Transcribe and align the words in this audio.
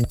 Und 0.00 0.08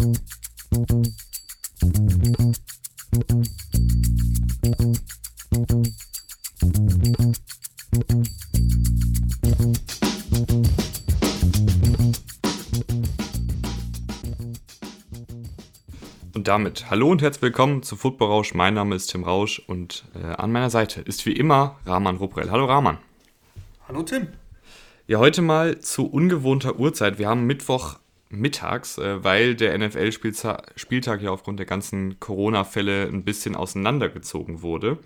damit 16.48 16.90
hallo 16.92 17.10
und 17.10 17.24
herzlich 17.24 17.42
willkommen 17.42 17.82
zu 17.82 17.96
Football 17.96 18.28
Rausch. 18.28 18.54
Mein 18.54 18.76
Name 18.76 18.96
ist 18.96 19.08
Tim 19.08 19.24
Rausch 19.24 19.58
und 19.60 20.06
äh, 20.14 20.20
an 20.20 20.52
meiner 20.52 20.70
Seite 20.70 21.02
ist 21.02 21.26
wie 21.26 21.32
immer 21.34 21.78
Rahman 21.88 22.18
Ruprell. 22.18 22.52
Hallo 22.52 22.66
Rahman. 22.66 23.00
Hallo 23.88 24.04
Tim. 24.04 24.28
Ja, 25.08 25.18
heute 25.18 25.42
mal 25.42 25.80
zu 25.80 26.06
ungewohnter 26.06 26.78
Uhrzeit. 26.78 27.18
Wir 27.18 27.28
haben 27.28 27.48
Mittwoch 27.48 27.98
mittags, 28.30 28.98
äh, 28.98 29.24
weil 29.24 29.56
der 29.56 29.78
NFL-Spieltag 29.78 31.22
ja 31.22 31.32
aufgrund 31.32 31.60
der 31.60 31.66
ganzen 31.66 32.20
Corona-Fälle 32.20 33.08
ein 33.08 33.24
bisschen 33.24 33.56
auseinandergezogen 33.56 34.62
wurde. 34.62 35.00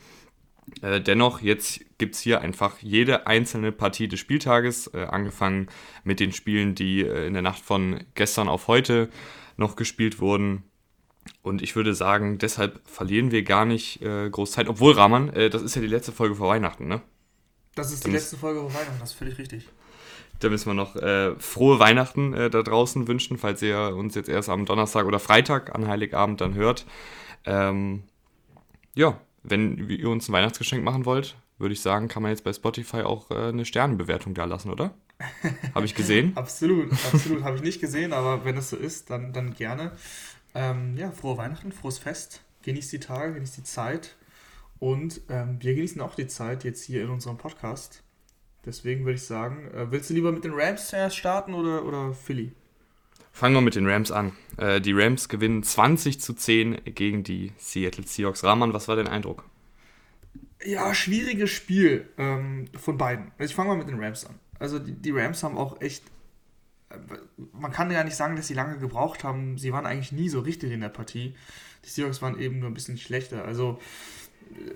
Äh, 0.82 1.02
dennoch, 1.02 1.42
jetzt 1.42 1.82
gibt 1.98 2.16
es 2.16 2.22
hier 2.22 2.42
einfach 2.42 2.80
jede 2.80 3.28
einzelne 3.28 3.72
Partie 3.72 4.08
des 4.08 4.20
Spieltages, 4.20 4.88
äh, 4.94 5.06
angefangen 5.06 5.68
mit 6.04 6.20
den 6.20 6.32
Spielen, 6.32 6.76
die 6.76 7.02
äh, 7.02 7.28
in 7.28 7.34
der 7.34 7.42
Nacht 7.42 7.62
von 7.62 8.04
gestern 8.16 8.48
auf 8.48 8.68
heute 8.68 9.10
noch 9.58 9.76
gespielt 9.76 10.20
wurden. 10.20 10.64
Und 11.42 11.62
ich 11.62 11.76
würde 11.76 11.94
sagen, 11.94 12.38
deshalb 12.38 12.82
verlieren 12.86 13.32
wir 13.32 13.44
gar 13.44 13.66
nicht 13.66 14.02
äh, 14.02 14.30
groß 14.30 14.52
Zeit. 14.52 14.68
Obwohl, 14.68 14.94
Rahman, 14.94 15.30
äh, 15.34 15.50
das 15.50 15.62
ist 15.62 15.76
ja 15.76 15.82
die 15.82 15.88
letzte 15.88 16.12
Folge 16.12 16.36
vor 16.36 16.50
Weihnachten, 16.50 16.88
ne? 16.88 17.02
Das 17.76 17.92
ist 17.92 18.06
die 18.06 18.12
da 18.12 18.18
letzte 18.18 18.38
Folge 18.38 18.60
vor 18.60 18.74
Weihnachten, 18.74 19.00
das 19.00 19.12
ist 19.12 19.18
völlig 19.18 19.38
richtig. 19.38 19.68
Da 20.40 20.50
müssen 20.50 20.70
wir 20.70 20.74
noch 20.74 20.96
äh, 20.96 21.36
frohe 21.40 21.80
Weihnachten 21.80 22.34
äh, 22.34 22.50
da 22.50 22.64
draußen 22.64 23.08
wünschen, 23.08 23.38
falls 23.38 23.62
ihr 23.62 23.96
uns 23.96 24.16
jetzt 24.16 24.30
erst 24.30 24.50
am 24.50 24.66
Donnerstag 24.66 25.06
oder 25.06 25.20
Freitag 25.20 25.74
an 25.74 25.88
Heiligabend 25.88 26.42
dann 26.42 26.54
hört. 26.54 26.86
Ähm, 27.46 28.04
ja, 28.96 29.20
wenn 29.44 29.90
ihr 29.90 30.10
uns 30.10 30.28
ein 30.28 30.34
Weihnachtsgeschenk 30.34 30.84
machen 30.84 31.06
wollt, 31.06 31.36
würde 31.58 31.74
ich 31.74 31.82
sagen, 31.82 32.08
kann 32.08 32.24
man 32.24 32.32
jetzt 32.32 32.44
bei 32.44 32.54
Spotify 32.54 33.02
auch 33.02 33.32
äh, 33.32 33.50
eine 33.50 33.66
Sternenbewertung 33.66 34.34
da 34.34 34.46
lassen, 34.46 34.70
oder? 34.70 34.94
Habe 35.76 35.86
ich 35.86 35.96
gesehen? 35.96 36.34
absolut, 36.36 36.92
absolut. 36.92 37.44
Habe 37.44 37.58
ich 37.58 37.64
nicht 37.64 37.82
gesehen, 37.82 38.14
aber 38.14 38.46
wenn 38.46 38.58
es 38.58 38.70
so 38.70 38.76
ist, 38.76 39.10
dann, 39.10 39.34
dann 39.34 39.54
gerne. 39.54 39.92
Ähm, 40.56 40.98
ja, 40.98 41.12
frohe 41.12 41.38
Weihnachten, 41.38 41.72
frohes 41.72 41.98
Fest. 41.98 42.42
Genießt 42.64 42.92
die 42.92 43.00
Tage, 43.00 43.34
genießt 43.34 43.58
die 43.58 43.64
Zeit. 43.64 44.16
Und 44.80 45.22
ähm, 45.30 45.58
wir 45.62 45.76
genießen 45.76 46.02
auch 46.02 46.16
die 46.16 46.28
Zeit 46.28 46.64
jetzt 46.64 46.84
hier 46.84 47.04
in 47.04 47.10
unserem 47.10 47.38
Podcast. 47.38 48.04
Deswegen 48.66 49.06
würde 49.06 49.16
ich 49.16 49.26
sagen, 49.26 49.70
äh, 49.74 49.92
willst 49.92 50.10
du 50.10 50.14
lieber 50.14 50.32
mit 50.32 50.44
den 50.44 50.54
Rams 50.54 50.88
zuerst 50.88 51.18
starten 51.18 51.54
oder, 51.54 51.86
oder 51.86 52.14
Philly? 52.14 52.54
Fangen 53.32 53.56
wir 53.56 53.62
mit 53.62 53.76
den 53.76 53.88
Rams 53.88 54.12
an. 54.12 54.32
Äh, 54.58 54.80
die 54.80 54.94
Rams 54.94 55.28
gewinnen 55.28 55.64
20 55.64 56.22
zu 56.22 56.34
10 56.34 56.82
gegen 56.86 57.24
die 57.24 57.52
Seattle 57.58 58.06
Seahawks. 58.06 58.44
Rahman, 58.44 58.74
was 58.74 58.88
war 58.88 58.96
dein 58.96 59.08
Eindruck? 59.08 59.44
Ja, 60.64 60.94
schwieriges 60.94 61.50
Spiel 61.50 62.08
ähm, 62.18 62.66
von 62.80 62.98
beiden. 62.98 63.32
Ich 63.40 63.54
fange 63.54 63.70
mal 63.70 63.78
mit 63.78 63.90
den 63.90 64.02
Rams 64.02 64.26
an. 64.26 64.40
Also 64.60 64.80
die, 64.80 64.94
die 64.94 65.12
Rams 65.12 65.44
haben 65.44 65.58
auch 65.58 65.82
echt 65.82 66.04
äh, 66.90 66.98
man 67.52 67.72
kann 67.72 67.92
ja 67.92 68.04
nicht 68.04 68.16
sagen, 68.16 68.36
dass 68.36 68.48
sie 68.48 68.54
lange 68.54 68.78
gebraucht 68.78 69.24
haben. 69.24 69.58
Sie 69.58 69.74
waren 69.74 69.86
eigentlich 69.86 70.12
nie 70.12 70.30
so 70.30 70.40
richtig 70.40 70.72
in 70.72 70.82
der 70.82 70.90
Partie. 70.90 71.36
Die 71.84 71.90
Seahawks 71.90 72.22
waren 72.22 72.40
eben 72.40 72.60
nur 72.60 72.70
ein 72.70 72.74
bisschen 72.74 72.98
schlechter. 72.98 73.44
Also 73.44 73.80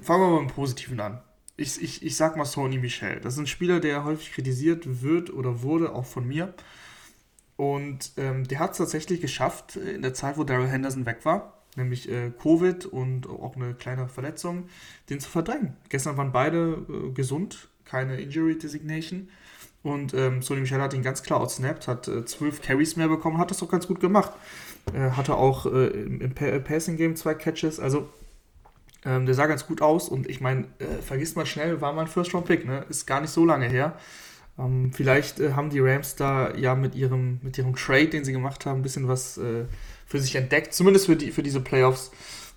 fangen 0.01 0.21
wir 0.21 0.27
mal 0.29 0.41
mit 0.41 0.49
dem 0.49 0.55
Positiven 0.55 0.99
an. 0.99 1.21
Ich, 1.57 1.81
ich, 1.81 2.03
ich 2.03 2.15
sag 2.15 2.37
mal 2.37 2.45
Sony 2.45 2.77
Michel. 2.77 3.19
Das 3.19 3.33
ist 3.33 3.39
ein 3.39 3.47
Spieler, 3.47 3.79
der 3.79 4.03
häufig 4.03 4.31
kritisiert 4.31 5.01
wird 5.01 5.33
oder 5.33 5.63
wurde, 5.63 5.93
auch 5.93 6.05
von 6.05 6.27
mir. 6.27 6.53
Und 7.55 8.11
ähm, 8.17 8.47
der 8.47 8.59
hat 8.59 8.71
es 8.71 8.77
tatsächlich 8.77 9.19
geschafft, 9.19 9.75
in 9.75 10.03
der 10.03 10.13
Zeit, 10.13 10.37
wo 10.37 10.43
Daryl 10.43 10.67
Henderson 10.67 11.07
weg 11.07 11.25
war, 11.25 11.63
nämlich 11.75 12.09
äh, 12.09 12.31
Covid 12.39 12.85
und 12.85 13.27
auch 13.27 13.55
eine 13.55 13.73
kleine 13.73 14.07
Verletzung, 14.07 14.69
den 15.09 15.19
zu 15.19 15.29
verdrängen. 15.29 15.75
Gestern 15.89 16.17
waren 16.17 16.31
beide 16.31 16.85
äh, 16.87 17.11
gesund, 17.11 17.69
keine 17.83 18.21
Injury 18.21 18.59
Designation. 18.59 19.29
Und 19.81 20.13
ähm, 20.13 20.43
Sony 20.43 20.61
Michel 20.61 20.81
hat 20.81 20.93
ihn 20.93 21.01
ganz 21.01 21.23
klar 21.23 21.39
outsnapped, 21.41 21.87
hat 21.87 22.07
äh, 22.07 22.25
zwölf 22.25 22.61
Carries 22.61 22.95
mehr 22.95 23.07
bekommen, 23.07 23.39
hat 23.39 23.49
das 23.49 23.57
doch 23.57 23.69
ganz 23.69 23.87
gut 23.87 23.99
gemacht. 23.99 24.33
Äh, 24.93 25.11
hatte 25.11 25.35
auch 25.35 25.65
äh, 25.65 25.87
im, 25.87 26.21
im 26.21 26.33
Passing 26.63 26.97
Game 26.97 27.15
zwei 27.15 27.33
Catches, 27.33 27.79
also 27.79 28.09
ähm, 29.05 29.25
der 29.25 29.35
sah 29.35 29.45
ganz 29.45 29.67
gut 29.67 29.81
aus 29.81 30.09
und 30.09 30.29
ich 30.29 30.41
meine, 30.41 30.65
äh, 30.79 31.01
vergisst 31.01 31.35
mal 31.35 31.45
schnell, 31.45 31.81
war 31.81 31.93
mein 31.93 32.07
First 32.07 32.33
Round 32.33 32.45
Pick, 32.45 32.65
ne? 32.65 32.85
Ist 32.89 33.05
gar 33.05 33.21
nicht 33.21 33.31
so 33.31 33.45
lange 33.45 33.67
her. 33.67 33.97
Ähm, 34.59 34.91
vielleicht 34.93 35.39
äh, 35.39 35.53
haben 35.53 35.69
die 35.69 35.79
Rams 35.79 36.15
da 36.15 36.53
ja 36.55 36.75
mit 36.75 36.95
ihrem, 36.95 37.39
mit 37.43 37.57
ihrem 37.57 37.75
Trade, 37.75 38.07
den 38.07 38.25
sie 38.25 38.31
gemacht 38.31 38.65
haben, 38.65 38.79
ein 38.79 38.83
bisschen 38.83 39.07
was 39.07 39.37
äh, 39.37 39.65
für 40.05 40.19
sich 40.19 40.35
entdeckt, 40.35 40.73
zumindest 40.73 41.05
für, 41.05 41.15
die, 41.15 41.31
für 41.31 41.43
diese 41.43 41.61
Playoffs, 41.61 42.11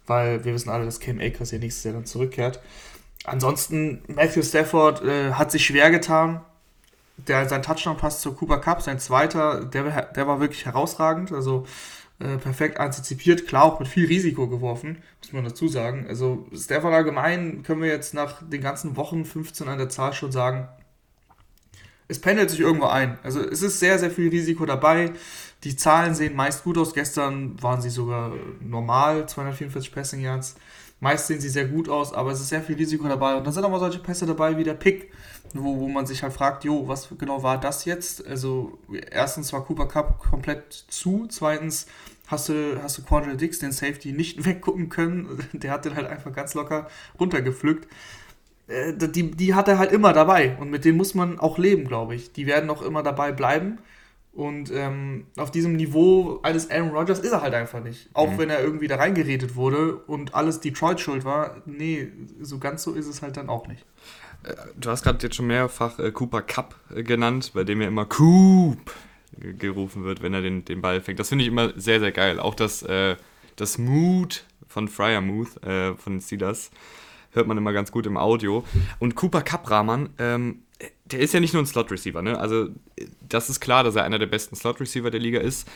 weil 0.06 0.44
wir 0.44 0.54
wissen 0.54 0.70
alle, 0.70 0.84
dass 0.84 1.00
Cam 1.00 1.20
Akers 1.20 1.50
ja 1.50 1.58
nächstes 1.58 1.84
Jahr 1.84 1.94
dann 1.94 2.06
zurückkehrt. 2.06 2.60
Ansonsten, 3.24 4.02
Matthew 4.08 4.42
Stafford 4.42 5.04
äh, 5.04 5.32
hat 5.32 5.50
sich 5.50 5.66
schwer 5.66 5.90
getan. 5.90 6.40
Der, 7.16 7.46
sein 7.46 7.62
Touchdown-Pass 7.62 8.22
zu 8.22 8.32
Cooper 8.32 8.58
Cup, 8.58 8.80
sein 8.80 8.98
zweiter, 8.98 9.62
der, 9.66 10.06
der 10.06 10.26
war 10.26 10.40
wirklich 10.40 10.64
herausragend. 10.64 11.32
Also 11.32 11.66
äh, 12.20 12.36
perfekt 12.36 12.78
antizipiert, 12.78 13.46
klar 13.46 13.64
auch 13.64 13.80
mit 13.80 13.88
viel 13.88 14.06
Risiko 14.06 14.46
geworfen, 14.46 15.02
muss 15.20 15.32
man 15.32 15.44
dazu 15.44 15.68
sagen. 15.68 16.06
Also 16.08 16.46
Stafford 16.54 16.94
allgemein 16.94 17.62
können 17.62 17.82
wir 17.82 17.88
jetzt 17.88 18.14
nach 18.14 18.46
den 18.46 18.60
ganzen 18.60 18.96
Wochen 18.96 19.24
15 19.24 19.68
an 19.68 19.78
der 19.78 19.88
Zahl 19.88 20.12
schon 20.12 20.30
sagen, 20.30 20.68
es 22.08 22.20
pendelt 22.20 22.50
sich 22.50 22.60
irgendwo 22.60 22.86
ein. 22.86 23.18
Also 23.22 23.40
es 23.40 23.62
ist 23.62 23.78
sehr, 23.78 23.98
sehr 23.98 24.10
viel 24.10 24.28
Risiko 24.28 24.66
dabei. 24.66 25.12
Die 25.62 25.76
Zahlen 25.76 26.14
sehen 26.14 26.34
meist 26.34 26.64
gut 26.64 26.76
aus. 26.76 26.92
Gestern 26.92 27.62
waren 27.62 27.80
sie 27.80 27.90
sogar 27.90 28.32
normal, 28.60 29.28
244 29.28 29.92
Passing 29.92 30.20
Yards. 30.20 30.56
Meist 31.00 31.26
sehen 31.26 31.40
sie 31.40 31.48
sehr 31.48 31.64
gut 31.66 31.88
aus, 31.88 32.12
aber 32.12 32.30
es 32.30 32.40
ist 32.40 32.50
sehr 32.50 32.62
viel 32.62 32.76
Risiko 32.76 33.08
dabei. 33.08 33.34
Und 33.36 33.44
dann 33.44 33.54
sind 33.54 33.64
auch 33.64 33.70
mal 33.70 33.80
solche 33.80 33.98
Pässe 34.00 34.26
dabei 34.26 34.56
wie 34.58 34.64
der 34.64 34.74
Pick, 34.74 35.10
wo, 35.54 35.80
wo 35.80 35.88
man 35.88 36.06
sich 36.06 36.22
halt 36.22 36.34
fragt, 36.34 36.64
jo, 36.64 36.86
was 36.88 37.08
genau 37.18 37.42
war 37.42 37.58
das 37.58 37.86
jetzt? 37.86 38.26
Also 38.26 38.78
erstens 39.10 39.52
war 39.52 39.64
Cooper 39.64 39.88
Cup 39.88 40.18
komplett 40.18 40.72
zu, 40.72 41.26
zweitens 41.30 41.86
hast 42.26 42.50
du, 42.50 42.80
hast 42.82 42.98
du 42.98 43.02
Quandre 43.02 43.36
Dix, 43.36 43.58
den 43.58 43.72
Safety, 43.72 44.12
nicht 44.12 44.44
weggucken 44.44 44.90
können. 44.90 45.42
Der 45.52 45.72
hat 45.72 45.86
den 45.86 45.96
halt 45.96 46.06
einfach 46.06 46.32
ganz 46.34 46.54
locker 46.54 46.88
runtergepflückt. 47.18 47.88
Äh, 48.68 48.92
die, 48.94 49.30
die 49.30 49.54
hat 49.54 49.68
er 49.68 49.78
halt 49.78 49.92
immer 49.92 50.12
dabei 50.12 50.56
und 50.60 50.70
mit 50.70 50.84
denen 50.84 50.98
muss 50.98 51.14
man 51.14 51.38
auch 51.38 51.58
leben, 51.58 51.86
glaube 51.86 52.14
ich. 52.14 52.32
Die 52.32 52.46
werden 52.46 52.70
auch 52.70 52.82
immer 52.82 53.02
dabei 53.02 53.32
bleiben. 53.32 53.78
Und 54.32 54.70
ähm, 54.72 55.26
auf 55.36 55.50
diesem 55.50 55.74
Niveau 55.74 56.38
eines 56.42 56.70
Aaron 56.70 56.90
Rodgers 56.90 57.18
ist 57.18 57.32
er 57.32 57.42
halt 57.42 57.54
einfach 57.54 57.82
nicht. 57.82 58.08
Auch 58.14 58.30
mhm. 58.30 58.38
wenn 58.38 58.50
er 58.50 58.62
irgendwie 58.62 58.86
da 58.86 58.96
reingeredet 58.96 59.56
wurde 59.56 59.96
und 59.96 60.34
alles 60.34 60.60
Detroit 60.60 61.00
schuld 61.00 61.24
war. 61.24 61.56
Nee, 61.66 62.12
so 62.40 62.58
ganz 62.58 62.84
so 62.84 62.94
ist 62.94 63.06
es 63.06 63.22
halt 63.22 63.36
dann 63.36 63.48
auch 63.48 63.66
nicht. 63.66 63.84
Äh, 64.44 64.54
du 64.76 64.90
hast 64.90 65.02
gerade 65.02 65.18
jetzt 65.22 65.34
schon 65.34 65.48
mehrfach 65.48 65.98
äh, 65.98 66.12
Cooper 66.12 66.42
Cup 66.42 66.76
äh, 66.94 67.02
genannt, 67.02 67.50
bei 67.54 67.64
dem 67.64 67.80
er 67.80 67.88
immer 67.88 68.06
Coop 68.06 68.94
gerufen 69.38 70.04
wird, 70.04 70.22
wenn 70.22 70.34
er 70.34 70.42
den, 70.42 70.64
den 70.64 70.80
Ball 70.80 71.00
fängt. 71.00 71.18
Das 71.18 71.28
finde 71.28 71.44
ich 71.44 71.48
immer 71.48 71.72
sehr, 71.76 72.00
sehr 72.00 72.12
geil. 72.12 72.40
Auch 72.40 72.54
das, 72.54 72.82
äh, 72.82 73.16
das 73.56 73.78
Mood 73.78 74.44
von 74.66 74.88
Fryermuth, 74.88 75.62
äh, 75.64 75.94
von 75.94 76.14
den 76.14 76.20
Steelers, 76.20 76.70
hört 77.32 77.46
man 77.46 77.56
immer 77.58 77.72
ganz 77.72 77.92
gut 77.92 78.06
im 78.06 78.16
Audio. 78.16 78.64
Und 78.98 79.14
Cooper 79.14 79.42
Cup-Rahman, 79.42 80.10
ähm, 80.18 80.62
der 81.04 81.20
ist 81.20 81.34
ja 81.34 81.40
nicht 81.40 81.52
nur 81.52 81.62
ein 81.62 81.66
Slot-Receiver, 81.66 82.22
ne? 82.22 82.38
Also, 82.38 82.68
das 83.28 83.50
ist 83.50 83.60
klar, 83.60 83.84
dass 83.84 83.96
er 83.96 84.04
einer 84.04 84.18
der 84.18 84.26
besten 84.26 84.56
Slot-Receiver 84.56 85.10
der 85.10 85.20
Liga 85.20 85.40
ist. 85.40 85.68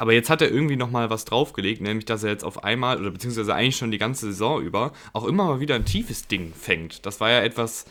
Aber 0.00 0.12
jetzt 0.12 0.30
hat 0.30 0.40
er 0.42 0.50
irgendwie 0.50 0.76
nochmal 0.76 1.10
was 1.10 1.24
draufgelegt, 1.24 1.80
nämlich 1.80 2.04
dass 2.04 2.22
er 2.22 2.30
jetzt 2.30 2.44
auf 2.44 2.62
einmal, 2.62 3.00
oder 3.00 3.10
beziehungsweise 3.10 3.54
eigentlich 3.54 3.76
schon 3.76 3.90
die 3.90 3.98
ganze 3.98 4.26
Saison 4.26 4.62
über, 4.62 4.92
auch 5.12 5.24
immer 5.24 5.44
mal 5.44 5.60
wieder 5.60 5.74
ein 5.74 5.84
tiefes 5.84 6.28
Ding 6.28 6.52
fängt. 6.54 7.04
Das 7.04 7.20
war 7.20 7.30
ja 7.30 7.42
etwas, 7.42 7.84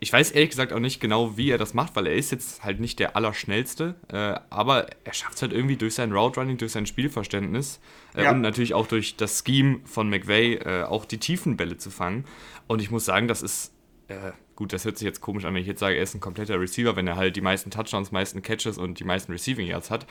ich 0.00 0.12
weiß 0.12 0.30
ehrlich 0.30 0.50
gesagt 0.50 0.72
auch 0.72 0.78
nicht 0.78 1.00
genau, 1.00 1.36
wie 1.36 1.50
er 1.50 1.58
das 1.58 1.74
macht, 1.74 1.96
weil 1.96 2.06
er 2.06 2.14
ist 2.14 2.30
jetzt 2.30 2.62
halt 2.62 2.78
nicht 2.78 2.98
der 2.98 3.16
Allerschnellste, 3.16 3.96
äh, 4.12 4.38
aber 4.48 4.86
er 5.04 5.12
schafft 5.12 5.36
es 5.36 5.42
halt 5.42 5.52
irgendwie 5.52 5.76
durch 5.76 5.94
sein 5.94 6.12
Route 6.12 6.38
Running, 6.38 6.56
durch 6.56 6.72
sein 6.72 6.86
Spielverständnis 6.86 7.80
äh, 8.14 8.24
ja. 8.24 8.30
und 8.30 8.40
natürlich 8.40 8.74
auch 8.74 8.86
durch 8.86 9.16
das 9.16 9.42
Scheme 9.44 9.80
von 9.84 10.08
McVay 10.08 10.54
äh, 10.54 10.84
auch 10.84 11.04
die 11.04 11.18
tiefen 11.18 11.56
Bälle 11.56 11.78
zu 11.78 11.90
fangen. 11.90 12.24
Und 12.68 12.80
ich 12.80 12.90
muss 12.90 13.04
sagen, 13.04 13.26
das 13.26 13.42
ist, 13.42 13.72
äh, 14.08 14.32
gut, 14.56 14.72
das 14.72 14.84
hört 14.84 14.98
sich 14.98 15.06
jetzt 15.06 15.20
komisch 15.20 15.44
an, 15.44 15.54
wenn 15.54 15.60
ich 15.60 15.68
jetzt 15.68 15.80
sage, 15.80 15.96
er 15.96 16.02
ist 16.02 16.14
ein 16.14 16.20
kompletter 16.20 16.60
Receiver, 16.60 16.96
wenn 16.96 17.06
er 17.06 17.16
halt 17.16 17.36
die 17.36 17.40
meisten 17.40 17.70
Touchdowns, 17.70 18.10
meisten 18.10 18.42
Catches 18.42 18.78
und 18.78 18.98
die 18.98 19.04
meisten 19.04 19.32
Receiving 19.32 19.66
Yards 19.66 19.90
hat. 19.90 20.06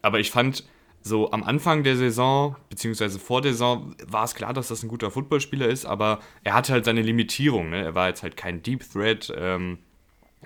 Aber 0.00 0.20
ich 0.20 0.30
fand, 0.30 0.64
so 1.02 1.32
am 1.32 1.42
Anfang 1.42 1.82
der 1.82 1.96
Saison, 1.96 2.56
beziehungsweise 2.70 3.18
vor 3.18 3.42
der 3.42 3.52
Saison, 3.52 3.94
war 4.06 4.24
es 4.24 4.34
klar, 4.34 4.52
dass 4.52 4.68
das 4.68 4.82
ein 4.82 4.88
guter 4.88 5.10
Footballspieler 5.10 5.66
ist, 5.66 5.84
aber 5.84 6.20
er 6.44 6.54
hatte 6.54 6.72
halt 6.72 6.84
seine 6.84 7.02
Limitierung. 7.02 7.70
Ne? 7.70 7.82
Er 7.82 7.94
war 7.94 8.08
jetzt 8.08 8.22
halt 8.22 8.36
kein 8.36 8.62
Deep 8.62 8.88
Threat, 8.90 9.32
ähm, 9.36 9.78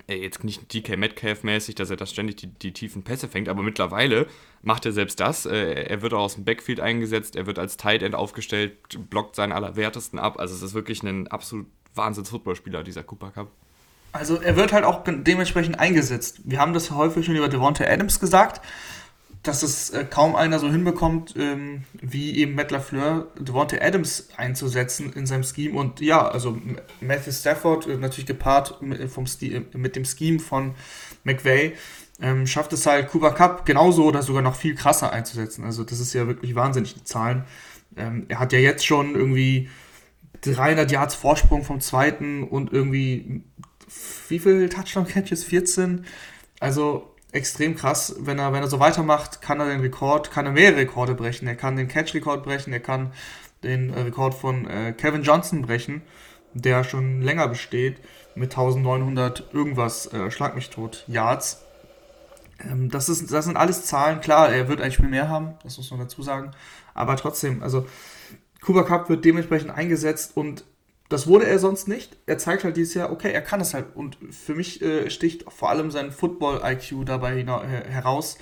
jetzt 0.08 0.44
nicht 0.44 0.72
DK 0.72 0.96
Metcalf-mäßig, 0.96 1.74
dass 1.74 1.90
er 1.90 1.96
das 1.96 2.10
ständig 2.10 2.36
die, 2.36 2.48
die, 2.48 2.72
tiefen 2.72 3.02
Pässe 3.02 3.28
fängt, 3.28 3.48
aber 3.48 3.62
mittlerweile 3.62 4.26
macht 4.62 4.86
er 4.86 4.92
selbst 4.92 5.20
das. 5.20 5.46
Äh, 5.46 5.84
er 5.84 6.02
wird 6.02 6.14
auch 6.14 6.20
aus 6.20 6.34
dem 6.34 6.44
Backfield 6.44 6.80
eingesetzt, 6.80 7.36
er 7.36 7.46
wird 7.46 7.58
als 7.58 7.76
Tight 7.76 8.02
End 8.02 8.14
aufgestellt, 8.14 8.76
blockt 9.10 9.36
seinen 9.36 9.52
Allerwertesten 9.52 10.18
ab. 10.18 10.38
Also 10.38 10.54
es 10.54 10.62
ist 10.62 10.74
wirklich 10.74 11.02
ein 11.02 11.28
absolut 11.28 11.66
Wahnsinns-Footballspieler, 11.96 12.82
dieser 12.82 13.02
Cooper 13.02 13.30
Cup. 13.30 13.48
Also 14.12 14.40
er 14.40 14.56
wird 14.56 14.72
halt 14.72 14.84
auch 14.84 15.04
dementsprechend 15.04 15.78
eingesetzt. 15.78 16.40
Wir 16.44 16.58
haben 16.58 16.72
das 16.72 16.90
häufig 16.90 17.26
schon 17.26 17.36
über 17.36 17.48
Devonta 17.48 17.84
Adams 17.84 18.18
gesagt 18.20 18.60
dass 19.46 19.62
es 19.62 19.90
äh, 19.90 20.04
kaum 20.04 20.34
einer 20.34 20.58
so 20.58 20.70
hinbekommt, 20.70 21.34
ähm, 21.36 21.84
wie 21.92 22.36
eben 22.38 22.54
Matt 22.54 22.70
LaFleur, 22.70 23.28
Devontae 23.38 23.80
Adams 23.80 24.28
einzusetzen 24.36 25.12
in 25.12 25.26
seinem 25.26 25.44
Scheme. 25.44 25.78
Und 25.78 26.00
ja, 26.00 26.26
also 26.26 26.58
Matthew 27.00 27.32
Stafford, 27.32 27.86
äh, 27.86 27.96
natürlich 27.96 28.26
gepaart 28.26 28.80
äh, 28.82 29.62
mit 29.76 29.96
dem 29.96 30.04
Scheme 30.04 30.40
von 30.40 30.74
McVay, 31.24 31.74
ähm, 32.20 32.46
schafft 32.46 32.72
es 32.72 32.86
halt 32.86 33.08
Cooper 33.08 33.32
Cup 33.32 33.66
genauso 33.66 34.04
oder 34.04 34.22
sogar 34.22 34.42
noch 34.42 34.56
viel 34.56 34.74
krasser 34.74 35.12
einzusetzen. 35.12 35.64
Also 35.64 35.84
das 35.84 36.00
ist 36.00 36.12
ja 36.14 36.26
wirklich 36.26 36.54
wahnsinnig, 36.54 36.94
die 36.94 37.04
Zahlen. 37.04 37.44
Ähm, 37.96 38.24
er 38.28 38.40
hat 38.40 38.52
ja 38.52 38.58
jetzt 38.58 38.84
schon 38.84 39.14
irgendwie 39.14 39.68
300 40.42 40.90
Yards 40.90 41.14
Vorsprung 41.14 41.64
vom 41.64 41.80
zweiten 41.80 42.44
und 42.44 42.72
irgendwie 42.72 43.42
wie 44.28 44.38
viele 44.38 44.68
Touchdown-Catches? 44.68 45.44
14? 45.44 46.04
Also 46.60 47.14
extrem 47.32 47.76
krass. 47.76 48.16
Wenn 48.18 48.38
er, 48.38 48.52
wenn 48.52 48.62
er 48.62 48.68
so 48.68 48.80
weitermacht, 48.80 49.42
kann 49.42 49.60
er 49.60 49.68
den 49.68 49.80
Rekord, 49.80 50.30
kann 50.30 50.46
er 50.46 50.52
mehrere 50.52 50.80
Rekorde 50.80 51.14
brechen. 51.14 51.46
Er 51.46 51.54
kann 51.54 51.76
den 51.76 51.88
Catch-Rekord 51.88 52.42
brechen, 52.42 52.72
er 52.72 52.80
kann 52.80 53.12
den 53.62 53.92
äh, 53.92 54.00
Rekord 54.00 54.34
von 54.34 54.66
äh, 54.68 54.92
Kevin 54.92 55.22
Johnson 55.22 55.62
brechen, 55.62 56.02
der 56.54 56.84
schon 56.84 57.22
länger 57.22 57.48
besteht, 57.48 57.98
mit 58.34 58.52
1900 58.52 59.52
irgendwas, 59.52 60.12
äh, 60.12 60.30
schlag 60.30 60.54
mich 60.54 60.70
tot, 60.70 61.04
Yards. 61.06 61.62
Ähm, 62.60 62.90
das, 62.90 63.08
ist, 63.08 63.32
das 63.32 63.44
sind 63.44 63.56
alles 63.56 63.84
Zahlen, 63.84 64.20
klar, 64.20 64.50
er 64.50 64.68
wird 64.68 64.80
ein 64.80 64.92
Spiel 64.92 65.08
mehr 65.08 65.28
haben, 65.28 65.54
das 65.62 65.76
muss 65.76 65.90
man 65.90 66.00
dazu 66.00 66.22
sagen. 66.22 66.52
Aber 66.94 67.16
trotzdem, 67.16 67.62
also 67.62 67.86
Cooper 68.66 68.84
Cup 68.84 69.08
wird 69.08 69.24
dementsprechend 69.24 69.70
eingesetzt 69.70 70.36
und 70.36 70.64
das 71.08 71.28
wurde 71.28 71.46
er 71.46 71.60
sonst 71.60 71.86
nicht. 71.86 72.16
Er 72.26 72.36
zeigt 72.36 72.64
halt 72.64 72.76
dieses 72.76 72.94
Jahr, 72.94 73.12
okay, 73.12 73.30
er 73.30 73.42
kann 73.42 73.60
es 73.60 73.74
halt. 73.74 73.94
Und 73.94 74.18
für 74.30 74.56
mich 74.56 74.82
äh, 74.82 75.08
sticht 75.08 75.44
vor 75.52 75.70
allem 75.70 75.92
sein 75.92 76.10
Football-IQ 76.10 77.06
dabei 77.06 77.44
heraus. 77.88 78.38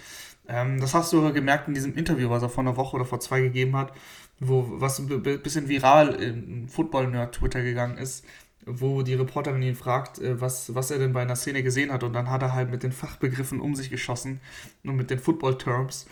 Ähm, 0.49 0.81
das 0.81 0.95
hast 0.95 1.13
du 1.13 1.31
gemerkt 1.35 1.69
in 1.69 1.75
diesem 1.75 1.95
Interview, 1.95 2.31
was 2.31 2.43
er 2.43 2.49
vor 2.49 2.65
einer 2.65 2.79
Woche 2.79 2.97
oder 2.97 3.05
vor 3.05 3.21
zwei 3.21 3.43
gegeben 3.43 3.77
hat, 3.77 3.93
wo 4.41 4.65
was 4.81 4.99
ein 4.99 5.23
bisschen 5.23 5.69
viral 5.69 6.15
in 6.15 6.69
Football-Nerd-Twitter 6.71 7.63
gegangen 7.63 7.99
ist, 7.99 8.25
wo 8.65 9.03
die 9.03 9.15
Reporterin 9.15 9.61
ihn 9.61 9.75
fragt, 9.75 10.21
äh, 10.21 10.41
was, 10.41 10.75
was 10.75 10.91
er 10.91 10.99
denn 10.99 11.13
bei 11.13 11.21
einer 11.21 11.37
Szene 11.37 11.63
gesehen 11.63 11.93
hat. 11.93 12.03
Und 12.03 12.15
dann 12.15 12.31
hat 12.31 12.41
er 12.41 12.55
halt 12.55 12.71
mit 12.71 12.83
den 12.83 12.93
Fachbegriffen 12.93 13.61
um 13.61 13.75
sich 13.75 13.91
geschossen 13.91 14.41
und 14.85 14.97
mit 14.97 15.11
den 15.11 15.19
Football-Terms, 15.19 16.07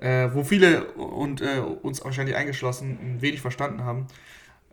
äh, 0.00 0.28
wo 0.32 0.44
viele 0.44 0.92
und 0.94 1.40
äh, 1.40 1.60
uns 1.60 2.04
wahrscheinlich 2.04 2.36
eingeschlossen 2.36 3.20
wenig 3.20 3.40
verstanden 3.40 3.84
haben. 3.84 4.06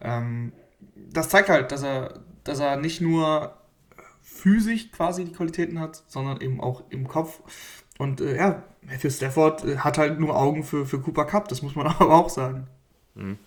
Ähm, 0.01 0.53
das 0.95 1.29
zeigt 1.29 1.49
halt, 1.49 1.71
dass 1.71 1.83
er, 1.83 2.21
dass 2.43 2.59
er 2.59 2.77
nicht 2.77 3.01
nur 3.01 3.57
physisch 4.21 4.91
quasi 4.91 5.25
die 5.25 5.31
Qualitäten 5.31 5.79
hat, 5.79 6.03
sondern 6.07 6.41
eben 6.41 6.59
auch 6.59 6.83
im 6.89 7.07
Kopf. 7.07 7.41
Und 7.97 8.21
äh, 8.21 8.35
ja, 8.35 8.63
Matthew 8.81 9.09
Stafford 9.09 9.63
äh, 9.65 9.77
hat 9.77 9.97
halt 9.97 10.19
nur 10.19 10.35
Augen 10.35 10.63
für, 10.63 10.85
für 10.85 10.99
Cooper 10.99 11.25
Cup, 11.25 11.47
das 11.47 11.61
muss 11.61 11.75
man 11.75 11.87
aber 11.99 12.13
auch 12.13 12.29
sagen. 12.29 12.67
Mhm. 13.15 13.37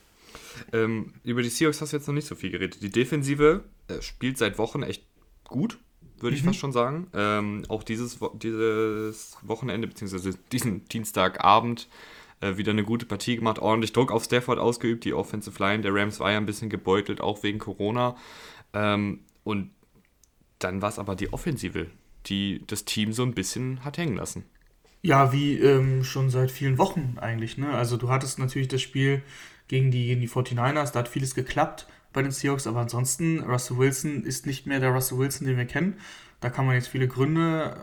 Ähm, 0.72 1.14
über 1.24 1.42
die 1.42 1.50
Seahawks 1.50 1.80
hast 1.80 1.92
du 1.92 1.98
jetzt 1.98 2.06
noch 2.06 2.14
nicht 2.14 2.26
so 2.26 2.34
viel 2.34 2.50
geredet. 2.50 2.82
Die 2.82 2.90
Defensive 2.90 3.64
äh, 3.88 4.00
spielt 4.00 4.38
seit 4.38 4.58
Wochen 4.58 4.82
echt 4.82 5.04
gut, 5.44 5.78
würde 6.18 6.34
mhm. 6.34 6.38
ich 6.38 6.42
fast 6.42 6.58
schon 6.58 6.72
sagen. 6.72 7.08
Ähm, 7.14 7.64
auch 7.68 7.82
dieses, 7.82 8.18
dieses 8.34 9.36
Wochenende, 9.42 9.88
beziehungsweise 9.88 10.38
diesen 10.52 10.84
Dienstagabend 10.88 11.88
äh, 12.40 12.56
wieder 12.56 12.72
eine 12.72 12.84
gute 12.84 13.06
Partie 13.06 13.36
gemacht, 13.36 13.58
ordentlich 13.58 13.92
Druck 13.92 14.12
auf 14.12 14.24
Stafford 14.24 14.58
ausgeübt. 14.58 15.04
Die 15.04 15.14
Offensive 15.14 15.62
Line 15.62 15.82
der 15.82 15.94
Rams 15.94 16.20
war 16.20 16.30
ja 16.30 16.38
ein 16.38 16.46
bisschen 16.46 16.70
gebeutelt, 16.70 17.20
auch 17.20 17.42
wegen 17.42 17.58
Corona. 17.58 18.16
Ähm, 18.72 19.20
und 19.44 19.70
dann 20.58 20.82
war 20.82 20.88
es 20.88 20.98
aber 20.98 21.16
die 21.16 21.32
Offensive, 21.32 21.86
die 22.26 22.62
das 22.66 22.84
Team 22.84 23.12
so 23.12 23.22
ein 23.22 23.34
bisschen 23.34 23.84
hat 23.84 23.98
hängen 23.98 24.16
lassen. 24.16 24.44
Ja, 25.02 25.32
wie 25.32 25.58
ähm, 25.58 26.02
schon 26.02 26.30
seit 26.30 26.50
vielen 26.50 26.78
Wochen 26.78 27.16
eigentlich. 27.20 27.58
Ne? 27.58 27.70
Also 27.70 27.96
du 27.96 28.08
hattest 28.08 28.38
natürlich 28.38 28.68
das 28.68 28.82
Spiel 28.82 29.22
gegen 29.68 29.90
die, 29.90 30.06
gegen 30.06 30.20
die 30.20 30.28
49ers, 30.28 30.92
da 30.92 31.00
hat 31.00 31.08
vieles 31.08 31.34
geklappt 31.34 31.86
bei 32.16 32.22
den 32.22 32.32
Seahawks, 32.32 32.66
aber 32.66 32.80
ansonsten, 32.80 33.40
Russell 33.40 33.76
Wilson 33.76 34.24
ist 34.24 34.46
nicht 34.46 34.66
mehr 34.66 34.80
der 34.80 34.90
Russell 34.90 35.18
Wilson, 35.18 35.46
den 35.46 35.58
wir 35.58 35.66
kennen. 35.66 35.98
Da 36.40 36.48
kann 36.48 36.64
man 36.64 36.74
jetzt 36.74 36.88
viele 36.88 37.08
Gründe 37.08 37.76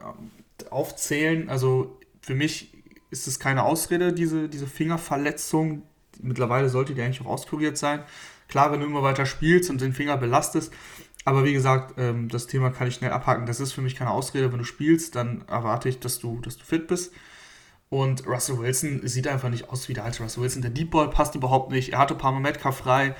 äh, 0.59 0.69
aufzählen. 0.69 1.49
Also 1.49 1.99
für 2.19 2.33
mich 2.33 2.73
ist 3.11 3.27
es 3.27 3.39
keine 3.39 3.63
Ausrede, 3.63 4.11
diese, 4.11 4.49
diese 4.49 4.65
Fingerverletzung. 4.65 5.83
Mittlerweile 6.19 6.69
sollte 6.69 6.95
die 6.95 7.01
eigentlich 7.03 7.21
auch 7.21 7.27
auskuriert 7.27 7.77
sein. 7.77 8.01
Klar, 8.47 8.71
wenn 8.71 8.79
du 8.79 8.87
immer 8.87 9.03
weiter 9.03 9.27
spielst 9.27 9.69
und 9.69 9.81
den 9.81 9.93
Finger 9.93 10.17
belastest, 10.17 10.73
aber 11.25 11.45
wie 11.45 11.53
gesagt, 11.53 11.93
ähm, 11.97 12.27
das 12.27 12.47
Thema 12.47 12.71
kann 12.71 12.87
ich 12.87 12.95
schnell 12.95 13.11
abhaken. 13.11 13.45
Das 13.45 13.59
ist 13.59 13.71
für 13.71 13.81
mich 13.81 13.95
keine 13.95 14.09
Ausrede. 14.09 14.51
Wenn 14.51 14.59
du 14.59 14.65
spielst, 14.65 15.15
dann 15.15 15.45
erwarte 15.47 15.89
ich, 15.89 15.99
dass 15.99 16.17
du, 16.17 16.41
dass 16.41 16.57
du 16.57 16.65
fit 16.65 16.87
bist. 16.87 17.13
Und 17.89 18.25
Russell 18.25 18.57
Wilson 18.57 19.07
sieht 19.07 19.27
einfach 19.27 19.49
nicht 19.49 19.69
aus 19.69 19.87
wie 19.87 19.93
der 19.93 20.03
alte 20.03 20.23
Russell 20.23 20.41
Wilson. 20.41 20.63
Der 20.63 20.71
Deep 20.71 20.89
Ball 20.89 21.11
passt 21.11 21.35
überhaupt 21.35 21.71
nicht. 21.71 21.93
Er 21.93 21.99
hatte 21.99 22.15
Palmer 22.15 22.39
Metcalf 22.39 22.77
frei, 22.77 23.15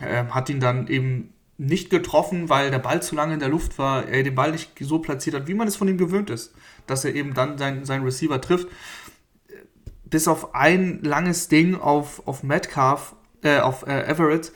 äh, 0.00 0.24
hat 0.26 0.48
ihn 0.48 0.60
dann 0.60 0.88
eben 0.88 1.32
nicht 1.58 1.90
getroffen, 1.90 2.48
weil 2.48 2.70
der 2.70 2.78
Ball 2.78 3.02
zu 3.02 3.14
lange 3.14 3.34
in 3.34 3.40
der 3.40 3.48
Luft 3.48 3.78
war, 3.78 4.06
er 4.06 4.22
den 4.22 4.34
Ball 4.34 4.52
nicht 4.52 4.72
so 4.80 4.98
platziert 4.98 5.36
hat, 5.36 5.46
wie 5.46 5.54
man 5.54 5.68
es 5.68 5.76
von 5.76 5.88
ihm 5.88 5.96
gewöhnt 5.96 6.30
ist, 6.30 6.54
dass 6.86 7.04
er 7.04 7.14
eben 7.14 7.34
dann 7.34 7.56
seinen, 7.56 7.84
seinen 7.84 8.04
Receiver 8.04 8.40
trifft. 8.40 8.68
Bis 10.04 10.28
auf 10.28 10.54
ein 10.54 11.02
langes 11.02 11.48
Ding 11.48 11.74
auf, 11.74 12.26
auf 12.26 12.42
Metcalf, 12.42 13.14
äh, 13.42 13.60
auf 13.60 13.86
äh, 13.86 14.02
Everett, 14.02 14.52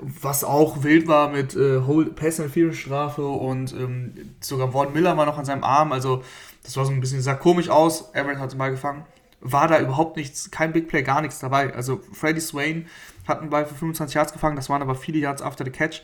was 0.00 0.44
auch 0.44 0.82
wild 0.82 1.08
war 1.08 1.30
mit 1.30 1.54
äh, 1.54 1.80
Pass 2.14 2.38
Interference 2.38 2.78
Strafe 2.78 3.26
und 3.26 3.72
ähm, 3.72 4.14
sogar 4.40 4.72
Vaughn 4.72 4.92
Miller 4.92 5.16
war 5.16 5.26
noch 5.26 5.38
an 5.38 5.44
seinem 5.44 5.64
Arm, 5.64 5.92
also 5.92 6.22
das 6.62 6.76
war 6.76 6.84
so 6.84 6.92
ein 6.92 7.00
bisschen, 7.00 7.20
sah 7.20 7.34
komisch 7.34 7.68
aus, 7.68 8.14
Everett 8.14 8.38
hat 8.38 8.56
mal 8.56 8.70
gefangen, 8.70 9.04
war 9.40 9.68
da 9.68 9.80
überhaupt 9.80 10.16
nichts, 10.16 10.50
kein 10.50 10.72
Big 10.72 10.88
Play, 10.88 11.02
gar 11.02 11.20
nichts 11.20 11.38
dabei, 11.38 11.74
also 11.74 12.00
Freddie 12.12 12.40
Swain 12.40 12.86
hat 13.30 13.40
einen 13.40 13.50
Ball 13.50 13.64
für 13.64 13.74
25 13.74 14.14
Yards 14.14 14.32
gefangen, 14.32 14.56
das 14.56 14.68
waren 14.68 14.82
aber 14.82 14.94
viele 14.94 15.18
Yards 15.18 15.40
after 15.40 15.64
the 15.64 15.70
catch, 15.70 16.02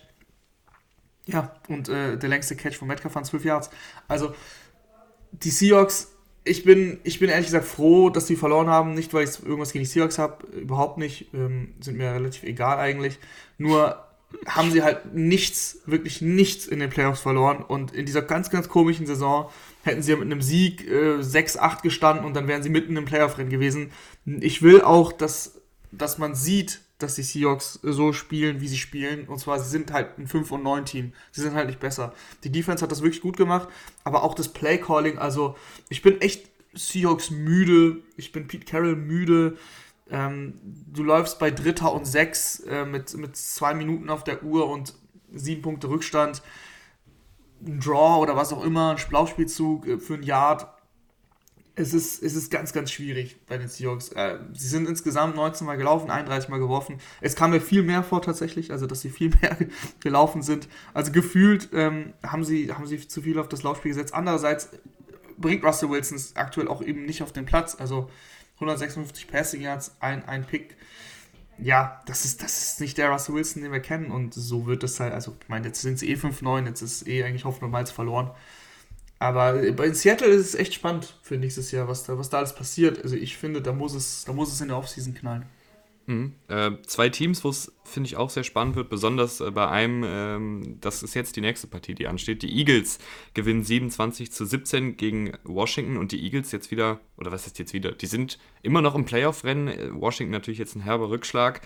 ja, 1.26 1.54
und 1.68 1.88
äh, 1.88 2.16
der 2.16 2.28
längste 2.28 2.56
Catch 2.56 2.76
von 2.76 2.88
Metcalf 2.88 3.14
waren 3.14 3.24
12 3.24 3.44
Yards, 3.44 3.70
also 4.08 4.34
die 5.32 5.50
Seahawks 5.50 6.12
ich 6.46 6.64
bin, 6.64 7.00
ich 7.02 7.18
bin 7.18 7.28
ehrlich 7.28 7.46
gesagt 7.46 7.66
froh, 7.66 8.08
dass 8.08 8.26
die 8.26 8.36
verloren 8.36 8.68
haben. 8.68 8.94
Nicht, 8.94 9.12
weil 9.12 9.24
ich 9.24 9.42
irgendwas 9.42 9.72
gegen 9.72 9.84
die 9.84 9.90
Seahawks 9.90 10.18
habe, 10.18 10.46
überhaupt 10.46 10.96
nicht. 10.96 11.34
Ähm, 11.34 11.74
sind 11.80 11.98
mir 11.98 12.12
relativ 12.12 12.44
egal 12.44 12.78
eigentlich. 12.78 13.18
Nur 13.58 14.02
haben 14.46 14.70
sie 14.70 14.82
halt 14.82 15.14
nichts, 15.14 15.82
wirklich 15.86 16.20
nichts 16.20 16.66
in 16.66 16.78
den 16.78 16.90
Playoffs 16.90 17.20
verloren. 17.20 17.64
Und 17.66 17.92
in 17.92 18.06
dieser 18.06 18.22
ganz, 18.22 18.50
ganz 18.50 18.68
komischen 18.68 19.06
Saison 19.06 19.50
hätten 19.82 20.02
sie 20.02 20.12
ja 20.12 20.16
mit 20.16 20.26
einem 20.26 20.42
Sieg 20.42 20.88
äh, 20.88 21.18
6-8 21.18 21.82
gestanden 21.82 22.24
und 22.24 22.34
dann 22.34 22.48
wären 22.48 22.62
sie 22.62 22.70
mitten 22.70 22.96
im 22.96 23.04
Playoff-Rennen 23.04 23.50
gewesen. 23.50 23.90
Ich 24.24 24.62
will 24.62 24.82
auch, 24.82 25.12
dass, 25.12 25.60
dass 25.90 26.18
man 26.18 26.34
sieht, 26.34 26.80
dass 26.98 27.14
die 27.14 27.22
Seahawks 27.22 27.78
so 27.82 28.12
spielen, 28.12 28.60
wie 28.60 28.68
sie 28.68 28.78
spielen. 28.78 29.28
Und 29.28 29.38
zwar, 29.38 29.58
sie 29.58 29.68
sind 29.68 29.92
halt 29.92 30.18
ein 30.18 30.26
5 30.26 30.50
und 30.52 30.62
9 30.62 30.84
Team. 30.86 31.12
Sie 31.30 31.42
sind 31.42 31.54
halt 31.54 31.66
nicht 31.66 31.80
besser. 31.80 32.14
Die 32.44 32.50
Defense 32.50 32.82
hat 32.82 32.90
das 32.90 33.02
wirklich 33.02 33.20
gut 33.20 33.36
gemacht, 33.36 33.68
aber 34.04 34.22
auch 34.22 34.34
das 34.34 34.48
Play 34.48 34.78
Calling, 34.78 35.18
also 35.18 35.56
ich 35.88 36.02
bin 36.02 36.20
echt 36.20 36.50
Seahawks 36.76 37.30
müde. 37.30 38.02
Ich 38.16 38.32
bin 38.32 38.46
Pete 38.46 38.64
Carroll 38.64 38.96
müde. 38.96 39.56
Ähm, 40.10 40.54
du 40.62 41.02
läufst 41.02 41.38
bei 41.38 41.50
Dritter 41.50 41.92
und 41.92 42.06
Sechs 42.06 42.60
äh, 42.60 42.84
mit, 42.84 43.16
mit 43.16 43.36
zwei 43.36 43.74
Minuten 43.74 44.10
auf 44.10 44.24
der 44.24 44.42
Uhr 44.42 44.68
und 44.68 44.94
sieben 45.32 45.62
Punkte 45.62 45.88
Rückstand. 45.88 46.42
Ein 47.66 47.80
Draw 47.80 48.20
oder 48.20 48.36
was 48.36 48.52
auch 48.52 48.62
immer, 48.62 48.90
ein 48.90 49.10
Laufspielzug 49.10 49.86
äh, 49.86 49.98
für 49.98 50.14
ein 50.14 50.22
Yard 50.22 50.68
es 51.78 51.92
ist, 51.92 52.22
es 52.22 52.34
ist 52.34 52.50
ganz, 52.50 52.72
ganz 52.72 52.90
schwierig 52.90 53.36
bei 53.46 53.58
den 53.58 53.68
Seahawks. 53.68 54.08
Äh, 54.08 54.38
sie 54.54 54.66
sind 54.66 54.88
insgesamt 54.88 55.36
19 55.36 55.66
Mal 55.66 55.76
gelaufen, 55.76 56.10
31 56.10 56.48
Mal 56.48 56.58
geworfen. 56.58 56.98
Es 57.20 57.36
kam 57.36 57.50
mir 57.50 57.60
viel 57.60 57.82
mehr 57.82 58.02
vor 58.02 58.22
tatsächlich, 58.22 58.72
also 58.72 58.86
dass 58.86 59.02
sie 59.02 59.10
viel 59.10 59.30
mehr 59.42 59.56
gelaufen 60.00 60.40
sind. 60.40 60.68
Also 60.94 61.12
gefühlt 61.12 61.68
ähm, 61.74 62.14
haben, 62.22 62.44
sie, 62.44 62.72
haben 62.72 62.86
sie 62.86 63.06
zu 63.06 63.20
viel 63.20 63.38
auf 63.38 63.48
das 63.48 63.62
Laufspiel 63.62 63.90
gesetzt. 63.90 64.14
Andererseits 64.14 64.70
bringt 65.36 65.62
Russell 65.64 65.90
Wilson 65.90 66.16
es 66.16 66.34
aktuell 66.34 66.68
auch 66.68 66.80
eben 66.80 67.04
nicht 67.04 67.22
auf 67.22 67.32
den 67.32 67.44
Platz. 67.44 67.76
Also 67.78 68.08
156 68.54 69.28
Passing 69.28 69.60
Yards, 69.60 69.96
ein, 70.00 70.24
ein 70.24 70.46
Pick. 70.46 70.76
Ja, 71.58 72.00
das 72.06 72.24
ist, 72.24 72.42
das 72.42 72.70
ist 72.70 72.80
nicht 72.80 72.96
der 72.96 73.10
Russell 73.10 73.34
Wilson, 73.34 73.62
den 73.62 73.72
wir 73.72 73.80
kennen. 73.80 74.10
Und 74.10 74.32
so 74.32 74.66
wird 74.66 74.82
es 74.82 74.98
halt, 74.98 75.12
also 75.12 75.36
ich 75.42 75.48
meine, 75.50 75.66
jetzt 75.66 75.82
sind 75.82 75.98
sie 75.98 76.10
eh 76.10 76.14
5-9, 76.14 76.66
jetzt 76.66 76.80
ist 76.80 77.06
eh 77.06 77.22
eigentlich 77.22 77.44
Hoffnung 77.44 77.70
mal 77.70 77.84
verloren. 77.84 78.30
Aber 79.18 79.62
in 79.62 79.94
Seattle 79.94 80.28
ist 80.28 80.48
es 80.48 80.54
echt 80.54 80.74
spannend 80.74 81.18
für 81.22 81.38
nächstes 81.38 81.70
Jahr, 81.70 81.88
was 81.88 82.04
da, 82.04 82.18
was 82.18 82.28
da 82.28 82.38
alles 82.38 82.54
passiert. 82.54 83.02
Also 83.02 83.16
ich 83.16 83.36
finde, 83.36 83.62
da 83.62 83.72
muss 83.72 83.94
es, 83.94 84.24
da 84.24 84.32
muss 84.32 84.52
es 84.52 84.60
in 84.60 84.68
der 84.68 84.76
Offseason 84.76 85.14
knallen. 85.14 85.46
Mhm. 86.06 86.34
Äh, 86.48 86.70
zwei 86.86 87.08
Teams, 87.08 87.42
wo 87.42 87.48
es, 87.48 87.72
finde 87.84 88.06
ich, 88.06 88.16
auch 88.16 88.30
sehr 88.30 88.44
spannend 88.44 88.76
wird, 88.76 88.88
besonders 88.88 89.40
äh, 89.40 89.50
bei 89.50 89.68
einem, 89.68 90.04
ähm, 90.06 90.78
das 90.80 91.02
ist 91.02 91.14
jetzt 91.14 91.34
die 91.34 91.40
nächste 91.40 91.66
Partie, 91.66 91.94
die 91.94 92.06
ansteht. 92.06 92.42
Die 92.42 92.58
Eagles 92.58 92.98
gewinnen 93.34 93.64
27 93.64 94.30
zu 94.30 94.44
17 94.44 94.96
gegen 94.96 95.32
Washington 95.44 95.96
und 95.96 96.12
die 96.12 96.22
Eagles 96.22 96.52
jetzt 96.52 96.70
wieder, 96.70 97.00
oder 97.16 97.32
was 97.32 97.46
ist 97.46 97.58
jetzt 97.58 97.72
wieder? 97.72 97.92
Die 97.92 98.06
sind 98.06 98.38
immer 98.62 98.82
noch 98.82 98.94
im 98.94 99.04
Playoff-Rennen. 99.04 99.68
Äh, 99.68 99.88
Washington 99.94 100.32
natürlich 100.32 100.58
jetzt 100.58 100.76
ein 100.76 100.82
herber 100.82 101.10
Rückschlag. 101.10 101.60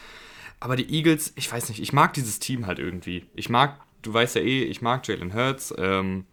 Aber 0.58 0.76
die 0.76 0.90
Eagles, 0.90 1.32
ich 1.36 1.50
weiß 1.50 1.68
nicht, 1.68 1.82
ich 1.82 1.92
mag 1.92 2.14
dieses 2.14 2.38
Team 2.38 2.66
halt 2.66 2.78
irgendwie. 2.78 3.26
Ich 3.34 3.48
mag, 3.48 3.80
du 4.02 4.12
weißt 4.12 4.36
ja 4.36 4.42
eh, 4.42 4.64
ich 4.64 4.80
mag 4.80 5.06
Jalen 5.06 5.34
Hurts. 5.34 5.74
Ähm, 5.76 6.24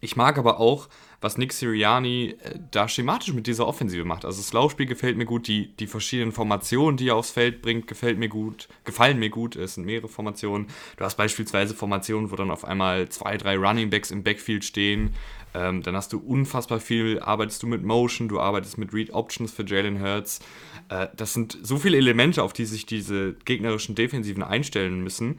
Ich 0.00 0.16
mag 0.16 0.38
aber 0.38 0.60
auch, 0.60 0.88
was 1.20 1.38
Nick 1.38 1.52
Sirianni 1.52 2.36
äh, 2.42 2.58
da 2.70 2.88
schematisch 2.88 3.32
mit 3.32 3.46
dieser 3.46 3.66
Offensive 3.66 4.04
macht. 4.04 4.24
Also 4.24 4.40
das 4.40 4.52
Laufspiel 4.52 4.86
gefällt 4.86 5.16
mir 5.16 5.24
gut, 5.24 5.48
die, 5.48 5.74
die 5.76 5.86
verschiedenen 5.86 6.32
Formationen, 6.32 6.96
die 6.96 7.08
er 7.08 7.16
aufs 7.16 7.30
Feld 7.30 7.62
bringt, 7.62 7.88
gefällt 7.88 8.18
mir 8.18 8.28
gut, 8.28 8.68
gefallen 8.84 9.18
mir 9.18 9.30
gut. 9.30 9.56
Es 9.56 9.74
sind 9.74 9.84
mehrere 9.84 10.08
Formationen. 10.08 10.68
Du 10.96 11.04
hast 11.04 11.16
beispielsweise 11.16 11.74
Formationen, 11.74 12.30
wo 12.30 12.36
dann 12.36 12.50
auf 12.50 12.64
einmal 12.64 13.08
zwei, 13.08 13.36
drei 13.36 13.56
Running 13.56 13.90
Backs 13.90 14.10
im 14.10 14.22
Backfield 14.22 14.64
stehen. 14.64 15.14
Ähm, 15.54 15.82
dann 15.82 15.96
hast 15.96 16.12
du 16.12 16.18
unfassbar 16.18 16.78
viel, 16.78 17.18
arbeitest 17.20 17.62
du 17.62 17.66
mit 17.66 17.82
Motion, 17.82 18.28
du 18.28 18.38
arbeitest 18.38 18.78
mit 18.78 18.92
Read 18.92 19.10
Options 19.10 19.50
für 19.50 19.64
Jalen 19.66 20.00
Hurts. 20.00 20.40
Äh, 20.88 21.08
das 21.16 21.32
sind 21.32 21.58
so 21.62 21.78
viele 21.78 21.96
Elemente, 21.96 22.42
auf 22.42 22.52
die 22.52 22.66
sich 22.66 22.86
diese 22.86 23.34
gegnerischen 23.44 23.94
Defensiven 23.94 24.42
einstellen 24.42 25.02
müssen 25.02 25.38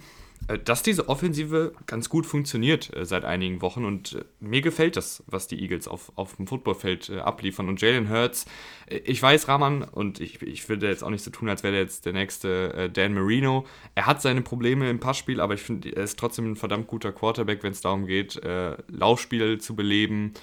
dass 0.63 0.81
diese 0.81 1.09
Offensive 1.09 1.73
ganz 1.85 2.09
gut 2.09 2.25
funktioniert 2.25 2.95
äh, 2.95 3.05
seit 3.05 3.23
einigen 3.23 3.61
Wochen 3.61 3.85
und 3.85 4.13
äh, 4.13 4.23
mir 4.39 4.61
gefällt 4.61 4.97
das, 4.97 5.23
was 5.27 5.47
die 5.47 5.61
Eagles 5.61 5.87
auf, 5.87 6.11
auf 6.15 6.35
dem 6.37 6.47
Footballfeld 6.47 7.09
äh, 7.09 7.19
abliefern. 7.19 7.69
Und 7.69 7.81
Jalen 7.81 8.09
Hurts, 8.09 8.45
äh, 8.87 8.97
ich 8.97 9.21
weiß, 9.21 9.47
Rahman, 9.47 9.83
und 9.83 10.19
ich, 10.19 10.41
ich 10.41 10.67
würde 10.67 10.87
jetzt 10.87 11.03
auch 11.03 11.11
nicht 11.11 11.23
so 11.23 11.29
tun, 11.31 11.49
als 11.49 11.63
wäre 11.63 11.75
er 11.75 11.81
jetzt 11.81 12.05
der 12.05 12.13
nächste 12.13 12.73
äh, 12.73 12.89
Dan 12.89 13.13
Marino. 13.13 13.65
Er 13.95 14.07
hat 14.07 14.21
seine 14.21 14.41
Probleme 14.41 14.89
im 14.89 14.99
Passspiel, 14.99 15.39
aber 15.39 15.53
ich 15.53 15.61
finde, 15.61 15.95
er 15.95 16.03
ist 16.03 16.17
trotzdem 16.17 16.51
ein 16.51 16.55
verdammt 16.55 16.87
guter 16.87 17.11
Quarterback, 17.11 17.61
wenn 17.63 17.71
es 17.71 17.81
darum 17.81 18.05
geht, 18.05 18.41
Laufspiel 18.87 19.59
zu 19.59 19.75
beleben. 19.75 20.33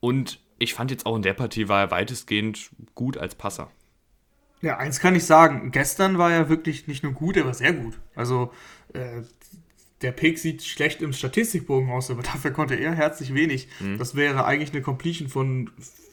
Und 0.00 0.40
ich 0.58 0.74
fand 0.74 0.90
jetzt 0.90 1.06
auch 1.06 1.16
in 1.16 1.22
der 1.22 1.34
Partie 1.34 1.68
war 1.68 1.80
er 1.80 1.90
weitestgehend 1.90 2.70
gut 2.94 3.18
als 3.18 3.34
Passer. 3.34 3.70
Ja, 4.64 4.78
eins 4.78 4.98
kann 4.98 5.14
ich 5.14 5.26
sagen. 5.26 5.72
Gestern 5.72 6.16
war 6.16 6.32
er 6.32 6.48
wirklich 6.48 6.86
nicht 6.86 7.02
nur 7.02 7.12
gut, 7.12 7.36
er 7.36 7.44
war 7.44 7.52
sehr 7.52 7.74
gut. 7.74 8.00
Also 8.14 8.50
äh, 8.94 9.22
der 10.02 10.12
Pick 10.12 10.38
sieht 10.38 10.62
schlecht 10.62 11.02
im 11.02 11.12
Statistikbogen 11.12 11.90
aus, 11.90 12.10
aber 12.10 12.22
dafür 12.34 12.50
konnte 12.50 12.74
er 12.74 12.94
herzlich 12.94 13.34
wenig. 13.34 13.68
Mhm. 13.80 13.98
Das 13.98 14.14
wäre 14.14 14.44
eigentlich 14.44 14.72
eine 14.72 14.82
Completion 14.82 15.28
von, 15.28 15.70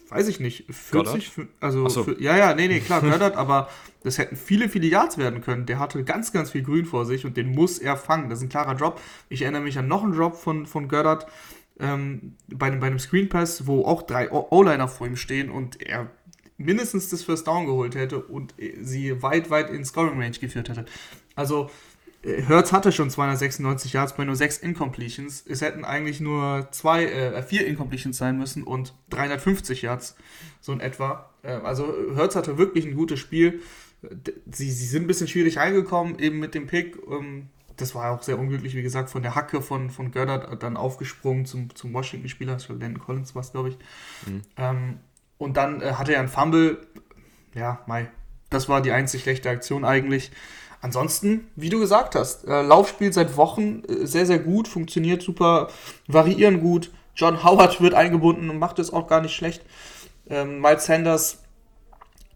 weiß 0.09 0.27
ich 0.27 0.39
nicht, 0.39 0.65
40. 0.69 0.91
Goddard? 1.35 1.49
Also, 1.59 1.89
so. 1.89 2.03
für, 2.03 2.21
ja, 2.21 2.37
ja, 2.37 2.55
nee, 2.55 2.67
nee, 2.67 2.79
klar, 2.79 3.01
Goddard, 3.09 3.35
aber 3.35 3.69
das 4.03 4.17
hätten 4.17 4.35
viele, 4.35 4.69
viele 4.69 4.87
Yards 4.87 5.17
werden 5.17 5.41
können. 5.41 5.65
Der 5.65 5.79
hatte 5.79 6.03
ganz, 6.03 6.31
ganz 6.31 6.51
viel 6.51 6.63
Grün 6.63 6.85
vor 6.85 7.05
sich 7.05 7.25
und 7.25 7.37
den 7.37 7.51
muss 7.51 7.79
er 7.79 7.97
fangen. 7.97 8.29
Das 8.29 8.39
ist 8.39 8.45
ein 8.45 8.49
klarer 8.49 8.75
Drop. 8.75 8.99
Ich 9.29 9.43
erinnere 9.43 9.61
mich 9.61 9.77
an 9.77 9.87
noch 9.87 10.03
einen 10.03 10.13
Drop 10.13 10.35
von, 10.35 10.65
von 10.65 10.87
Goddard 10.87 11.27
ähm, 11.79 12.35
bei, 12.47 12.67
einem, 12.67 12.79
bei 12.79 12.87
einem 12.87 12.99
Screen 12.99 13.29
Pass, 13.29 13.67
wo 13.67 13.85
auch 13.85 14.03
drei 14.03 14.31
O-Liner 14.31 14.87
vor 14.87 15.07
ihm 15.07 15.17
stehen 15.17 15.49
und 15.49 15.81
er 15.81 16.09
mindestens 16.57 17.09
das 17.09 17.23
First 17.23 17.47
Down 17.47 17.65
geholt 17.65 17.95
hätte 17.95 18.19
und 18.19 18.53
sie 18.81 19.21
weit, 19.21 19.49
weit 19.49 19.69
in 19.69 19.83
Scoring 19.83 20.19
Range 20.19 20.37
geführt 20.37 20.69
hätte. 20.69 20.85
Also, 21.35 21.65
äh, 21.65 21.69
Hertz 22.23 22.71
hatte 22.71 22.91
schon 22.91 23.09
296 23.09 23.93
Yards 23.93 24.15
bei 24.15 24.23
nur 24.25 24.35
6 24.35 24.59
Incompletions. 24.59 25.43
Es 25.47 25.61
hätten 25.61 25.83
eigentlich 25.83 26.19
nur 26.19 26.67
zwei, 26.71 27.05
äh, 27.05 27.41
vier 27.41 27.65
Incompletions 27.65 28.17
sein 28.17 28.37
müssen 28.37 28.63
und 28.63 28.93
350 29.09 29.81
Yards, 29.81 30.15
so 30.59 30.71
in 30.71 30.79
etwa. 30.79 31.29
Äh, 31.41 31.53
also 31.53 31.93
Hertz 32.15 32.35
hatte 32.35 32.57
wirklich 32.57 32.85
ein 32.85 32.95
gutes 32.95 33.19
Spiel. 33.19 33.61
Sie, 34.51 34.71
sie 34.71 34.85
sind 34.85 35.03
ein 35.03 35.07
bisschen 35.07 35.27
schwierig 35.27 35.57
reingekommen, 35.57 36.19
eben 36.19 36.39
mit 36.39 36.53
dem 36.53 36.67
Pick. 36.67 36.97
Ähm, 37.09 37.47
das 37.77 37.95
war 37.95 38.11
auch 38.11 38.21
sehr 38.21 38.37
unglücklich, 38.37 38.75
wie 38.75 38.83
gesagt, 38.83 39.09
von 39.09 39.23
der 39.23 39.33
Hacke 39.33 39.61
von, 39.61 39.89
von 39.89 40.11
Goddard 40.11 40.61
dann 40.61 40.77
aufgesprungen 40.77 41.45
zum, 41.45 41.73
zum 41.73 41.93
Washington-Spieler. 41.93 42.57
Landon 42.69 42.99
Collins 42.99 43.33
war 43.33 43.41
es, 43.41 43.51
glaube 43.51 43.69
ich. 43.69 43.77
Mhm. 44.27 44.41
Ähm, 44.57 44.99
und 45.39 45.57
dann 45.57 45.81
äh, 45.81 45.93
hatte 45.93 46.13
er 46.13 46.19
einen 46.19 46.29
Fumble. 46.29 46.85
Ja, 47.55 47.81
Mai. 47.87 48.09
Das 48.51 48.69
war 48.69 48.81
die 48.81 48.91
einzig 48.91 49.23
schlechte 49.23 49.49
Aktion 49.49 49.85
eigentlich. 49.85 50.31
Ansonsten, 50.81 51.47
wie 51.55 51.69
du 51.69 51.79
gesagt 51.79 52.15
hast, 52.15 52.47
äh, 52.47 52.63
Laufspiel 52.63 53.13
seit 53.13 53.37
Wochen 53.37 53.83
äh, 53.87 54.07
sehr, 54.07 54.25
sehr 54.25 54.39
gut, 54.39 54.67
funktioniert 54.67 55.21
super, 55.21 55.69
variieren 56.07 56.59
gut. 56.59 56.91
John 57.15 57.43
Howard 57.43 57.81
wird 57.81 57.93
eingebunden 57.93 58.49
und 58.49 58.57
macht 58.57 58.79
es 58.79 58.91
auch 58.91 59.07
gar 59.07 59.21
nicht 59.21 59.35
schlecht. 59.35 59.63
Ähm, 60.27 60.59
Miles 60.59 60.85
Sanders 60.85 61.43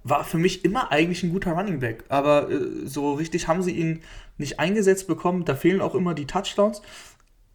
war 0.03 0.23
für 0.23 0.37
mich 0.37 0.63
immer 0.63 0.91
eigentlich 0.91 1.23
ein 1.23 1.31
guter 1.31 1.53
Running 1.53 1.79
Back, 1.79 2.03
aber 2.09 2.51
äh, 2.51 2.85
so 2.85 3.13
richtig 3.13 3.47
haben 3.47 3.63
sie 3.63 3.71
ihn 3.71 4.03
nicht 4.37 4.59
eingesetzt 4.59 5.07
bekommen. 5.07 5.45
Da 5.45 5.55
fehlen 5.55 5.81
auch 5.81 5.95
immer 5.95 6.13
die 6.13 6.27
Touchdowns. 6.27 6.81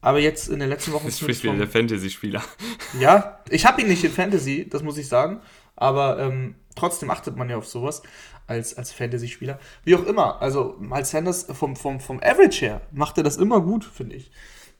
Aber 0.02 0.18
jetzt 0.18 0.48
in 0.48 0.58
den 0.60 0.68
letzten 0.68 0.92
Wochen. 0.92 1.06
Das 1.06 1.18
spricht 1.20 1.44
wieder 1.44 1.54
der 1.54 1.68
Fantasy-Spieler. 1.68 2.42
Ja, 2.98 3.38
ich 3.48 3.66
habe 3.66 3.82
ihn 3.82 3.88
nicht 3.88 4.02
in 4.02 4.10
Fantasy, 4.10 4.68
das 4.68 4.82
muss 4.82 4.98
ich 4.98 5.06
sagen. 5.06 5.40
Aber 5.76 6.18
ähm, 6.18 6.56
trotzdem 6.74 7.10
achtet 7.10 7.36
man 7.36 7.48
ja 7.48 7.56
auf 7.56 7.66
sowas 7.66 8.02
als, 8.50 8.76
als 8.76 8.92
Fantasy-Spieler. 8.92 9.58
Wie 9.84 9.94
auch 9.94 10.04
immer, 10.04 10.42
also 10.42 10.76
Miles 10.80 11.10
Sanders 11.10 11.46
vom, 11.52 11.76
vom, 11.76 12.00
vom 12.00 12.20
Average 12.20 12.66
her 12.66 12.80
macht 12.90 13.16
er 13.16 13.22
das 13.22 13.36
immer 13.36 13.60
gut, 13.60 13.84
finde 13.84 14.16
ich. 14.16 14.32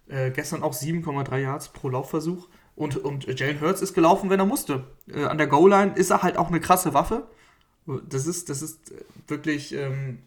Äh, 0.09 0.33
gestern 0.33 0.65
auch 0.65 0.75
7,3 0.75 1.39
Yards 1.39 1.69
pro 1.69 1.89
Laufversuch. 1.89 2.49
Und, 2.75 2.97
und 2.97 3.39
Jalen 3.39 3.61
Hurts 3.61 3.81
ist 3.81 3.95
gelaufen, 3.95 4.29
wenn 4.29 4.41
er 4.41 4.47
musste. 4.47 4.85
Äh, 5.09 5.25
an 5.25 5.39
der 5.39 5.47
Goal-Line 5.47 5.93
ist 5.95 6.11
er 6.11 6.23
halt 6.23 6.37
auch 6.37 6.49
eine 6.49 6.61
krasse 6.61 6.95
Waffe. 6.95 7.29
Das 8.09 8.27
ist, 8.27 8.49
das 8.49 8.61
ist 8.61 8.93
wirklich. 9.29 9.73
Ähm, 9.75 10.19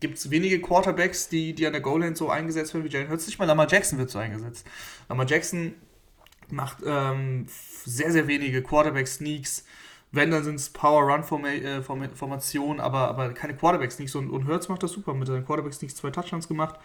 gibt 0.00 0.16
es 0.16 0.30
wenige 0.30 0.60
Quarterbacks, 0.60 1.28
die, 1.28 1.54
die 1.54 1.66
an 1.66 1.72
der 1.72 1.82
Goal-Line 1.82 2.16
so 2.16 2.30
eingesetzt 2.30 2.72
werden 2.74 2.84
wie 2.84 2.88
Jalen 2.88 3.10
Hurts. 3.10 3.26
Nicht 3.26 3.38
mal 3.38 3.44
Lamar 3.44 3.70
Jackson 3.70 3.98
wird 3.98 4.10
so 4.10 4.18
eingesetzt. 4.18 4.66
Lamar 5.08 5.26
Jackson 5.26 5.74
macht 6.50 6.78
ähm, 6.84 7.46
sehr, 7.84 8.12
sehr 8.12 8.26
wenige 8.26 8.62
Quarterback-Sneaks. 8.62 9.64
Wenn, 10.14 10.30
dann 10.30 10.44
sind 10.44 10.54
es 10.56 10.70
Power-Run-Formationen, 10.70 12.80
aber, 12.80 13.08
aber 13.08 13.34
keine 13.34 13.56
Quarterback-Sneaks. 13.56 14.14
Und, 14.14 14.30
und 14.30 14.46
Hurts 14.46 14.68
macht 14.68 14.82
das 14.82 14.92
super. 14.92 15.14
Mit 15.14 15.28
seinen 15.28 15.44
Quarterback-Sneaks 15.44 15.96
zwei 15.96 16.10
Touchdowns 16.10 16.48
gemacht. 16.48 16.76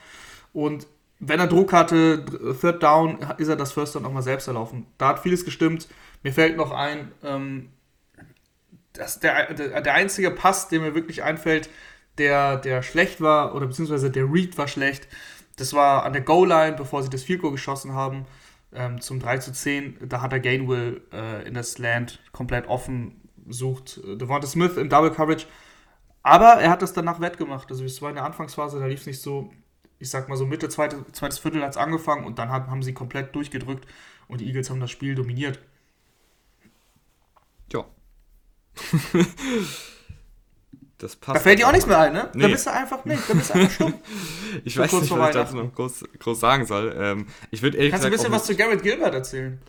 Und 0.54 0.88
wenn 1.20 1.40
er 1.40 1.48
Druck 1.48 1.74
hatte, 1.74 2.24
Third 2.60 2.82
Down, 2.82 3.20
ist 3.38 3.50
er 3.50 3.58
das 3.58 3.74
First 3.74 3.96
Down 3.96 4.06
auch 4.06 4.14
mal 4.14 4.22
selbst 4.22 4.48
erlaufen. 4.48 4.88
Da 4.98 5.10
hat 5.10 5.20
vieles 5.20 5.44
gestimmt. 5.44 5.88
Mir 6.24 6.34
fällt 6.34 6.58
noch 6.58 6.72
ein, 6.72 7.12
ähm, 7.24 7.70
dass 8.94 9.20
der, 9.20 9.54
der, 9.54 9.82
der 9.82 9.94
einzige 9.94 10.32
Pass, 10.32 10.70
der 10.70 10.80
mir 10.80 10.96
wirklich 10.96 11.24
einfällt, 11.24 11.70
der, 12.18 12.58
der 12.58 12.84
schlecht 12.84 13.22
war, 13.22 13.56
oder 13.56 13.68
beziehungsweise 13.68 14.10
der 14.10 14.32
Read 14.32 14.58
war 14.58 14.68
schlecht. 14.68 15.08
Das 15.58 15.74
war 15.74 16.06
an 16.06 16.14
der 16.14 16.22
Goal-Line, 16.22 16.78
bevor 16.78 17.04
sie 17.04 17.10
das 17.10 17.24
Field 17.24 17.42
Goal 17.42 17.52
geschossen 17.52 17.94
haben, 17.94 18.26
ähm, 18.74 19.02
zum 19.02 19.20
3 19.20 19.40
zu 19.40 19.52
10. 19.52 19.98
Da 20.08 20.22
hat 20.22 20.32
er 20.32 20.40
Gainwell 20.40 21.02
äh, 21.12 21.48
in 21.48 21.54
das 21.54 21.78
Land 21.78 22.20
komplett 22.32 22.68
offen, 22.68 23.19
sucht 23.50 24.00
äh, 24.06 24.16
Devonta 24.16 24.48
Smith 24.48 24.78
im 24.78 24.90
Double 24.90 25.12
Coverage. 25.12 25.48
Aber 26.24 26.56
er 26.56 26.70
hat 26.70 26.82
das 26.82 26.94
danach 26.94 27.20
wettgemacht. 27.20 27.70
Also 27.70 27.84
es 27.84 28.02
war 28.02 28.10
in 28.10 28.16
der 28.16 28.26
Anfangsphase, 28.26 28.80
da 28.80 28.86
lief 28.86 29.02
es 29.02 29.08
nicht 29.08 29.22
so, 29.22 29.52
ich 30.00 30.10
sag 30.10 30.30
mal 30.30 30.38
so 30.38 30.46
Mitte, 30.46 30.70
zweite, 30.70 31.06
zweites 31.12 31.40
Viertel 31.40 31.64
hat 31.64 31.72
es 31.72 31.78
angefangen 31.78 32.26
und 32.26 32.40
dann 32.40 32.50
haben, 32.50 32.70
haben 32.70 32.84
sie 32.84 32.94
komplett 32.94 33.36
durchgedrückt 33.36 33.86
und 34.28 34.42
die 34.42 34.48
Eagles 34.48 34.70
haben 34.70 34.80
das 34.80 34.92
Spiel 34.92 35.16
dominiert. 35.16 35.60
Ja. 37.72 37.86
Das 41.00 41.16
passt. 41.16 41.38
Da 41.38 41.40
fällt 41.40 41.60
dir 41.60 41.68
auch 41.68 41.72
nichts 41.72 41.88
mehr 41.88 41.98
ein, 41.98 42.12
ne? 42.12 42.30
Nee. 42.34 42.42
Da 42.42 42.48
bist 42.50 42.66
du 42.66 42.74
einfach 42.74 43.06
nicht, 43.06 43.24
da 43.30 43.34
bist 43.34 43.50
du 43.50 43.54
einfach 43.54 43.72
stumm. 43.74 43.94
ich 44.66 44.78
weiß 44.78 44.92
nicht, 44.92 45.10
was 45.10 45.30
ich 45.30 45.34
dazu 45.34 45.56
noch 45.56 45.74
groß, 45.74 46.04
groß 46.20 46.40
sagen 46.40 46.66
soll. 46.66 46.94
Ähm, 47.00 47.28
ich 47.52 47.62
würde 47.62 47.78
ehrlich 47.78 47.92
Kannst 47.92 48.04
du 48.04 48.10
ein 48.10 48.12
bisschen 48.12 48.32
was 48.34 48.46
zu 48.46 48.56
Garrett 48.56 48.84
Gilbert 48.84 49.14
erzählen? 49.14 49.62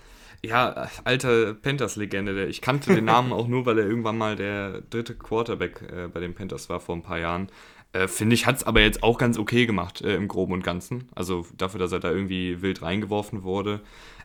Ja, 0.42 0.88
alter 1.04 1.52
Panthers-Legende. 1.54 2.46
Ich 2.46 2.62
kannte 2.62 2.94
den 2.94 3.04
Namen 3.04 3.32
auch 3.32 3.46
nur, 3.46 3.66
weil 3.66 3.78
er 3.78 3.86
irgendwann 3.86 4.16
mal 4.16 4.36
der 4.36 4.80
dritte 4.80 5.14
Quarterback 5.14 5.82
äh, 5.82 6.08
bei 6.08 6.20
den 6.20 6.34
Panthers 6.34 6.70
war 6.70 6.80
vor 6.80 6.96
ein 6.96 7.02
paar 7.02 7.18
Jahren. 7.18 7.50
Äh, 7.92 8.08
Finde 8.08 8.34
ich, 8.34 8.46
hat 8.46 8.56
es 8.56 8.64
aber 8.64 8.80
jetzt 8.80 9.02
auch 9.02 9.18
ganz 9.18 9.36
okay 9.38 9.66
gemacht 9.66 10.00
äh, 10.00 10.14
im 10.14 10.28
Groben 10.28 10.54
und 10.54 10.64
Ganzen. 10.64 11.08
Also 11.14 11.46
dafür, 11.58 11.78
dass 11.78 11.92
er 11.92 12.00
da 12.00 12.10
irgendwie 12.10 12.62
wild 12.62 12.80
reingeworfen 12.80 13.42
wurde. 13.42 13.80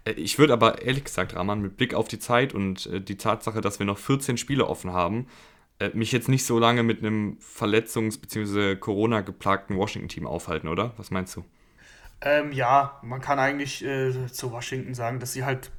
Äh, 0.06 0.12
ich 0.14 0.40
würde 0.40 0.54
aber 0.54 0.82
ehrlich 0.84 1.04
gesagt, 1.04 1.36
Rahman, 1.36 1.62
mit 1.62 1.76
Blick 1.76 1.94
auf 1.94 2.08
die 2.08 2.20
Zeit 2.20 2.54
und 2.54 2.86
äh, 2.88 3.02
die 3.02 3.18
Tatsache, 3.18 3.60
dass 3.60 3.80
wir 3.80 3.86
noch 3.86 3.98
14 3.98 4.38
Spiele 4.38 4.68
offen 4.68 4.94
haben, 4.94 5.28
äh, 5.80 5.90
mich 5.94 6.14
jetzt 6.14 6.30
nicht 6.30 6.46
so 6.46 6.60
lange 6.60 6.84
mit 6.84 7.00
einem 7.00 7.38
Verletzungs- 7.42 8.22
bzw. 8.22 8.78
Corona-geplagten 8.78 9.76
Washington-Team 9.76 10.28
aufhalten, 10.28 10.70
oder? 10.70 10.94
Was 10.96 11.12
meinst 11.12 11.36
du? 11.36 11.44
Ähm, 12.22 12.52
ja, 12.52 13.00
man 13.04 13.22
kann 13.22 13.40
eigentlich 13.40 13.84
äh, 13.84 14.28
zu 14.28 14.52
Washington 14.52 14.94
sagen, 14.94 15.20
dass 15.20 15.34
sie 15.34 15.44
halt 15.44 15.72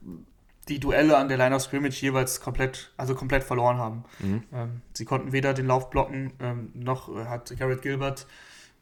die 0.69 0.81
Duelle 0.81 1.17
an 1.17 1.29
der 1.29 1.39
Line 1.39 1.55
of 1.55 1.63
Scrimmage 1.63 2.01
jeweils 2.03 2.41
komplett, 2.41 2.93
also 2.97 3.15
komplett 3.15 3.45
verloren 3.45 3.79
haben. 3.79 4.05
Mhm. 4.19 4.43
Ähm, 4.53 4.83
sie 4.93 5.05
konnten 5.05 5.33
weder 5.33 5.55
den 5.55 5.67
Lauf 5.67 5.91
blocken, 5.91 6.33
ähm, 6.41 6.71
noch 6.75 7.09
äh, 7.09 7.25
hat 7.27 7.55
Garrett 7.59 7.83
Gilbert, 7.83 8.27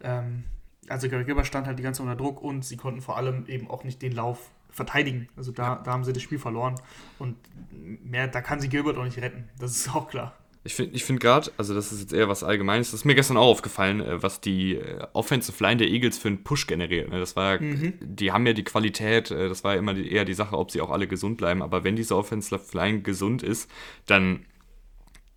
ähm, 0.03 0.45
also 0.89 1.09
Garrett 1.09 1.27
Gilbert 1.27 1.47
stand 1.47 1.67
halt 1.67 1.79
die 1.79 1.83
ganze 1.83 1.99
Zeit 1.99 2.07
unter 2.07 2.17
Druck 2.17 2.43
und 2.43 2.65
sie 2.65 2.77
konnten 2.77 3.01
vor 3.01 3.17
allem 3.17 3.47
eben 3.47 3.71
auch 3.71 3.85
nicht 3.85 4.03
den 4.03 4.13
Lauf 4.13 4.51
verteidigen. 4.71 5.29
Also 5.37 5.53
da, 5.53 5.63
ja. 5.63 5.83
da 5.83 5.93
haben 5.93 6.05
sie 6.05 6.13
das 6.13 6.23
Spiel 6.23 6.39
verloren 6.39 6.75
und 7.19 7.37
mehr, 7.73 8.29
da 8.29 8.41
kann 8.41 8.61
sie 8.61 8.69
Gilbert 8.69 8.99
auch 8.99 9.05
nicht 9.05 9.19
retten. 9.19 9.49
Das 9.59 9.77
ist 9.77 9.95
auch 9.95 10.09
klar. 10.09 10.35
Ich 10.67 10.75
finde 10.75 10.97
ich 10.97 11.05
find 11.05 11.21
gerade, 11.21 11.53
also 11.59 11.75
das 11.75 11.93
ist 11.93 12.01
jetzt 12.01 12.13
eher 12.15 12.29
was 12.29 12.43
Allgemeines, 12.43 12.91
das 12.91 13.01
ist 13.01 13.05
mir 13.05 13.15
gestern 13.15 13.37
auch 13.37 13.47
aufgefallen, 13.47 14.01
äh, 14.01 14.23
was 14.23 14.41
die 14.41 14.77
äh, 14.77 15.07
Offensive 15.13 15.63
Line 15.63 15.77
der 15.77 15.89
Eagles 15.89 16.17
für 16.17 16.29
einen 16.29 16.43
Push 16.43 16.67
generiert. 16.67 17.11
Ne? 17.11 17.21
Das 17.21 17.37
war, 17.37 17.61
mhm. 17.61 17.95
die 18.01 18.33
haben 18.33 18.47
ja 18.47 18.55
die 18.55 18.65
Qualität, 18.65 19.31
äh, 19.31 19.49
das 19.49 19.63
war 19.63 19.75
ja 19.75 19.79
immer 19.79 19.93
die, 19.93 20.11
eher 20.11 20.25
die 20.25 20.33
Sache, 20.33 20.57
ob 20.57 20.71
sie 20.71 20.81
auch 20.81 20.91
alle 20.91 21.07
gesund 21.07 21.37
bleiben, 21.37 21.63
aber 21.63 21.85
wenn 21.85 21.97
diese 21.97 22.17
Offensive 22.17 22.63
Line 22.73 23.03
gesund 23.03 23.43
ist, 23.43 23.71
dann 24.07 24.47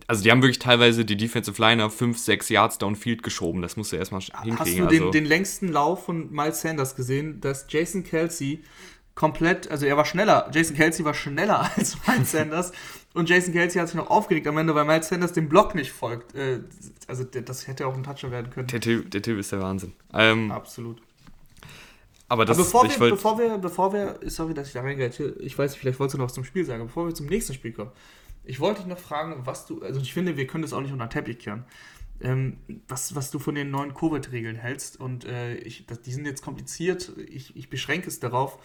also 0.08 0.24
die 0.24 0.32
haben 0.32 0.42
wirklich 0.42 0.60
teilweise 0.60 1.04
die 1.04 1.18
Defensive 1.18 1.62
Line 1.62 1.84
auf 1.84 1.96
5, 1.98 2.18
6 2.18 2.48
Yards 2.48 2.78
downfield 2.78 3.24
geschoben. 3.24 3.62
Das 3.62 3.76
musst 3.76 3.92
du 3.92 3.98
erstmal 3.98 4.22
hinkriegen. 4.22 4.58
Hast 4.58 4.72
du 4.72 4.86
den, 4.86 5.02
also, 5.02 5.12
den 5.12 5.26
längsten 5.26 5.68
Lauf 5.68 6.06
von 6.06 6.32
Miles 6.32 6.62
Sanders 6.62 6.96
gesehen, 6.96 7.42
dass 7.42 7.66
Jason 7.68 8.06
Kelsey 8.06 8.64
komplett, 9.16 9.70
also 9.70 9.86
er 9.86 9.98
war 9.98 10.06
schneller. 10.06 10.50
Jason 10.54 10.78
Kelsey 10.78 11.04
war 11.04 11.14
schneller 11.14 11.70
als 11.76 11.98
Miles 12.08 12.32
Sanders. 12.32 12.72
Und 13.18 13.30
Jason 13.30 13.54
Kelsey 13.54 13.80
hat 13.80 13.90
sich 13.90 13.98
noch 13.98 14.10
aufgeregt 14.10 14.48
am 14.48 14.58
Ende, 14.58 14.74
weil 14.76 14.86
Miles 14.86 15.08
Sanders 15.08 15.34
dem 15.34 15.50
Block 15.50 15.76
nicht 15.76 15.92
folgt. 15.92 16.36
Äh, 16.36 16.62
also 17.08 17.24
das 17.24 17.68
hätte 17.68 17.88
auch 17.88 17.96
ein 17.96 18.04
Toucher 18.04 18.32
werden 18.32 18.50
können. 18.50 18.68
Der 18.68 18.82
Typ, 18.82 19.12
der 19.12 19.22
typ 19.22 19.40
ist 19.40 19.52
der 19.52 19.62
Wahnsinn. 19.62 19.94
Ähm, 20.14 20.52
Absolut. 20.52 21.02
Aber, 22.30 22.46
das, 22.46 22.58
aber 22.58 22.66
bevor, 22.66 22.84
wir, 22.84 23.00
wollt... 23.00 23.12
bevor, 23.12 23.40
wir, 23.40 23.58
bevor 23.58 23.94
wir, 23.94 24.20
sorry, 24.26 24.54
dass 24.54 24.68
ich 24.68 24.74
da 24.74 24.82
reingehe, 24.82 25.08
ich 25.40 25.58
weiß 25.58 25.72
nicht, 25.72 25.80
vielleicht 25.80 26.00
wolltest 26.00 26.16
du 26.16 26.18
noch 26.18 26.26
was 26.26 26.34
zum 26.34 26.44
Spiel 26.44 26.66
sagen, 26.66 26.84
bevor 26.84 27.08
wir 27.08 27.16
zum 27.16 27.28
nächsten 27.28 27.54
Spiel 27.54 27.72
kommen. 27.72 27.92
Ich 28.44 28.60
wollte 28.60 28.82
dich 28.82 28.90
noch 28.90 29.00
fragen, 29.00 29.46
was 29.46 29.66
du, 29.66 29.82
also 29.82 30.00
ich 30.00 30.14
finde, 30.14 30.38
wir 30.38 30.46
können 30.48 30.62
das 30.62 30.74
auch 30.74 30.82
nicht 30.82 30.92
unter 30.92 31.10
Teppich 31.10 31.40
kehren 31.40 31.66
ähm, 32.22 32.58
was, 32.88 33.16
was 33.16 33.32
du 33.32 33.40
von 33.40 33.56
den 33.56 33.70
neuen 33.70 33.94
Covid-Regeln 33.94 34.56
hältst. 34.56 35.00
Und 35.00 35.26
äh, 35.26 35.56
ich, 35.56 35.86
das, 35.86 36.02
die 36.02 36.12
sind 36.12 36.26
jetzt 36.26 36.42
kompliziert. 36.42 37.12
Ich, 37.28 37.56
ich 37.56 37.70
beschränke 37.70 38.08
es 38.08 38.20
darauf, 38.20 38.60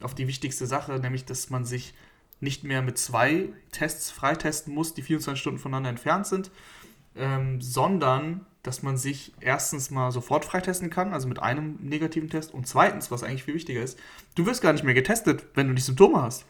auf 0.00 0.14
die 0.14 0.26
wichtigste 0.28 0.66
Sache, 0.66 0.98
nämlich, 0.98 1.24
dass 1.24 1.50
man 1.50 1.64
sich 1.64 1.94
nicht 2.40 2.64
mehr 2.64 2.82
mit 2.82 2.98
zwei 2.98 3.48
Tests 3.72 4.10
freitesten 4.10 4.74
muss, 4.74 4.94
die 4.94 5.02
24 5.02 5.40
Stunden 5.40 5.58
voneinander 5.58 5.90
entfernt 5.90 6.26
sind, 6.26 6.50
ähm, 7.16 7.60
sondern 7.60 8.46
dass 8.62 8.82
man 8.82 8.96
sich 8.96 9.32
erstens 9.40 9.90
mal 9.90 10.10
sofort 10.10 10.44
freitesten 10.44 10.90
kann, 10.90 11.12
also 11.12 11.28
mit 11.28 11.38
einem 11.38 11.78
negativen 11.80 12.28
Test, 12.28 12.52
und 12.52 12.66
zweitens, 12.66 13.10
was 13.10 13.22
eigentlich 13.22 13.44
viel 13.44 13.54
wichtiger 13.54 13.82
ist, 13.82 13.98
du 14.34 14.44
wirst 14.44 14.60
gar 14.60 14.72
nicht 14.72 14.84
mehr 14.84 14.94
getestet, 14.94 15.46
wenn 15.54 15.68
du 15.68 15.74
die 15.74 15.82
Symptome 15.82 16.20
hast. 16.20 16.44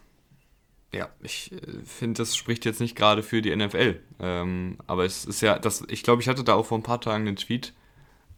Ja, 0.95 1.11
ich 1.23 1.53
äh, 1.53 1.85
finde, 1.85 2.23
das 2.23 2.37
spricht 2.37 2.65
jetzt 2.65 2.81
nicht 2.81 2.97
gerade 2.97 3.23
für 3.23 3.43
die 3.43 3.55
NFL. 3.55 4.01
Ähm, 4.19 4.79
aber 4.87 5.05
es 5.05 5.25
ist 5.27 5.43
ja, 5.43 5.59
das, 5.59 5.85
ich 5.89 6.03
glaube, 6.03 6.23
ich 6.23 6.29
hatte 6.29 6.43
da 6.43 6.55
auch 6.55 6.67
vor 6.67 6.79
ein 6.79 6.83
paar 6.83 7.01
Tagen 7.01 7.27
einen 7.27 7.37
Tweet 7.37 7.75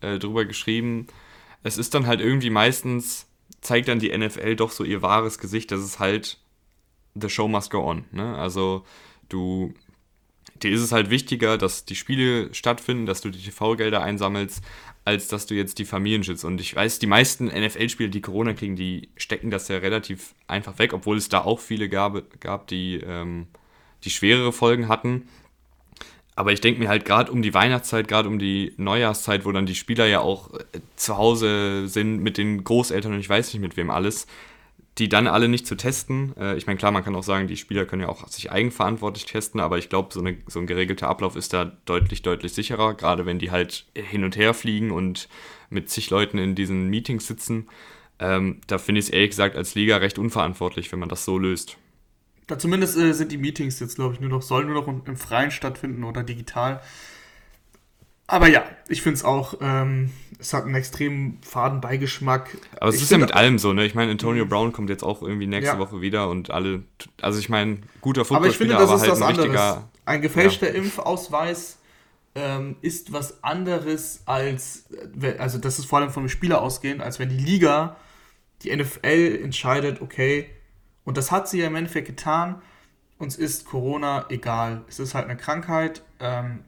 äh, 0.01 0.19
drüber 0.19 0.45
geschrieben. 0.45 1.07
Es 1.63 1.79
ist 1.79 1.95
dann 1.95 2.07
halt 2.07 2.21
irgendwie 2.21 2.51
meistens, 2.51 3.27
zeigt 3.61 3.89
dann 3.89 4.01
die 4.01 4.17
NFL 4.17 4.57
doch 4.57 4.73
so 4.73 4.83
ihr 4.83 5.03
wahres 5.03 5.39
Gesicht, 5.39 5.71
dass 5.71 5.81
es 5.81 5.99
halt 5.99 6.39
the 7.21 7.29
show 7.29 7.49
must 7.49 7.71
go 7.71 7.89
on. 7.89 8.05
Ne? 8.13 8.37
Also 8.37 8.85
du, 9.29 9.75
dir 10.63 10.73
ist 10.73 10.81
es 10.81 10.93
halt 10.93 11.11
wichtiger, 11.11 11.59
dass 11.59 11.85
die 11.85 11.97
Spiele 11.97 12.53
stattfinden, 12.55 13.07
dass 13.07 13.21
du 13.21 13.31
die 13.31 13.39
TV-Gelder 13.39 14.03
einsammelst, 14.03 14.63
als 15.05 15.29
dass 15.29 15.47
du 15.47 15.55
jetzt 15.55 15.79
die 15.79 15.85
Familien 15.85 16.23
schützt. 16.23 16.45
Und 16.45 16.61
ich 16.61 16.75
weiß, 16.75 16.99
die 16.99 17.07
meisten 17.07 17.47
NFL-Spieler, 17.47 18.11
die 18.11 18.21
Corona 18.21 18.53
kriegen, 18.53 18.77
die 18.77 19.09
stecken 19.17 19.51
das 19.51 19.69
ja 19.69 19.79
relativ 19.79 20.35
einfach 20.47 20.79
weg, 20.79 20.93
obwohl 20.93 21.17
es 21.17 21.29
da 21.29 21.43
auch 21.43 21.61
viele 21.61 21.89
gab, 21.89 22.41
gab 22.41 22.67
die, 22.67 22.97
ähm, 22.97 23.47
die 24.05 24.11
schwerere 24.11 24.53
Folgen 24.53 24.89
hatten. 24.89 25.29
Aber 26.35 26.53
ich 26.53 26.61
denke 26.61 26.79
mir 26.79 26.89
halt 26.89 27.05
gerade 27.05 27.33
um 27.33 27.43
die 27.43 27.55
Weihnachtszeit, 27.55 28.07
gerade 28.07 28.29
um 28.29 28.39
die 28.39 28.73
Neujahrszeit, 28.77 29.45
wo 29.45 29.51
dann 29.51 29.67
die 29.67 29.75
Spieler 29.75 30.07
ja 30.07 30.21
auch 30.21 30.55
äh, 30.55 30.81
zu 30.95 31.17
Hause 31.17 31.89
sind 31.89 32.23
mit 32.23 32.39
den 32.39 32.63
Großeltern 32.63 33.15
und 33.15 33.19
ich 33.19 33.29
weiß 33.29 33.53
nicht 33.53 33.63
mit 33.63 33.77
wem 33.77 33.91
alles, 33.91 34.27
die 34.99 35.09
dann 35.09 35.27
alle 35.27 35.49
nicht 35.49 35.67
zu 35.67 35.77
testen. 35.77 36.35
Äh, 36.37 36.57
ich 36.57 36.67
meine, 36.67 36.79
klar, 36.79 36.91
man 36.91 37.05
kann 37.05 37.15
auch 37.15 37.23
sagen, 37.23 37.47
die 37.47 37.57
Spieler 37.57 37.87
können 37.87 38.03
ja 38.03 38.09
auch 38.09 38.27
sich 38.29 38.51
eigenverantwortlich 38.51 39.27
testen, 39.27 39.61
aber 39.61 39.79
ich 39.79 39.89
glaube, 39.89 40.09
so, 40.13 40.25
so 40.47 40.59
ein 40.59 40.67
geregelter 40.67 41.09
Ablauf 41.09 41.37
ist 41.37 41.53
da 41.53 41.65
deutlich, 41.85 42.23
deutlich 42.23 42.53
sicherer, 42.53 42.95
gerade 42.95 43.27
wenn 43.27 43.39
die 43.39 43.51
halt 43.51 43.87
hin 43.95 44.25
und 44.25 44.37
her 44.37 44.55
fliegen 44.55 44.91
und 44.91 45.29
mit 45.71 45.89
zig 45.91 46.11
Leuten 46.11 46.39
in 46.39 46.55
diesen 46.55 46.89
Meetings 46.89 47.27
sitzen. 47.27 47.69
Ähm, 48.19 48.61
da 48.67 48.79
finde 48.79 48.99
ich 48.99 49.07
es 49.07 49.11
ehrlich 49.11 49.31
gesagt 49.31 49.55
als 49.55 49.75
Liga 49.75 49.99
recht 49.99 50.19
unverantwortlich, 50.19 50.91
wenn 50.91 50.99
man 50.99 51.09
das 51.09 51.25
so 51.25 51.39
löst. 51.39 51.77
Da 52.49 52.59
zumindest 52.59 52.97
äh, 52.97 53.13
sind 53.13 53.31
die 53.31 53.39
Meetings 53.39 53.79
jetzt, 53.79 53.97
glaube 53.97 54.15
ich, 54.15 54.21
nur 54.21 54.31
noch, 54.31 54.43
sollen 54.43 54.67
nur 54.67 54.83
noch 54.83 54.89
im 54.89 55.17
Freien 55.17 55.51
stattfinden 55.51 56.03
oder 56.03 56.25
digital. 56.25 56.81
Aber 58.31 58.47
ja, 58.47 58.63
ich 58.89 59.01
finde 59.01 59.17
es 59.17 59.25
auch, 59.25 59.55
ähm, 59.63 60.13
es 60.39 60.53
hat 60.53 60.65
einen 60.65 60.75
extrem 60.75 61.39
faden 61.41 61.81
Beigeschmack. 61.81 62.59
Aber 62.79 62.91
es 62.91 62.97
ich 62.97 63.03
ist 63.03 63.11
ja 63.11 63.17
mit 63.17 63.33
allem 63.33 63.59
so, 63.59 63.73
ne? 63.73 63.87
Ich 63.87 63.95
meine, 63.95 64.13
Antonio 64.13 64.45
mhm. 64.45 64.49
Brown 64.51 64.73
kommt 64.73 64.91
jetzt 64.91 65.03
auch 65.03 65.23
irgendwie 65.23 65.47
nächste 65.47 65.75
ja. 65.75 65.79
Woche 65.79 66.03
wieder 66.03 66.29
und 66.29 66.51
alle, 66.51 66.85
also 67.23 67.39
ich 67.39 67.49
meine, 67.49 67.79
guter 68.03 68.27
Footballspieler, 68.27 68.77
aber, 68.77 68.93
aber 68.93 69.01
halt 69.01 69.23
ein 69.23 69.23
richtiger... 69.23 69.89
Ein 70.05 70.21
gefälschter 70.21 70.69
ja. 70.69 70.75
Impfausweis 70.75 71.79
ähm, 72.35 72.77
ist 72.83 73.13
was 73.15 73.43
anderes 73.43 74.23
als, 74.27 74.85
also 75.39 75.59
das 75.59 75.79
ist 75.79 75.87
vor 75.87 75.99
allem 75.99 76.11
vom 76.11 76.29
Spieler 76.29 76.61
ausgehend, 76.61 77.01
als 77.01 77.19
wenn 77.19 77.31
die 77.31 77.37
Liga, 77.37 77.97
die 78.63 78.77
NFL 78.77 79.41
entscheidet, 79.43 80.03
okay, 80.03 80.51
und 81.05 81.17
das 81.17 81.31
hat 81.31 81.49
sie 81.49 81.61
ja 81.61 81.67
im 81.67 81.77
Endeffekt 81.77 82.07
getan, 82.07 82.61
uns 83.19 83.37
ist 83.37 83.65
Corona 83.65 84.27
egal. 84.29 84.83
Es 84.89 84.99
ist 84.99 85.15
halt 85.15 85.25
eine 85.25 85.37
Krankheit, 85.37 86.03
ähm, 86.21 86.61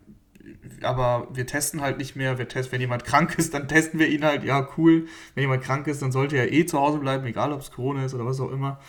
aber 0.82 1.28
wir 1.32 1.46
testen 1.46 1.80
halt 1.80 1.98
nicht 1.98 2.16
mehr. 2.16 2.38
Wir 2.38 2.48
testen, 2.48 2.72
wenn 2.72 2.80
jemand 2.80 3.04
krank 3.04 3.38
ist, 3.38 3.54
dann 3.54 3.68
testen 3.68 3.98
wir 4.00 4.08
ihn 4.08 4.24
halt. 4.24 4.44
Ja, 4.44 4.68
cool. 4.76 5.06
Wenn 5.34 5.42
jemand 5.42 5.62
krank 5.62 5.86
ist, 5.86 6.02
dann 6.02 6.12
sollte 6.12 6.36
er 6.36 6.52
eh 6.52 6.66
zu 6.66 6.78
Hause 6.78 6.98
bleiben, 6.98 7.26
egal 7.26 7.52
ob 7.52 7.60
es 7.60 7.70
Corona 7.70 8.04
ist 8.04 8.14
oder 8.14 8.26
was 8.26 8.40
auch 8.40 8.50
immer. 8.50 8.80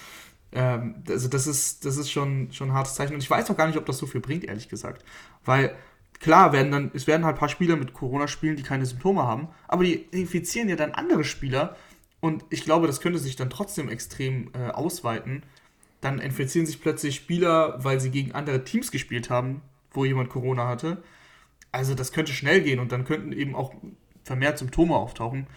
Ähm, 0.52 1.04
also 1.08 1.28
das 1.28 1.48
ist, 1.48 1.86
das 1.86 1.98
ist 1.98 2.12
schon, 2.12 2.52
schon 2.52 2.70
ein 2.70 2.74
hartes 2.74 2.96
Zeichen. 2.96 3.14
Und 3.14 3.24
ich 3.24 3.30
weiß 3.30 3.50
auch 3.50 3.58
gar 3.58 3.68
nicht, 3.68 3.78
ob 3.78 3.86
das 3.86 3.98
so 3.98 4.06
viel 4.06 4.22
bringt, 4.22 4.44
ehrlich 4.46 4.70
gesagt. 4.70 5.04
Weil 5.46 5.76
klar 6.20 6.54
werden 6.54 6.72
dann, 6.72 6.92
es 6.94 7.08
werden 7.08 7.26
halt 7.26 7.36
ein 7.36 7.40
paar 7.40 7.50
Spieler 7.50 7.76
mit 7.76 7.94
Corona 7.94 8.28
spielen, 8.28 8.56
die 8.56 8.64
keine 8.64 8.86
Symptome 8.86 9.24
haben, 9.24 9.50
aber 9.68 9.84
die 9.84 9.94
infizieren 10.12 10.70
ja 10.70 10.76
dann 10.76 10.92
andere 10.92 11.24
Spieler. 11.24 11.76
Und 12.20 12.46
ich 12.50 12.64
glaube, 12.64 12.88
das 12.88 13.02
könnte 13.02 13.20
sich 13.20 13.36
dann 13.36 13.50
trotzdem 13.50 13.90
extrem 13.90 14.52
äh, 14.54 14.70
ausweiten. 14.70 15.44
Dann 16.02 16.20
infizieren 16.20 16.68
sich 16.68 16.82
plötzlich 16.82 17.16
Spieler, 17.16 17.84
weil 17.84 18.00
sie 18.00 18.12
gegen 18.12 18.34
andere 18.34 18.64
Teams 18.64 18.92
gespielt 18.92 19.30
haben, 19.30 19.62
wo 19.92 20.06
jemand 20.06 20.30
Corona 20.30 20.68
hatte. 20.68 21.02
Also 21.72 21.96
das 21.96 22.12
könnte 22.12 22.34
schnell 22.34 22.62
gehen 22.62 22.80
und 22.80 22.92
dann 22.92 23.06
könnten 23.06 23.32
eben 23.32 23.56
auch 23.56 23.74
vermehrt 24.24 24.58
Symptome 24.58 24.96
auftauchen. 24.96 25.48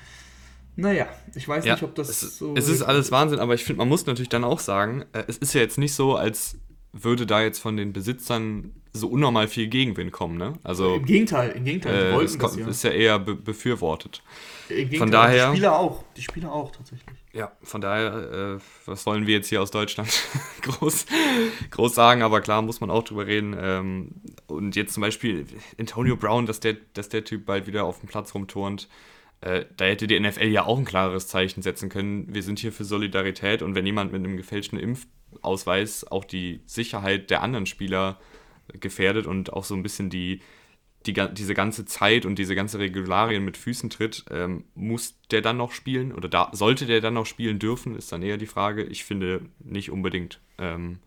Naja, 0.77 1.09
ich 1.35 1.47
weiß 1.47 1.65
ja, 1.65 1.75
nicht, 1.75 1.85
ob 1.85 1.95
das 1.95 2.09
es, 2.09 2.39
so. 2.39 2.55
Es 2.57 2.69
ist 2.69 2.83
alles 2.83 3.13
Wahnsinn, 3.13 3.39
aber 3.39 3.55
ich 3.55 3.65
finde, 3.65 3.79
man 3.79 3.89
muss 3.89 4.07
natürlich 4.07 4.29
dann 4.29 4.45
auch 4.45 4.59
sagen, 4.59 5.05
äh, 5.13 5.25
es 5.29 5.39
ist 5.39 5.55
ja 5.55 5.61
jetzt 5.61 5.79
nicht 5.79 5.95
so, 5.95 6.17
als 6.17 6.59
würde 6.93 7.27
da 7.27 7.43
jetzt 7.43 7.61
von 7.61 7.77
den 7.77 7.93
Besitzern 7.93 8.73
so 8.93 9.09
unnormal 9.09 9.49
viel 9.49 9.67
Gegenwind 9.67 10.13
kommen, 10.13 10.37
ne? 10.37 10.55
Also 10.63 10.95
im 10.95 11.05
Gegenteil, 11.05 11.51
im 11.51 11.65
Gegenteil, 11.65 11.97
die 11.97 12.11
äh, 12.11 12.15
wollten 12.15 12.39
das 12.39 12.57
ja. 12.57 12.67
ist 12.69 12.85
ja 12.85 12.91
eher 12.91 13.19
be 13.19 13.35
befürwortet. 13.35 14.23
Im 14.69 14.77
Gegenteil, 14.77 14.99
von 14.99 15.11
daher, 15.11 15.51
die 15.51 15.57
Spieler 15.57 15.79
auch, 15.79 16.05
die 16.17 16.23
Spieler 16.23 16.53
auch 16.53 16.71
tatsächlich. 16.71 17.24
Ja, 17.35 17.51
von 17.65 17.81
daher, 17.81 18.59
äh, 18.59 18.59
was 18.87 19.05
wollen 19.07 19.27
wir 19.27 19.35
jetzt 19.35 19.49
hier 19.49 19.61
aus 19.61 19.73
Deutschland 19.73 20.09
groß, 20.63 21.07
groß 21.73 21.93
sagen, 21.93 22.23
aber 22.23 22.41
klar 22.41 22.63
muss 22.63 22.81
man 22.81 22.91
auch 22.91 23.03
drüber 23.03 23.27
reden. 23.27 23.57
Ähm, 23.59 24.13
und 24.47 24.77
jetzt 24.77 24.95
zum 24.95 25.01
Beispiel 25.01 25.45
Antonio 25.77 26.15
Brown, 26.15 26.47
dass 26.47 26.61
der, 26.61 26.77
dass 26.93 27.09
der 27.09 27.25
Typ 27.25 27.45
bald 27.45 27.67
wieder 27.67 27.85
auf 27.85 27.99
dem 27.99 28.09
Platz 28.09 28.37
rumturnt, 28.37 28.89
äh, 29.41 29.65
da 29.77 29.87
hätte 29.87 30.07
die 30.07 30.19
NFL 30.21 30.47
ja 30.47 30.65
auch 30.65 30.79
ein 30.79 30.85
klares 30.85 31.27
Zeichen 31.27 31.61
setzen 31.61 31.89
können. 31.89 32.33
Wir 32.33 32.45
sind 32.45 32.61
hier 32.61 32.71
für 32.73 32.85
Solidarität 32.85 33.63
und 33.63 33.75
wenn 33.75 33.85
jemand 33.85 34.13
mit 34.13 34.25
einem 34.25 34.37
gefälschten 34.37 34.79
Impfausweis 34.79 36.07
auch 36.07 36.25
die 36.25 36.61
Sicherheit 36.67 37.31
der 37.31 37.43
anderen 37.43 37.67
Spieler 37.67 38.21
gefährdet 38.81 39.27
und 39.27 39.53
auch 39.53 39.65
so 39.65 39.75
ein 39.75 39.83
bisschen 39.83 40.09
die, 40.09 40.41
die, 41.07 41.13
diese 41.13 41.55
ganze 41.55 41.85
Zeit 41.85 42.25
und 42.25 42.39
diese 42.39 42.55
ganze 42.55 42.79
Regularien 42.79 43.45
mit 43.45 43.57
Füßen 43.57 43.91
tritt, 43.91 44.25
ähm, 44.31 44.65
muss 44.75 45.19
der 45.31 45.43
dann 45.43 45.57
noch 45.57 45.73
spielen 45.73 46.13
oder 46.13 46.29
da, 46.29 46.51
sollte 46.53 46.87
der 46.87 47.01
dann 47.01 47.15
noch 47.15 47.27
spielen 47.27 47.59
dürfen, 47.59 47.97
ist 47.97 48.13
dann 48.13 48.23
eher 48.23 48.37
die 48.37 48.47
Frage. 48.47 48.85
Ich 48.85 49.05
finde 49.05 49.43
nicht 49.59 49.91
unbedingt. 49.91 50.41
Ähm, 50.59 51.01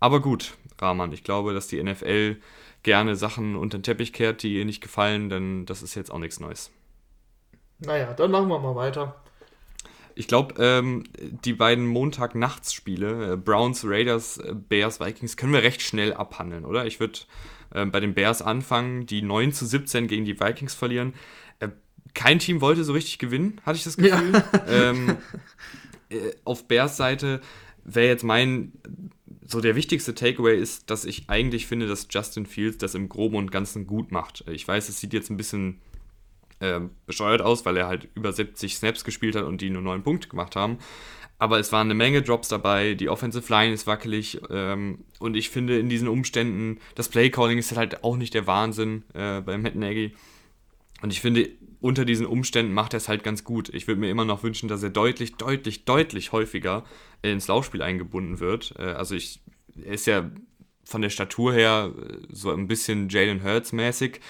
aber 0.00 0.20
gut, 0.20 0.54
Rahman, 0.78 1.12
ich 1.12 1.24
glaube, 1.24 1.54
dass 1.54 1.66
die 1.66 1.82
NFL 1.82 2.36
gerne 2.82 3.16
Sachen 3.16 3.56
unter 3.56 3.78
den 3.78 3.82
Teppich 3.82 4.12
kehrt, 4.12 4.42
die 4.42 4.58
ihr 4.58 4.64
nicht 4.64 4.82
gefallen, 4.82 5.30
denn 5.30 5.66
das 5.66 5.82
ist 5.82 5.94
jetzt 5.94 6.10
auch 6.10 6.18
nichts 6.18 6.40
Neues. 6.40 6.70
Naja, 7.80 8.12
dann 8.12 8.30
machen 8.30 8.48
wir 8.48 8.58
mal 8.58 8.76
weiter. 8.76 9.16
Ich 10.14 10.28
glaube, 10.28 10.54
ähm, 10.62 11.04
die 11.18 11.54
beiden 11.54 11.86
Montag-Nachts-Spiele, 11.86 13.32
äh, 13.32 13.36
Browns, 13.36 13.84
Raiders, 13.84 14.38
äh, 14.38 14.54
Bears, 14.54 15.00
Vikings, 15.00 15.36
können 15.36 15.52
wir 15.52 15.62
recht 15.64 15.82
schnell 15.82 16.14
abhandeln, 16.14 16.64
oder? 16.64 16.86
Ich 16.86 17.00
würde 17.00 17.18
äh, 17.74 17.84
bei 17.86 18.00
den 18.00 18.14
Bears 18.14 18.40
anfangen, 18.40 19.06
die 19.06 19.22
9 19.22 19.52
zu 19.52 19.66
17 19.66 20.06
gegen 20.06 20.24
die 20.24 20.40
Vikings 20.40 20.74
verlieren. 20.74 21.14
Äh, 21.60 21.68
kein 22.14 22.38
Team 22.38 22.60
wollte 22.60 22.84
so 22.84 22.92
richtig 22.92 23.18
gewinnen, 23.18 23.60
hatte 23.66 23.76
ich 23.76 23.84
das 23.84 23.96
Gefühl. 23.98 24.32
Ja. 24.32 24.66
Ähm, 24.66 25.16
äh, 26.08 26.16
auf 26.44 26.66
Bears 26.66 26.96
Seite 26.96 27.40
wäre 27.84 28.08
jetzt 28.08 28.24
mein, 28.24 28.72
so 29.46 29.60
der 29.60 29.76
wichtigste 29.76 30.14
Takeaway 30.14 30.58
ist, 30.58 30.90
dass 30.90 31.04
ich 31.04 31.28
eigentlich 31.28 31.66
finde, 31.66 31.86
dass 31.86 32.08
Justin 32.10 32.46
Fields 32.46 32.78
das 32.78 32.94
im 32.94 33.08
Groben 33.08 33.36
und 33.36 33.52
Ganzen 33.52 33.86
gut 33.86 34.10
macht. 34.10 34.44
Ich 34.48 34.66
weiß, 34.66 34.88
es 34.88 35.00
sieht 35.00 35.12
jetzt 35.12 35.30
ein 35.30 35.36
bisschen 35.36 35.80
äh, 36.60 36.80
bescheuert 37.06 37.42
aus, 37.42 37.66
weil 37.66 37.76
er 37.76 37.88
halt 37.88 38.08
über 38.14 38.32
70 38.32 38.76
Snaps 38.76 39.04
gespielt 39.04 39.36
hat 39.36 39.44
und 39.44 39.60
die 39.60 39.70
nur 39.70 39.82
9 39.82 40.02
Punkte 40.02 40.28
gemacht 40.28 40.56
haben. 40.56 40.78
Aber 41.38 41.58
es 41.58 41.72
waren 41.72 41.88
eine 41.88 41.94
Menge 41.94 42.22
Drops 42.22 42.48
dabei, 42.48 42.94
die 42.94 43.08
Offensive 43.08 43.52
Line 43.52 43.72
ist 43.74 43.86
wackelig 43.86 44.40
ähm, 44.50 45.04
und 45.18 45.36
ich 45.36 45.50
finde 45.50 45.78
in 45.78 45.88
diesen 45.88 46.08
Umständen, 46.08 46.78
das 46.94 47.08
Playcalling 47.08 47.58
ist 47.58 47.76
halt 47.76 48.04
auch 48.04 48.16
nicht 48.16 48.34
der 48.34 48.46
Wahnsinn 48.46 49.02
äh, 49.14 49.40
bei 49.40 49.58
Matt 49.58 49.74
Nagy. 49.74 50.14
Und 51.02 51.12
ich 51.12 51.20
finde, 51.20 51.50
unter 51.80 52.06
diesen 52.06 52.24
Umständen 52.24 52.72
macht 52.72 52.94
er 52.94 52.96
es 52.96 53.08
halt 53.08 53.24
ganz 53.24 53.44
gut. 53.44 53.68
Ich 53.68 53.86
würde 53.86 54.00
mir 54.00 54.10
immer 54.10 54.24
noch 54.24 54.42
wünschen, 54.42 54.70
dass 54.70 54.82
er 54.82 54.88
deutlich, 54.88 55.34
deutlich, 55.34 55.84
deutlich 55.84 56.32
häufiger 56.32 56.84
ins 57.20 57.48
Laufspiel 57.48 57.82
eingebunden 57.82 58.40
wird. 58.40 58.74
Äh, 58.78 58.84
also 58.84 59.14
ich, 59.14 59.40
er 59.84 59.92
ist 59.92 60.06
ja 60.06 60.30
von 60.84 61.02
der 61.02 61.10
Statur 61.10 61.52
her 61.52 61.92
äh, 61.94 62.18
so 62.30 62.50
ein 62.52 62.68
bisschen 62.68 63.08
Jalen 63.10 63.42
Hurts 63.42 63.72
mäßig, 63.72 64.20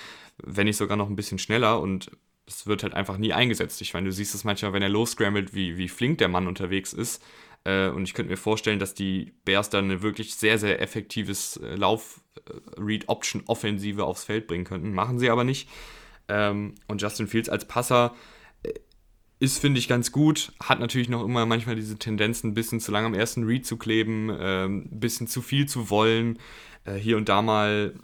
wenn 0.43 0.67
nicht 0.67 0.77
sogar 0.77 0.97
noch 0.97 1.09
ein 1.09 1.17
bisschen 1.17 1.39
schneller 1.39 1.81
und 1.81 2.11
es 2.47 2.67
wird 2.67 2.83
halt 2.83 2.95
einfach 2.95 3.17
nie 3.17 3.33
eingesetzt. 3.33 3.81
Ich 3.81 3.95
meine, 3.95 4.07
du 4.07 4.13
siehst 4.13 4.35
es 4.35 4.43
manchmal, 4.45 4.73
wenn 4.73 4.83
er 4.83 4.89
losscrambled, 4.89 5.55
wie, 5.55 5.77
wie 5.77 5.89
flink 5.89 6.19
der 6.19 6.27
Mann 6.29 6.47
unterwegs 6.47 6.93
ist. 6.93 7.23
Äh, 7.65 7.89
und 7.89 8.05
ich 8.05 8.15
könnte 8.15 8.31
mir 8.31 8.37
vorstellen, 8.37 8.79
dass 8.79 8.95
die 8.95 9.33
Bears 9.45 9.71
dann 9.71 9.87
eine 9.87 10.03
wirklich 10.03 10.35
sehr, 10.35 10.59
sehr 10.59 10.83
effektives 10.83 11.57
äh, 11.57 11.75
Lauf-Read-Option-Offensive 11.77 14.05
aufs 14.05 14.25
Feld 14.25 14.47
bringen 14.47 14.65
könnten. 14.65 14.93
Machen 14.93 15.19
sie 15.19 15.31
aber 15.31 15.45
nicht. 15.45 15.69
Ähm, 16.29 16.75
und 16.87 17.03
Justin 17.03 17.27
Fields 17.27 17.49
als 17.49 17.67
Passer 17.67 18.15
äh, 18.63 18.75
ist, 19.41 19.59
finde 19.59 19.79
ich, 19.79 19.89
ganz 19.89 20.13
gut. 20.13 20.53
Hat 20.63 20.81
natürlich 20.81 21.09
noch 21.09 21.25
immer 21.25 21.47
manchmal 21.47 21.77
diese 21.77 21.99
Tendenz, 21.99 22.45
ein 22.45 22.53
bisschen 22.53 22.81
zu 22.81 22.93
lange 22.93 23.07
am 23.07 23.15
ersten 23.15 23.45
Read 23.45 23.65
zu 23.65 23.79
kleben, 23.79 24.31
ähm, 24.39 24.91
ein 24.93 25.01
bisschen 25.01 25.27
zu 25.27 25.41
viel 25.41 25.65
zu 25.67 25.89
wollen, 25.89 26.39
äh, 26.85 26.97
hier 26.97 27.17
und 27.17 27.31
da 27.31 27.41
mal 27.41 27.95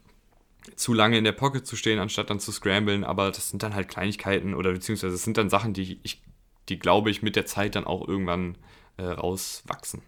zu 0.76 0.92
lange 0.92 1.18
in 1.18 1.24
der 1.24 1.33
Pocket 1.33 1.66
zu 1.66 1.76
stehen, 1.76 1.98
anstatt 1.98 2.30
dann 2.30 2.40
zu 2.40 2.52
scramblen. 2.52 3.04
Aber 3.04 3.30
das 3.30 3.50
sind 3.50 3.62
dann 3.62 3.74
halt 3.74 3.88
Kleinigkeiten 3.88 4.54
oder 4.54 4.72
beziehungsweise 4.72 5.12
das 5.12 5.24
sind 5.24 5.37
dann 5.37 5.50
Sachen, 5.50 5.72
die 5.72 6.00
ich, 6.02 6.22
die 6.68 6.78
glaube 6.78 7.11
ich, 7.11 7.22
mit 7.22 7.37
der 7.37 7.46
Zeit 7.46 7.74
dann 7.74 7.85
auch 7.85 8.06
irgendwann 8.06 8.56
äh, 8.96 9.04
rauswachsen. 9.04 10.02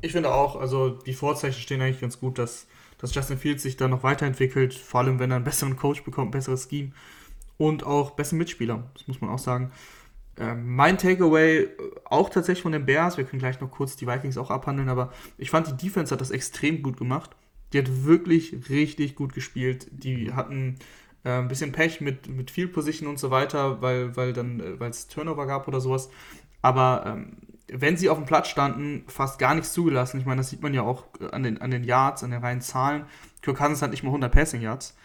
Ich 0.00 0.12
finde 0.12 0.34
auch, 0.34 0.56
also 0.56 0.90
die 0.90 1.14
Vorzeichen 1.14 1.60
stehen 1.60 1.80
eigentlich 1.80 2.00
ganz 2.00 2.20
gut, 2.20 2.38
dass, 2.38 2.66
dass 2.98 3.14
Justin 3.14 3.38
Fields 3.38 3.62
sich 3.62 3.76
da 3.76 3.88
noch 3.88 4.02
weiterentwickelt, 4.02 4.74
vor 4.74 5.00
allem 5.00 5.18
wenn 5.18 5.30
er 5.30 5.36
einen 5.36 5.44
besseren 5.44 5.76
Coach 5.76 6.02
bekommt, 6.02 6.28
ein 6.28 6.32
besseres 6.32 6.68
Scheme 6.68 6.92
und 7.56 7.84
auch 7.84 8.10
bessere 8.10 8.36
Mitspieler, 8.36 8.90
das 8.94 9.08
muss 9.08 9.20
man 9.20 9.30
auch 9.30 9.38
sagen. 9.38 9.72
Ähm, 10.36 10.74
mein 10.74 10.98
Takeaway 10.98 11.62
äh, 11.62 11.70
auch 12.04 12.28
tatsächlich 12.28 12.62
von 12.62 12.72
den 12.72 12.86
Bears, 12.86 13.16
wir 13.16 13.24
können 13.24 13.38
gleich 13.38 13.60
noch 13.60 13.70
kurz 13.70 13.96
die 13.96 14.06
Vikings 14.06 14.36
auch 14.36 14.50
abhandeln, 14.50 14.88
aber 14.88 15.12
ich 15.38 15.50
fand, 15.50 15.68
die 15.68 15.86
Defense 15.86 16.12
hat 16.12 16.20
das 16.20 16.30
extrem 16.30 16.82
gut 16.82 16.96
gemacht. 16.96 17.30
Die 17.74 17.78
hat 17.78 18.04
wirklich 18.04 18.70
richtig 18.70 19.16
gut 19.16 19.34
gespielt. 19.34 19.88
Die 19.90 20.32
hatten 20.32 20.76
äh, 21.24 21.30
ein 21.30 21.48
bisschen 21.48 21.72
Pech 21.72 22.00
mit, 22.00 22.28
mit 22.28 22.50
Field 22.50 22.72
Position 22.72 23.08
und 23.08 23.18
so 23.18 23.30
weiter, 23.30 23.82
weil, 23.82 24.16
weil 24.16 24.32
dann, 24.32 24.60
äh, 24.60 24.80
weil 24.80 24.90
es 24.90 25.08
Turnover 25.08 25.46
gab 25.46 25.68
oder 25.68 25.80
sowas. 25.80 26.08
Aber 26.62 27.04
ähm, 27.06 27.36
wenn 27.68 27.96
sie 27.96 28.08
auf 28.08 28.18
dem 28.18 28.26
Platz 28.26 28.48
standen, 28.48 29.04
fast 29.08 29.38
gar 29.38 29.54
nichts 29.54 29.72
zugelassen. 29.72 30.18
Ich 30.20 30.26
meine, 30.26 30.40
das 30.40 30.50
sieht 30.50 30.62
man 30.62 30.72
ja 30.72 30.82
auch 30.82 31.04
an 31.32 31.42
den, 31.42 31.60
an 31.60 31.70
den 31.70 31.84
Yards, 31.84 32.22
an 32.22 32.30
den 32.30 32.40
reinen 32.40 32.60
Zahlen. 32.60 33.06
Kirk 33.42 33.58
Cousins 33.58 33.82
hat 33.82 33.90
nicht 33.90 34.02
mal 34.02 34.10
100 34.10 34.32
Passing 34.32 34.62
Yards. 34.62 34.96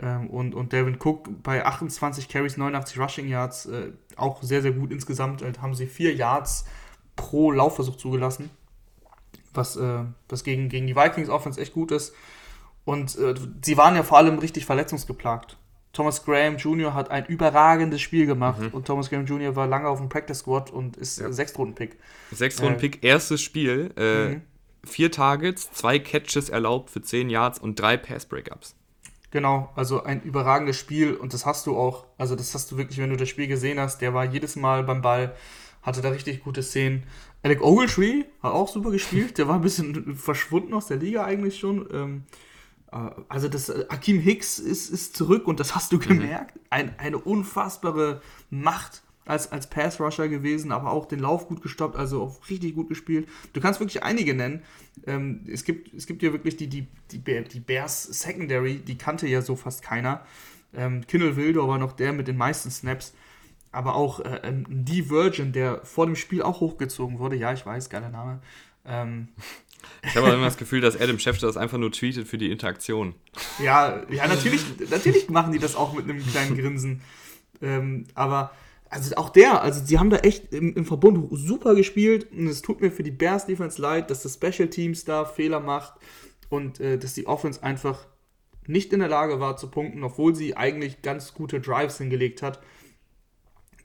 Ähm, 0.00 0.30
und, 0.30 0.54
und 0.54 0.72
Devin 0.72 0.98
Cook 0.98 1.42
bei 1.42 1.64
28 1.64 2.28
Carries, 2.28 2.56
89 2.56 2.98
Rushing 2.98 3.28
Yards, 3.28 3.66
äh, 3.66 3.92
auch 4.16 4.42
sehr, 4.42 4.62
sehr 4.62 4.72
gut 4.72 4.92
insgesamt. 4.92 5.42
Halt 5.42 5.60
haben 5.60 5.74
sie 5.74 5.86
4 5.86 6.14
Yards 6.14 6.66
pro 7.16 7.50
Laufversuch 7.50 7.96
zugelassen, 7.96 8.50
was, 9.58 9.76
äh, 9.76 10.04
was 10.30 10.42
gegen, 10.42 10.70
gegen 10.70 10.86
die 10.86 10.96
Vikings 10.96 11.28
Offense 11.28 11.60
echt 11.60 11.74
gut 11.74 11.92
ist. 11.92 12.14
Und 12.86 13.18
äh, 13.18 13.34
sie 13.62 13.76
waren 13.76 13.94
ja 13.94 14.02
vor 14.02 14.16
allem 14.16 14.38
richtig 14.38 14.64
verletzungsgeplagt. 14.64 15.58
Thomas 15.92 16.24
Graham 16.24 16.56
Jr. 16.56 16.94
hat 16.94 17.10
ein 17.10 17.26
überragendes 17.26 18.00
Spiel 18.00 18.26
gemacht 18.26 18.60
mhm. 18.60 18.68
und 18.68 18.86
Thomas 18.86 19.10
Graham 19.10 19.26
Jr. 19.26 19.56
war 19.56 19.66
lange 19.66 19.88
auf 19.88 19.98
dem 19.98 20.08
Practice 20.08 20.38
Squad 20.38 20.70
und 20.70 20.96
ist 20.96 21.18
ja. 21.18 21.30
Sechstrunden-Pick. 21.30 21.98
Sechstrunden-Pick, 22.32 23.02
äh, 23.02 23.08
erstes 23.08 23.42
Spiel. 23.42 23.92
Äh, 23.96 24.28
mhm. 24.28 24.42
Vier 24.84 25.10
Targets, 25.10 25.70
zwei 25.72 25.98
Catches 25.98 26.48
erlaubt 26.48 26.90
für 26.90 27.02
10 27.02 27.30
Yards 27.30 27.58
und 27.58 27.80
drei 27.80 27.96
Pass-Breakups. 27.96 28.74
Genau, 29.30 29.70
also 29.74 30.04
ein 30.04 30.22
überragendes 30.22 30.76
Spiel 30.76 31.14
und 31.14 31.34
das 31.34 31.44
hast 31.44 31.66
du 31.66 31.76
auch, 31.76 32.06
also 32.16 32.34
das 32.34 32.54
hast 32.54 32.70
du 32.70 32.78
wirklich, 32.78 32.98
wenn 32.98 33.10
du 33.10 33.16
das 33.16 33.28
Spiel 33.28 33.46
gesehen 33.46 33.78
hast, 33.78 34.00
der 34.00 34.14
war 34.14 34.24
jedes 34.24 34.56
Mal 34.56 34.84
beim 34.84 35.02
Ball, 35.02 35.34
hatte 35.82 36.00
da 36.00 36.08
richtig 36.08 36.42
gute 36.42 36.62
Szenen. 36.62 37.02
Alec 37.42 37.62
Ogletree 37.62 38.24
hat 38.42 38.52
auch 38.52 38.68
super 38.68 38.90
gespielt, 38.90 39.38
der 39.38 39.48
war 39.48 39.56
ein 39.56 39.62
bisschen 39.62 40.16
verschwunden 40.16 40.74
aus 40.74 40.86
der 40.86 40.96
Liga 40.96 41.24
eigentlich 41.24 41.58
schon. 41.58 41.88
Ähm, 41.92 42.22
äh, 42.92 43.10
also 43.28 43.48
das 43.48 43.68
äh, 43.68 43.86
Akim 43.88 44.18
Hicks 44.18 44.58
ist, 44.58 44.90
ist 44.90 45.16
zurück 45.16 45.46
und 45.46 45.60
das 45.60 45.74
hast 45.74 45.92
du 45.92 45.96
mhm. 45.96 46.00
gemerkt. 46.00 46.58
Ein, 46.70 46.98
eine 46.98 47.18
unfassbare 47.18 48.22
Macht 48.50 49.02
als, 49.24 49.52
als 49.52 49.68
Pass-Rusher 49.68 50.28
gewesen, 50.28 50.72
aber 50.72 50.90
auch 50.90 51.06
den 51.06 51.20
Lauf 51.20 51.48
gut 51.48 51.62
gestoppt, 51.62 51.96
also 51.96 52.22
auch 52.22 52.48
richtig 52.48 52.74
gut 52.74 52.88
gespielt. 52.88 53.28
Du 53.52 53.60
kannst 53.60 53.78
wirklich 53.78 54.02
einige 54.02 54.34
nennen. 54.34 54.62
Ähm, 55.06 55.44
es, 55.46 55.64
gibt, 55.64 55.92
es 55.92 56.06
gibt 56.06 56.22
ja 56.22 56.32
wirklich 56.32 56.56
die, 56.56 56.66
die, 56.66 56.88
die, 57.12 57.18
die 57.18 57.60
Bears 57.60 58.04
Secondary, 58.04 58.78
die 58.78 58.96
kannte 58.96 59.28
ja 59.28 59.42
so 59.42 59.54
fast 59.54 59.82
keiner. 59.82 60.24
Ähm, 60.74 61.06
Kindle 61.06 61.36
Wildor 61.36 61.68
war 61.68 61.78
noch 61.78 61.92
der 61.92 62.12
mit 62.12 62.26
den 62.26 62.36
meisten 62.36 62.70
Snaps. 62.70 63.14
Aber 63.70 63.94
auch 63.96 64.20
äh, 64.20 64.40
ähm, 64.44 64.64
die 64.68 65.10
Virgin, 65.10 65.52
der 65.52 65.84
vor 65.84 66.06
dem 66.06 66.16
Spiel 66.16 66.42
auch 66.42 66.60
hochgezogen 66.60 67.18
wurde. 67.18 67.36
Ja, 67.36 67.52
ich 67.52 67.64
weiß, 67.66 67.90
geiler 67.90 68.08
Name. 68.08 68.40
Ähm, 68.86 69.28
ich 70.02 70.16
habe 70.16 70.28
immer 70.30 70.44
das 70.44 70.56
Gefühl, 70.56 70.80
dass 70.80 71.00
Adam 71.00 71.18
Schefter 71.18 71.46
das 71.46 71.56
einfach 71.56 71.78
nur 71.78 71.92
tweetet 71.92 72.26
für 72.26 72.38
die 72.38 72.50
Interaktion. 72.50 73.14
Ja, 73.62 74.02
ja 74.10 74.26
natürlich, 74.26 74.64
natürlich 74.90 75.28
machen 75.28 75.52
die 75.52 75.58
das 75.58 75.76
auch 75.76 75.92
mit 75.92 76.04
einem 76.04 76.24
kleinen 76.24 76.56
Grinsen. 76.56 77.02
Ähm, 77.60 78.06
aber 78.14 78.52
also 78.90 79.14
auch 79.16 79.28
der, 79.30 79.62
also 79.62 79.84
sie 79.84 79.98
haben 79.98 80.10
da 80.10 80.18
echt 80.18 80.52
im, 80.52 80.74
im, 80.74 80.86
Verbund 80.86 81.28
super 81.32 81.74
gespielt 81.74 82.28
und 82.32 82.46
es 82.46 82.62
tut 82.62 82.80
mir 82.80 82.90
für 82.90 83.02
die 83.02 83.10
Bears 83.10 83.46
Defense 83.46 83.80
leid, 83.80 84.10
dass 84.10 84.22
das 84.22 84.34
Special 84.34 84.68
Teams 84.68 85.04
da 85.04 85.24
Fehler 85.24 85.60
macht 85.60 85.94
und 86.48 86.80
äh, 86.80 86.98
dass 86.98 87.14
die 87.14 87.26
Offense 87.26 87.62
einfach 87.62 88.06
nicht 88.66 88.92
in 88.92 89.00
der 89.00 89.08
Lage 89.08 89.40
war 89.40 89.56
zu 89.56 89.68
punkten, 89.68 90.02
obwohl 90.04 90.34
sie 90.34 90.56
eigentlich 90.56 91.02
ganz 91.02 91.34
gute 91.34 91.60
Drives 91.60 91.98
hingelegt 91.98 92.42
hat. 92.42 92.60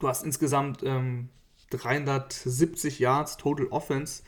Du 0.04 0.10
hast 0.10 0.26
insgesamt 0.26 0.84
ähm, 0.84 1.30
370 1.70 3.00
Yards 3.00 3.38
Total 3.38 3.68
Offense 3.68 4.22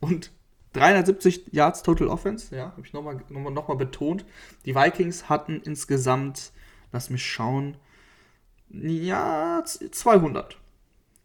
und 0.00 0.32
370 0.72 1.52
Yards 1.52 1.82
Total 1.82 2.08
Offense, 2.08 2.56
ja, 2.56 2.70
habe 2.70 2.80
ich 2.82 2.94
nochmal 2.94 3.16
noch 3.28 3.40
mal, 3.42 3.50
noch 3.50 3.68
mal 3.68 3.76
betont. 3.76 4.24
Die 4.64 4.74
Vikings 4.74 5.28
hatten 5.28 5.60
insgesamt, 5.62 6.50
lass 6.92 7.10
mich 7.10 7.26
schauen, 7.26 7.76
ja, 8.70 9.62
200. 9.64 10.56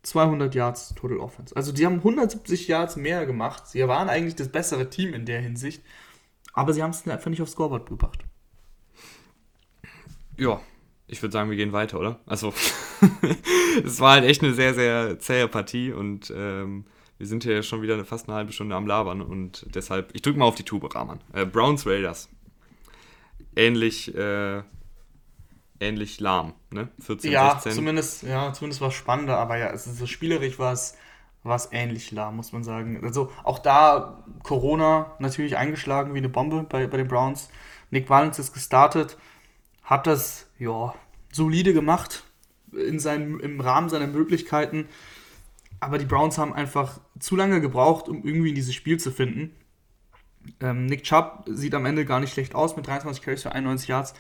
200 0.02 0.54
Yards 0.54 0.96
Total 0.96 1.20
Offense. 1.20 1.56
Also 1.56 1.72
die 1.72 1.86
haben 1.86 2.00
170 2.00 2.68
Yards 2.68 2.98
mehr 2.98 3.26
gemacht. 3.26 3.68
Sie 3.68 3.88
waren 3.88 4.10
eigentlich 4.10 4.36
das 4.36 4.50
bessere 4.50 4.89
Team 4.89 5.13
in 5.13 5.26
der 5.26 5.39
Hinsicht, 5.39 5.82
aber 6.52 6.74
sie 6.74 6.84
haben 6.84 6.92
es 6.92 7.08
einfach 7.08 7.30
nicht 7.30 7.42
aufs 7.42 7.54
Scoreboard 7.54 7.88
gebracht. 7.88 8.26
Ja, 10.38 10.60
ich 11.08 11.22
würde 11.22 11.32
sagen, 11.32 11.50
wir 11.50 11.56
gehen 11.56 11.72
weiter, 11.72 12.02
oder? 12.02 12.20
Also, 12.26 12.54
es 13.86 14.00
war 14.00 14.13
halt 14.13 14.26
echt 14.26 14.44
eine 14.44 14.54
sehr, 14.54 14.74
sehr 14.74 15.20
zähe 15.20 15.48
Partie 15.48 15.92
und 15.92 16.34
ähm, 16.36 16.86
wir 17.18 17.28
sind 17.28 17.44
hier 17.44 17.63
schon 17.63 17.82
wieder 17.82 18.04
fast 18.06 18.28
eine 18.28 18.36
halbe 18.36 18.52
Stunde 18.52 18.76
am 18.76 18.88
Labern 18.88 19.22
und 19.22 19.66
deshalb, 19.74 20.10
ich 20.13 20.22
drücke 20.22 20.39
mal 20.39 20.46
auf 20.46 20.56
die 20.56 20.63
Tube, 20.63 20.94
Rahman. 20.94 21.22
Äh, 21.34 21.46
Browns 21.46 21.86
Raiders. 21.86 22.30
Ähnlich, 23.56 24.13
äh, 24.16 24.63
ähnlich 25.80 26.20
lahm, 26.20 26.54
ne? 26.72 26.89
14, 27.00 27.32
ja, 27.32 27.52
16. 27.54 27.74
Zumindest, 27.74 28.24
ja, 28.24 28.52
zumindest 28.54 28.82
war 28.82 28.89
es 28.89 28.96
spannender, 28.96 29.38
aber 29.38 29.58
ja, 29.58 29.70
es 29.70 29.88
ist 29.88 30.00
so 30.00 30.06
spielerisch 30.06 30.60
war 30.60 30.74
es 30.74 30.98
war 31.44 31.62
ähnlich 31.72 32.12
lahm, 32.12 32.38
muss 32.38 32.54
man 32.54 32.63
sagen. 32.63 33.04
Also 33.04 33.32
auch 33.44 33.60
da 33.60 34.24
Corona 34.44 35.12
natürlich 35.20 35.58
eingeschlagen 35.58 36.13
wie 36.13 36.20
eine 36.20 36.30
Bombe 36.30 36.63
bei, 36.63 36.88
bei 36.88 36.98
den 36.98 37.08
Browns. 37.08 37.50
Nick 37.92 38.10
Valens 38.10 38.39
ist 38.39 38.54
gestartet, 38.54 39.18
hat 39.84 40.08
das, 40.08 40.50
ja, 40.58 40.94
solide 41.32 41.74
gemacht 41.74 42.24
in 42.76 43.00
seinem, 43.00 43.40
im 43.40 43.60
Rahmen 43.60 43.90
seiner 43.90 44.08
Möglichkeiten. 44.08 44.88
Aber 45.80 45.98
die 45.98 46.06
Browns 46.06 46.38
haben 46.38 46.54
einfach 46.54 47.00
zu 47.20 47.36
lange 47.36 47.60
gebraucht, 47.62 48.08
um 48.08 48.24
irgendwie 48.24 48.50
in 48.50 48.56
dieses 48.56 48.74
Spiel 48.74 49.00
zu 49.00 49.12
finden. 49.12 49.52
Ähm, 50.60 50.86
Nick 50.86 51.04
Chubb 51.04 51.46
sieht 51.48 51.76
am 51.76 51.86
Ende 51.86 52.06
gar 52.06 52.20
nicht 52.20 52.34
schlecht 52.34 52.56
aus 52.56 52.76
mit 52.76 52.88
23 52.88 53.24
Carries 53.24 53.44
für 53.44 53.52
91 53.52 53.88
Yards, 53.88 54.14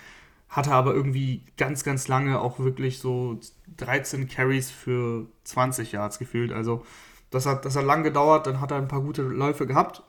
hatte 0.49 0.71
aber 0.71 0.93
irgendwie 0.93 1.41
ganz, 1.57 1.83
ganz 1.83 2.07
lange 2.07 2.39
auch 2.39 2.59
wirklich 2.59 2.99
so 2.99 3.39
13 3.77 4.27
Carries 4.27 4.71
für 4.71 5.27
20 5.43 5.91
Yards 5.91 6.19
gefühlt. 6.19 6.51
Also 6.51 6.85
das 7.29 7.45
hat, 7.45 7.65
das 7.65 7.75
hat 7.75 7.85
lang 7.85 8.03
gedauert, 8.03 8.45
dann 8.47 8.61
hat 8.61 8.71
er 8.71 8.77
ein 8.77 8.87
paar 8.87 9.01
gute 9.01 9.23
Läufe 9.23 9.65
gehabt. 9.65 10.03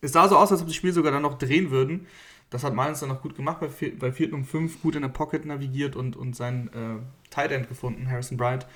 Es 0.00 0.12
sah 0.12 0.28
so 0.28 0.36
aus, 0.36 0.52
als 0.52 0.60
ob 0.60 0.66
das 0.66 0.76
Spiel 0.76 0.92
sogar 0.92 1.12
dann 1.12 1.22
noch 1.22 1.38
drehen 1.38 1.70
würden. 1.70 2.06
Das 2.50 2.64
hat 2.64 2.74
Miles 2.74 3.00
dann 3.00 3.08
noch 3.08 3.22
gut 3.22 3.36
gemacht, 3.36 3.60
bei, 3.60 3.92
bei 3.98 4.12
4. 4.12 4.34
um 4.34 4.44
5 4.44 4.82
gut 4.82 4.96
in 4.96 5.02
der 5.02 5.08
Pocket 5.08 5.44
navigiert 5.44 5.96
und, 5.96 6.16
und 6.16 6.34
seinen 6.34 6.68
äh, 6.68 6.98
Tight 7.30 7.52
End 7.52 7.68
gefunden, 7.68 8.10
Harrison 8.10 8.36
Bright. 8.36 8.66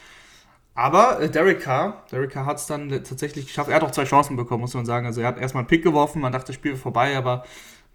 Aber 0.74 1.20
äh, 1.20 1.30
Derek 1.30 1.60
Carr, 1.60 2.04
Derek 2.10 2.30
Carr 2.30 2.46
hat 2.46 2.56
es 2.56 2.66
dann 2.66 2.88
tatsächlich 2.90 3.46
geschafft. 3.46 3.68
Er 3.68 3.76
hat 3.76 3.82
auch 3.82 3.92
zwei 3.92 4.04
Chancen 4.04 4.36
bekommen, 4.36 4.62
muss 4.62 4.74
man 4.74 4.86
sagen. 4.86 5.06
Also 5.06 5.20
er 5.20 5.28
hat 5.28 5.38
erstmal 5.38 5.62
einen 5.62 5.68
Pick 5.68 5.82
geworfen, 5.82 6.20
man 6.20 6.32
dachte, 6.32 6.48
das 6.48 6.56
Spiel 6.56 6.72
ist 6.72 6.82
vorbei, 6.82 7.16
aber 7.16 7.44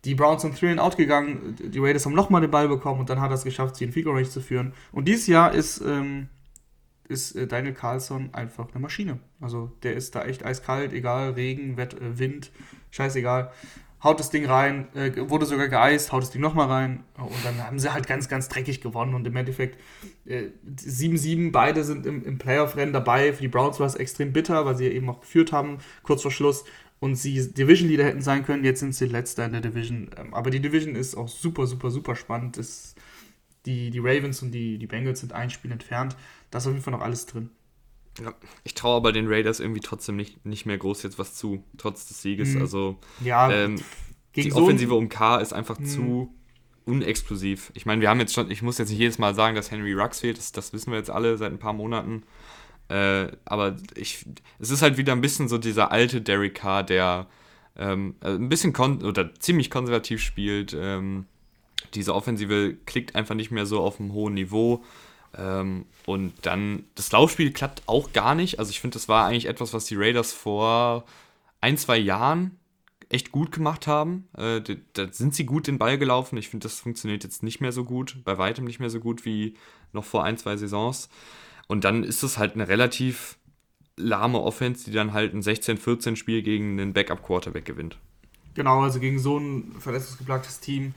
die 0.05 0.15
Browns 0.15 0.43
sind 0.43 0.59
3 0.59 0.71
and 0.71 0.79
out 0.79 0.95
gegangen, 0.95 1.57
die 1.59 1.79
Raiders 1.79 2.05
haben 2.05 2.13
nochmal 2.13 2.39
den 2.39 2.51
Ball 2.51 2.69
bekommen 2.69 3.01
und 3.01 3.09
dann 3.09 3.19
hat 3.19 3.31
er 3.31 3.35
es 3.35 3.43
geschafft, 3.43 3.75
sie 3.75 3.83
in 3.83 3.91
Field 3.91 4.07
Range 4.07 4.23
zu 4.23 4.39
führen. 4.39 4.73
Und 4.93 5.09
dieses 5.09 5.27
Jahr 5.27 5.53
ist, 5.53 5.81
ähm, 5.81 6.29
ist 7.09 7.35
äh, 7.35 7.47
Daniel 7.47 7.73
Carlson 7.73 8.29
einfach 8.31 8.69
eine 8.71 8.79
Maschine. 8.79 9.19
Also 9.41 9.71
der 9.83 9.95
ist 9.95 10.15
da 10.15 10.23
echt 10.23 10.45
eiskalt, 10.45 10.93
egal, 10.93 11.31
Regen, 11.31 11.75
Wett, 11.75 11.95
äh, 11.95 12.17
Wind, 12.17 12.51
scheißegal 12.91 13.51
haut 14.03 14.19
das 14.19 14.29
Ding 14.29 14.45
rein, 14.45 14.87
äh, 14.95 15.11
wurde 15.29 15.45
sogar 15.45 15.67
geeist, 15.67 16.11
haut 16.11 16.23
das 16.23 16.31
Ding 16.31 16.41
nochmal 16.41 16.67
rein 16.67 17.03
und 17.17 17.43
dann 17.43 17.63
haben 17.65 17.79
sie 17.79 17.93
halt 17.93 18.07
ganz, 18.07 18.29
ganz 18.29 18.47
dreckig 18.47 18.81
gewonnen 18.81 19.13
und 19.13 19.27
im 19.27 19.35
Endeffekt 19.35 19.77
7-7, 20.25 21.47
äh, 21.47 21.49
beide 21.51 21.83
sind 21.83 22.05
im, 22.05 22.23
im 22.23 22.37
Playoff-Rennen 22.37 22.93
dabei. 22.93 23.33
Für 23.33 23.41
die 23.41 23.47
Browns 23.47 23.79
war 23.79 23.87
es 23.87 23.95
extrem 23.95 24.31
bitter, 24.31 24.65
weil 24.65 24.75
sie 24.75 24.87
eben 24.87 25.09
auch 25.09 25.21
geführt 25.21 25.51
haben, 25.51 25.79
kurz 26.03 26.21
vor 26.21 26.31
Schluss 26.31 26.63
und 26.99 27.15
sie 27.15 27.51
Division-Leader 27.53 28.05
hätten 28.05 28.21
sein 28.21 28.45
können, 28.45 28.63
jetzt 28.63 28.81
sind 28.81 28.93
sie 28.93 29.05
letzter 29.05 29.45
in 29.45 29.53
der 29.53 29.61
Division. 29.61 30.09
Ähm, 30.17 30.33
aber 30.33 30.49
die 30.49 30.59
Division 30.59 30.95
ist 30.95 31.15
auch 31.15 31.27
super, 31.27 31.65
super, 31.65 31.91
super 31.91 32.15
spannend. 32.15 32.57
Das, 32.57 32.95
die, 33.65 33.89
die 33.89 33.99
Ravens 33.99 34.41
und 34.41 34.51
die, 34.51 34.77
die 34.77 34.87
Bengals 34.87 35.21
sind 35.21 35.33
ein 35.33 35.49
Spiel 35.49 35.71
entfernt. 35.71 36.15
Da 36.51 36.57
ist 36.57 36.67
auf 36.67 36.73
jeden 36.73 36.83
Fall 36.83 36.93
noch 36.93 37.01
alles 37.01 37.25
drin. 37.25 37.49
Ich 38.63 38.73
traue 38.73 38.95
aber 38.97 39.11
den 39.11 39.27
Raiders 39.27 39.59
irgendwie 39.59 39.81
trotzdem 39.81 40.15
nicht, 40.15 40.45
nicht 40.45 40.65
mehr 40.65 40.77
groß 40.77 41.03
jetzt 41.03 41.19
was 41.19 41.35
zu, 41.35 41.63
trotz 41.77 42.07
des 42.07 42.21
Sieges. 42.21 42.49
Mhm. 42.55 42.61
Also 42.61 42.97
Ja, 43.23 43.51
ähm, 43.51 43.81
die 44.35 44.51
so 44.51 44.57
Offensive 44.57 44.93
um 44.93 45.09
K 45.09 45.37
ist 45.37 45.53
einfach 45.53 45.79
Mhm. 45.79 45.85
zu 45.85 46.33
unexplosiv. 46.85 47.71
Ich 47.75 47.85
meine, 47.85 48.01
wir 48.01 48.09
haben 48.09 48.19
jetzt 48.19 48.33
schon, 48.33 48.49
ich 48.49 48.61
muss 48.61 48.77
jetzt 48.77 48.89
nicht 48.89 48.99
jedes 48.99 49.19
Mal 49.19 49.35
sagen, 49.35 49.55
dass 49.55 49.71
Henry 49.71 49.93
Rux 49.93 50.19
fehlt, 50.21 50.37
das, 50.37 50.51
das 50.51 50.73
wissen 50.73 50.91
wir 50.91 50.97
jetzt 50.97 51.11
alle 51.11 51.37
seit 51.37 51.51
ein 51.51 51.59
paar 51.59 51.73
Monaten. 51.73 52.23
Äh, 52.87 53.27
aber 53.45 53.75
ich, 53.95 54.25
es 54.57 54.71
ist 54.71 54.81
halt 54.81 54.97
wieder 54.97 55.13
ein 55.13 55.21
bisschen 55.21 55.47
so 55.47 55.57
dieser 55.59 55.91
alte 55.91 56.21
Derek 56.21 56.55
Carr, 56.55 56.83
der 56.83 57.27
ähm, 57.77 58.15
äh, 58.21 58.29
ein 58.31 58.49
bisschen 58.49 58.73
kon 58.73 59.03
oder 59.03 59.33
ziemlich 59.35 59.69
konservativ 59.69 60.21
spielt. 60.21 60.75
Ähm, 60.77 61.25
diese 61.93 62.15
Offensive 62.15 62.75
klickt 62.85 63.15
einfach 63.15 63.35
nicht 63.35 63.51
mehr 63.51 63.67
so 63.67 63.79
auf 63.81 63.99
einem 63.99 64.13
hohen 64.13 64.33
Niveau. 64.33 64.83
Ähm, 65.37 65.85
und 66.05 66.33
dann, 66.45 66.85
das 66.95 67.11
Laufspiel 67.11 67.51
klappt 67.51 67.83
auch 67.85 68.13
gar 68.13 68.35
nicht. 68.35 68.59
Also 68.59 68.71
ich 68.71 68.79
finde, 68.79 68.95
das 68.95 69.07
war 69.07 69.25
eigentlich 69.25 69.47
etwas, 69.47 69.73
was 69.73 69.85
die 69.85 69.95
Raiders 69.95 70.33
vor 70.33 71.05
ein, 71.61 71.77
zwei 71.77 71.97
Jahren 71.97 72.57
echt 73.09 73.31
gut 73.31 73.51
gemacht 73.51 73.87
haben. 73.87 74.27
Äh, 74.37 74.61
da, 74.93 75.11
sind 75.11 75.35
sie 75.35 75.45
gut 75.45 75.67
den 75.67 75.77
Ball 75.77 75.97
gelaufen. 75.97 76.37
Ich 76.37 76.49
finde, 76.49 76.63
das 76.63 76.79
funktioniert 76.79 77.23
jetzt 77.23 77.43
nicht 77.43 77.59
mehr 77.59 77.71
so 77.71 77.83
gut, 77.83 78.17
bei 78.23 78.37
weitem 78.37 78.65
nicht 78.65 78.79
mehr 78.79 78.89
so 78.89 78.99
gut 78.99 79.25
wie 79.25 79.55
noch 79.93 80.05
vor 80.05 80.23
ein, 80.23 80.37
zwei 80.37 80.57
Saisons. 80.57 81.09
Und 81.67 81.83
dann 81.83 82.03
ist 82.03 82.23
es 82.23 82.37
halt 82.37 82.53
eine 82.53 82.67
relativ 82.67 83.37
lahme 83.95 84.41
Offense, 84.41 84.85
die 84.85 84.91
dann 84.91 85.13
halt 85.13 85.33
ein 85.33 85.41
16-14 85.41 86.15
Spiel 86.15 86.41
gegen 86.41 86.79
einen 86.79 86.93
Backup-Quarterback 86.93 87.65
gewinnt. 87.65 87.97
Genau, 88.53 88.81
also 88.81 88.99
gegen 88.99 89.19
so 89.19 89.37
ein 89.37 89.75
verletzungsgeplagtes 89.79 90.59
Team 90.59 90.93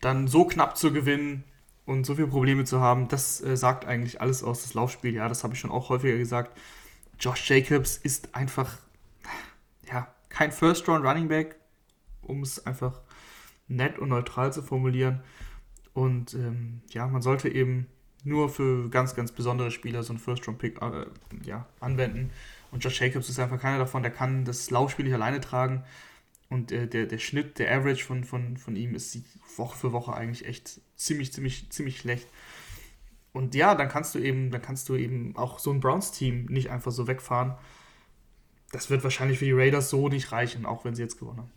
dann 0.00 0.28
so 0.28 0.44
knapp 0.44 0.76
zu 0.76 0.92
gewinnen 0.92 1.44
und 1.88 2.04
so 2.04 2.16
viele 2.16 2.26
Probleme 2.26 2.64
zu 2.64 2.80
haben, 2.80 3.08
das 3.08 3.40
äh, 3.40 3.56
sagt 3.56 3.86
eigentlich 3.86 4.20
alles 4.20 4.44
aus 4.44 4.60
das 4.60 4.74
Laufspiel. 4.74 5.14
Ja, 5.14 5.26
das 5.26 5.42
habe 5.42 5.54
ich 5.54 5.60
schon 5.60 5.70
auch 5.70 5.88
häufiger 5.88 6.18
gesagt. 6.18 6.54
Josh 7.18 7.48
Jacobs 7.48 7.96
ist 7.96 8.34
einfach 8.34 8.76
ja 9.90 10.06
kein 10.28 10.52
First-Round 10.52 11.02
Running 11.02 11.28
Back, 11.28 11.56
um 12.20 12.42
es 12.42 12.66
einfach 12.66 13.00
nett 13.68 13.98
und 13.98 14.10
neutral 14.10 14.52
zu 14.52 14.62
formulieren. 14.62 15.22
Und 15.94 16.34
ähm, 16.34 16.82
ja, 16.90 17.06
man 17.06 17.22
sollte 17.22 17.48
eben 17.48 17.86
nur 18.22 18.50
für 18.50 18.90
ganz, 18.90 19.14
ganz 19.14 19.32
besondere 19.32 19.70
Spieler 19.70 20.02
so 20.02 20.12
einen 20.12 20.18
First-Round-Pick 20.18 20.82
äh, 20.82 21.06
ja, 21.42 21.66
anwenden. 21.80 22.30
Und 22.70 22.84
Josh 22.84 23.00
Jacobs 23.00 23.30
ist 23.30 23.40
einfach 23.40 23.62
keiner 23.62 23.78
davon, 23.78 24.02
der 24.02 24.12
kann 24.12 24.44
das 24.44 24.70
Laufspiel 24.70 25.06
nicht 25.06 25.14
alleine 25.14 25.40
tragen. 25.40 25.84
Und 26.50 26.72
äh, 26.72 26.86
der, 26.86 27.06
der 27.06 27.18
Schnitt, 27.18 27.58
der 27.58 27.74
Average 27.76 28.04
von, 28.04 28.24
von, 28.24 28.56
von 28.56 28.74
ihm 28.76 28.94
ist 28.94 29.18
Woche 29.56 29.76
für 29.76 29.92
Woche 29.92 30.14
eigentlich 30.14 30.46
echt 30.46 30.80
ziemlich, 30.96 31.32
ziemlich, 31.32 31.70
ziemlich 31.70 31.98
schlecht. 31.98 32.26
Und 33.32 33.54
ja, 33.54 33.74
dann 33.74 33.88
kannst 33.88 34.14
du 34.14 34.18
eben, 34.18 34.50
dann 34.50 34.62
kannst 34.62 34.88
du 34.88 34.96
eben 34.96 35.36
auch 35.36 35.58
so 35.58 35.70
ein 35.70 35.80
Browns-Team 35.80 36.46
nicht 36.46 36.70
einfach 36.70 36.90
so 36.90 37.06
wegfahren. 37.06 37.54
Das 38.72 38.90
wird 38.90 39.04
wahrscheinlich 39.04 39.38
für 39.38 39.44
die 39.44 39.52
Raiders 39.52 39.90
so 39.90 40.08
nicht 40.08 40.32
reichen, 40.32 40.66
auch 40.66 40.84
wenn 40.84 40.94
sie 40.94 41.02
jetzt 41.02 41.18
gewonnen 41.18 41.38
haben. 41.38 41.52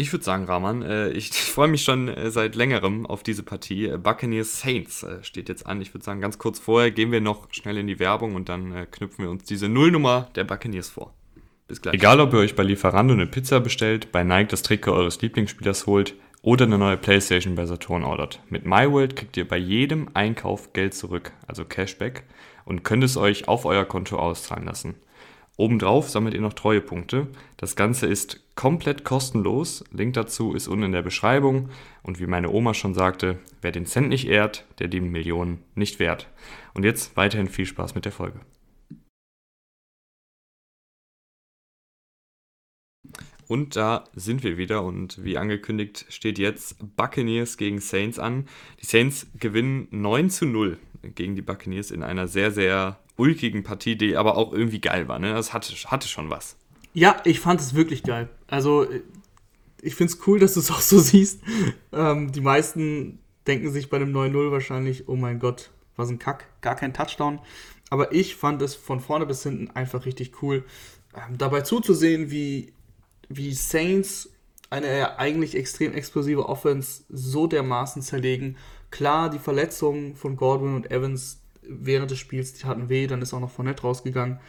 Ich 0.00 0.12
würde 0.12 0.24
sagen, 0.24 0.44
Rahman, 0.44 0.82
äh, 0.82 1.10
ich, 1.10 1.30
freue 1.32 1.68
mich 1.68 1.82
schon 1.82 2.08
äh, 2.08 2.30
seit 2.30 2.54
längerem 2.54 3.04
auf 3.04 3.22
diese 3.22 3.42
Partie. 3.42 3.86
Äh, 3.86 3.98
Buccaneers 3.98 4.60
Saints 4.60 5.04
steht 5.22 5.48
jetzt 5.48 5.66
an. 5.66 5.82
Ich 5.82 5.92
würde 5.92 6.04
sagen, 6.04 6.20
ganz 6.20 6.38
kurz 6.38 6.58
vorher 6.58 6.90
gehen 6.90 7.12
wir 7.12 7.20
noch 7.20 7.52
schnell 7.52 7.76
in 7.76 7.86
die 7.86 7.98
Werbung 7.98 8.34
und 8.34 8.48
dann 8.48 8.90
knüpfen 8.90 9.24
wir 9.24 9.30
uns 9.30 9.44
diese 9.44 9.68
Nullnummer 9.68 10.30
der 10.34 10.44
Buccaneers 10.44 10.88
vor. 10.88 11.14
Bis 11.68 11.82
gleich. 11.82 11.94
Egal, 11.94 12.20
ob 12.20 12.32
ihr 12.32 12.40
euch 12.40 12.56
bei 12.56 12.62
Lieferando 12.62 13.12
eine 13.12 13.26
Pizza 13.26 13.60
bestellt, 13.60 14.10
bei 14.10 14.24
Nike 14.24 14.48
das 14.48 14.62
Trikot 14.62 14.92
eures 14.92 15.20
Lieblingsspielers 15.20 15.86
holt 15.86 16.14
oder 16.42 16.64
eine 16.64 16.78
neue 16.78 16.96
Playstation 16.96 17.54
bei 17.54 17.66
Saturn 17.66 18.04
ordert. 18.04 18.40
Mit 18.48 18.64
MyWorld 18.64 19.16
kriegt 19.16 19.36
ihr 19.36 19.46
bei 19.46 19.58
jedem 19.58 20.08
Einkauf 20.14 20.72
Geld 20.72 20.94
zurück, 20.94 21.32
also 21.46 21.64
Cashback, 21.64 22.24
und 22.64 22.84
könnt 22.84 23.04
es 23.04 23.16
euch 23.16 23.48
auf 23.48 23.66
euer 23.66 23.84
Konto 23.84 24.18
auszahlen 24.18 24.64
lassen. 24.64 24.94
Obendrauf 25.58 26.08
sammelt 26.08 26.34
ihr 26.34 26.40
noch 26.40 26.52
Treuepunkte. 26.52 27.26
Das 27.56 27.74
Ganze 27.74 28.06
ist 28.06 28.40
komplett 28.54 29.04
kostenlos. 29.04 29.84
Link 29.90 30.14
dazu 30.14 30.54
ist 30.54 30.68
unten 30.68 30.84
in 30.84 30.92
der 30.92 31.02
Beschreibung. 31.02 31.70
Und 32.04 32.20
wie 32.20 32.28
meine 32.28 32.50
Oma 32.50 32.74
schon 32.74 32.94
sagte, 32.94 33.38
wer 33.60 33.72
den 33.72 33.84
Cent 33.84 34.08
nicht 34.08 34.28
ehrt, 34.28 34.64
der 34.78 34.86
die 34.86 35.00
Millionen 35.00 35.64
nicht 35.74 35.98
wert. 35.98 36.28
Und 36.74 36.84
jetzt 36.84 37.16
weiterhin 37.16 37.48
viel 37.48 37.66
Spaß 37.66 37.96
mit 37.96 38.04
der 38.04 38.12
Folge. 38.12 38.38
Und 43.48 43.76
da 43.76 44.04
sind 44.14 44.42
wir 44.44 44.58
wieder 44.58 44.84
und 44.84 45.24
wie 45.24 45.38
angekündigt 45.38 46.04
steht 46.10 46.38
jetzt 46.38 46.76
Buccaneers 46.96 47.56
gegen 47.56 47.80
Saints 47.80 48.18
an. 48.18 48.46
Die 48.82 48.86
Saints 48.86 49.26
gewinnen 49.40 49.88
9 49.90 50.28
zu 50.28 50.44
0 50.44 50.78
gegen 51.14 51.34
die 51.34 51.42
Buccaneers 51.42 51.90
in 51.90 52.02
einer 52.02 52.28
sehr, 52.28 52.50
sehr 52.50 52.98
ulkigen 53.16 53.62
Partie, 53.64 53.96
die 53.96 54.16
aber 54.16 54.36
auch 54.36 54.52
irgendwie 54.52 54.80
geil 54.80 55.08
war. 55.08 55.18
Ne? 55.18 55.32
Das 55.32 55.54
hatte, 55.54 55.72
hatte 55.86 56.08
schon 56.08 56.28
was. 56.28 56.56
Ja, 56.92 57.20
ich 57.24 57.40
fand 57.40 57.60
es 57.60 57.74
wirklich 57.74 58.02
geil. 58.02 58.28
Also, 58.48 58.86
ich 59.80 59.94
finde 59.94 60.12
es 60.12 60.26
cool, 60.26 60.38
dass 60.38 60.54
du 60.54 60.60
es 60.60 60.70
auch 60.70 60.80
so 60.80 60.98
siehst. 60.98 61.40
Ähm, 61.92 62.32
die 62.32 62.40
meisten 62.42 63.18
denken 63.46 63.70
sich 63.70 63.88
bei 63.88 63.96
einem 63.96 64.14
9-0 64.14 64.50
wahrscheinlich, 64.50 65.08
oh 65.08 65.16
mein 65.16 65.38
Gott, 65.38 65.70
was 65.96 66.10
ein 66.10 66.18
Kack, 66.18 66.46
gar 66.60 66.76
kein 66.76 66.92
Touchdown. 66.92 67.40
Aber 67.88 68.12
ich 68.12 68.36
fand 68.36 68.60
es 68.60 68.74
von 68.74 69.00
vorne 69.00 69.24
bis 69.24 69.42
hinten 69.42 69.70
einfach 69.70 70.04
richtig 70.04 70.42
cool, 70.42 70.64
ähm, 71.14 71.38
dabei 71.38 71.62
zuzusehen, 71.62 72.30
wie, 72.30 72.72
wie 73.28 73.52
Saints 73.52 74.30
eine 74.70 75.18
eigentlich 75.18 75.56
extrem 75.56 75.94
explosive 75.94 76.48
Offense 76.48 77.04
so 77.08 77.46
dermaßen 77.46 78.02
zerlegen. 78.02 78.56
Klar, 78.90 79.30
die 79.30 79.38
Verletzungen 79.38 80.14
von 80.16 80.36
Godwin 80.36 80.74
und 80.74 80.90
Evans 80.90 81.40
während 81.62 82.10
des 82.10 82.18
Spiels, 82.18 82.54
die 82.54 82.64
hatten 82.64 82.88
weh, 82.88 83.06
dann 83.06 83.22
ist 83.22 83.32
auch 83.34 83.40
noch 83.40 83.50
Fournette 83.50 83.82
rausgegangen. 83.82 84.40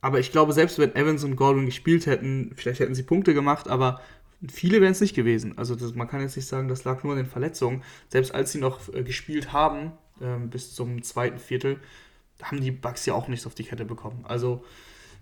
Aber 0.00 0.20
ich 0.20 0.32
glaube, 0.32 0.52
selbst 0.52 0.78
wenn 0.78 0.94
Evans 0.94 1.24
und 1.24 1.36
Godwin 1.36 1.66
gespielt 1.66 2.06
hätten, 2.06 2.52
vielleicht 2.56 2.80
hätten 2.80 2.94
sie 2.94 3.02
Punkte 3.02 3.34
gemacht, 3.34 3.68
aber 3.68 4.00
viele 4.48 4.80
wären 4.80 4.92
es 4.92 5.00
nicht 5.00 5.14
gewesen. 5.14 5.56
Also 5.58 5.74
das, 5.74 5.94
man 5.94 6.08
kann 6.08 6.20
jetzt 6.20 6.36
nicht 6.36 6.46
sagen, 6.46 6.68
das 6.68 6.84
lag 6.84 7.02
nur 7.02 7.12
an 7.12 7.18
den 7.18 7.26
Verletzungen. 7.26 7.82
Selbst 8.08 8.34
als 8.34 8.52
sie 8.52 8.58
noch 8.58 8.92
äh, 8.92 9.02
gespielt 9.02 9.52
haben, 9.52 9.92
äh, 10.20 10.38
bis 10.46 10.74
zum 10.74 11.02
zweiten 11.02 11.38
Viertel, 11.38 11.80
haben 12.42 12.60
die 12.60 12.70
Bucks 12.70 13.06
ja 13.06 13.14
auch 13.14 13.28
nichts 13.28 13.46
auf 13.46 13.54
die 13.54 13.64
Kette 13.64 13.84
bekommen. 13.84 14.24
Also 14.24 14.64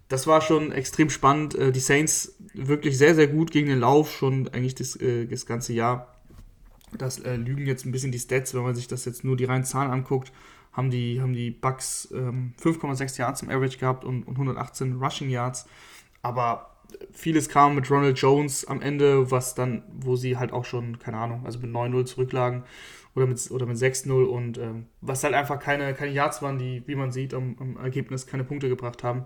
das 0.08 0.26
war 0.26 0.40
schon 0.40 0.72
extrem 0.72 1.10
spannend. 1.10 1.54
Äh, 1.54 1.72
die 1.72 1.80
Saints 1.80 2.36
wirklich 2.52 2.98
sehr, 2.98 3.14
sehr 3.14 3.26
gut 3.26 3.50
gegen 3.50 3.68
den 3.68 3.80
Lauf, 3.80 4.12
schon 4.12 4.48
eigentlich 4.48 4.74
das, 4.74 4.96
äh, 4.96 5.26
das 5.26 5.46
ganze 5.46 5.72
Jahr. 5.72 6.14
Das 6.96 7.18
äh, 7.18 7.36
lügen 7.36 7.66
jetzt 7.66 7.84
ein 7.84 7.92
bisschen 7.92 8.12
die 8.12 8.18
Stats, 8.18 8.54
wenn 8.54 8.62
man 8.62 8.74
sich 8.74 8.86
das 8.86 9.04
jetzt 9.04 9.24
nur 9.24 9.36
die 9.36 9.44
reinen 9.44 9.64
Zahlen 9.64 9.90
anguckt 9.90 10.32
haben 10.74 10.90
die, 10.90 11.20
haben 11.20 11.32
die 11.32 11.50
Bucks 11.50 12.08
ähm, 12.12 12.52
5,6 12.60 13.18
Yards 13.18 13.42
im 13.42 13.48
Average 13.48 13.78
gehabt 13.78 14.04
und, 14.04 14.24
und 14.24 14.34
118 14.34 14.94
Rushing 15.00 15.30
Yards. 15.30 15.66
Aber 16.20 16.70
vieles 17.12 17.48
kam 17.48 17.74
mit 17.76 17.90
Ronald 17.90 18.18
Jones 18.18 18.66
am 18.66 18.82
Ende, 18.82 19.30
was 19.30 19.54
dann, 19.54 19.84
wo 19.94 20.16
sie 20.16 20.36
halt 20.36 20.52
auch 20.52 20.64
schon, 20.64 20.98
keine 20.98 21.18
Ahnung, 21.18 21.42
also 21.44 21.58
mit 21.60 21.70
9-0 21.70 22.04
zurücklagen 22.06 22.64
oder 23.14 23.26
mit, 23.26 23.50
oder 23.50 23.66
mit 23.66 23.76
6-0 23.76 24.24
und 24.24 24.58
ähm, 24.58 24.86
was 25.00 25.22
halt 25.22 25.34
einfach 25.34 25.60
keine, 25.60 25.94
keine 25.94 26.12
Yards 26.12 26.42
waren, 26.42 26.58
die, 26.58 26.82
wie 26.86 26.96
man 26.96 27.12
sieht, 27.12 27.34
am, 27.34 27.56
am 27.60 27.76
Ergebnis 27.76 28.26
keine 28.26 28.42
Punkte 28.42 28.68
gebracht 28.68 29.04
haben. 29.04 29.24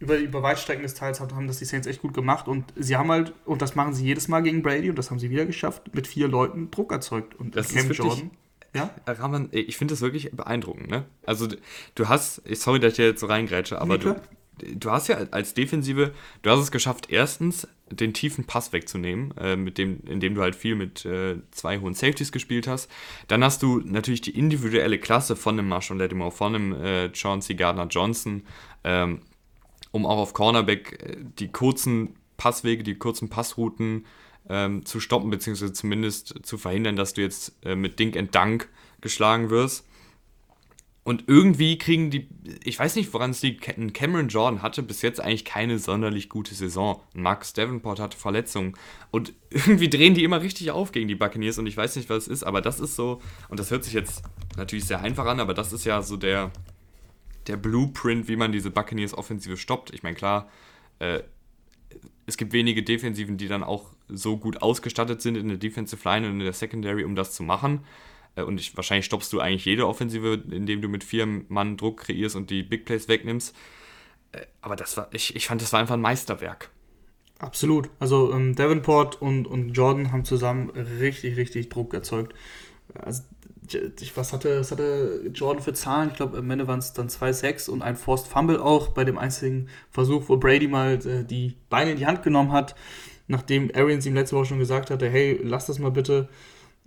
Über, 0.00 0.16
über 0.16 0.42
Weitstrecken 0.42 0.82
des 0.84 0.94
Teils 0.94 1.20
haben 1.20 1.48
das 1.48 1.58
die 1.58 1.64
Saints 1.64 1.86
echt 1.88 2.02
gut 2.02 2.14
gemacht 2.14 2.46
und 2.46 2.72
sie 2.76 2.96
haben 2.96 3.10
halt, 3.10 3.32
und 3.44 3.62
das 3.62 3.74
machen 3.74 3.94
sie 3.94 4.04
jedes 4.04 4.28
Mal 4.28 4.42
gegen 4.42 4.62
Brady 4.62 4.90
und 4.90 4.96
das 4.96 5.10
haben 5.10 5.18
sie 5.18 5.28
wieder 5.28 5.44
geschafft, 5.44 5.92
mit 5.92 6.06
vier 6.06 6.28
Leuten 6.28 6.70
Druck 6.70 6.92
erzeugt. 6.92 7.34
Und 7.34 7.56
Das 7.56 7.68
Cam 7.68 7.90
ist 7.90 7.98
wirklich, 7.98 8.26
ja? 8.74 8.94
Rahman, 9.06 9.48
ich 9.50 9.76
finde 9.76 9.92
das 9.92 10.00
wirklich 10.00 10.30
beeindruckend. 10.30 10.88
Ne? 10.88 11.04
Also 11.26 11.48
du 11.96 12.08
hast, 12.08 12.42
sorry, 12.56 12.78
dass 12.78 12.92
ich 12.92 12.98
jetzt 12.98 13.20
so 13.20 13.26
reingrätsche, 13.26 13.80
aber 13.80 13.98
Nee, 13.98 14.04
du. 14.04 14.16
Du 14.58 14.90
hast 14.90 15.08
ja 15.08 15.16
als 15.30 15.54
Defensive, 15.54 16.12
du 16.42 16.50
hast 16.50 16.60
es 16.60 16.70
geschafft, 16.70 17.10
erstens 17.10 17.68
den 17.90 18.12
tiefen 18.12 18.44
Pass 18.44 18.72
wegzunehmen, 18.72 19.36
äh, 19.38 19.56
mit 19.56 19.78
dem, 19.78 20.00
indem 20.06 20.34
du 20.34 20.42
halt 20.42 20.54
viel 20.54 20.74
mit 20.74 21.04
äh, 21.04 21.36
zwei 21.50 21.78
hohen 21.78 21.94
Safeties 21.94 22.32
gespielt 22.32 22.66
hast. 22.66 22.90
Dann 23.28 23.42
hast 23.42 23.62
du 23.62 23.80
natürlich 23.84 24.20
die 24.20 24.36
individuelle 24.38 24.98
Klasse 24.98 25.36
von 25.36 25.58
einem 25.58 25.68
Marshall 25.68 25.98
Lattimore, 25.98 26.30
von 26.30 26.54
einem 26.54 26.72
äh, 26.72 27.14
Chauncey 27.14 27.54
Gardner-Johnson, 27.54 28.42
ähm, 28.84 29.22
um 29.90 30.06
auch 30.06 30.18
auf 30.18 30.34
Cornerback 30.34 31.02
äh, 31.02 31.16
die 31.38 31.48
kurzen 31.48 32.16
Passwege, 32.36 32.82
die 32.82 32.94
kurzen 32.96 33.28
Passrouten 33.28 34.04
ähm, 34.48 34.84
zu 34.84 35.00
stoppen, 35.00 35.30
beziehungsweise 35.30 35.72
zumindest 35.72 36.34
zu 36.42 36.58
verhindern, 36.58 36.96
dass 36.96 37.14
du 37.14 37.22
jetzt 37.22 37.56
äh, 37.64 37.74
mit 37.74 37.98
Dink 37.98 38.16
and 38.16 38.34
Dunk 38.34 38.68
geschlagen 39.00 39.50
wirst. 39.50 39.87
Und 41.08 41.24
irgendwie 41.26 41.78
kriegen 41.78 42.10
die, 42.10 42.28
ich 42.64 42.78
weiß 42.78 42.94
nicht, 42.96 43.14
woran 43.14 43.30
es 43.30 43.40
liegt, 43.40 43.62
Ca- 43.62 43.72
Cameron 43.94 44.28
Jordan 44.28 44.60
hatte 44.60 44.82
bis 44.82 45.00
jetzt 45.00 45.22
eigentlich 45.22 45.46
keine 45.46 45.78
sonderlich 45.78 46.28
gute 46.28 46.54
Saison. 46.54 47.00
Marcus 47.14 47.54
Davenport 47.54 47.98
hatte 47.98 48.18
Verletzungen. 48.18 48.74
Und 49.10 49.32
irgendwie 49.48 49.88
drehen 49.88 50.12
die 50.12 50.22
immer 50.22 50.42
richtig 50.42 50.70
auf 50.70 50.92
gegen 50.92 51.08
die 51.08 51.14
Buccaneers 51.14 51.56
und 51.56 51.66
ich 51.66 51.78
weiß 51.78 51.96
nicht, 51.96 52.10
was 52.10 52.24
es 52.24 52.28
ist, 52.28 52.44
aber 52.44 52.60
das 52.60 52.78
ist 52.78 52.94
so, 52.94 53.22
und 53.48 53.58
das 53.58 53.70
hört 53.70 53.84
sich 53.84 53.94
jetzt 53.94 54.22
natürlich 54.58 54.84
sehr 54.84 55.00
einfach 55.00 55.24
an, 55.24 55.40
aber 55.40 55.54
das 55.54 55.72
ist 55.72 55.86
ja 55.86 56.02
so 56.02 56.18
der, 56.18 56.50
der 57.46 57.56
Blueprint, 57.56 58.28
wie 58.28 58.36
man 58.36 58.52
diese 58.52 58.70
Buccaneers-Offensive 58.70 59.56
stoppt. 59.56 59.94
Ich 59.94 60.02
meine, 60.02 60.14
klar, 60.14 60.50
äh, 60.98 61.22
es 62.26 62.36
gibt 62.36 62.52
wenige 62.52 62.82
Defensiven, 62.82 63.38
die 63.38 63.48
dann 63.48 63.62
auch 63.62 63.86
so 64.08 64.36
gut 64.36 64.60
ausgestattet 64.60 65.22
sind 65.22 65.38
in 65.38 65.48
der 65.48 65.56
Defensive 65.56 66.06
Line 66.06 66.26
und 66.26 66.34
in 66.34 66.40
der 66.40 66.52
Secondary, 66.52 67.04
um 67.04 67.16
das 67.16 67.32
zu 67.34 67.42
machen. 67.42 67.86
Äh, 68.36 68.42
und 68.42 68.60
ich, 68.60 68.76
wahrscheinlich 68.76 69.06
stoppst 69.06 69.32
du 69.32 69.40
eigentlich 69.40 69.64
jede 69.64 69.86
Offensive, 69.86 70.42
indem 70.50 70.82
du 70.82 70.88
mit 70.88 71.04
vier 71.04 71.26
Mann 71.26 71.76
Druck 71.76 72.00
kreierst 72.00 72.36
und 72.36 72.50
die 72.50 72.62
Big 72.62 72.84
Plays 72.84 73.08
wegnimmst. 73.08 73.54
Äh, 74.32 74.46
aber 74.60 74.76
das 74.76 74.96
war, 74.96 75.08
ich, 75.12 75.34
ich 75.36 75.46
fand, 75.46 75.62
das 75.62 75.72
war 75.72 75.80
einfach 75.80 75.94
ein 75.94 76.00
Meisterwerk. 76.00 76.70
Absolut. 77.38 77.88
Also 78.00 78.32
ähm, 78.32 78.54
Davenport 78.54 79.22
und, 79.22 79.46
und 79.46 79.70
Jordan 79.70 80.12
haben 80.12 80.24
zusammen 80.24 80.70
richtig, 80.70 81.36
richtig 81.36 81.68
Druck 81.68 81.94
erzeugt. 81.94 82.34
Also, 82.94 83.22
was 84.14 84.32
hatte, 84.32 84.60
was 84.60 84.72
hatte 84.72 85.30
Jordan 85.34 85.62
für 85.62 85.74
Zahlen? 85.74 86.08
Ich 86.10 86.16
glaube, 86.16 86.38
am 86.38 86.50
Ende 86.50 86.66
waren 86.66 86.78
es 86.78 86.94
dann 86.94 87.08
zwei 87.08 87.32
Sacks 87.32 87.68
und 87.68 87.82
ein 87.82 87.96
Forced 87.96 88.26
Fumble 88.26 88.60
auch 88.60 88.88
bei 88.88 89.04
dem 89.04 89.18
einzigen 89.18 89.68
Versuch, 89.90 90.28
wo 90.28 90.36
Brady 90.38 90.68
mal 90.68 90.94
äh, 91.06 91.24
die 91.24 91.54
Beine 91.68 91.92
in 91.92 91.98
die 91.98 92.06
Hand 92.06 92.22
genommen 92.22 92.52
hat, 92.52 92.74
nachdem 93.26 93.70
Arians 93.74 94.06
ihm 94.06 94.14
letzte 94.14 94.36
Woche 94.36 94.46
schon 94.46 94.58
gesagt 94.58 94.90
hatte, 94.90 95.08
hey, 95.08 95.38
lass 95.42 95.66
das 95.66 95.78
mal 95.78 95.90
bitte. 95.90 96.28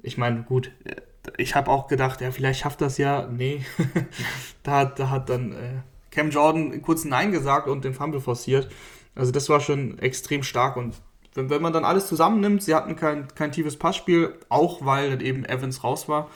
Ich 0.02 0.18
meine, 0.18 0.44
gut, 0.44 0.72
äh, 0.84 0.96
ich 1.38 1.56
habe 1.56 1.70
auch 1.70 1.88
gedacht, 1.88 2.22
ja, 2.22 2.32
vielleicht 2.32 2.62
schafft 2.62 2.82
das 2.82 2.98
ja. 2.98 3.28
Nee, 3.28 3.66
da, 4.64 4.86
da 4.86 5.10
hat 5.10 5.30
dann 5.30 5.54
äh, 5.54 5.82
Cam 6.10 6.30
Jordan 6.30 6.82
kurz 6.82 7.06
Nein 7.06 7.32
gesagt 7.32 7.68
und 7.68 7.86
den 7.86 7.94
Fumble 7.94 8.22
forciert. 8.22 8.70
Also 9.16 9.32
das 9.32 9.50
war 9.50 9.60
schon 9.60 10.00
extrem 10.00 10.44
stark 10.44 10.78
und 10.78 10.96
wenn, 11.34 11.50
wenn 11.50 11.62
man 11.62 11.74
dann 11.74 11.86
alles 11.86 12.08
zusammennimmt, 12.08 12.64
sie 12.64 12.76
hatten 12.76 12.96
kein, 12.96 13.28
kein 13.36 13.52
tiefes 13.52 13.78
Passspiel, 13.78 14.34
auch 14.50 14.86
weil 14.86 15.10
dann 15.10 15.22
eben 15.22 15.46
Evans 15.46 15.84
raus 15.84 16.10
war, 16.10 16.30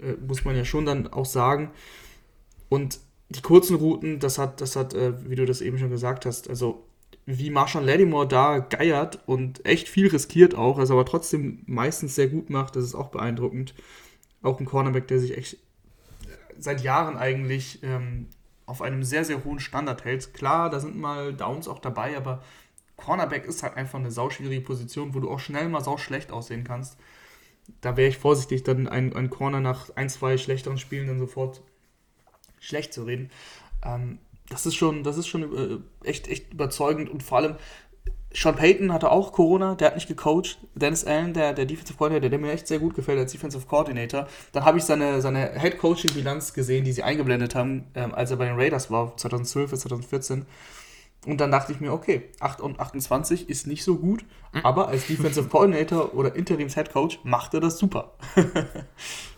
äh, 0.00 0.14
muss 0.26 0.44
man 0.44 0.56
ja 0.56 0.64
schon 0.64 0.86
dann 0.86 1.06
auch 1.12 1.26
sagen. 1.26 1.70
Und 2.68 2.98
die 3.28 3.42
kurzen 3.42 3.76
Routen, 3.76 4.18
das 4.18 4.38
hat, 4.38 4.60
das 4.60 4.76
hat, 4.76 4.94
äh, 4.94 5.28
wie 5.28 5.36
du 5.36 5.46
das 5.46 5.60
eben 5.60 5.78
schon 5.78 5.90
gesagt 5.90 6.26
hast, 6.26 6.48
also 6.48 6.84
wie 7.24 7.50
Marshall 7.50 7.84
Lattimore 7.84 8.26
da 8.26 8.58
geiert 8.58 9.20
und 9.26 9.64
echt 9.64 9.88
viel 9.88 10.08
riskiert 10.08 10.56
auch, 10.56 10.78
also 10.78 10.94
aber 10.94 11.04
trotzdem 11.04 11.62
meistens 11.66 12.16
sehr 12.16 12.26
gut 12.26 12.50
macht, 12.50 12.74
das 12.74 12.84
ist 12.84 12.94
auch 12.94 13.08
beeindruckend. 13.08 13.74
Auch 14.42 14.58
ein 14.58 14.66
Cornerback, 14.66 15.08
der 15.08 15.20
sich 15.20 15.36
echt 15.36 15.58
seit 16.58 16.82
Jahren 16.82 17.16
eigentlich 17.16 17.82
ähm, 17.82 18.28
auf 18.66 18.82
einem 18.82 19.02
sehr, 19.02 19.24
sehr 19.24 19.44
hohen 19.44 19.60
Standard 19.60 20.04
hält. 20.04 20.34
Klar, 20.34 20.70
da 20.70 20.80
sind 20.80 20.96
mal 20.96 21.34
Downs 21.34 21.68
auch 21.68 21.78
dabei, 21.78 22.16
aber 22.16 22.42
Cornerback 22.96 23.44
ist 23.44 23.62
halt 23.62 23.76
einfach 23.76 23.98
eine 23.98 24.10
sauschwierige 24.10 24.62
Position, 24.62 25.14
wo 25.14 25.20
du 25.20 25.30
auch 25.30 25.40
schnell 25.40 25.68
mal 25.68 25.82
sau 25.82 25.96
schlecht 25.96 26.30
aussehen 26.30 26.64
kannst. 26.64 26.96
Da 27.80 27.96
wäre 27.96 28.08
ich 28.08 28.18
vorsichtig, 28.18 28.62
dann 28.64 28.88
einen, 28.88 29.14
einen 29.14 29.30
Corner 29.30 29.60
nach 29.60 29.94
ein, 29.96 30.08
zwei 30.08 30.36
schlechteren 30.36 30.78
Spielen 30.78 31.06
dann 31.06 31.18
sofort 31.18 31.62
schlecht 32.60 32.92
zu 32.92 33.04
reden. 33.04 33.30
Ähm, 33.84 34.18
das 34.48 34.66
ist 34.66 34.74
schon, 34.74 35.02
das 35.02 35.16
ist 35.16 35.26
schon 35.26 35.42
äh, 35.56 36.08
echt, 36.08 36.28
echt 36.28 36.52
überzeugend 36.52 37.08
und 37.10 37.22
vor 37.22 37.38
allem 37.38 37.56
Sean 38.34 38.56
Payton 38.56 38.92
hatte 38.92 39.10
auch 39.10 39.32
Corona, 39.32 39.74
der 39.74 39.88
hat 39.88 39.94
nicht 39.94 40.08
gecoacht. 40.08 40.58
Dennis 40.74 41.04
Allen, 41.04 41.34
der, 41.34 41.52
der 41.52 41.66
Defensive 41.66 41.96
Coordinator, 41.98 42.30
der 42.30 42.38
mir 42.38 42.52
echt 42.52 42.66
sehr 42.66 42.78
gut 42.78 42.94
gefällt 42.94 43.18
als 43.18 43.32
Defensive 43.32 43.66
Coordinator. 43.66 44.26
Dann 44.52 44.64
habe 44.64 44.78
ich 44.78 44.84
seine, 44.84 45.20
seine 45.20 45.58
Head 45.60 45.78
Coaching 45.78 46.12
Bilanz 46.12 46.52
gesehen, 46.52 46.84
die 46.84 46.92
sie 46.92 47.02
eingeblendet 47.02 47.54
haben, 47.54 47.84
ähm, 47.94 48.14
als 48.14 48.30
er 48.30 48.36
bei 48.38 48.46
den 48.46 48.56
Raiders 48.56 48.90
war, 48.90 49.16
2012 49.16 49.70
bis 49.70 49.80
2014. 49.80 50.46
Und 51.24 51.40
dann 51.40 51.52
dachte 51.52 51.72
ich 51.72 51.80
mir, 51.80 51.92
okay, 51.92 52.30
8 52.40 52.60
und 52.60 52.80
28 52.80 53.48
ist 53.48 53.68
nicht 53.68 53.84
so 53.84 53.96
gut, 53.96 54.24
mhm. 54.52 54.60
aber 54.64 54.88
als 54.88 55.06
Defensive 55.06 55.48
Coordinator 55.48 56.14
oder 56.14 56.34
Interims 56.34 56.74
Head 56.74 56.92
Coach 56.92 57.20
macht 57.22 57.54
er 57.54 57.60
das 57.60 57.78
super. 57.78 58.14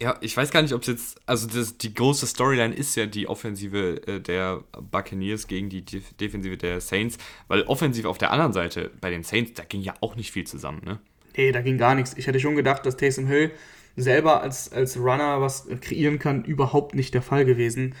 ja, 0.00 0.16
ich 0.20 0.36
weiß 0.36 0.50
gar 0.50 0.62
nicht, 0.62 0.74
ob 0.74 0.82
es 0.82 0.88
jetzt, 0.88 1.20
also 1.26 1.46
das, 1.46 1.78
die 1.78 1.94
große 1.94 2.26
Storyline 2.26 2.74
ist 2.74 2.94
ja 2.96 3.06
die 3.06 3.28
Offensive 3.28 4.06
äh, 4.06 4.20
der 4.20 4.62
Buccaneers 4.90 5.46
gegen 5.46 5.68
die 5.68 5.84
Def 5.84 6.12
Defensive 6.14 6.56
der 6.56 6.80
Saints, 6.80 7.18
weil 7.48 7.62
offensiv 7.62 8.04
auf 8.04 8.18
der 8.18 8.30
anderen 8.30 8.52
Seite 8.52 8.90
bei 9.00 9.10
den 9.10 9.22
Saints, 9.22 9.54
da 9.54 9.64
ging 9.64 9.80
ja 9.80 9.94
auch 10.00 10.16
nicht 10.16 10.32
viel 10.32 10.46
zusammen, 10.46 10.82
ne? 10.84 10.98
Nee, 11.36 11.52
da 11.52 11.60
ging 11.60 11.76
gar 11.76 11.94
nichts. 11.94 12.14
Ich 12.16 12.26
hätte 12.26 12.40
schon 12.40 12.56
gedacht, 12.56 12.86
dass 12.86 12.96
Taysom 12.96 13.26
Hill 13.26 13.50
selber 13.96 14.42
als, 14.42 14.72
als 14.72 14.96
Runner 14.96 15.40
was 15.40 15.66
kreieren 15.80 16.18
kann, 16.18 16.44
überhaupt 16.44 16.94
nicht 16.94 17.12
der 17.12 17.22
Fall 17.22 17.44
gewesen 17.44 17.94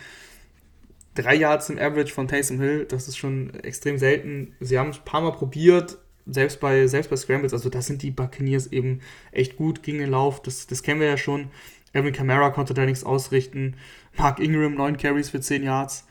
drei 1.16 1.34
Yards 1.34 1.70
im 1.70 1.78
Average 1.78 2.12
von 2.12 2.28
Taysom 2.28 2.60
Hill, 2.60 2.84
das 2.84 3.08
ist 3.08 3.16
schon 3.16 3.52
extrem 3.64 3.98
selten. 3.98 4.54
Sie 4.60 4.78
haben 4.78 4.90
es 4.90 4.98
ein 4.98 5.04
paar 5.04 5.22
Mal 5.22 5.32
probiert, 5.32 5.98
selbst 6.26 6.60
bei, 6.60 6.86
selbst 6.86 7.08
bei 7.08 7.16
Scrambles, 7.16 7.52
also 7.52 7.68
da 7.68 7.82
sind 7.82 8.02
die 8.02 8.10
Buccaneers 8.10 8.68
eben 8.68 9.00
echt 9.32 9.56
gut 9.56 9.82
gegen 9.82 9.98
den 9.98 10.10
Lauf, 10.10 10.42
das, 10.42 10.66
das 10.66 10.82
kennen 10.82 11.00
wir 11.00 11.08
ja 11.08 11.16
schon. 11.16 11.48
Evan 11.96 12.12
Kamara 12.12 12.50
konnte 12.50 12.74
da 12.74 12.84
nichts 12.84 13.04
ausrichten. 13.04 13.76
Mark 14.16 14.38
Ingram, 14.38 14.74
9 14.74 14.96
Carries 14.96 15.30
für 15.30 15.40
10 15.40 15.62
Yards. 15.62 16.06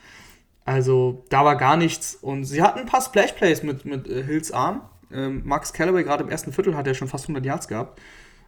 Also 0.65 1.23
da 1.29 1.45
war 1.45 1.55
gar 1.55 1.77
nichts. 1.77 2.15
Und 2.15 2.45
sie 2.45 2.61
hatten 2.61 2.79
ein 2.79 2.85
paar 2.85 3.01
Splash-Plays 3.01 3.63
mit, 3.63 3.85
mit 3.85 4.07
äh, 4.07 4.23
Hills 4.23 4.51
Arm. 4.51 4.81
Ähm, 5.11 5.43
Max 5.45 5.73
Callaway 5.73 6.03
gerade 6.03 6.23
im 6.23 6.29
ersten 6.29 6.51
Viertel 6.51 6.75
hat 6.75 6.87
er 6.87 6.93
schon 6.95 7.07
fast 7.07 7.25
100 7.25 7.45
Yards 7.45 7.67
gehabt. 7.67 8.01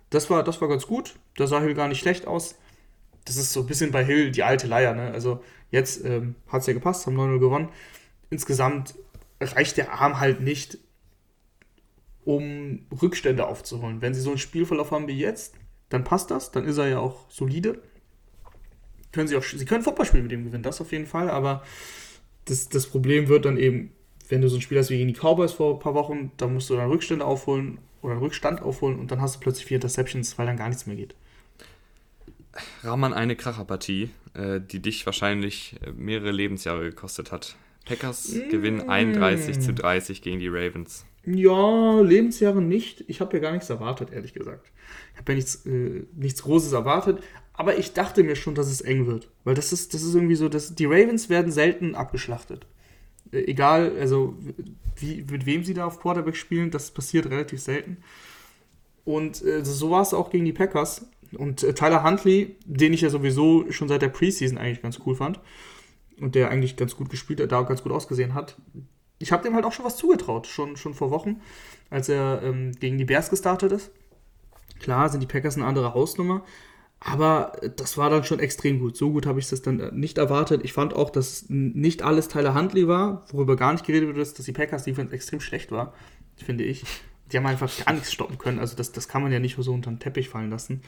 Das 0.10 0.30
war, 0.30 0.43
das 0.43 0.60
war 0.62 0.67
ganz 0.67 0.88
gut. 0.88 1.15
Da 1.36 1.47
sah 1.47 1.62
Hill 1.62 1.76
gar 1.76 1.88
nicht 1.88 2.00
schlecht 2.00 2.28
aus. 2.28 2.56
Das 3.26 3.38
ist 3.38 3.54
so 3.54 3.62
ein 3.62 3.67
bisschen 3.67 3.91
bei 3.91 4.04
Hill 4.04 4.32
die 4.32 4.43
alte 4.43 4.67
Leier. 4.67 4.93
Ne? 4.93 5.12
Also 5.12 5.43
Jetzt 5.71 6.04
ähm, 6.06 6.36
hat 6.47 6.62
es 6.62 6.67
ja 6.67 6.73
gepasst, 6.73 7.06
haben 7.06 7.19
9-0 7.19 7.39
gewonnen. 7.39 7.69
Insgesamt 8.30 8.95
reicht 9.39 9.78
der 9.78 9.93
Arm 9.93 10.19
halt 10.19 10.41
nicht, 10.41 10.78
um 12.23 12.86
Rückstände 13.02 13.47
aufzuholen. 13.47 14.02
Wenn 14.02 14.13
sie 14.13 14.21
so 14.21 14.30
einen 14.30 14.38
Spielverlauf 14.38 14.91
haben 14.91 15.08
wie 15.08 15.17
jetzt, 15.17 15.56
dann 15.89 16.04
passt 16.04 16.32
das, 16.32 16.52
dann 16.52 16.65
ist 16.65 16.78
er 16.78 16.88
ja 16.88 17.00
auch 17.00 17.30
solide. 17.30 17.82
Können 19.12 19.28
sie, 19.28 19.36
auch, 19.36 19.43
sie 19.43 19.65
können 19.65 19.84
Football 19.84 20.06
spielen 20.06 20.23
mit 20.23 20.32
dem 20.32 20.45
gewinnen, 20.45 20.63
das 20.63 20.82
auf 20.82 20.91
jeden 20.91 21.08
Fall, 21.08 21.30
aber 21.30 21.63
das, 22.45 22.69
das 22.69 22.88
Problem 22.88 23.28
wird 23.28 23.45
dann 23.45 23.58
eben, 23.58 23.91
wenn 24.30 24.41
du 24.41 24.50
so 24.50 24.58
ein 24.58 24.62
Spiel 24.62 24.78
hast 24.78 24.89
wie 24.89 24.97
gegen 24.97 25.08
die 25.08 25.19
Cowboys 25.19 25.54
vor 25.54 25.76
ein 25.76 25.80
paar 25.80 25.93
Wochen, 25.93 26.32
dann 26.38 26.54
musst 26.54 26.69
du 26.69 26.76
dann 26.76 26.89
Rückstände 26.89 27.26
aufholen 27.26 27.80
oder 28.02 28.13
einen 28.13 28.21
Rückstand 28.21 28.62
aufholen 28.62 29.00
und 29.00 29.12
dann 29.12 29.21
hast 29.21 29.36
du 29.36 29.39
plötzlich 29.39 29.65
vier 29.65 29.76
Interceptions, 29.76 30.38
weil 30.38 30.45
dann 30.45 30.58
gar 30.58 30.67
nichts 30.67 30.86
mehr 30.86 30.95
geht. 30.95 31.15
Rahman 32.84 33.13
eine 33.13 33.36
Kracherpartie, 33.36 34.10
äh, 34.34 34.60
die 34.60 34.80
dich 34.82 35.06
wahrscheinlich 35.06 35.76
äh, 35.82 35.91
mehrere 35.91 36.32
Lebensjahre 36.32 36.84
gekostet 36.84 37.32
hat. 37.32 37.56
Packers 37.86 38.30
mm. 38.30 38.50
gewinnen 38.50 38.89
31 38.89 39.60
zu 39.60 39.73
30 39.73 40.21
gegen 40.21 40.39
die 40.39 40.47
Ravens. 40.47 41.06
Ja, 41.30 42.00
Lebensjahre 42.00 42.62
nicht. 42.62 43.04
Ich 43.08 43.20
habe 43.20 43.36
ja 43.36 43.42
gar 43.42 43.52
nichts 43.52 43.70
erwartet, 43.70 44.13
ehrlich 44.13 44.34
gesagt. 44.34 44.72
Ich 45.12 45.20
habe 45.20 45.34
ja 45.34 45.36
nichts, 45.36 45.66
äh, 45.66 46.06
nichts 46.16 46.42
Großes 46.44 46.72
erwartet. 46.72 47.22
Aber 47.52 47.78
ich 47.78 47.92
dachte 47.92 48.24
mir 48.24 48.38
schon, 48.38 48.56
dass 48.56 48.68
es 48.68 48.80
eng 48.80 49.08
wird. 49.08 49.30
Weil 49.44 49.56
das 49.56 49.74
ist, 49.74 49.94
das 49.94 50.04
ist 50.04 50.16
irgendwie 50.16 50.36
so, 50.36 50.48
dass 50.48 50.74
die 50.74 50.86
Ravens 50.86 51.28
werden 51.28 51.52
selten 51.52 51.96
abgeschlachtet. 51.96 52.66
Äh, 53.34 53.40
egal, 53.42 53.98
also 54.00 54.38
wie, 54.96 55.26
mit 55.30 55.46
wem 55.46 55.66
sie 55.66 55.74
da 55.74 55.86
auf 55.86 56.00
Quarterback 56.00 56.38
spielen, 56.38 56.72
das 56.72 56.92
passiert 56.92 57.26
relativ 57.30 57.60
selten. 57.60 57.98
Und 59.04 59.44
äh, 59.44 59.66
so 59.66 59.92
war 59.92 60.04
es 60.04 60.13
auch 60.13 60.30
gegen 60.30 60.46
die 60.46 60.54
Packers. 60.54 61.10
Und 61.34 61.62
äh, 61.62 61.74
Tyler 61.74 62.06
Huntley, 62.06 62.56
den 62.63 62.94
ich 62.94 63.02
ja 63.02 63.10
sowieso 63.10 63.70
schon 63.70 63.90
seit 63.90 64.02
der 64.02 64.10
Preseason 64.10 64.58
eigentlich 64.58 64.82
ganz 64.82 65.02
cool 65.06 65.16
fand 65.16 65.42
und 66.22 66.36
der 66.36 66.52
eigentlich 66.52 66.78
ganz 66.78 66.96
gut 66.96 67.10
gespielt 67.10 67.42
hat, 67.42 67.52
da 67.52 67.60
auch 67.60 67.68
ganz 67.68 67.84
gut 67.84 67.92
ausgesehen 67.92 68.34
hat, 68.34 68.56
ich 69.19 69.32
habe 69.32 69.43
dem 69.43 69.56
halt 69.56 69.65
auch 69.65 69.71
schon 69.71 69.86
was 69.86 69.97
zugetraut, 69.97 70.47
schon, 70.47 70.77
schon 70.77 70.93
vor 70.93 71.12
Wochen, 71.12 71.41
als 71.89 72.10
er 72.10 72.41
ähm, 72.43 72.71
gegen 72.80 72.97
die 72.97 73.06
Bears 73.06 73.30
gestartet 73.30 73.71
ist. 73.71 73.91
Klar 74.80 75.10
sind 75.10 75.21
die 75.21 75.27
Packers 75.27 75.56
eine 75.56 75.65
andere 75.65 75.93
Hausnummer, 75.93 76.43
aber 76.99 77.53
das 77.75 77.97
war 77.97 78.10
dann 78.10 78.23
schon 78.23 78.39
extrem 78.39 78.80
gut. 78.80 78.95
So 78.95 79.12
gut 79.12 79.25
habe 79.25 79.39
ich 79.39 79.49
das 79.49 79.62
dann 79.62 79.80
äh, 79.80 79.91
nicht 79.91 80.17
erwartet. 80.17 80.63
Ich 80.63 80.73
fand 80.73 80.93
auch, 80.93 81.10
dass 81.10 81.45
nicht 81.49 82.01
alles 82.01 82.27
Tyler 82.27 82.53
Huntley 82.53 82.88
war, 82.88 83.25
worüber 83.32 83.56
gar 83.56 83.71
nicht 83.71 83.86
geredet 83.86 84.15
wird, 84.15 84.38
dass 84.38 84.45
die 84.45 84.51
Packers 84.51 84.84
Defense 84.84 85.13
extrem 85.13 85.39
schlecht 85.39 85.71
war, 85.71 85.93
finde 86.36 86.63
ich 86.63 86.84
die 87.32 87.38
haben 87.38 87.45
einfach 87.45 87.69
gar 87.86 87.93
nichts 87.93 88.13
stoppen 88.13 88.38
können. 88.38 88.60
Also 88.60 88.75
das, 88.75 88.91
das 88.91 89.08
kann 89.08 89.21
man 89.21 89.32
ja 89.32 89.39
nicht 89.39 89.58
so 89.58 89.73
unter 89.73 89.91
den 89.91 89.99
Teppich 89.99 90.30
fallen 90.30 90.49
lassen. 90.49 90.82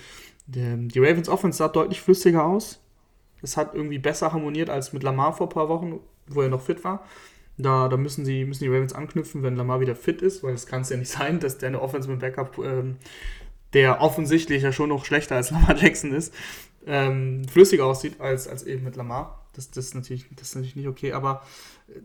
Die, 0.47 0.87
die 0.87 0.99
Ravens 0.99 1.29
Offense 1.29 1.57
sah 1.57 1.67
deutlich 1.67 2.01
flüssiger 2.01 2.45
aus. 2.45 2.79
Es 3.41 3.57
hat 3.57 3.73
irgendwie 3.73 3.99
besser 3.99 4.31
harmoniert 4.31 4.69
als 4.69 4.93
mit 4.93 5.03
Lamar 5.03 5.33
vor 5.33 5.47
ein 5.47 5.53
paar 5.53 5.69
Wochen, 5.69 5.99
wo 6.27 6.41
er 6.41 6.49
noch 6.49 6.61
fit 6.61 6.83
war. 6.83 7.05
Da, 7.61 7.89
da 7.89 7.97
müssen, 7.97 8.23
sie, 8.23 8.45
müssen 8.45 8.63
die 8.63 8.69
Ravens 8.69 8.93
anknüpfen, 8.93 9.43
wenn 9.43 9.57
Lamar 9.57 9.81
wieder 9.81 9.95
fit 9.95 10.21
ist, 10.21 10.43
weil 10.43 10.53
es 10.53 10.65
kann 10.65 10.81
es 10.81 10.89
ja 10.89 10.97
nicht 10.97 11.11
sein, 11.11 11.39
dass 11.39 11.57
der 11.57 11.67
eine 11.67 11.81
Offense 11.81 12.09
mit 12.09 12.19
Backup, 12.19 12.57
ähm, 12.59 12.97
der 13.73 14.01
offensichtlich 14.01 14.63
ja 14.63 14.71
schon 14.71 14.89
noch 14.89 15.05
schlechter 15.05 15.35
als 15.35 15.51
Lamar 15.51 15.75
Jackson 15.77 16.13
ist, 16.13 16.33
ähm, 16.87 17.47
flüssiger 17.47 17.85
aussieht 17.85 18.19
als, 18.19 18.47
als 18.47 18.63
eben 18.63 18.83
mit 18.83 18.95
Lamar. 18.95 19.45
Das, 19.53 19.69
das, 19.71 19.87
ist 19.87 19.95
natürlich, 19.95 20.25
das 20.35 20.49
ist 20.49 20.55
natürlich 20.55 20.77
nicht 20.77 20.87
okay, 20.87 21.11
aber 21.11 21.43
äh, 21.89 21.99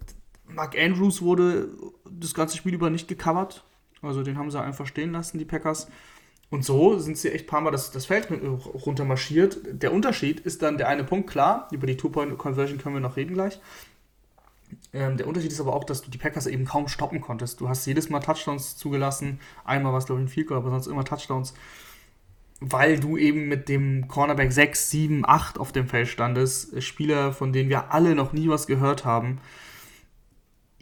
Mark 0.52 0.76
Andrews 0.76 1.22
wurde 1.22 1.68
das 2.10 2.34
ganze 2.34 2.56
Spiel 2.56 2.74
über 2.74 2.90
nicht 2.90 3.08
gecovert. 3.08 3.64
Also 4.02 4.22
den 4.22 4.36
haben 4.36 4.50
sie 4.50 4.60
einfach 4.60 4.86
stehen 4.86 5.12
lassen, 5.12 5.38
die 5.38 5.44
Packers. 5.44 5.88
Und 6.50 6.64
so 6.64 6.98
sind 6.98 7.16
sie 7.16 7.32
echt 7.32 7.46
ein 7.46 7.48
paar 7.48 7.60
Mal 7.62 7.70
das, 7.70 7.90
das 7.90 8.06
Feld 8.06 8.28
runter 8.30 9.04
marschiert. 9.04 9.58
Der 9.64 9.92
Unterschied 9.92 10.40
ist 10.40 10.62
dann 10.62 10.78
der 10.78 10.88
eine 10.88 11.04
Punkt, 11.04 11.30
klar, 11.30 11.68
über 11.72 11.86
die 11.86 11.96
Two-Point-Conversion 11.96 12.78
können 12.78 12.96
wir 12.96 13.00
noch 13.00 13.16
reden 13.16 13.34
gleich. 13.34 13.58
Ähm, 14.92 15.16
der 15.16 15.26
Unterschied 15.26 15.52
ist 15.52 15.60
aber 15.60 15.74
auch, 15.74 15.84
dass 15.84 16.02
du 16.02 16.10
die 16.10 16.18
Packers 16.18 16.46
eben 16.46 16.64
kaum 16.64 16.88
stoppen 16.88 17.20
konntest. 17.20 17.60
Du 17.60 17.68
hast 17.68 17.86
jedes 17.86 18.10
Mal 18.10 18.20
Touchdowns 18.20 18.76
zugelassen. 18.76 19.40
Einmal 19.64 19.92
war 19.92 19.98
es, 19.98 20.06
glaube 20.06 20.20
ich, 20.20 20.26
ein 20.26 20.28
Field 20.28 20.48
Goal, 20.48 20.58
aber 20.58 20.70
sonst 20.70 20.86
immer 20.86 21.04
Touchdowns. 21.04 21.54
Weil 22.60 23.00
du 23.00 23.16
eben 23.16 23.48
mit 23.48 23.68
dem 23.68 24.08
Cornerback 24.08 24.52
6, 24.52 24.90
7, 24.90 25.24
8 25.26 25.58
auf 25.58 25.72
dem 25.72 25.88
Feld 25.88 26.08
standest. 26.08 26.82
Spieler, 26.82 27.32
von 27.32 27.52
denen 27.52 27.68
wir 27.68 27.92
alle 27.92 28.14
noch 28.14 28.32
nie 28.32 28.48
was 28.48 28.66
gehört 28.66 29.04
haben 29.04 29.40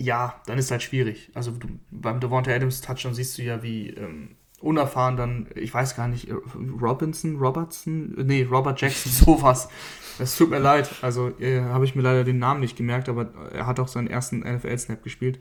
ja, 0.02 0.40
dann 0.46 0.58
ist 0.58 0.70
halt 0.70 0.82
schwierig. 0.82 1.30
Also 1.34 1.52
du, 1.52 1.68
beim 1.90 2.20
Devonta 2.20 2.50
Adams 2.50 2.80
Touchdown 2.80 3.14
siehst 3.14 3.38
du 3.38 3.42
ja, 3.42 3.62
wie 3.62 3.90
ähm, 3.90 4.36
unerfahren 4.60 5.16
dann, 5.16 5.46
ich 5.54 5.72
weiß 5.72 5.96
gar 5.96 6.08
nicht, 6.08 6.28
Robinson, 6.80 7.36
Robertson, 7.36 8.14
nee, 8.26 8.46
Robert 8.50 8.80
Jackson, 8.80 9.12
sowas. 9.26 9.68
Es 10.18 10.36
tut 10.36 10.50
mir 10.50 10.58
leid, 10.58 10.90
also 11.02 11.28
äh, 11.40 11.60
habe 11.60 11.84
ich 11.84 11.94
mir 11.94 12.02
leider 12.02 12.24
den 12.24 12.38
Namen 12.38 12.60
nicht 12.60 12.76
gemerkt, 12.76 13.08
aber 13.08 13.30
er 13.52 13.66
hat 13.66 13.80
auch 13.80 13.88
seinen 13.88 14.08
ersten 14.08 14.40
NFL-Snap 14.40 15.02
gespielt. 15.02 15.38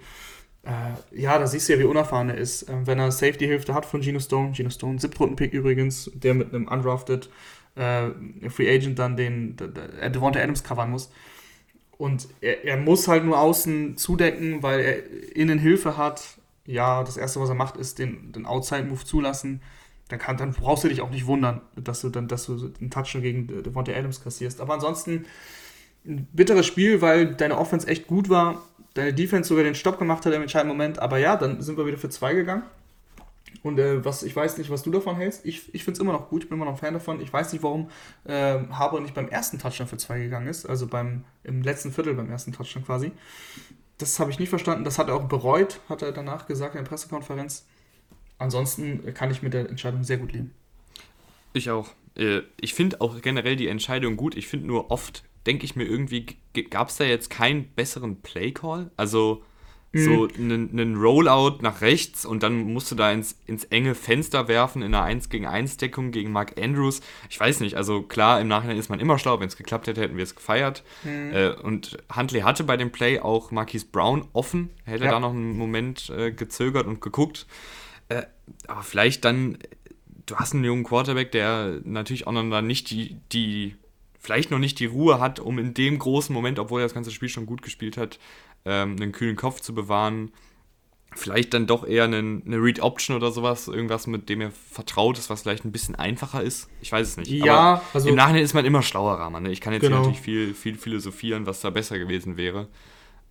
Äh, 0.64 1.20
ja, 1.20 1.40
da 1.40 1.48
siehst 1.48 1.68
du 1.70 1.74
ja, 1.74 1.80
wie 1.80 1.86
unerfahren 1.86 2.30
er 2.30 2.38
ist. 2.38 2.64
Äh, 2.64 2.86
wenn 2.86 3.00
er 3.00 3.12
Safety-Hilfe 3.12 3.74
hat 3.74 3.86
von 3.86 4.02
Geno 4.02 4.20
Stone, 4.20 4.52
Geno 4.52 4.70
Stone, 4.70 5.00
Siebtrunden-Pick 5.00 5.54
übrigens, 5.54 6.12
der 6.14 6.34
mit 6.34 6.54
einem 6.54 6.68
undrafted 6.68 7.30
äh, 7.76 8.10
Free 8.50 8.74
Agent 8.74 9.00
dann 9.00 9.18
den 9.18 9.56
Devonta 9.56 10.40
Adams 10.40 10.64
covern 10.64 10.92
muss. 10.92 11.12
Und 11.98 12.28
er, 12.42 12.64
er, 12.66 12.78
muss 12.78 13.08
halt 13.08 13.26
nur 13.26 13.40
außen 13.40 13.98
zudecken, 13.98 14.64
weil 14.64 14.80
er 14.80 15.36
innen 15.36 15.60
Hilfe 15.60 15.98
hat. 15.98 16.40
Ja, 16.66 17.04
das 17.04 17.18
erste, 17.18 17.40
was 17.40 17.50
er 17.50 17.56
macht, 17.56 17.78
ist 17.78 18.00
den, 18.00 18.32
den 18.32 18.46
Outside-Move 18.46 19.04
zulassen. 19.06 19.62
Dann, 20.12 20.20
kann, 20.20 20.38
dann 20.38 20.52
brauchst 20.52 20.84
du 20.84 20.90
dich 20.90 21.02
auch 21.02 21.10
nicht 21.10 21.26
wundern, 21.26 21.62
dass 21.76 22.02
du 22.02 22.10
dann, 22.10 22.28
dass 22.28 22.46
du 22.46 22.74
einen 22.80 22.90
Touchdown 22.90 23.22
gegen 23.22 23.48
Devonta 23.48 23.94
Adams 23.94 24.24
kassierst. 24.24 24.60
Aber 24.60 24.74
ansonsten 24.74 25.26
ein 26.06 26.28
bitteres 26.34 26.66
Spiel, 26.66 27.02
weil 27.02 27.36
deine 27.36 27.58
Offense 27.58 27.88
echt 27.88 28.08
gut 28.08 28.30
war, 28.30 28.62
deine 28.94 29.14
Defense 29.14 29.48
sogar 29.48 29.64
den 29.64 29.76
Stopp 29.76 30.00
gemacht 30.00 30.26
hat 30.26 30.34
im 30.34 30.42
entscheidenden 30.42 30.76
Moment. 30.76 31.00
Aber 31.00 31.18
ja, 31.18 31.38
dann 31.38 31.62
sind 31.62 31.78
wir 31.78 31.86
wieder 31.86 31.98
für 31.98 32.10
zwei 32.10 32.34
gegangen. 32.34 32.64
Und 33.64 33.80
äh, 33.80 34.04
was, 34.04 34.24
ich 34.24 34.36
weiß 34.36 34.58
nicht, 34.58 34.70
was 34.70 34.84
du 34.84 34.92
davon 34.92 35.16
hältst. 35.16 35.46
Ich, 35.46 35.74
ich 35.74 35.84
finde 35.84 35.98
es 35.98 36.00
immer 36.00 36.14
noch 36.14 36.30
gut, 36.30 36.44
ich 36.44 36.50
bin 36.50 36.58
immer 36.58 36.70
noch 36.70 36.80
Fan 36.80 36.94
davon. 36.94 37.22
Ich 37.22 37.32
weiß 37.32 37.54
nicht, 37.54 37.64
warum 37.64 37.90
äh, 38.24 38.60
Harbour 38.72 39.02
nicht 39.02 39.14
beim 39.14 39.28
ersten 39.28 39.60
Touchdown 39.60 39.88
für 39.88 39.98
zwei 39.98 40.20
gegangen 40.20 40.48
ist, 40.48 40.66
also 40.66 40.88
beim, 40.88 41.26
im 41.44 41.62
letzten 41.62 41.92
Viertel 41.92 42.16
beim 42.16 42.30
ersten 42.30 42.54
Touchdown 42.54 42.84
quasi. 42.84 43.12
Das 43.98 44.20
habe 44.20 44.32
ich 44.32 44.40
nicht 44.40 44.50
verstanden. 44.50 44.84
Das 44.84 44.98
hat 44.98 45.10
er 45.10 45.16
auch 45.16 45.26
bereut, 45.26 45.80
hat 45.88 46.02
er 46.02 46.12
danach 46.12 46.48
gesagt 46.48 46.76
in 46.76 46.84
der 46.84 46.90
Pressekonferenz. 46.90 47.66
Ansonsten 48.42 49.14
kann 49.14 49.30
ich 49.30 49.42
mit 49.42 49.54
der 49.54 49.70
Entscheidung 49.70 50.04
sehr 50.04 50.18
gut 50.18 50.34
leben. 50.34 50.52
Ich 51.54 51.70
auch. 51.70 51.90
Äh, 52.18 52.42
ich 52.60 52.74
finde 52.74 53.00
auch 53.00 53.22
generell 53.22 53.56
die 53.56 53.68
Entscheidung 53.68 54.18
gut. 54.18 54.36
Ich 54.36 54.48
finde 54.48 54.68
nur 54.68 54.90
oft, 54.90 55.24
denke 55.46 55.66
ich 55.66 55.76
mir 55.76 55.86
irgendwie, 55.86 56.26
gab 56.70 56.90
es 56.90 56.98
da 56.98 57.04
jetzt 57.04 57.30
keinen 57.30 57.66
besseren 57.76 58.22
Play-Call? 58.22 58.90
Also 58.98 59.44
so 59.94 60.28
einen, 60.38 60.72
mhm. 60.72 60.80
einen 60.80 60.96
Rollout 60.96 61.58
nach 61.62 61.82
rechts 61.82 62.26
und 62.26 62.44
dann 62.44 62.62
musst 62.74 62.90
du 62.92 62.96
da 62.96 63.12
ins, 63.12 63.38
ins 63.46 63.66
enge 63.66 63.94
Fenster 63.94 64.48
werfen 64.48 64.82
in 64.82 64.96
einer 64.96 65.04
1 65.04 65.28
gegen 65.28 65.46
1 65.46 65.78
Deckung 65.78 66.12
gegen 66.12 66.32
Mark 66.32 66.58
Andrews. 66.58 67.02
Ich 67.30 67.38
weiß 67.38 67.60
nicht, 67.60 67.76
also 67.76 68.02
klar, 68.02 68.40
im 68.40 68.48
Nachhinein 68.48 68.78
ist 68.78 68.90
man 68.90 69.02
immer 69.02 69.20
schlau, 69.20 69.42
wenn 69.42 69.50
es 69.50 69.58
geklappt 69.58 69.88
hätte, 69.88 70.02
hätten 70.02 70.16
wir 70.16 70.24
es 70.24 70.36
gefeiert. 70.36 70.84
Mhm. 71.04 71.34
Äh, 71.34 71.50
und 71.50 71.98
Huntley 72.16 72.42
hatte 72.42 72.64
bei 72.64 72.78
dem 72.78 72.92
Play 72.92 73.20
auch 73.20 73.52
Marquise 73.52 73.86
Brown 73.92 74.26
offen, 74.32 74.70
hätte 74.86 75.04
ja. 75.04 75.12
da 75.12 75.20
noch 75.20 75.32
einen 75.32 75.58
Moment 75.58 76.10
äh, 76.10 76.32
gezögert 76.32 76.88
und 76.88 77.02
geguckt. 77.02 77.46
Äh, 78.12 78.26
aber 78.68 78.84
vielleicht 78.84 79.26
dann, 79.26 79.58
du 80.26 80.36
hast 80.36 80.54
einen 80.54 80.64
jungen 80.64 80.84
Quarterback, 80.84 81.32
der 81.32 81.80
natürlich 81.84 82.28
auch 82.28 82.32
noch 82.32 82.62
nicht 82.62 82.90
die, 82.90 83.18
die 83.32 83.76
vielleicht 84.20 84.52
noch 84.52 84.60
nicht 84.60 84.80
die 84.80 84.86
Ruhe 84.86 85.20
hat, 85.20 85.40
um 85.40 85.58
in 85.58 85.74
dem 85.74 85.98
großen 85.98 86.34
Moment, 86.34 86.60
obwohl 86.60 86.82
er 86.82 86.86
das 86.86 86.94
ganze 86.94 87.12
Spiel 87.12 87.30
schon 87.30 87.46
gut 87.46 87.62
gespielt 87.62 87.98
hat, 87.98 88.20
ähm, 88.66 88.96
einen 89.00 89.12
kühlen 89.12 89.36
Kopf 89.36 89.62
zu 89.62 89.74
bewahren. 89.74 90.32
Vielleicht 91.14 91.54
dann 91.54 91.68
doch 91.68 91.86
eher 91.86 92.06
eine, 92.06 92.18
eine 92.20 92.58
Read 92.58 92.82
Option 92.82 93.18
oder 93.18 93.32
sowas, 93.32 93.68
irgendwas, 93.68 94.08
mit 94.08 94.30
dem 94.30 94.40
er 94.40 94.52
vertraut 94.52 95.18
ist, 95.18 95.30
was 95.30 95.42
vielleicht 95.42 95.66
ein 95.66 95.72
bisschen 95.74 95.96
einfacher 95.96 96.42
ist. 96.42 96.70
Ich 96.82 96.92
weiß 96.92 97.06
es 97.06 97.18
nicht. 97.18 97.30
Ja, 97.32 97.56
Aber 97.56 97.82
also 97.94 98.10
im 98.10 98.16
Nachhinein 98.16 98.44
ist 98.44 98.54
man 98.54 98.64
immer 98.64 98.82
schlauer, 98.82 99.16
Rahman. 99.16 99.44
Ne? 99.44 99.52
Ich 99.52 99.60
kann 99.60 99.74
jetzt 99.74 99.82
genau. 99.82 99.98
natürlich 99.98 100.22
viel, 100.22 100.54
viel 100.54 100.78
philosophieren, 100.78 101.46
was 101.46 101.60
da 101.60 101.70
besser 101.70 102.00
gewesen 102.00 102.38
wäre. 102.38 102.70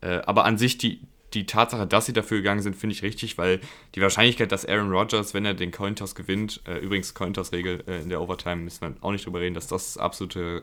Äh, 0.02 0.20
aber 0.26 0.44
an 0.44 0.58
sich, 0.58 0.76
die, 0.76 1.00
die 1.34 1.46
Tatsache, 1.46 1.86
dass 1.86 2.06
sie 2.06 2.12
dafür 2.12 2.38
gegangen 2.38 2.62
sind, 2.62 2.76
finde 2.76 2.94
ich 2.94 3.02
richtig, 3.02 3.38
weil 3.38 3.60
die 3.94 4.00
Wahrscheinlichkeit, 4.00 4.50
dass 4.52 4.66
Aaron 4.66 4.90
Rodgers, 4.90 5.34
wenn 5.34 5.44
er 5.44 5.54
den 5.54 5.70
Cointoss 5.70 6.14
gewinnt, 6.14 6.60
äh, 6.66 6.78
übrigens 6.78 7.14
Cointoss-Regel 7.14 7.84
äh, 7.86 8.02
in 8.02 8.08
der 8.08 8.20
Overtime, 8.20 8.56
müssen 8.56 8.80
wir 8.80 8.94
auch 9.00 9.12
nicht 9.12 9.26
drüber 9.26 9.40
reden, 9.40 9.54
dass 9.54 9.66
das 9.66 9.96
absolute 9.96 10.62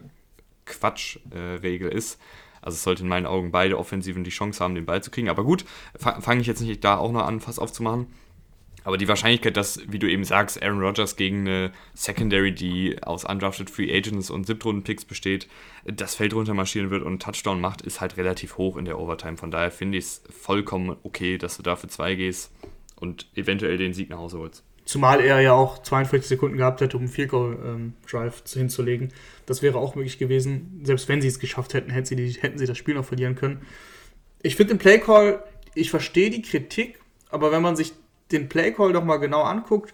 Quatsch-Regel 0.66 1.92
äh, 1.92 1.96
ist. 1.96 2.20
Also 2.62 2.76
es 2.76 2.84
sollte 2.84 3.04
in 3.04 3.10
meinen 3.10 3.26
Augen 3.26 3.52
beide 3.52 3.78
Offensiven 3.78 4.24
die 4.24 4.30
Chance 4.30 4.62
haben, 4.62 4.76
den 4.76 4.86
Ball 4.86 5.02
zu 5.02 5.10
kriegen. 5.10 5.30
Aber 5.30 5.44
gut, 5.44 5.64
fange 5.98 6.42
ich 6.42 6.48
jetzt 6.48 6.60
nicht 6.60 6.84
da 6.84 6.98
auch 6.98 7.12
noch 7.12 7.26
an, 7.26 7.40
Fass 7.40 7.60
aufzumachen. 7.60 8.08
Aber 8.88 8.98
die 8.98 9.10
Wahrscheinlichkeit, 9.10 9.58
dass, 9.58 9.82
wie 9.92 10.00
du 10.00 10.10
eben 10.10 10.24
sagst, 10.24 10.64
Aaron 10.64 10.80
Rodgers 10.80 11.18
gegen 11.18 11.42
eine 11.42 11.74
Secondary, 11.94 12.56
die 12.56 13.04
aus 13.04 13.26
undrafted 13.26 13.70
Free 13.70 13.94
Agents 13.94 14.30
und 14.30 14.48
Siebtrunden-Picks 14.48 15.04
besteht, 15.04 15.50
das 15.84 16.16
Feld 16.16 16.34
runtermarschieren 16.34 16.90
wird 16.90 17.04
und 17.04 17.22
Touchdown 17.22 17.60
macht, 17.60 17.82
ist 17.82 18.00
halt 18.00 18.16
relativ 18.16 18.58
hoch 18.58 18.78
in 18.78 18.86
der 18.86 18.98
Overtime. 18.98 19.36
Von 19.36 19.52
daher 19.52 19.72
finde 19.72 19.98
ich 19.98 20.06
es 20.06 20.24
vollkommen 20.30 20.96
okay, 21.04 21.38
dass 21.38 21.58
du 21.58 21.64
da 21.64 21.76
für 21.76 21.90
zwei 21.90 22.16
gehst 22.16 22.54
und 22.96 23.28
eventuell 23.36 23.78
den 23.78 23.94
Sieg 23.94 24.10
nach 24.10 24.20
Hause 24.20 24.38
holst. 24.38 24.64
Zumal 24.86 25.20
er 25.20 25.42
ja 25.42 25.52
auch 25.52 25.84
42 25.84 26.30
Sekunden 26.30 26.56
gehabt 26.56 26.80
hätte, 26.80 26.96
um 26.96 27.04
einen 27.04 27.12
Field 27.12 27.32
Goal 27.32 27.58
ähm, 27.66 27.94
Drive 28.10 28.42
hinzulegen. 28.54 29.12
Das 29.46 29.62
wäre 29.62 29.80
auch 29.80 29.96
möglich 29.96 30.18
gewesen. 30.18 30.80
Selbst 30.84 31.10
wenn 31.10 31.22
sie 31.22 31.28
es 31.28 31.40
geschafft 31.40 31.74
hätten, 31.74 31.92
hätten 31.92 32.06
sie, 32.06 32.16
die, 32.16 32.30
hätten 32.40 32.58
sie 32.58 32.66
das 32.66 32.78
Spiel 32.78 32.96
noch 32.96 33.04
verlieren 33.04 33.36
können. 33.36 33.64
Ich 34.42 34.56
finde 34.56 34.76
den 34.76 34.80
Play 34.80 35.00
Call, 35.00 35.44
ich 35.76 35.90
verstehe 35.90 36.30
die 36.30 36.42
Kritik, 36.42 37.02
aber 37.30 37.52
wenn 37.52 37.62
man 37.62 37.76
sich 37.76 37.92
den 38.32 38.50
Play 38.50 38.72
Call 38.72 38.94
doch 38.94 39.04
mal 39.04 39.18
genau 39.18 39.44
anguckt 39.44 39.94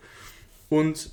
und 0.70 1.12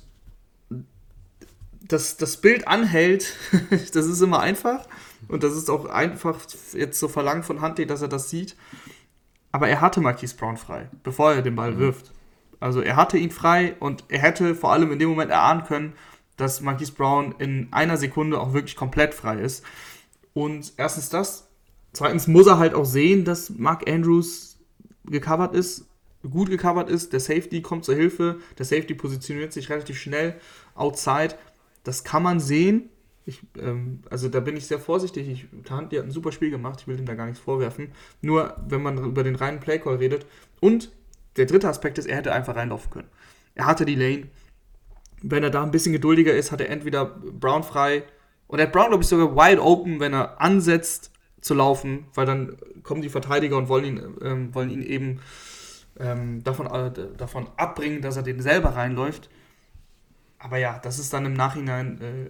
das, 1.87 2.17
das 2.17 2.37
Bild 2.37 2.67
anhält, 2.67 3.35
das 3.93 4.05
ist 4.05 4.21
immer 4.21 4.39
einfach. 4.39 4.87
Und 5.27 5.43
das 5.43 5.55
ist 5.55 5.69
auch 5.69 5.85
einfach 5.85 6.39
jetzt 6.73 6.99
so 6.99 7.07
verlangt 7.07 7.45
von 7.45 7.61
Huntley, 7.61 7.85
dass 7.85 8.01
er 8.01 8.07
das 8.07 8.29
sieht. 8.29 8.55
Aber 9.51 9.67
er 9.67 9.81
hatte 9.81 10.01
Marquise 10.01 10.35
Brown 10.35 10.57
frei, 10.57 10.89
bevor 11.03 11.33
er 11.33 11.41
den 11.41 11.55
Ball 11.55 11.71
mhm. 11.71 11.79
wirft. 11.79 12.11
Also 12.59 12.81
er 12.81 12.95
hatte 12.95 13.17
ihn 13.17 13.31
frei 13.31 13.75
und 13.79 14.05
er 14.07 14.19
hätte 14.19 14.55
vor 14.55 14.71
allem 14.71 14.91
in 14.91 14.99
dem 14.99 15.09
Moment 15.09 15.31
erahnen 15.31 15.63
können, 15.63 15.93
dass 16.37 16.61
Marquise 16.61 16.93
Brown 16.93 17.35
in 17.37 17.67
einer 17.71 17.97
Sekunde 17.97 18.39
auch 18.39 18.53
wirklich 18.53 18.75
komplett 18.75 19.13
frei 19.13 19.39
ist. 19.39 19.63
Und 20.33 20.73
erstens 20.77 21.09
das. 21.09 21.47
Zweitens 21.93 22.27
muss 22.27 22.47
er 22.47 22.57
halt 22.57 22.73
auch 22.73 22.85
sehen, 22.85 23.25
dass 23.25 23.49
Mark 23.49 23.89
Andrews 23.89 24.57
gecovert 25.05 25.53
ist, 25.53 25.85
gut 26.29 26.49
gecovert 26.49 26.89
ist. 26.89 27.13
Der 27.13 27.19
Safety 27.19 27.61
kommt 27.61 27.85
zur 27.85 27.95
Hilfe. 27.95 28.39
Der 28.57 28.65
Safety 28.65 28.93
positioniert 28.93 29.53
sich 29.53 29.69
relativ 29.69 29.99
schnell 29.99 30.35
outside. 30.75 31.35
Das 31.83 32.03
kann 32.03 32.23
man 32.23 32.39
sehen. 32.39 32.89
Ich, 33.25 33.41
ähm, 33.59 34.01
also 34.09 34.29
da 34.29 34.39
bin 34.39 34.57
ich 34.57 34.65
sehr 34.65 34.79
vorsichtig. 34.79 35.27
Ich, 35.29 35.45
die 35.51 35.71
hat 35.71 36.05
ein 36.05 36.11
super 36.11 36.31
Spiel 36.31 36.49
gemacht. 36.49 36.81
Ich 36.81 36.87
will 36.87 36.99
ihm 36.99 37.05
da 37.05 37.15
gar 37.15 37.25
nichts 37.25 37.39
vorwerfen. 37.39 37.91
Nur 38.21 38.55
wenn 38.67 38.81
man 38.81 38.97
über 39.03 39.23
den 39.23 39.35
reinen 39.35 39.59
Playcall 39.59 39.95
redet 39.95 40.25
und 40.59 40.91
der 41.37 41.45
dritte 41.45 41.69
Aspekt 41.69 41.97
ist, 41.97 42.07
er 42.07 42.17
hätte 42.17 42.33
einfach 42.33 42.55
reinlaufen 42.55 42.91
können. 42.91 43.09
Er 43.55 43.65
hatte 43.65 43.85
die 43.85 43.95
Lane. 43.95 44.27
Wenn 45.21 45.43
er 45.43 45.49
da 45.49 45.63
ein 45.63 45.71
bisschen 45.71 45.93
geduldiger 45.93 46.33
ist, 46.33 46.51
hat 46.51 46.61
er 46.61 46.69
entweder 46.69 47.05
Brown 47.05 47.63
frei 47.63 48.03
er 48.59 48.65
hat 48.65 48.73
Brown, 48.73 48.89
glaube 48.89 49.03
ich, 49.03 49.09
sogar 49.09 49.35
wide 49.35 49.61
open, 49.61 49.99
wenn 49.99 50.13
er 50.13 50.41
ansetzt 50.41 51.11
zu 51.39 51.53
laufen, 51.53 52.05
weil 52.13 52.25
dann 52.25 52.57
kommen 52.83 53.01
die 53.01 53.09
Verteidiger 53.09 53.57
und 53.57 53.69
wollen 53.69 53.85
ihn, 53.85 54.17
ähm, 54.21 54.53
wollen 54.53 54.69
ihn 54.69 54.83
eben 54.83 55.19
ähm, 55.99 56.43
davon, 56.43 56.67
äh, 56.67 56.91
davon 57.17 57.47
abbringen, 57.57 58.01
dass 58.01 58.17
er 58.17 58.23
den 58.23 58.41
selber 58.41 58.69
reinläuft. 58.69 59.29
Aber 60.39 60.57
ja, 60.57 60.79
das 60.79 60.99
ist 60.99 61.13
dann 61.13 61.25
im 61.25 61.33
Nachhinein, 61.33 62.01
äh, 62.01 62.29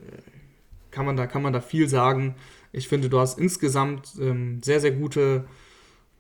kann, 0.92 1.06
man 1.06 1.16
da, 1.16 1.28
kann 1.28 1.42
man 1.42 1.54
da 1.54 1.62
viel 1.62 1.88
sagen. 1.88 2.36
Ich 2.72 2.88
finde, 2.88 3.10
du 3.10 3.20
hast 3.20 3.40
insgesamt 3.40 4.14
ähm, 4.20 4.62
sehr, 4.64 4.80
sehr 4.80 4.92
gute 4.92 5.46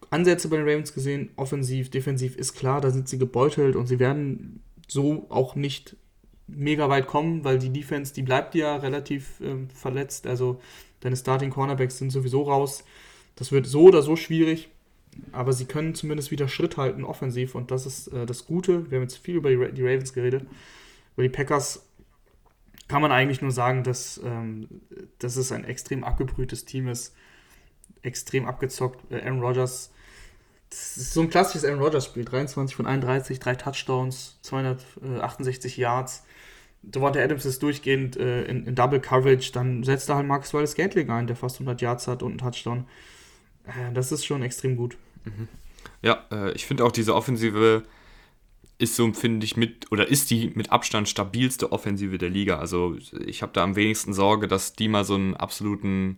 Ansätze 0.10 0.50
bei 0.50 0.58
den 0.58 0.68
Ravens 0.68 0.94
gesehen, 0.94 1.32
offensiv, 1.36 1.90
defensiv 1.90 2.36
ist 2.36 2.54
klar, 2.54 2.82
da 2.82 2.92
sind 2.92 3.08
sie 3.08 3.18
gebeutelt 3.18 3.76
und 3.76 3.88
sie 3.88 4.00
werden 4.00 4.62
so 4.88 5.26
auch 5.30 5.56
nicht 5.56 5.96
mega 6.48 6.90
weit 6.90 7.08
kommen, 7.08 7.44
weil 7.46 7.60
die 7.60 7.72
Defense, 7.72 8.14
die 8.14 8.24
bleibt 8.24 8.56
ja 8.56 8.76
relativ 8.76 9.40
äh, 9.40 9.56
verletzt. 9.74 10.28
Also 10.28 10.60
deine 11.00 11.16
Starting 11.16 11.50
Cornerbacks 11.50 11.98
sind 11.98 12.12
sowieso 12.12 12.44
raus. 12.44 12.84
Das 13.36 13.52
wird 13.52 13.66
so 13.66 13.84
oder 13.84 14.02
so 14.02 14.16
schwierig, 14.16 14.70
aber 15.32 15.54
sie 15.54 15.66
können 15.66 15.96
zumindest 15.96 16.32
wieder 16.32 16.48
Schritt 16.48 16.78
halten 16.78 17.04
offensiv 17.04 17.56
und 17.56 17.72
das 17.72 17.86
ist 17.86 18.08
äh, 18.08 18.26
das 18.26 18.46
Gute. 18.46 18.90
Wir 18.90 18.98
haben 18.98 19.04
jetzt 19.04 19.18
viel 19.18 19.36
über 19.36 19.50
die, 19.50 19.74
die, 19.74 19.84
Ravens 19.84 20.14
geredet. 20.14 20.46
Über 21.16 21.24
die 21.24 21.30
Packers 21.30 21.86
kann 22.88 23.02
man 23.02 23.12
eigentlich 23.12 23.42
nur 23.42 23.52
sagen, 23.52 23.84
dass, 23.84 24.20
ähm, 24.24 24.68
dass 25.20 25.36
es 25.36 25.52
ein 25.52 25.66
extrem 25.66 26.04
abgebrühtes 26.04 26.66
Team 26.66 26.88
ist. 26.88 27.14
Extrem 28.02 28.46
abgezockt. 28.46 29.12
Äh, 29.12 29.22
Aaron 29.22 29.42
Rodgers 29.42 29.92
das 30.72 30.96
ist 30.96 31.14
so 31.14 31.22
ein 31.22 31.30
klassisches 31.30 31.66
Aaron 31.66 31.82
Rodgers-Spiel. 31.82 32.24
23 32.24 32.76
von 32.76 32.88
31, 32.88 33.40
drei 33.40 33.56
Touchdowns, 33.56 34.38
268 34.42 35.76
Yards. 35.76 36.24
Devonta 36.82 37.20
Adams 37.20 37.46
ist 37.46 37.62
durchgehend 37.62 38.16
äh, 38.16 38.46
in, 38.46 38.66
in, 38.66 38.74
Double 38.74 39.02
Coverage. 39.02 39.52
Dann 39.52 39.84
setzt 39.84 40.10
er 40.10 40.16
halt 40.16 40.28
Marcus 40.28 40.54
Wallace 40.54 40.76
Gatling 40.76 41.10
ein, 41.10 41.28
der 41.28 41.36
fast 41.36 41.58
100 41.58 41.82
Yards 41.82 42.08
hat 42.08 42.24
und 42.24 42.32
einen 42.32 42.38
Touchdown. 42.38 42.86
Äh, 43.66 43.94
das 43.94 44.12
ist 44.12 44.26
schon 44.26 44.44
extrem 44.44 44.76
gut. 44.76 44.98
Mhm. 45.26 45.48
Ja, 46.02 46.26
äh, 46.32 46.52
ich 46.54 46.66
finde 46.66 46.86
auch 46.86 46.92
diese 46.92 47.16
Offensive 47.16 47.84
ist 48.78 48.96
so, 48.96 49.12
finde 49.14 49.46
ich, 49.46 49.58
mit, 49.58 49.92
oder 49.92 50.08
ist 50.08 50.32
die 50.32 50.52
mit 50.56 50.72
Abstand 50.72 51.08
stabilste 51.08 51.72
Offensive 51.72 52.18
der 52.18 52.30
Liga. 52.30 52.58
Also 52.58 52.98
ich 53.26 53.44
habe 53.44 53.54
da 53.54 53.64
am 53.64 53.76
wenigsten 53.76 54.14
Sorge, 54.14 54.48
dass 54.48 54.74
die 54.74 54.88
mal 54.88 55.06
so 55.06 55.14
einen 55.14 55.36
absoluten, 55.36 56.18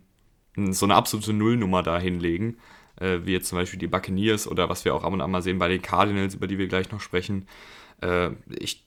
so 0.56 0.86
eine 0.86 0.94
absolute 0.94 1.34
Nullnummer 1.34 1.82
da 1.82 1.98
hinlegen 1.98 2.56
äh, 3.00 3.20
wie 3.24 3.32
jetzt 3.32 3.48
zum 3.48 3.58
Beispiel 3.58 3.78
die 3.78 3.86
Buccaneers 3.86 4.46
oder 4.48 4.68
was 4.68 4.84
wir 4.84 4.94
auch 4.94 5.04
ab 5.04 5.12
und 5.12 5.20
an 5.20 5.30
mal 5.30 5.42
sehen 5.42 5.58
bei 5.58 5.68
den 5.68 5.82
Cardinals, 5.82 6.34
über 6.34 6.46
die 6.46 6.58
wir 6.58 6.68
gleich 6.68 6.90
noch 6.90 7.00
sprechen. 7.00 7.46
Äh, 8.00 8.30
ich 8.48 8.84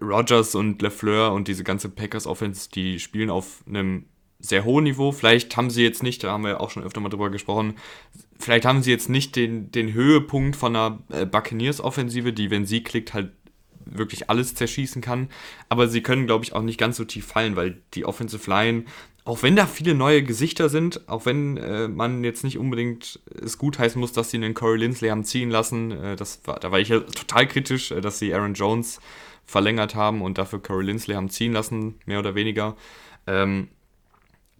Rogers 0.00 0.54
und 0.54 0.80
LeFleur 0.82 1.32
und 1.32 1.48
diese 1.48 1.64
ganze 1.64 1.88
Packers 1.88 2.26
Offense, 2.26 2.70
die 2.70 3.00
spielen 3.00 3.28
auf 3.28 3.64
einem 3.66 4.06
sehr 4.40 4.64
hohen 4.64 4.84
Niveau. 4.84 5.12
Vielleicht 5.12 5.56
haben 5.56 5.70
sie 5.70 5.82
jetzt 5.82 6.02
nicht, 6.02 6.24
da 6.24 6.32
haben 6.32 6.44
wir 6.44 6.60
auch 6.60 6.70
schon 6.70 6.82
öfter 6.82 7.00
mal 7.00 7.08
drüber 7.08 7.30
gesprochen, 7.30 7.74
vielleicht 8.38 8.64
haben 8.64 8.82
sie 8.82 8.90
jetzt 8.90 9.08
nicht 9.08 9.36
den, 9.36 9.70
den 9.70 9.92
Höhepunkt 9.92 10.56
von 10.56 10.74
einer 10.74 10.98
äh, 11.10 11.26
Buccaneers-Offensive, 11.26 12.32
die, 12.32 12.50
wenn 12.50 12.66
sie 12.66 12.82
klickt, 12.82 13.14
halt 13.14 13.32
wirklich 13.84 14.30
alles 14.30 14.54
zerschießen 14.54 15.02
kann. 15.02 15.28
Aber 15.68 15.88
sie 15.88 16.02
können, 16.02 16.26
glaube 16.26 16.44
ich, 16.44 16.52
auch 16.52 16.62
nicht 16.62 16.78
ganz 16.78 16.96
so 16.96 17.04
tief 17.04 17.26
fallen, 17.26 17.56
weil 17.56 17.82
die 17.94 18.04
Offensive 18.04 18.48
Line, 18.48 18.84
auch 19.24 19.42
wenn 19.42 19.56
da 19.56 19.66
viele 19.66 19.94
neue 19.94 20.22
Gesichter 20.22 20.68
sind, 20.68 21.08
auch 21.08 21.26
wenn 21.26 21.56
äh, 21.56 21.88
man 21.88 22.24
jetzt 22.24 22.44
nicht 22.44 22.58
unbedingt 22.58 23.20
es 23.40 23.58
gut 23.58 23.78
heißen 23.78 24.00
muss, 24.00 24.12
dass 24.12 24.30
sie 24.30 24.38
einen 24.38 24.54
Corey 24.54 24.78
Lindsley 24.78 25.10
haben 25.10 25.24
ziehen 25.24 25.50
lassen, 25.50 25.90
äh, 25.90 26.16
das 26.16 26.40
war, 26.44 26.58
da 26.58 26.70
war 26.70 26.80
ich 26.80 26.88
ja 26.88 27.00
total 27.00 27.46
kritisch, 27.46 27.90
äh, 27.90 28.00
dass 28.00 28.18
sie 28.18 28.32
Aaron 28.32 28.54
Jones 28.54 29.00
verlängert 29.44 29.94
haben 29.94 30.22
und 30.22 30.38
dafür 30.38 30.62
Corey 30.62 30.86
Lindsley 30.86 31.14
haben 31.14 31.28
ziehen 31.28 31.52
lassen, 31.52 31.96
mehr 32.06 32.18
oder 32.18 32.34
weniger. 32.34 32.76
Ähm, 33.26 33.68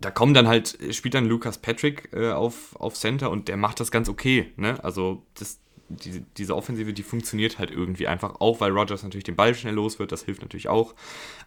da 0.01 0.11
kommen 0.11 0.34
dann 0.34 0.48
halt, 0.48 0.78
spielt 0.92 1.14
dann 1.14 1.26
Lucas 1.26 1.59
Patrick 1.59 2.09
äh, 2.12 2.30
auf, 2.30 2.74
auf 2.76 2.94
Center 2.94 3.30
und 3.30 3.48
der 3.48 3.57
macht 3.57 3.80
das 3.80 3.90
ganz 3.90 4.09
okay. 4.09 4.53
Ne? 4.57 4.82
Also 4.82 5.22
das, 5.38 5.61
die, 5.90 6.22
diese 6.36 6.57
Offensive, 6.57 6.92
die 6.92 7.03
funktioniert 7.03 7.59
halt 7.59 7.70
irgendwie 7.70 8.07
einfach, 8.07 8.40
auch 8.40 8.61
weil 8.61 8.72
Rogers 8.72 9.03
natürlich 9.03 9.24
den 9.24 9.36
Ball 9.36 9.55
schnell 9.55 9.74
los 9.74 9.98
wird, 9.98 10.12
das 10.12 10.24
hilft 10.24 10.40
natürlich 10.40 10.68
auch. 10.68 10.94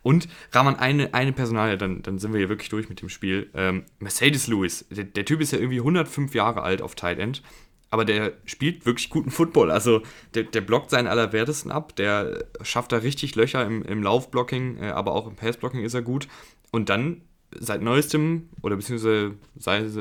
Und 0.03 0.27
Rahman, 0.51 0.75
eine, 0.75 1.13
eine 1.13 1.33
Personalie, 1.33 1.77
dann, 1.77 2.03
dann 2.03 2.19
sind 2.19 2.33
wir 2.33 2.39
hier 2.39 2.49
wirklich 2.49 2.69
durch 2.69 2.89
mit 2.89 3.01
dem 3.01 3.09
Spiel. 3.09 3.49
Ähm, 3.55 3.85
Mercedes 3.99 4.47
Lewis, 4.47 4.85
der, 4.89 5.05
der, 5.05 5.25
Typ 5.25 5.41
ist 5.41 5.51
ja 5.51 5.59
irgendwie 5.59 5.79
105 5.79 6.35
Jahre 6.35 6.61
alt 6.61 6.81
auf 6.81 6.93
Tight 6.95 7.19
End, 7.19 7.41
aber 7.89 8.05
der 8.05 8.33
spielt 8.45 8.85
wirklich 8.85 9.09
guten 9.09 9.31
Football. 9.31 9.71
Also 9.71 10.01
der, 10.35 10.43
der 10.43 10.61
blockt 10.61 10.89
seinen 10.89 11.07
Allerwertesten 11.07 11.71
ab, 11.71 11.95
der 11.95 12.45
schafft 12.61 12.91
da 12.91 12.97
richtig 12.97 13.35
Löcher 13.35 13.65
im, 13.65 13.83
im 13.83 14.03
Laufblocking, 14.03 14.77
äh, 14.77 14.89
aber 14.89 15.13
auch 15.13 15.27
im 15.27 15.35
Passblocking 15.35 15.83
ist 15.83 15.93
er 15.93 16.01
gut. 16.01 16.27
Und 16.71 16.89
dann 16.89 17.21
seit 17.59 17.81
neuestem, 17.81 18.49
oder 18.61 18.75
beziehungsweise, 18.75 19.35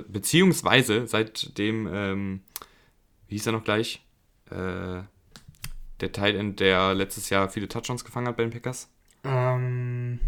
beziehungsweise 0.09 1.07
seitdem, 1.07 1.89
ähm, 1.93 2.41
wie 3.29 3.35
hieß 3.35 3.47
er 3.47 3.53
noch 3.53 3.65
gleich? 3.65 4.05
Äh, 4.51 5.03
der 6.01 6.13
Tight 6.13 6.35
End, 6.35 6.61
der 6.61 6.95
letztes 6.95 7.31
Jahr 7.31 7.49
viele 7.49 7.69
Touchdowns 7.69 8.05
gefangen 8.05 8.29
hat 8.29 8.37
bei 8.37 8.43
den 8.43 8.53
Packers. 8.53 8.89
Ähm, 9.25 10.19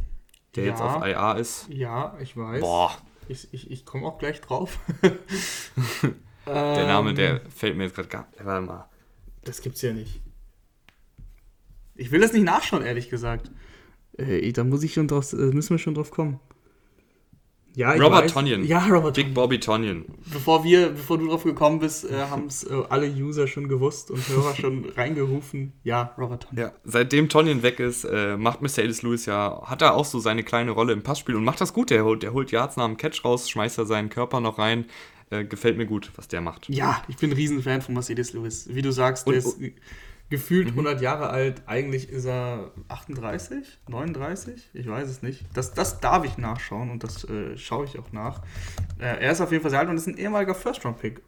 der 0.54 0.64
ja, 0.64 0.70
jetzt 0.70 0.80
auf 0.80 1.04
IA 1.04 1.32
ist. 1.32 1.66
Ja, 1.68 2.16
ich 2.20 2.36
weiß. 2.36 2.60
Boah. 2.60 2.96
Ich, 3.28 3.52
ich, 3.52 3.70
ich 3.70 3.84
komme 3.84 4.06
auch 4.06 4.18
gleich 4.18 4.40
drauf. 4.40 4.78
der 6.46 6.86
Name, 6.86 7.14
der 7.14 7.40
fällt 7.50 7.76
mir 7.76 7.84
jetzt 7.84 7.96
gerade 7.96 8.08
gar 8.08 8.28
nicht. 8.30 8.44
Warte 8.44 8.66
mal. 8.66 8.88
Das 9.44 9.62
gibt's 9.62 9.82
ja 9.82 9.92
nicht. 9.92 10.20
Ich 11.94 12.10
will 12.10 12.20
das 12.20 12.32
nicht 12.32 12.44
nachschauen, 12.44 12.84
ehrlich 12.84 13.08
gesagt. 13.08 13.50
Äh, 14.16 14.52
da 14.52 14.64
muss 14.64 14.82
ich 14.82 14.94
schon 14.94 15.08
drauf, 15.08 15.32
äh, 15.32 15.36
müssen 15.36 15.70
wir 15.70 15.78
schon 15.78 15.94
drauf 15.94 16.10
kommen. 16.10 16.40
Ja, 17.76 17.92
Robert 17.92 18.24
weiß. 18.24 18.32
Tonyan. 18.32 18.64
Ja, 18.64 18.86
Robert 18.86 19.14
Big 19.14 19.34
Bobby 19.34 19.58
Tonyan. 19.58 20.04
Bevor 20.32 20.62
wir, 20.62 20.90
bevor 20.90 21.18
du 21.18 21.28
drauf 21.28 21.42
gekommen 21.42 21.80
bist, 21.80 22.08
äh, 22.08 22.14
haben 22.30 22.46
es 22.46 22.64
äh, 22.64 22.74
alle 22.88 23.08
User 23.08 23.46
schon 23.46 23.68
gewusst 23.68 24.10
und 24.10 24.28
Hörer 24.28 24.54
schon 24.60 24.86
reingerufen. 24.96 25.72
Ja, 25.82 26.14
Robert 26.16 26.44
Tonyan. 26.44 26.66
Ja, 26.66 26.72
seitdem 26.84 27.28
Tonyan 27.28 27.62
weg 27.62 27.80
ist, 27.80 28.04
äh, 28.04 28.36
macht 28.36 28.62
Mercedes 28.62 29.02
Lewis 29.02 29.26
ja, 29.26 29.62
hat 29.64 29.82
er 29.82 29.94
auch 29.94 30.04
so 30.04 30.18
seine 30.20 30.44
kleine 30.44 30.70
Rolle 30.70 30.92
im 30.92 31.02
Passspiel 31.02 31.34
und 31.34 31.44
macht 31.44 31.60
das 31.60 31.72
gut. 31.72 31.90
Der 31.90 32.04
holt, 32.04 32.22
der 32.22 32.32
holt 32.32 32.52
Yards 32.52 32.76
nach 32.76 32.86
dem 32.86 32.96
Catch 32.96 33.24
raus, 33.24 33.50
schmeißt 33.50 33.78
er 33.78 33.86
seinen 33.86 34.08
Körper 34.08 34.40
noch 34.40 34.58
rein. 34.58 34.86
Äh, 35.30 35.44
gefällt 35.44 35.76
mir 35.76 35.86
gut, 35.86 36.10
was 36.16 36.28
der 36.28 36.40
macht. 36.40 36.68
Ja, 36.68 37.02
ich 37.08 37.16
bin 37.16 37.30
ein 37.30 37.36
Riesenfan 37.36 37.82
von 37.82 37.94
Mercedes 37.94 38.34
Lewis. 38.34 38.68
Wie 38.70 38.82
du 38.82 38.92
sagst, 38.92 39.26
der 39.26 39.34
und, 39.34 39.38
ist 39.38 39.58
gefühlt 40.30 40.66
mhm. 40.72 40.80
100 40.80 41.00
Jahre 41.00 41.30
alt. 41.30 41.62
Eigentlich 41.66 42.08
ist 42.08 42.24
er 42.24 42.72
38, 42.88 43.78
39, 43.88 44.70
ich 44.72 44.88
weiß 44.88 45.08
es 45.08 45.22
nicht. 45.22 45.44
Das, 45.54 45.74
das 45.74 46.00
darf 46.00 46.24
ich 46.24 46.38
nachschauen 46.38 46.90
und 46.90 47.04
das 47.04 47.24
äh, 47.24 47.56
schaue 47.56 47.84
ich 47.84 47.98
auch 47.98 48.12
nach. 48.12 48.40
Äh, 48.98 49.22
er 49.22 49.32
ist 49.32 49.40
auf 49.40 49.52
jeden 49.52 49.62
Fall 49.62 49.70
sehr 49.70 49.80
alt 49.80 49.88
und 49.88 49.96
ist 49.96 50.06
ein 50.06 50.16
ehemaliger 50.16 50.54
First-Round-Pick. 50.54 51.20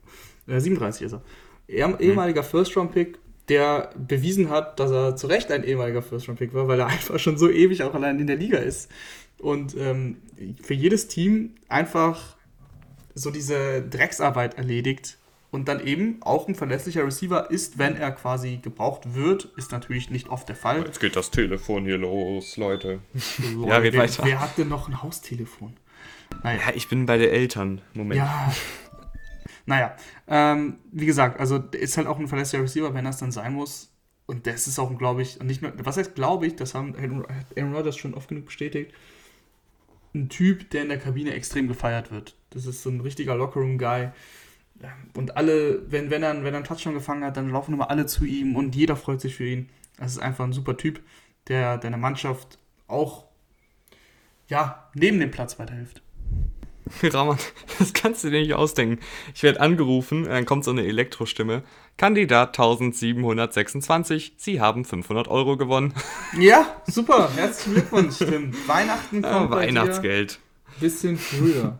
Äh, 0.47 0.61
37 0.61 1.07
ist 1.07 1.13
er. 1.13 1.23
er 1.69 1.89
mhm. 1.89 1.97
Ehemaliger 2.01 2.43
First-Round-Pick, 2.43 3.19
der 3.49 3.91
bewiesen 3.97 4.51
hat, 4.51 4.81
dass 4.81 4.91
er 4.91 5.17
zu 5.17 5.27
Recht 5.27 5.53
ein 5.53 5.65
ehemaliger 5.65 6.03
First-Round-Pick 6.03 6.55
war, 6.55 6.67
weil 6.69 6.81
er 6.81 6.87
einfach 6.89 7.19
schon 7.19 7.37
so 7.37 7.51
ewig 7.51 7.83
auch 7.83 7.95
allein 7.95 8.19
in 8.19 8.27
der 8.27 8.37
Liga 8.37 8.59
ist. 8.59 8.91
Und 9.39 9.77
ähm, 9.77 10.17
für 10.63 10.75
jedes 10.75 11.09
Team 11.09 11.57
einfach 11.69 12.37
so 13.15 13.31
diese 13.31 13.83
Drecksarbeit 13.83 14.55
erledigt, 14.55 15.19
und 15.51 15.69
dann 15.69 15.85
eben 15.85 16.19
auch 16.23 16.49
ein 16.49 16.55
verlässlicher 16.55 17.05
Receiver 17.05 17.51
ist, 17.51 17.79
wenn 17.79 17.97
er 17.97 18.13
quasi 18.13 18.59
gebraucht 18.59 19.15
wird, 19.15 19.47
ist 19.57 19.73
natürlich 19.73 20.11
nicht 20.11 20.29
oft 20.29 20.49
der 20.49 20.57
Fall. 20.57 20.83
Jetzt 20.85 21.01
geht 21.01 21.17
das 21.17 21.31
Telefon 21.31 21.85
hier 21.85 21.99
los, 21.99 22.57
Leute. 22.57 23.01
So, 23.15 23.67
ja, 23.69 23.81
geht 23.81 23.95
wer, 23.95 24.03
weiter. 24.03 24.25
Wer 24.25 24.41
hat 24.41 24.59
denn 24.59 24.69
noch 24.69 24.89
ein 24.89 25.03
Haustelefon? 25.03 25.77
Naja. 26.43 26.61
Ja, 26.67 26.75
ich 26.75 26.89
bin 26.89 27.07
bei 27.07 27.17
den 27.17 27.31
Eltern. 27.31 27.81
Moment. 27.95 28.19
Ja. 28.19 28.53
Naja, 29.67 29.97
ähm, 30.29 30.79
wie 30.93 31.07
gesagt, 31.07 31.41
also 31.41 31.57
ist 31.57 31.97
halt 31.97 32.07
auch 32.07 32.19
ein 32.19 32.29
verlässlicher 32.29 32.63
Receiver, 32.63 32.95
wenn 32.95 33.05
das 33.05 33.19
dann 33.19 33.33
sein 33.33 33.53
muss. 33.55 33.91
Und 34.27 34.47
das 34.47 34.67
ist 34.67 34.79
auch, 34.79 34.97
glaube 34.99 35.23
ich, 35.23 35.41
nicht 35.41 35.63
nur, 35.63 35.73
was 35.79 35.97
heißt 35.97 36.15
glaube 36.15 36.47
ich, 36.47 36.57
das 36.57 36.75
haben 36.75 36.95
Aaron 36.97 37.75
Rodgers 37.75 37.97
schon 37.97 38.15
oft 38.15 38.29
genug 38.29 38.47
bestätigt, 38.47 38.93
ein 40.15 40.29
Typ, 40.29 40.71
der 40.71 40.83
in 40.83 40.89
der 40.89 40.99
Kabine 40.99 41.33
extrem 41.35 41.69
gefeiert 41.69 42.11
wird. 42.11 42.35
Das 42.51 42.67
ist 42.67 42.83
so 42.83 42.91
ein 42.91 43.01
richtiger 43.01 43.37
Lockerroom-Guy 43.37 44.11
und 45.15 45.37
alle, 45.37 45.91
wenn, 45.91 46.11
wenn, 46.11 46.23
er, 46.23 46.35
wenn 46.45 46.55
er 46.55 46.57
einen 46.57 46.65
Touchdown 46.65 46.95
gefangen 46.95 47.25
hat, 47.25 47.37
dann 47.37 47.51
laufen 47.51 47.75
immer 47.75 47.91
alle 47.91 48.07
zu 48.07 48.25
ihm 48.25 48.57
und 48.57 48.75
jeder 48.75 48.97
freut 48.97 49.21
sich 49.21 49.37
für 49.37 49.47
ihn. 49.47 49.69
Das 49.99 50.13
ist 50.13 50.19
einfach 50.19 50.45
ein 50.45 50.53
super 50.53 50.77
Typ, 50.77 51.01
der 51.49 51.79
deiner 51.79 51.97
Mannschaft 51.97 52.59
auch 52.87 53.25
ja, 54.49 54.89
neben 54.95 55.19
dem 55.19 55.31
Platz 55.31 55.59
weiterhilft. 55.59 56.03
Raman, 57.03 57.39
das 57.79 57.93
kannst 57.93 58.23
du 58.23 58.31
dir 58.31 58.41
nicht 58.41 58.55
ausdenken. 58.55 59.03
Ich 59.35 59.43
werde 59.43 59.61
angerufen, 59.61 60.25
dann 60.25 60.45
kommt 60.45 60.65
so 60.65 60.71
eine 60.71 60.85
Elektrostimme. 60.85 61.65
Kandidat 61.97 62.51
1726, 62.51 64.35
Sie 64.37 64.61
haben 64.61 64.85
500 64.85 65.29
Euro 65.29 65.57
gewonnen. 65.57 65.95
Ja, 66.39 66.77
super, 66.87 67.31
herzlichen 67.35 67.75
Glückwunsch, 67.75 68.17
stimmt. 68.17 68.69
Weihnachten 68.69 69.23
kommt 69.23 69.51
ja, 69.51 69.57
Weihnachtsgeld. 69.57 70.39
Bisschen 70.79 71.17
früher. 71.17 71.79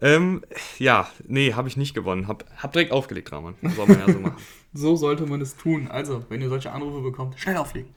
Ähm, 0.00 0.42
ja, 0.78 1.08
nee, 1.26 1.54
habe 1.54 1.68
ich 1.68 1.76
nicht 1.76 1.94
gewonnen. 1.94 2.28
Hab, 2.28 2.44
hab 2.58 2.72
direkt 2.72 2.92
aufgelegt, 2.92 3.32
Rahman. 3.32 3.54
Soll 3.62 3.86
man 3.86 3.98
ja 3.98 4.12
so 4.12 4.20
machen. 4.20 4.36
so 4.74 4.96
sollte 4.96 5.26
man 5.26 5.40
es 5.40 5.56
tun. 5.56 5.88
Also, 5.88 6.24
wenn 6.28 6.42
ihr 6.42 6.48
solche 6.48 6.72
Anrufe 6.72 7.00
bekommt, 7.00 7.38
schnell 7.38 7.56
auflegen. 7.56 7.94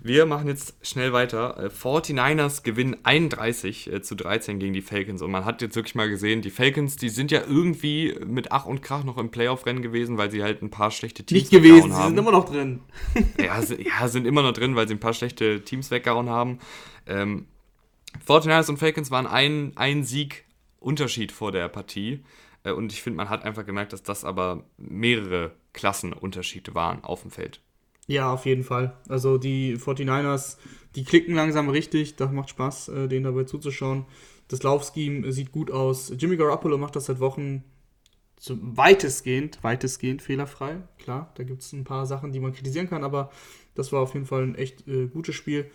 Wir 0.00 0.26
machen 0.26 0.46
jetzt 0.46 0.74
schnell 0.82 1.12
weiter. 1.12 1.70
49ers 1.70 2.60
äh, 2.60 2.62
gewinnen 2.62 2.96
31 3.02 3.92
äh, 3.92 4.02
zu 4.02 4.14
13 4.14 4.58
gegen 4.58 4.72
die 4.72 4.82
Falcons. 4.82 5.22
Und 5.22 5.30
man 5.30 5.44
hat 5.44 5.62
jetzt 5.62 5.74
wirklich 5.74 5.94
mal 5.94 6.08
gesehen, 6.08 6.42
die 6.42 6.50
Falcons, 6.50 6.96
die 6.96 7.08
sind 7.08 7.30
ja 7.30 7.42
irgendwie 7.46 8.16
mit 8.24 8.52
Ach 8.52 8.66
und 8.66 8.82
Krach 8.82 9.04
noch 9.04 9.18
im 9.18 9.30
Playoff-Rennen 9.30 9.82
gewesen, 9.82 10.18
weil 10.18 10.30
sie 10.30 10.42
halt 10.42 10.62
ein 10.62 10.70
paar 10.70 10.90
schlechte 10.90 11.24
Teams 11.24 11.40
Nicht 11.40 11.50
gewesen, 11.50 11.92
haben. 11.92 12.02
sie 12.02 12.08
sind 12.08 12.18
immer 12.18 12.32
noch 12.32 12.48
drin. 12.48 12.80
ja, 13.38 13.60
ja, 13.60 14.08
sind 14.08 14.26
immer 14.26 14.42
noch 14.42 14.52
drin, 14.52 14.76
weil 14.76 14.86
sie 14.86 14.94
ein 14.94 15.00
paar 15.00 15.14
schlechte 15.14 15.62
Teams 15.62 15.90
weggehauen 15.90 16.28
haben. 16.28 16.58
Ähm, 17.06 17.46
49ers 18.26 18.68
und 18.68 18.78
Falcons 18.78 19.10
waren 19.10 19.26
ein, 19.26 19.72
ein 19.76 20.04
Sieg 20.04 20.45
Unterschied 20.86 21.32
vor 21.32 21.52
der 21.52 21.68
Partie. 21.68 22.24
Äh, 22.62 22.72
und 22.72 22.92
ich 22.92 23.02
finde, 23.02 23.18
man 23.18 23.28
hat 23.28 23.44
einfach 23.44 23.66
gemerkt, 23.66 23.92
dass 23.92 24.02
das 24.02 24.24
aber 24.24 24.64
mehrere 24.78 25.52
Klassenunterschiede 25.72 26.74
waren 26.74 27.04
auf 27.04 27.22
dem 27.22 27.30
Feld. 27.30 27.60
Ja, 28.06 28.32
auf 28.32 28.46
jeden 28.46 28.62
Fall. 28.62 28.96
Also 29.08 29.36
die 29.36 29.76
49ers, 29.76 30.58
die 30.94 31.04
klicken 31.04 31.34
langsam 31.34 31.68
richtig. 31.68 32.16
Das 32.16 32.30
macht 32.30 32.50
Spaß, 32.50 32.88
äh, 32.88 33.08
denen 33.08 33.24
dabei 33.24 33.44
zuzuschauen. 33.44 34.06
Das 34.48 34.62
Laufscheme 34.62 35.32
sieht 35.32 35.50
gut 35.50 35.72
aus. 35.72 36.12
Jimmy 36.16 36.36
Garoppolo 36.36 36.78
macht 36.78 36.94
das 36.94 37.06
seit 37.06 37.18
Wochen 37.18 37.64
weitestgehend, 38.48 39.58
weitestgehend 39.62 40.22
fehlerfrei. 40.22 40.76
Klar, 40.98 41.32
da 41.34 41.42
gibt 41.42 41.62
es 41.62 41.72
ein 41.72 41.84
paar 41.84 42.06
Sachen, 42.06 42.32
die 42.32 42.38
man 42.38 42.52
kritisieren 42.52 42.88
kann, 42.88 43.02
aber 43.02 43.32
das 43.74 43.92
war 43.92 44.00
auf 44.00 44.14
jeden 44.14 44.26
Fall 44.26 44.44
ein 44.44 44.54
echt 44.54 44.86
äh, 44.86 45.06
gutes 45.06 45.34
Spiel. 45.34 45.68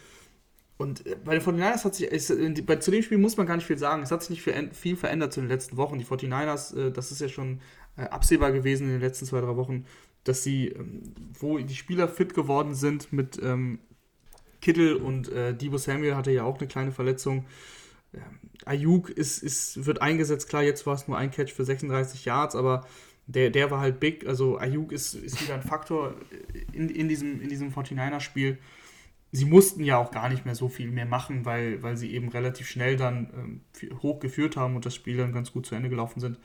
Und 0.78 1.06
äh, 1.06 1.16
bei 1.24 1.38
den 1.38 1.44
49ers 1.44 1.84
hat 1.84 1.96
sich, 1.96 2.08
ist, 2.08 2.30
äh, 2.30 2.62
bei, 2.62 2.78
zu 2.78 2.92
dem 2.92 3.04
Spiel 3.04 3.18
muss 3.18 3.38
man 3.38 3.48
gar 3.48 3.56
nicht 3.56 3.68
viel 3.68 3.78
sagen. 3.78 4.04
Es 4.04 4.12
hat 4.12 4.24
sich 4.24 4.30
nicht 4.30 4.76
viel, 4.76 4.96
verändert 4.96 5.34
zu 5.34 5.42
den 5.42 5.50
letzten 5.50 5.78
Wochen. 5.78 6.00
Die 6.00 6.06
49ers, 6.06 6.78
äh, 6.78 6.92
das 6.92 7.12
ist 7.12 7.22
ja 7.22 7.30
schon 7.30 7.62
absehbar 7.96 8.54
gewesen 8.54 8.88
in 8.88 8.94
den 8.94 9.02
letzten 9.02 9.26
zwei, 9.26 9.42
drei 9.42 9.58
Wochen, 9.58 9.86
dass 10.24 10.44
sie, 10.44 10.68
ähm, 10.68 11.14
wo 11.40 11.58
die 11.58 11.76
Spieler 11.76 12.08
fit 12.08 12.34
geworden 12.34 12.76
sind 12.76 13.12
mit 13.12 13.40
ähm, 13.42 13.80
Kittel 14.62 14.96
und 14.96 15.30
äh, 15.30 15.54
Debo 15.56 15.78
Samuel 15.78 16.16
hatte 16.16 16.32
ja 16.32 16.44
auch 16.44 16.60
eine 16.60 16.68
kleine 16.68 16.92
Verletzung. 16.92 17.46
Ähm, 18.14 18.22
Ayuk 18.66 19.10
ist, 19.10 19.42
ist, 19.42 19.86
wird 19.86 20.02
eingesetzt, 20.02 20.48
klar, 20.50 20.64
jetzt 20.64 20.86
war 20.86 20.94
es 20.94 21.08
nur 21.08 21.18
ein 21.18 21.32
Catch 21.32 21.52
für 21.52 21.66
36 21.66 22.26
Yards, 22.26 22.56
aber 22.56 22.86
der, 23.26 23.50
der 23.50 23.72
war 23.72 23.80
halt 23.80 24.00
big. 24.00 24.28
Also 24.28 24.58
Ayuk 24.58 24.92
ist, 24.92 25.16
ist 25.16 25.42
wieder 25.42 25.56
ein 25.56 25.64
Faktor 25.64 26.16
in, 26.74 26.90
in 26.90 27.08
diesem, 27.08 27.42
in 27.42 27.50
diesem 27.50 27.74
49er-Spiel 27.74 28.60
sie 29.32 29.46
mussten 29.46 29.84
ja 29.84 29.98
auch 29.98 30.12
gar 30.12 30.30
nicht 30.30 30.46
mehr 30.46 30.56
so 30.56 30.68
viel 30.68 30.92
mehr 30.92 31.06
machen, 31.06 31.46
weil, 31.46 31.82
weil 31.82 31.98
sie 31.98 32.14
eben 32.14 32.30
relativ 32.30 32.68
schnell 32.68 32.98
dann 32.98 33.62
ähm, 33.82 34.00
hoch 34.02 34.22
haben 34.56 34.76
und 34.76 34.86
das 34.86 34.96
Spiel 34.96 35.18
dann 35.18 35.34
ganz 35.34 35.54
gut 35.54 35.66
zu 35.66 35.76
Ende 35.76 35.90
gelaufen 35.90 36.20
sind. 36.20 36.38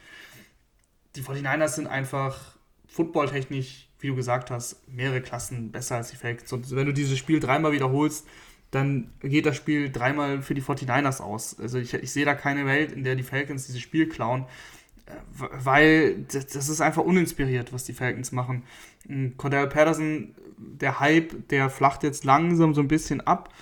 Die 1.17 1.23
49ers 1.23 1.69
sind 1.69 1.87
einfach 1.87 2.57
footballtechnisch, 2.87 3.89
wie 3.99 4.09
du 4.09 4.15
gesagt 4.15 4.51
hast, 4.51 4.87
mehrere 4.89 5.21
Klassen 5.21 5.73
besser 5.73 5.97
als 5.97 6.11
die 6.11 6.17
Falcons. 6.17 6.53
Und 6.53 6.71
wenn 6.75 6.87
du 6.87 6.93
dieses 6.93 7.19
Spiel 7.19 7.41
dreimal 7.41 7.73
wiederholst, 7.73 8.27
dann 8.71 9.11
geht 9.21 9.47
das 9.47 9.57
Spiel 9.57 9.91
dreimal 9.91 10.43
für 10.43 10.55
die 10.55 10.63
49ers 10.63 11.21
aus. 11.21 11.59
Also 11.59 11.79
ich, 11.79 11.95
ich 11.95 12.13
sehe 12.13 12.25
da 12.25 12.35
keine 12.35 12.67
Welt, 12.67 12.93
in 12.93 13.05
der 13.05 13.17
die 13.17 13.23
Falcons 13.23 13.67
dieses 13.67 13.81
Spiel 13.81 14.09
klauen, 14.09 14.47
weil 15.33 16.25
das, 16.33 16.69
ist 16.69 16.81
einfach 16.81 17.03
uninspiriert, 17.03 17.73
was 17.73 17.85
die 17.85 17.93
Falcons 17.93 18.33
machen. 18.33 18.65
Cordell 19.37 19.69
Patterson, 19.69 20.35
der 20.57 21.01
Hype, 21.01 21.49
der 21.49 21.71
flacht 21.71 22.03
jetzt 22.03 22.25
langsam 22.25 22.75
so 22.75 22.81
ein 22.81 22.89
bisschen 22.89 23.21
ab 23.21 23.53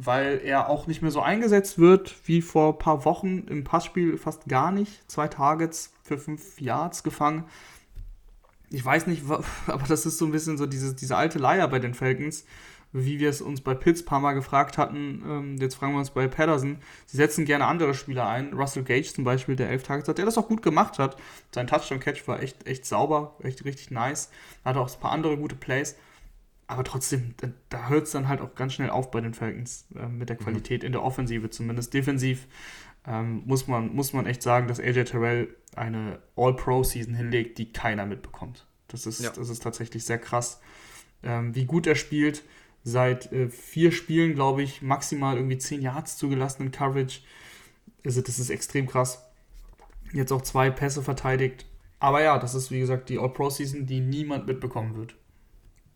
weil 0.00 0.40
er 0.44 0.68
auch 0.68 0.86
nicht 0.86 1.02
mehr 1.02 1.10
so 1.10 1.20
eingesetzt 1.20 1.78
wird 1.78 2.14
wie 2.24 2.42
vor 2.42 2.74
ein 2.74 2.78
paar 2.78 3.04
Wochen 3.04 3.44
im 3.48 3.64
Passspiel 3.64 4.16
fast 4.16 4.46
gar 4.46 4.70
nicht. 4.70 5.10
Zwei 5.10 5.28
Targets 5.28 5.92
für 6.02 6.18
fünf 6.18 6.60
Yards 6.60 7.02
gefangen. 7.02 7.44
Ich 8.70 8.84
weiß 8.84 9.06
nicht, 9.06 9.24
aber 9.66 9.86
das 9.86 10.06
ist 10.06 10.18
so 10.18 10.26
ein 10.26 10.32
bisschen 10.32 10.58
so 10.58 10.66
diese, 10.66 10.94
diese 10.94 11.16
alte 11.16 11.38
Leier 11.38 11.68
bei 11.68 11.78
den 11.78 11.94
Falcons, 11.94 12.44
wie 13.04 13.18
wir 13.18 13.30
es 13.30 13.40
uns 13.40 13.60
bei 13.60 13.74
Pitts 13.74 14.02
ein 14.02 14.06
paar 14.06 14.20
Mal 14.20 14.32
gefragt 14.32 14.78
hatten. 14.78 15.22
Ähm, 15.26 15.56
jetzt 15.58 15.74
fragen 15.74 15.92
wir 15.92 15.98
uns 15.98 16.10
bei 16.10 16.28
Patterson. 16.28 16.78
Sie 17.06 17.16
setzen 17.16 17.44
gerne 17.44 17.66
andere 17.66 17.94
Spieler 17.94 18.28
ein. 18.28 18.52
Russell 18.52 18.84
Gage 18.84 19.12
zum 19.12 19.24
Beispiel, 19.24 19.56
der 19.56 19.70
elf 19.70 19.82
Targets 19.82 20.08
hat, 20.08 20.18
der 20.18 20.24
das 20.24 20.38
auch 20.38 20.48
gut 20.48 20.62
gemacht 20.62 20.98
hat. 20.98 21.16
Sein 21.54 21.66
Touchdown-Catch 21.66 22.26
war 22.28 22.42
echt, 22.42 22.66
echt 22.66 22.86
sauber, 22.86 23.36
echt 23.42 23.64
richtig 23.64 23.90
nice. 23.90 24.30
Hatte 24.64 24.80
auch 24.80 24.92
ein 24.92 25.00
paar 25.00 25.12
andere 25.12 25.36
gute 25.36 25.56
Plays 25.56 25.96
aber 26.68 26.84
trotzdem, 26.84 27.34
da, 27.38 27.48
da 27.70 27.88
hört 27.88 28.04
es 28.04 28.12
dann 28.12 28.28
halt 28.28 28.42
auch 28.42 28.54
ganz 28.54 28.74
schnell 28.74 28.90
auf 28.90 29.10
bei 29.10 29.22
den 29.22 29.32
Falcons 29.32 29.86
äh, 29.96 30.06
mit 30.06 30.28
der 30.28 30.36
mhm. 30.36 30.44
Qualität 30.44 30.82
mhm. 30.82 30.86
in 30.86 30.92
der 30.92 31.02
Offensive 31.02 31.50
zumindest. 31.50 31.94
Defensiv 31.94 32.46
ähm, 33.06 33.42
muss, 33.46 33.66
man, 33.66 33.94
muss 33.94 34.12
man 34.12 34.26
echt 34.26 34.42
sagen, 34.42 34.68
dass 34.68 34.78
AJ 34.78 35.04
Terrell 35.04 35.48
eine 35.74 36.20
All-Pro-Season 36.36 37.14
hinlegt, 37.14 37.56
die 37.56 37.72
keiner 37.72 38.04
mitbekommt. 38.04 38.66
Das 38.88 39.06
ist, 39.06 39.20
ja. 39.20 39.30
das 39.30 39.48
ist 39.48 39.62
tatsächlich 39.62 40.04
sehr 40.04 40.18
krass, 40.18 40.60
ähm, 41.22 41.54
wie 41.54 41.64
gut 41.64 41.86
er 41.86 41.94
spielt. 41.94 42.44
Seit 42.84 43.32
äh, 43.32 43.48
vier 43.48 43.92
Spielen, 43.92 44.34
glaube 44.34 44.62
ich, 44.62 44.82
maximal 44.82 45.36
irgendwie 45.36 45.58
zehn 45.58 45.82
Yards 45.82 46.16
zugelassen 46.16 46.64
in 46.64 46.70
Coverage. 46.70 47.20
Also, 48.04 48.22
das 48.22 48.38
ist 48.38 48.50
extrem 48.50 48.86
krass. 48.86 49.22
Jetzt 50.12 50.32
auch 50.32 50.42
zwei 50.42 50.70
Pässe 50.70 51.02
verteidigt. 51.02 51.66
Aber 52.00 52.22
ja, 52.22 52.38
das 52.38 52.54
ist 52.54 52.70
wie 52.70 52.80
gesagt 52.80 53.08
die 53.08 53.18
All-Pro-Season, 53.18 53.86
die 53.86 54.00
niemand 54.00 54.46
mitbekommen 54.46 54.96
wird. 54.96 55.14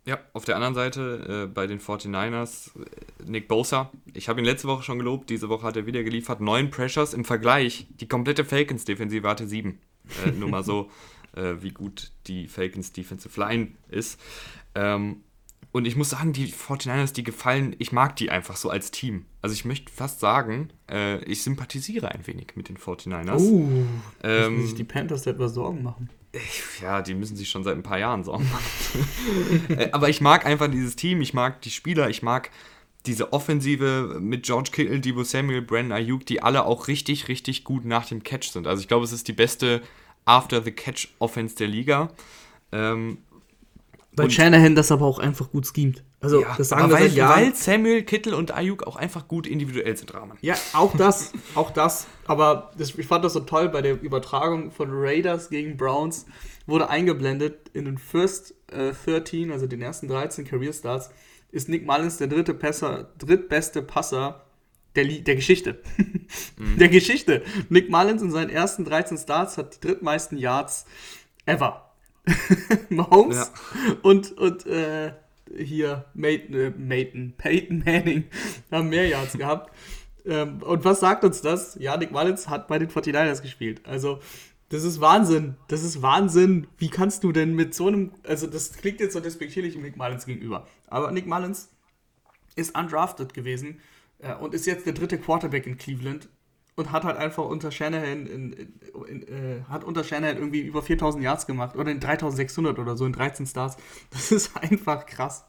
Ja, 0.04 0.18
auf 0.32 0.44
der 0.44 0.56
anderen 0.56 0.74
Seite 0.74 1.44
äh, 1.44 1.46
bei 1.46 1.68
den 1.68 1.78
49ers 1.78 2.70
äh, 2.76 2.84
Nick 3.24 3.46
Bosa. 3.46 3.92
Ich 4.14 4.28
habe 4.28 4.40
ihn 4.40 4.44
letzte 4.44 4.66
Woche 4.66 4.82
schon 4.82 4.98
gelobt, 4.98 5.30
diese 5.30 5.48
Woche 5.48 5.64
hat 5.64 5.76
er 5.76 5.86
wieder 5.86 6.02
geliefert. 6.02 6.40
Neun 6.40 6.70
Pressures 6.70 7.14
im 7.14 7.24
Vergleich. 7.24 7.86
Die 8.00 8.08
komplette 8.08 8.44
Falcons-Defensive 8.44 9.28
hatte 9.28 9.46
sieben. 9.46 9.78
Äh, 10.26 10.32
nur 10.32 10.48
mal 10.48 10.64
so, 10.64 10.90
äh, 11.36 11.54
wie 11.60 11.70
gut 11.70 12.10
die 12.26 12.48
Falcons 12.48 12.92
Defensive 12.92 13.38
Line 13.38 13.68
ist. 13.88 14.20
Ähm, 14.74 15.22
und 15.72 15.86
ich 15.86 15.96
muss 15.96 16.10
sagen, 16.10 16.32
die 16.34 16.48
49ers, 16.48 17.14
die 17.14 17.24
gefallen, 17.24 17.74
ich 17.78 17.92
mag 17.92 18.14
die 18.16 18.30
einfach 18.30 18.56
so 18.56 18.68
als 18.68 18.90
Team. 18.90 19.24
Also 19.40 19.54
ich 19.54 19.64
möchte 19.64 19.90
fast 19.90 20.20
sagen, 20.20 20.68
äh, 20.90 21.24
ich 21.24 21.42
sympathisiere 21.42 22.10
ein 22.10 22.26
wenig 22.26 22.48
mit 22.54 22.68
den 22.68 22.76
49ers. 22.76 23.40
Oh, 23.40 23.68
ähm, 24.22 24.56
müssen 24.56 24.66
sich 24.66 24.76
die 24.76 24.84
Panthers 24.84 25.26
etwas 25.26 25.54
Sorgen 25.54 25.82
machen. 25.82 26.10
Ja, 26.80 27.02
die 27.02 27.14
müssen 27.14 27.36
sich 27.36 27.50
schon 27.50 27.64
seit 27.64 27.76
ein 27.76 27.82
paar 27.82 27.98
Jahren 27.98 28.24
Sorgen 28.24 28.48
machen. 28.50 28.62
Äh, 29.68 29.90
aber 29.92 30.08
ich 30.08 30.20
mag 30.20 30.44
einfach 30.44 30.68
dieses 30.68 30.96
Team, 30.96 31.20
ich 31.22 31.32
mag 31.32 31.62
die 31.62 31.70
Spieler, 31.70 32.10
ich 32.10 32.22
mag 32.22 32.50
diese 33.06 33.32
Offensive 33.32 34.18
mit 34.20 34.44
George 34.44 34.70
Kittle, 34.72 35.00
Debo 35.00 35.24
Samuel, 35.24 35.62
Brandon 35.62 35.92
Ayuk, 35.92 36.26
die 36.26 36.42
alle 36.42 36.64
auch 36.64 36.88
richtig, 36.88 37.28
richtig 37.28 37.64
gut 37.64 37.84
nach 37.84 38.06
dem 38.06 38.22
Catch 38.22 38.50
sind. 38.50 38.66
Also 38.66 38.82
ich 38.82 38.88
glaube, 38.88 39.04
es 39.04 39.12
ist 39.12 39.28
die 39.28 39.32
beste 39.32 39.82
After-the-Catch-Offense 40.24 41.56
der 41.56 41.68
Liga. 41.68 42.10
Ähm, 42.70 43.18
weil 44.14 44.30
Shanahan 44.30 44.74
das 44.74 44.92
aber 44.92 45.06
auch 45.06 45.18
einfach 45.18 45.50
gut 45.50 45.66
schemt. 45.66 46.04
Also, 46.20 46.42
ja, 46.42 46.54
das 46.56 46.68
sagen 46.68 46.88
wir 46.88 46.94
weil, 46.94 47.02
seit 47.08 47.12
Jahren. 47.16 47.40
Weil 47.40 47.54
Samuel, 47.54 48.02
Kittel 48.02 48.34
und 48.34 48.54
Ayuk 48.54 48.84
auch 48.84 48.96
einfach 48.96 49.26
gut 49.26 49.46
individuell 49.46 49.96
sind, 49.96 50.12
Rahmen. 50.12 50.36
Ja, 50.40 50.54
auch 50.74 50.96
das, 50.96 51.32
auch 51.54 51.70
das. 51.70 52.06
Aber 52.26 52.72
das, 52.76 52.94
ich 52.96 53.06
fand 53.06 53.24
das 53.24 53.32
so 53.32 53.40
toll 53.40 53.68
bei 53.70 53.82
der 53.82 54.00
Übertragung 54.00 54.70
von 54.70 54.90
Raiders 54.90 55.48
gegen 55.50 55.76
Browns. 55.76 56.26
Wurde 56.66 56.90
eingeblendet 56.90 57.70
in 57.72 57.86
den 57.86 57.98
First 57.98 58.54
äh, 58.70 58.92
13, 58.92 59.50
also 59.50 59.66
den 59.66 59.82
ersten 59.82 60.08
13 60.08 60.44
Career 60.44 60.72
Starts, 60.72 61.10
ist 61.50 61.68
Nick 61.68 61.86
Mullins 61.86 62.18
der 62.18 62.28
dritte 62.28 62.54
Passer, 62.54 63.10
drittbeste 63.18 63.82
Passer 63.82 64.44
der, 64.94 65.04
der 65.04 65.36
Geschichte. 65.36 65.80
mhm. 66.56 66.78
Der 66.78 66.88
Geschichte. 66.88 67.42
Nick 67.68 67.90
Mullins 67.90 68.22
in 68.22 68.30
seinen 68.30 68.50
ersten 68.50 68.84
13 68.84 69.18
Starts 69.18 69.56
hat 69.58 69.76
die 69.76 69.86
drittmeisten 69.86 70.38
Yards 70.38 70.84
ever. 71.46 71.91
Mahomes 72.88 73.36
ja. 73.36 73.96
und, 74.02 74.32
und 74.38 74.66
äh, 74.66 75.12
hier 75.56 76.04
Mayton, 76.14 76.54
äh, 76.54 76.70
Mayton, 76.70 77.34
Peyton 77.36 77.82
Manning 77.84 78.24
haben 78.70 78.88
mehr 78.88 79.08
Yards 79.08 79.36
gehabt. 79.36 79.72
Ähm, 80.24 80.62
und 80.62 80.84
was 80.84 81.00
sagt 81.00 81.24
uns 81.24 81.42
das? 81.42 81.76
Ja, 81.80 81.96
Nick 81.96 82.12
Mullins 82.12 82.48
hat 82.48 82.68
bei 82.68 82.78
den 82.78 82.88
49ers 82.88 83.42
gespielt. 83.42 83.80
Also, 83.84 84.20
das 84.68 84.84
ist 84.84 85.00
Wahnsinn. 85.00 85.56
Das 85.68 85.82
ist 85.82 86.00
Wahnsinn. 86.00 86.68
Wie 86.78 86.88
kannst 86.88 87.24
du 87.24 87.32
denn 87.32 87.54
mit 87.54 87.74
so 87.74 87.88
einem. 87.88 88.12
Also, 88.26 88.46
das 88.46 88.72
klingt 88.72 89.00
jetzt 89.00 89.14
so 89.14 89.20
despektierlich 89.20 89.76
Nick 89.76 89.96
Mullins 89.96 90.26
gegenüber. 90.26 90.66
Aber 90.86 91.10
Nick 91.10 91.26
Mullins 91.26 91.70
ist 92.54 92.76
undrafted 92.78 93.34
gewesen 93.34 93.80
äh, 94.20 94.34
und 94.34 94.54
ist 94.54 94.66
jetzt 94.66 94.86
der 94.86 94.92
dritte 94.92 95.18
Quarterback 95.18 95.66
in 95.66 95.76
Cleveland 95.76 96.28
und 96.76 96.90
hat 96.90 97.04
halt 97.04 97.16
einfach 97.16 97.44
unter 97.44 97.70
Shanahan 97.70 98.26
in, 98.26 98.52
in, 98.52 98.72
in, 99.06 99.28
äh, 99.28 99.62
hat 99.68 99.84
unter 99.84 100.04
Shanahan 100.04 100.36
irgendwie 100.36 100.60
über 100.60 100.82
4000 100.82 101.22
Yards 101.22 101.46
gemacht 101.46 101.76
oder 101.76 101.90
in 101.90 102.00
3600 102.00 102.78
oder 102.78 102.96
so 102.96 103.04
in 103.04 103.12
13 103.12 103.46
Stars. 103.46 103.76
Das 104.10 104.32
ist 104.32 104.56
einfach 104.60 105.06
krass. 105.06 105.44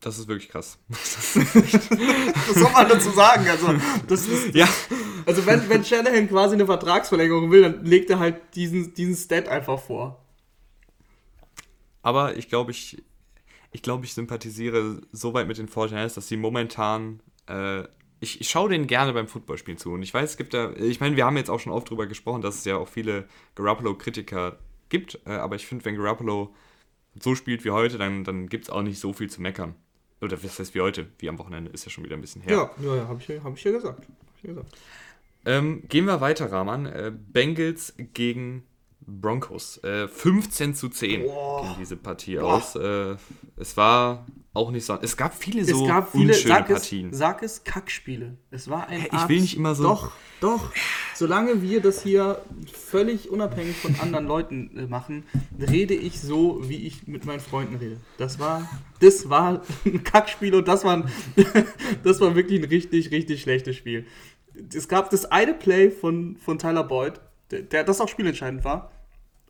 Das 0.00 0.18
ist 0.18 0.28
wirklich 0.28 0.48
krass. 0.48 0.78
Das 0.88 2.54
soll 2.54 2.72
man 2.72 2.88
dazu 2.88 3.10
sagen? 3.10 3.46
Also, 3.48 3.74
das 4.08 4.26
ist, 4.26 4.54
ja. 4.54 4.68
also 5.26 5.44
wenn, 5.46 5.68
wenn 5.68 5.84
Shanahan 5.84 6.28
quasi 6.28 6.54
eine 6.54 6.66
Vertragsverlängerung 6.66 7.50
will, 7.50 7.62
dann 7.62 7.84
legt 7.84 8.10
er 8.10 8.18
halt 8.18 8.40
diesen, 8.54 8.94
diesen 8.94 9.14
Stat 9.14 9.46
einfach 9.48 9.78
vor. 9.78 10.24
Aber 12.02 12.36
ich 12.36 12.48
glaube, 12.48 12.70
ich, 12.70 13.02
ich 13.72 13.82
glaube, 13.82 14.06
ich 14.06 14.14
sympathisiere 14.14 15.02
so 15.12 15.34
weit 15.34 15.46
mit 15.46 15.58
den 15.58 15.66
49 15.66 16.14
dass 16.14 16.28
sie 16.28 16.38
momentan 16.38 17.20
äh, 17.46 17.84
ich, 18.20 18.40
ich 18.40 18.48
schaue 18.50 18.68
denen 18.68 18.86
gerne 18.86 19.12
beim 19.12 19.26
Footballspielen 19.26 19.78
zu. 19.78 19.92
Und 19.92 20.02
ich 20.02 20.12
weiß, 20.12 20.30
es 20.30 20.36
gibt 20.36 20.54
da, 20.54 20.72
ich 20.74 21.00
meine, 21.00 21.16
wir 21.16 21.24
haben 21.24 21.36
jetzt 21.36 21.50
auch 21.50 21.58
schon 21.58 21.72
oft 21.72 21.88
drüber 21.88 22.06
gesprochen, 22.06 22.42
dass 22.42 22.56
es 22.56 22.64
ja 22.64 22.76
auch 22.76 22.88
viele 22.88 23.26
Garoppolo-Kritiker 23.54 24.58
gibt. 24.90 25.18
Äh, 25.26 25.32
aber 25.32 25.56
ich 25.56 25.66
finde, 25.66 25.84
wenn 25.86 25.96
Garoppolo 25.96 26.54
so 27.18 27.34
spielt 27.34 27.64
wie 27.64 27.70
heute, 27.70 27.98
dann, 27.98 28.24
dann 28.24 28.48
gibt 28.48 28.64
es 28.64 28.70
auch 28.70 28.82
nicht 28.82 29.00
so 29.00 29.12
viel 29.12 29.30
zu 29.30 29.40
meckern. 29.40 29.74
Oder 30.20 30.42
was 30.42 30.58
heißt 30.58 30.74
wie 30.74 30.82
heute? 30.82 31.06
Wie 31.18 31.28
am 31.30 31.38
Wochenende 31.38 31.70
ist 31.70 31.86
ja 31.86 31.90
schon 31.90 32.04
wieder 32.04 32.14
ein 32.14 32.20
bisschen 32.20 32.42
her. 32.42 32.70
Ja, 32.78 32.86
ja, 32.86 32.96
ja 32.96 33.08
habe 33.08 33.20
ich, 33.20 33.42
hab 33.42 33.56
ich 33.56 33.64
ja 33.64 33.72
gesagt. 33.72 34.06
Ich 34.36 34.42
ja 34.42 34.50
gesagt. 34.50 34.76
Ähm, 35.46 35.84
gehen 35.88 36.04
wir 36.04 36.20
weiter, 36.20 36.52
Rahman. 36.52 36.84
Äh, 36.84 37.12
Bengals 37.14 37.94
gegen 38.12 38.64
Broncos. 39.20 39.82
Äh, 39.84 40.08
15 40.08 40.74
zu 40.74 40.88
10 40.88 41.24
Boah. 41.24 41.62
ging 41.62 41.76
diese 41.80 41.96
Partie 41.96 42.36
Boah. 42.36 42.54
aus. 42.54 42.76
Äh, 42.76 43.16
es 43.56 43.76
war 43.76 44.26
auch 44.52 44.70
nicht 44.72 44.84
so. 44.84 44.98
Es 45.00 45.16
gab 45.16 45.34
viele 45.34 45.64
so 45.64 45.82
es 45.82 45.88
gab 45.88 46.10
viele, 46.10 46.32
unschöne 46.32 46.54
sag 46.54 46.68
Partien. 46.68 47.10
Es, 47.10 47.18
sag 47.18 47.42
es 47.42 47.64
Kackspiele. 47.64 48.36
Es 48.50 48.68
war 48.68 48.88
ein. 48.88 49.02
Ich 49.06 49.12
Art, 49.12 49.28
will 49.28 49.40
nicht 49.40 49.56
immer 49.56 49.74
so. 49.74 49.84
Doch, 49.84 50.12
doch. 50.40 50.72
Solange 51.14 51.62
wir 51.62 51.80
das 51.80 52.02
hier 52.02 52.40
völlig 52.72 53.30
unabhängig 53.30 53.76
von 53.76 53.94
anderen 54.00 54.26
Leuten 54.26 54.76
äh, 54.76 54.86
machen, 54.86 55.24
rede 55.58 55.94
ich 55.94 56.20
so, 56.20 56.68
wie 56.68 56.86
ich 56.86 57.06
mit 57.06 57.26
meinen 57.26 57.40
Freunden 57.40 57.76
rede. 57.76 57.98
Das 58.18 58.38
war, 58.38 58.68
das 59.00 59.28
war 59.28 59.62
ein 59.84 60.02
Kackspiel 60.02 60.54
und 60.54 60.66
das 60.66 60.84
war, 60.84 60.96
ein, 60.96 61.10
das 62.02 62.20
war 62.20 62.34
wirklich 62.34 62.60
ein 62.60 62.68
richtig, 62.68 63.12
richtig 63.12 63.42
schlechtes 63.42 63.76
Spiel. 63.76 64.06
Es 64.74 64.88
gab 64.88 65.10
das 65.10 65.26
eine 65.26 65.54
Play 65.54 65.90
von, 65.90 66.36
von 66.36 66.58
Tyler 66.58 66.84
Boyd, 66.84 67.20
der, 67.52 67.62
der 67.62 67.84
das 67.84 68.00
auch 68.00 68.08
spielentscheidend 68.08 68.64
war 68.64 68.90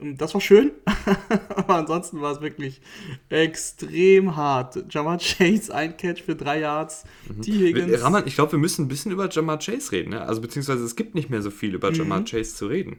das 0.03 0.35
war 0.35 0.41
schön, 0.41 0.73
aber 1.49 1.77
ansonsten 1.77 2.21
war 2.21 2.33
es 2.33 2.41
wirklich 2.41 2.81
extrem 3.29 4.37
hart. 4.37 4.85
Jamar 4.91 5.19
Chase, 5.19 5.75
ein 5.75 5.97
Catch 5.97 6.23
für 6.23 6.35
drei 6.35 6.61
Yards. 6.61 7.05
Mhm. 7.29 7.43
T. 7.43 7.53
Higgins. 7.53 8.03
Raman, 8.03 8.27
ich 8.27 8.35
glaube, 8.35 8.53
wir 8.53 8.59
müssen 8.59 8.85
ein 8.85 8.89
bisschen 8.89 9.13
über 9.13 9.29
Jamar 9.29 9.59
Chase 9.59 9.93
reden. 9.93 10.11
Ne? 10.11 10.23
Also 10.23 10.41
beziehungsweise 10.41 10.85
es 10.85 10.97
gibt 10.97 11.15
nicht 11.15 11.31
mehr 11.31 11.43
so 11.43 11.51
viel 11.51 11.75
über 11.75 11.91
mhm. 11.91 11.97
Jamar 11.97 12.25
Chase 12.25 12.55
zu 12.55 12.67
reden. 12.67 12.99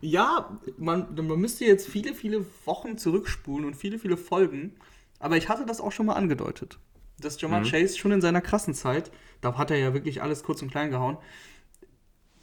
Ja, 0.00 0.58
man, 0.76 1.08
man 1.14 1.40
müsste 1.40 1.64
jetzt 1.64 1.88
viele, 1.88 2.14
viele 2.14 2.46
Wochen 2.64 2.98
zurückspulen 2.98 3.64
und 3.64 3.74
viele, 3.74 3.98
viele 3.98 4.16
Folgen. 4.16 4.76
Aber 5.18 5.36
ich 5.36 5.48
hatte 5.48 5.66
das 5.66 5.80
auch 5.80 5.92
schon 5.92 6.06
mal 6.06 6.14
angedeutet. 6.14 6.78
Dass 7.20 7.40
Jamar 7.40 7.60
mhm. 7.60 7.64
Chase 7.64 7.98
schon 7.98 8.12
in 8.12 8.20
seiner 8.20 8.40
krassen 8.40 8.74
Zeit, 8.74 9.10
da 9.40 9.58
hat 9.58 9.70
er 9.70 9.78
ja 9.78 9.92
wirklich 9.94 10.22
alles 10.22 10.44
kurz 10.44 10.62
und 10.62 10.70
klein 10.70 10.90
gehauen, 10.90 11.16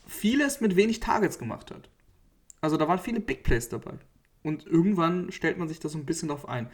vieles 0.05 0.61
mit 0.61 0.75
wenig 0.75 0.99
Targets 0.99 1.39
gemacht 1.39 1.71
hat. 1.71 1.89
Also 2.65 2.77
da 2.77 2.87
waren 2.87 2.99
viele 2.99 3.21
Big 3.21 3.43
Plays 3.43 3.69
dabei. 3.69 3.93
Und 4.43 4.65
irgendwann 4.65 5.31
stellt 5.31 5.57
man 5.57 5.67
sich 5.69 5.79
das 5.79 5.93
so 5.93 5.97
ein 5.97 6.05
bisschen 6.05 6.29
drauf 6.29 6.47
ein. 6.49 6.69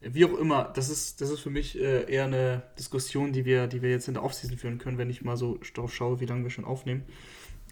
Wie 0.00 0.24
auch 0.24 0.36
immer, 0.38 0.72
das 0.74 0.90
ist, 0.90 1.20
das 1.20 1.30
ist 1.30 1.40
für 1.40 1.50
mich 1.50 1.78
äh, 1.78 2.10
eher 2.12 2.24
eine 2.24 2.62
Diskussion, 2.78 3.32
die 3.32 3.44
wir, 3.44 3.66
die 3.68 3.82
wir 3.82 3.90
jetzt 3.90 4.08
in 4.08 4.14
der 4.14 4.22
Offseason 4.24 4.58
führen 4.58 4.78
können, 4.78 4.98
wenn 4.98 5.10
ich 5.10 5.22
mal 5.22 5.36
so 5.36 5.58
drauf 5.74 5.94
schaue, 5.94 6.20
wie 6.20 6.26
lange 6.26 6.42
wir 6.44 6.50
schon 6.50 6.64
aufnehmen. 6.64 7.04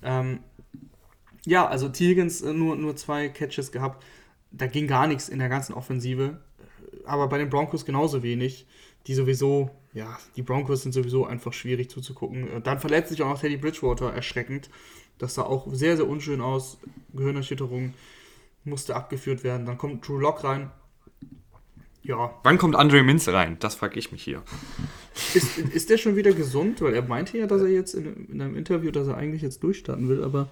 Ähm, 0.02 0.40
Ja, 1.44 1.66
also 1.66 1.88
T. 1.88 2.08
Higgins 2.08 2.40
äh, 2.42 2.52
nur, 2.52 2.76
nur 2.76 2.96
zwei 2.96 3.28
Catches 3.28 3.72
gehabt. 3.72 4.04
Da 4.50 4.66
ging 4.66 4.86
gar 4.86 5.06
nichts 5.06 5.28
in 5.28 5.38
der 5.40 5.48
ganzen 5.48 5.74
Offensive. 5.74 6.38
Aber 7.04 7.28
bei 7.28 7.38
den 7.38 7.50
Broncos 7.50 7.84
genauso 7.84 8.22
wenig. 8.22 8.66
Die 9.08 9.14
sowieso, 9.14 9.70
ja, 9.92 10.18
die 10.36 10.42
Broncos 10.42 10.82
sind 10.82 10.92
sowieso 10.92 11.26
einfach 11.26 11.52
schwierig 11.52 11.90
zuzugucken. 11.90 12.48
Äh, 12.48 12.60
dann 12.60 12.78
verletzt 12.78 13.10
sich 13.10 13.22
auch 13.22 13.28
noch 13.28 13.40
Teddy 13.40 13.56
Bridgewater 13.56 14.12
erschreckend. 14.12 14.70
Das 15.18 15.34
sah 15.34 15.42
auch 15.42 15.68
sehr, 15.72 15.96
sehr 15.96 16.08
unschön 16.08 16.40
aus. 16.40 16.78
Gehirnerschütterung 17.14 17.94
musste 18.64 18.96
abgeführt 18.96 19.44
werden. 19.44 19.66
Dann 19.66 19.78
kommt 19.78 20.06
Drew 20.06 20.18
Lock 20.18 20.44
rein. 20.44 20.70
Ja. 22.02 22.34
Wann 22.42 22.58
kommt 22.58 22.74
Andre 22.74 23.02
Minze 23.02 23.32
rein? 23.32 23.56
Das 23.60 23.76
frage 23.76 23.98
ich 23.98 24.10
mich 24.10 24.22
hier. 24.22 24.42
Ist, 25.34 25.58
ist 25.58 25.90
der 25.90 25.98
schon 25.98 26.16
wieder 26.16 26.32
gesund? 26.32 26.80
Weil 26.80 26.94
er 26.94 27.02
meinte 27.02 27.38
ja, 27.38 27.46
dass 27.46 27.62
er 27.62 27.68
jetzt 27.68 27.94
in, 27.94 28.26
in 28.26 28.40
einem 28.40 28.56
Interview, 28.56 28.90
dass 28.90 29.06
er 29.06 29.16
eigentlich 29.16 29.42
jetzt 29.42 29.62
durchstarten 29.62 30.08
will, 30.08 30.24
aber. 30.24 30.48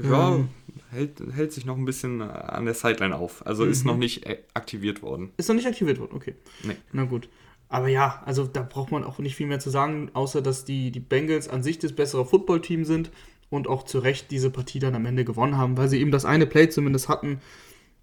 Ja, 0.00 0.36
ähm, 0.36 0.48
hält, 0.90 1.20
hält 1.32 1.52
sich 1.52 1.64
noch 1.64 1.76
ein 1.76 1.84
bisschen 1.84 2.20
an 2.22 2.66
der 2.66 2.74
Sideline 2.74 3.16
auf. 3.16 3.44
Also 3.46 3.64
ist 3.64 3.84
mhm. 3.84 3.92
noch 3.92 3.96
nicht 3.96 4.26
aktiviert 4.54 5.02
worden. 5.02 5.32
Ist 5.38 5.48
noch 5.48 5.56
nicht 5.56 5.66
aktiviert 5.66 5.98
worden, 5.98 6.12
okay. 6.14 6.34
Nee. 6.62 6.76
Na 6.92 7.04
gut. 7.04 7.28
Aber 7.68 7.88
ja, 7.88 8.22
also 8.24 8.46
da 8.46 8.62
braucht 8.62 8.92
man 8.92 9.04
auch 9.04 9.18
nicht 9.18 9.34
viel 9.34 9.46
mehr 9.46 9.60
zu 9.60 9.70
sagen, 9.70 10.10
außer 10.14 10.40
dass 10.40 10.64
die, 10.64 10.90
die 10.90 11.00
Bengals 11.00 11.48
an 11.48 11.62
sich 11.62 11.78
das 11.78 11.92
bessere 11.92 12.24
Footballteam 12.24 12.84
sind 12.84 13.10
und 13.50 13.66
auch 13.66 13.84
zu 13.84 13.98
Recht 13.98 14.30
diese 14.30 14.50
Partie 14.50 14.78
dann 14.78 14.94
am 14.94 15.06
Ende 15.06 15.24
gewonnen 15.24 15.56
haben, 15.56 15.76
weil 15.76 15.88
sie 15.88 16.00
eben 16.00 16.10
das 16.10 16.24
eine 16.24 16.46
Play 16.46 16.68
zumindest 16.68 17.08
hatten, 17.08 17.40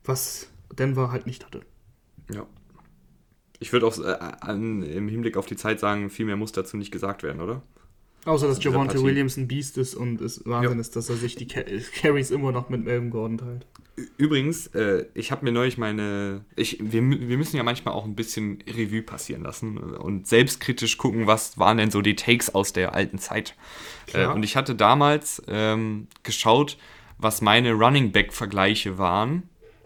was 0.03 0.49
Denver 0.77 1.11
halt 1.11 1.25
nicht 1.25 1.45
hatte. 1.45 1.61
Ja. 2.31 2.45
Ich 3.59 3.71
würde 3.71 3.87
auch 3.87 3.97
äh, 3.99 4.17
an, 4.41 4.83
im 4.83 5.07
Hinblick 5.07 5.37
auf 5.37 5.45
die 5.45 5.55
Zeit 5.55 5.79
sagen, 5.79 6.09
viel 6.09 6.25
mehr 6.25 6.35
muss 6.35 6.51
dazu 6.51 6.77
nicht 6.77 6.91
gesagt 6.91 7.23
werden, 7.23 7.41
oder? 7.41 7.61
Außer, 8.25 8.47
dass 8.47 8.63
Javante 8.63 9.01
Williams 9.03 9.37
ein 9.37 9.47
Beast 9.47 9.77
ist 9.77 9.93
und 9.93 10.19
es 10.19 10.41
Wahnsinn 10.45 10.77
ja. 10.77 10.81
ist, 10.81 10.95
dass 10.95 11.09
er 11.09 11.15
sich 11.15 11.35
die 11.35 11.47
Carries 12.01 12.31
immer 12.31 12.51
noch 12.51 12.69
mit 12.69 12.83
Melvin 12.83 13.11
Gordon 13.11 13.37
teilt. 13.37 13.65
Übrigens, 14.17 14.67
äh, 14.67 15.05
ich 15.13 15.31
habe 15.31 15.45
mir 15.45 15.51
neulich 15.51 15.77
meine. 15.77 16.43
Ich, 16.55 16.79
wir, 16.81 17.01
wir 17.01 17.37
müssen 17.37 17.55
ja 17.55 17.63
manchmal 17.63 17.93
auch 17.93 18.03
ein 18.03 18.15
bisschen 18.15 18.61
Revue 18.67 19.03
passieren 19.03 19.43
lassen 19.43 19.77
und 19.77 20.27
selbstkritisch 20.27 20.97
gucken, 20.97 21.27
was 21.27 21.57
waren 21.59 21.77
denn 21.77 21.91
so 21.91 22.01
die 22.01 22.15
Takes 22.15 22.53
aus 22.53 22.73
der 22.73 22.93
alten 22.93 23.19
Zeit. 23.19 23.55
Äh, 24.11 24.25
und 24.27 24.43
ich 24.43 24.57
hatte 24.57 24.75
damals 24.75 25.41
ähm, 25.47 26.07
geschaut, 26.23 26.77
was 27.19 27.41
meine 27.41 27.71
Running 27.73 28.11
Back-Vergleiche 28.11 28.97
waren 28.97 29.43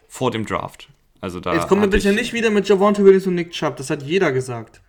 vor 0.08 0.32
dem 0.32 0.46
Draft. 0.46 0.90
Also 1.22 1.40
da 1.40 1.54
Jetzt 1.54 1.68
kommen 1.68 1.82
wir 1.82 1.90
bitte 1.90 2.14
nicht 2.14 2.34
wieder 2.34 2.50
mit 2.50 2.68
Javante 2.68 3.04
Williams 3.04 3.28
und 3.28 3.36
Nick 3.36 3.52
Chubb, 3.52 3.76
das 3.76 3.90
hat 3.90 4.02
jeder 4.02 4.32
gesagt. 4.32 4.82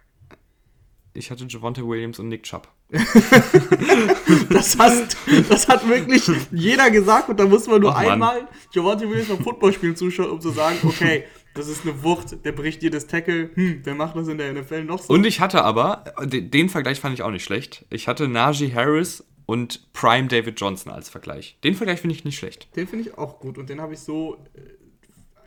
Ich 1.13 1.31
hatte 1.31 1.45
Javante 1.49 1.87
Williams 1.87 2.19
und 2.19 2.29
Nick 2.29 2.45
Chubb. 2.45 2.69
das, 4.51 4.79
hast, 4.79 5.17
das 5.49 5.69
hat 5.69 5.89
wirklich 5.89 6.29
jeder 6.53 6.91
gesagt 6.91 7.29
und 7.29 7.39
da 7.39 7.47
muss 7.47 7.67
man 7.67 7.81
nur 7.81 7.91
Och, 7.91 7.97
einmal 7.97 8.49
Javante 8.73 9.09
Williams 9.09 9.29
beim 9.29 9.43
Footballspielen 9.43 9.97
zuschauen, 9.97 10.31
um 10.31 10.41
zu 10.41 10.51
sagen, 10.51 10.77
okay, 10.85 11.25
das 11.55 11.69
ist 11.69 11.83
eine 11.83 12.03
Wucht, 12.03 12.45
der 12.45 12.53
bricht 12.53 12.83
jedes 12.83 13.07
Tackle. 13.07 13.51
Hm, 13.55 13.81
wer 13.83 13.95
macht 13.95 14.17
das 14.17 14.29
in 14.29 14.39
der 14.39 14.53
NFL 14.53 14.85
noch 14.85 15.01
so? 15.01 15.13
Und 15.13 15.25
ich 15.25 15.41
hatte 15.41 15.65
aber, 15.65 16.05
den 16.25 16.69
Vergleich 16.69 17.01
fand 17.01 17.15
ich 17.15 17.23
auch 17.23 17.31
nicht 17.31 17.45
schlecht. 17.45 17.87
Ich 17.91 18.07
hatte 18.07 18.29
Najee 18.29 18.73
Harris 18.73 19.25
und 19.47 19.93
Prime 19.93 20.29
David 20.29 20.61
Johnson 20.61 20.93
als 20.93 21.09
Vergleich. 21.09 21.59
Den 21.65 21.75
Vergleich 21.75 22.01
finde 22.01 22.15
ich 22.15 22.25
nicht 22.25 22.39
schlecht. 22.39 22.69
Den 22.77 22.87
finde 22.87 23.09
ich 23.09 23.19
auch 23.19 23.41
gut 23.41 23.59
und 23.59 23.69
den 23.69 23.81
habe 23.81 23.95
ich 23.95 24.01
so 24.01 24.37
äh, 24.55 24.61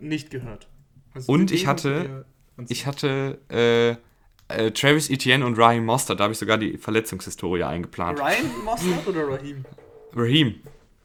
nicht 0.02 0.30
gehört. 0.30 0.68
Also 1.14 1.32
und 1.32 1.52
ich 1.52 1.68
hatte, 1.68 2.26
ich 2.68 2.86
hatte 2.86 3.40
äh, 3.50 3.96
äh, 4.58 4.72
Travis 4.72 5.10
Etienne 5.10 5.46
und 5.46 5.58
Raheem 5.58 5.86
Mostert, 5.86 6.20
da 6.20 6.24
habe 6.26 6.34
ich 6.34 6.40
sogar 6.40 6.58
die 6.58 6.78
Verletzungshistorie 6.78 7.64
eingeplant. 7.64 8.20
Ryan 8.20 8.64
Mostert 8.64 9.08
oder 9.08 9.28
Raheem? 9.30 9.66
Raheem. 10.16 10.56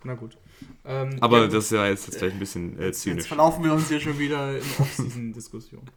Na 0.05 0.14
gut. 0.14 0.36
Ähm, 0.84 1.16
Aber 1.20 1.42
ja, 1.42 1.46
das 1.46 1.64
ist 1.66 1.72
ja 1.72 1.86
jetzt, 1.86 2.07
jetzt 2.07 2.18
vielleicht 2.18 2.36
ein 2.36 2.38
bisschen 2.38 2.80
äh, 2.80 2.92
zynisch. 2.92 3.18
Jetzt 3.18 3.28
verlaufen 3.28 3.62
wir 3.62 3.72
uns 3.72 3.88
hier 3.88 4.01
schon 4.01 4.18
wieder 4.18 4.57
in 4.57 4.62
Off-Season-Diskussion. 4.78 5.82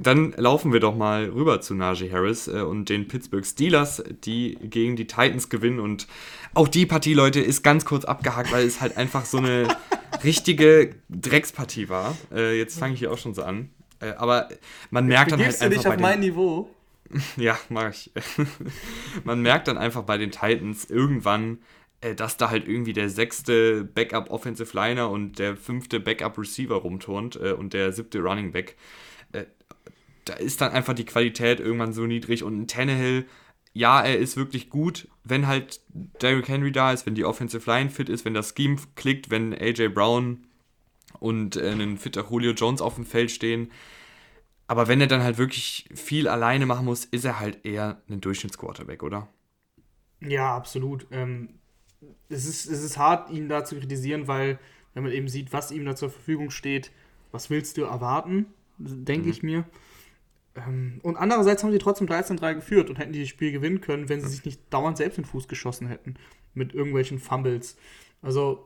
Dann 0.00 0.32
laufen 0.32 0.72
wir 0.72 0.80
doch 0.80 0.96
mal 0.96 1.26
rüber 1.26 1.60
zu 1.60 1.74
Najee 1.74 2.10
Harris 2.10 2.48
äh, 2.48 2.62
und 2.62 2.88
den 2.88 3.06
Pittsburgh 3.06 3.44
Steelers, 3.46 4.02
die 4.24 4.58
gegen 4.62 4.96
die 4.96 5.06
Titans 5.06 5.48
gewinnen. 5.48 5.78
Und 5.78 6.08
auch 6.54 6.68
die 6.68 6.86
Partie, 6.86 7.14
Leute, 7.14 7.40
ist 7.40 7.62
ganz 7.62 7.84
kurz 7.84 8.04
abgehakt, 8.04 8.50
weil 8.50 8.66
es 8.66 8.80
halt 8.80 8.96
einfach 8.96 9.24
so 9.26 9.38
eine 9.38 9.68
richtige 10.24 10.94
Dreckspartie 11.08 11.88
war. 11.88 12.16
Äh, 12.32 12.58
jetzt 12.58 12.78
fange 12.78 12.94
ich 12.94 13.00
hier 13.00 13.12
auch 13.12 13.18
schon 13.18 13.34
so 13.34 13.42
an. 13.42 13.70
Äh, 14.00 14.10
aber 14.12 14.48
man 14.90 15.06
merkt 15.06 15.32
dann 15.32 15.40
halt 15.40 15.60
einfach. 15.60 15.68
Du 15.68 15.76
dich 15.76 15.86
auf 15.86 15.98
mein 15.98 16.20
Niveau? 16.20 16.70
ja, 17.36 17.58
mach 17.68 17.90
ich. 17.90 18.10
man 19.24 19.40
merkt 19.42 19.68
dann 19.68 19.78
einfach 19.78 20.02
bei 20.02 20.18
den 20.18 20.30
Titans 20.30 20.84
irgendwann, 20.86 21.58
äh, 22.00 22.14
dass 22.14 22.36
da 22.36 22.50
halt 22.50 22.68
irgendwie 22.68 22.92
der 22.92 23.08
sechste 23.08 23.84
Backup 23.84 24.30
Offensive 24.30 24.76
Liner 24.76 25.10
und 25.10 25.38
der 25.38 25.56
fünfte 25.56 26.00
Backup 26.00 26.38
Receiver 26.38 26.76
rumturnt 26.76 27.36
äh, 27.36 27.52
und 27.52 27.72
der 27.72 27.92
siebte 27.92 28.20
Running 28.20 28.52
Back. 28.52 28.76
Äh, 29.32 29.44
da 30.24 30.34
ist 30.34 30.60
dann 30.60 30.72
einfach 30.72 30.94
die 30.94 31.04
Qualität 31.04 31.60
irgendwann 31.60 31.92
so 31.92 32.06
niedrig 32.06 32.42
und 32.42 32.60
ein 32.60 32.66
Tannehill, 32.66 33.26
ja, 33.72 34.00
er 34.00 34.18
ist 34.18 34.38
wirklich 34.38 34.70
gut, 34.70 35.06
wenn 35.22 35.46
halt 35.46 35.80
Derrick 36.22 36.48
Henry 36.48 36.72
da 36.72 36.92
ist, 36.92 37.04
wenn 37.04 37.14
die 37.14 37.26
Offensive 37.26 37.70
Line 37.70 37.90
fit 37.90 38.08
ist, 38.08 38.24
wenn 38.24 38.32
das 38.32 38.54
Scheme 38.56 38.78
klickt, 38.94 39.30
wenn 39.30 39.52
AJ 39.52 39.88
Brown 39.88 40.46
und 41.20 41.56
äh, 41.56 41.70
ein 41.70 41.98
fitter 41.98 42.26
Julio 42.30 42.52
Jones 42.52 42.80
auf 42.80 42.94
dem 42.94 43.04
Feld 43.04 43.30
stehen. 43.30 43.70
Aber 44.66 44.88
wenn 44.88 45.00
er 45.00 45.06
dann 45.06 45.22
halt 45.22 45.38
wirklich 45.38 45.88
viel 45.94 46.28
alleine 46.28 46.66
machen 46.66 46.84
muss, 46.84 47.04
ist 47.04 47.24
er 47.24 47.38
halt 47.38 47.64
eher 47.64 48.02
ein 48.08 48.20
Durchschnittsquarterback, 48.20 49.02
oder? 49.02 49.28
Ja, 50.20 50.56
absolut. 50.56 51.06
Ähm, 51.12 51.50
es, 52.28 52.46
ist, 52.46 52.66
es 52.66 52.82
ist 52.82 52.98
hart, 52.98 53.30
ihn 53.30 53.48
da 53.48 53.64
zu 53.64 53.76
kritisieren, 53.76 54.26
weil, 54.26 54.58
wenn 54.94 55.04
man 55.04 55.12
eben 55.12 55.28
sieht, 55.28 55.52
was 55.52 55.70
ihm 55.70 55.84
da 55.84 55.94
zur 55.94 56.10
Verfügung 56.10 56.50
steht, 56.50 56.90
was 57.30 57.50
willst 57.50 57.76
du 57.76 57.82
erwarten, 57.82 58.46
denke 58.78 59.26
mhm. 59.26 59.30
ich 59.30 59.42
mir. 59.42 59.64
Ähm, 60.56 61.00
und 61.02 61.16
andererseits 61.16 61.62
haben 61.62 61.72
sie 61.72 61.78
trotzdem 61.78 62.08
13-3 62.08 62.54
geführt 62.54 62.90
und 62.90 62.98
hätten 62.98 63.12
die 63.12 63.20
das 63.20 63.28
Spiel 63.28 63.52
gewinnen 63.52 63.80
können, 63.80 64.08
wenn 64.08 64.20
sie 64.20 64.28
sich 64.28 64.44
nicht 64.44 64.60
dauernd 64.70 64.96
selbst 64.96 65.18
in 65.18 65.24
den 65.24 65.30
Fuß 65.30 65.48
geschossen 65.48 65.86
hätten 65.86 66.14
mit 66.54 66.74
irgendwelchen 66.74 67.18
Fumbles. 67.18 67.76
Also 68.22 68.65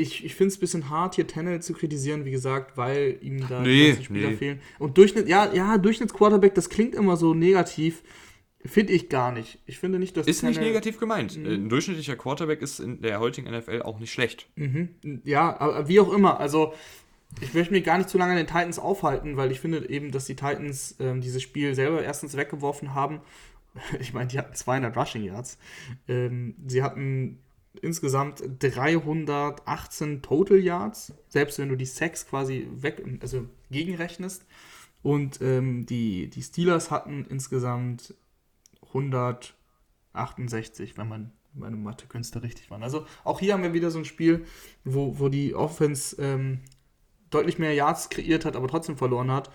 ich, 0.00 0.24
ich 0.24 0.34
finde 0.34 0.48
es 0.48 0.56
ein 0.56 0.60
bisschen 0.60 0.90
hart, 0.90 1.14
hier 1.14 1.26
Tennell 1.26 1.60
zu 1.62 1.72
kritisieren, 1.72 2.24
wie 2.24 2.30
gesagt, 2.30 2.76
weil 2.76 3.18
ihm 3.20 3.46
da 3.48 3.60
nee, 3.60 3.92
die 3.92 4.04
Spieler 4.04 4.30
nee. 4.30 4.36
fehlen. 4.36 4.60
Und 4.78 4.96
Durchschnitt, 4.98 5.28
ja, 5.28 5.52
ja, 5.52 5.78
Durchschnittsquarterback, 5.78 6.54
das 6.54 6.70
klingt 6.70 6.94
immer 6.94 7.16
so 7.16 7.34
negativ. 7.34 8.02
Finde 8.64 8.92
ich 8.92 9.08
gar 9.08 9.32
nicht. 9.32 9.58
Ich 9.64 9.78
finde 9.78 9.98
nicht, 9.98 10.16
dass. 10.16 10.26
Ist 10.26 10.40
Tennell, 10.40 10.56
nicht 10.56 10.66
negativ 10.66 10.98
gemeint. 10.98 11.36
Mhm. 11.36 11.46
Ein 11.46 11.68
durchschnittlicher 11.70 12.16
Quarterback 12.16 12.60
ist 12.60 12.78
in 12.78 13.00
der 13.00 13.18
heutigen 13.18 13.50
NFL 13.50 13.82
auch 13.82 13.98
nicht 13.98 14.12
schlecht. 14.12 14.48
Mhm. 14.56 14.90
Ja, 15.24 15.58
aber 15.58 15.88
wie 15.88 15.98
auch 15.98 16.12
immer. 16.12 16.38
Also, 16.40 16.74
ich 17.40 17.54
möchte 17.54 17.72
mich 17.72 17.84
gar 17.84 17.96
nicht 17.96 18.10
zu 18.10 18.18
lange 18.18 18.32
an 18.32 18.36
den 18.36 18.46
Titans 18.46 18.78
aufhalten, 18.78 19.38
weil 19.38 19.50
ich 19.50 19.60
finde 19.60 19.88
eben, 19.88 20.10
dass 20.10 20.26
die 20.26 20.36
Titans 20.36 20.96
ähm, 21.00 21.22
dieses 21.22 21.42
Spiel 21.42 21.74
selber 21.74 22.02
erstens 22.02 22.36
weggeworfen 22.36 22.94
haben. 22.94 23.20
Ich 24.00 24.12
meine, 24.12 24.26
die 24.26 24.36
hatten 24.36 24.52
200 24.52 24.96
Rushing 24.96 25.22
Yards. 25.22 25.56
Ähm, 26.08 26.56
sie 26.66 26.82
hatten 26.82 27.38
insgesamt 27.80 28.42
318 28.58 30.22
Total 30.22 30.58
Yards, 30.58 31.12
selbst 31.28 31.58
wenn 31.58 31.68
du 31.68 31.76
die 31.76 31.86
Sacks 31.86 32.26
quasi 32.26 32.66
weg, 32.72 33.02
also 33.20 33.46
gegenrechnest. 33.70 34.44
Und 35.02 35.40
ähm, 35.40 35.86
die, 35.86 36.28
die 36.28 36.42
Steelers 36.42 36.90
hatten 36.90 37.24
insgesamt 37.24 38.14
168, 38.88 40.98
wenn 40.98 41.08
man 41.08 41.32
meine 41.54 41.76
Mathe-Künste 41.76 42.42
richtig 42.42 42.70
waren. 42.70 42.82
Also 42.82 43.06
auch 43.24 43.40
hier 43.40 43.54
haben 43.54 43.62
wir 43.62 43.72
wieder 43.72 43.90
so 43.90 43.98
ein 43.98 44.04
Spiel, 44.04 44.44
wo, 44.84 45.18
wo 45.18 45.28
die 45.28 45.54
Offense 45.54 46.16
ähm, 46.20 46.60
deutlich 47.30 47.58
mehr 47.58 47.74
Yards 47.74 48.10
kreiert 48.10 48.44
hat, 48.44 48.56
aber 48.56 48.68
trotzdem 48.68 48.96
verloren 48.96 49.30
hat, 49.30 49.50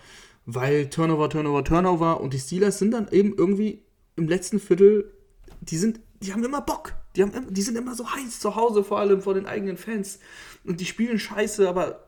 weil 0.46 0.90
Turnover, 0.90 1.30
Turnover, 1.30 1.64
Turnover 1.64 2.20
und 2.20 2.34
die 2.34 2.38
Steelers 2.38 2.78
sind 2.78 2.90
dann 2.90 3.08
eben 3.08 3.34
irgendwie 3.36 3.82
im 4.16 4.28
letzten 4.28 4.58
Viertel, 4.58 5.12
die 5.60 5.76
sind 5.76 6.00
die 6.20 6.32
haben 6.32 6.44
immer 6.44 6.60
Bock. 6.60 6.94
Die, 7.16 7.22
haben, 7.22 7.32
die 7.52 7.62
sind 7.62 7.76
immer 7.76 7.94
so 7.94 8.10
heiß 8.10 8.40
zu 8.40 8.54
Hause, 8.54 8.84
vor 8.84 8.98
allem 8.98 9.22
vor 9.22 9.34
den 9.34 9.46
eigenen 9.46 9.76
Fans. 9.76 10.18
Und 10.64 10.80
die 10.80 10.84
spielen 10.84 11.18
scheiße, 11.18 11.68
aber 11.68 12.06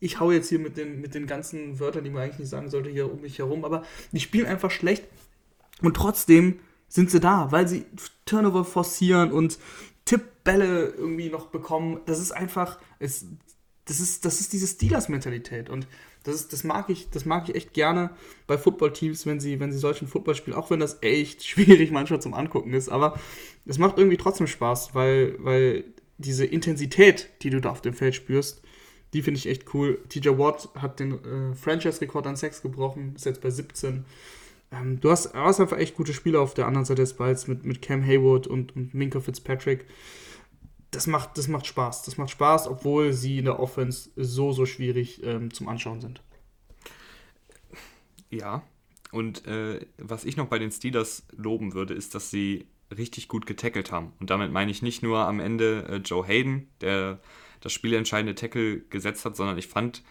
ich 0.00 0.20
hau 0.20 0.30
jetzt 0.30 0.48
hier 0.48 0.58
mit 0.58 0.76
den, 0.76 1.00
mit 1.00 1.14
den 1.14 1.26
ganzen 1.26 1.80
Wörtern, 1.80 2.04
die 2.04 2.10
man 2.10 2.22
eigentlich 2.22 2.40
nicht 2.40 2.50
sagen 2.50 2.68
sollte, 2.68 2.90
hier 2.90 3.10
um 3.10 3.20
mich 3.20 3.38
herum. 3.38 3.64
Aber 3.64 3.84
die 4.12 4.20
spielen 4.20 4.46
einfach 4.46 4.70
schlecht. 4.70 5.04
Und 5.80 5.96
trotzdem 5.96 6.60
sind 6.88 7.10
sie 7.10 7.20
da, 7.20 7.50
weil 7.50 7.66
sie 7.66 7.86
Turnover 8.26 8.64
forcieren 8.64 9.32
und 9.32 9.58
Tippbälle 10.04 10.90
irgendwie 10.90 11.30
noch 11.30 11.46
bekommen. 11.46 12.00
Das 12.06 12.20
ist 12.20 12.32
einfach, 12.32 12.78
es, 12.98 13.26
das 13.86 14.00
ist, 14.00 14.24
das 14.24 14.40
ist 14.40 14.52
diese 14.52 14.66
Steelers-Mentalität. 14.66 15.70
Und 15.70 15.86
das, 16.24 16.34
ist, 16.34 16.52
das, 16.52 16.64
mag 16.64 16.90
ich, 16.90 17.10
das 17.10 17.24
mag 17.24 17.48
ich 17.48 17.54
echt 17.54 17.72
gerne 17.72 18.10
bei 18.46 18.58
Footballteams, 18.58 19.26
wenn 19.26 19.40
sie, 19.40 19.60
wenn 19.60 19.72
sie 19.72 19.78
solchen 19.78 20.08
Football 20.08 20.34
spielen, 20.34 20.56
auch 20.56 20.70
wenn 20.70 20.80
das 20.80 20.98
echt 21.02 21.44
schwierig 21.46 21.90
manchmal 21.90 22.20
zum 22.20 22.34
Angucken 22.34 22.72
ist. 22.72 22.88
Aber 22.88 23.18
es 23.66 23.78
macht 23.78 23.98
irgendwie 23.98 24.16
trotzdem 24.16 24.46
Spaß, 24.46 24.94
weil, 24.94 25.36
weil 25.38 25.84
diese 26.18 26.44
Intensität, 26.44 27.28
die 27.42 27.50
du 27.50 27.60
da 27.60 27.70
auf 27.70 27.82
dem 27.82 27.94
Feld 27.94 28.14
spürst, 28.14 28.62
die 29.12 29.22
finde 29.22 29.38
ich 29.38 29.46
echt 29.46 29.72
cool. 29.74 30.00
TJ 30.08 30.30
Watt 30.30 30.68
hat 30.74 30.98
den 30.98 31.12
äh, 31.12 31.54
Franchise-Rekord 31.54 32.26
an 32.26 32.36
Sex 32.36 32.62
gebrochen, 32.62 33.12
ist 33.14 33.26
jetzt 33.26 33.40
bei 33.40 33.50
17. 33.50 34.04
Ähm, 34.72 35.00
du, 35.00 35.10
hast, 35.10 35.34
hast 35.34 35.60
einfach 35.60 35.78
echt 35.78 35.96
gute 35.96 36.12
Spieler 36.12 36.40
auf 36.40 36.54
der 36.54 36.66
anderen 36.66 36.84
Seite 36.84 37.02
des 37.02 37.14
Balls 37.14 37.46
mit, 37.46 37.64
mit 37.64 37.80
Cam 37.80 38.02
Haywood 38.02 38.46
und, 38.46 38.74
und 38.74 38.92
Minka 38.92 39.20
Fitzpatrick 39.20 39.84
das 40.94 41.06
macht, 41.06 41.36
das 41.36 41.48
macht 41.48 41.66
Spaß. 41.66 42.02
Das 42.02 42.16
macht 42.16 42.30
Spaß, 42.30 42.68
obwohl 42.68 43.12
sie 43.12 43.38
in 43.38 43.44
der 43.44 43.60
Offense 43.60 44.10
so, 44.16 44.52
so 44.52 44.66
schwierig 44.66 45.22
ähm, 45.24 45.52
zum 45.52 45.68
Anschauen 45.68 46.00
sind. 46.00 46.22
Ja, 48.30 48.62
und 49.12 49.46
äh, 49.46 49.86
was 49.98 50.24
ich 50.24 50.36
noch 50.36 50.48
bei 50.48 50.58
den 50.58 50.72
Steelers 50.72 51.24
loben 51.36 51.74
würde, 51.74 51.94
ist, 51.94 52.14
dass 52.14 52.30
sie 52.30 52.66
richtig 52.96 53.28
gut 53.28 53.46
getackelt 53.46 53.92
haben. 53.92 54.12
Und 54.20 54.30
damit 54.30 54.52
meine 54.52 54.70
ich 54.70 54.82
nicht 54.82 55.02
nur 55.02 55.20
am 55.20 55.40
Ende 55.40 55.86
äh, 55.88 55.96
Joe 55.96 56.26
Hayden, 56.26 56.68
der 56.80 57.20
das 57.60 57.72
spielentscheidende 57.72 58.34
Tackle 58.34 58.80
gesetzt 58.80 59.24
hat, 59.24 59.36
sondern 59.36 59.56
ich 59.56 59.68
fand, 59.68 60.02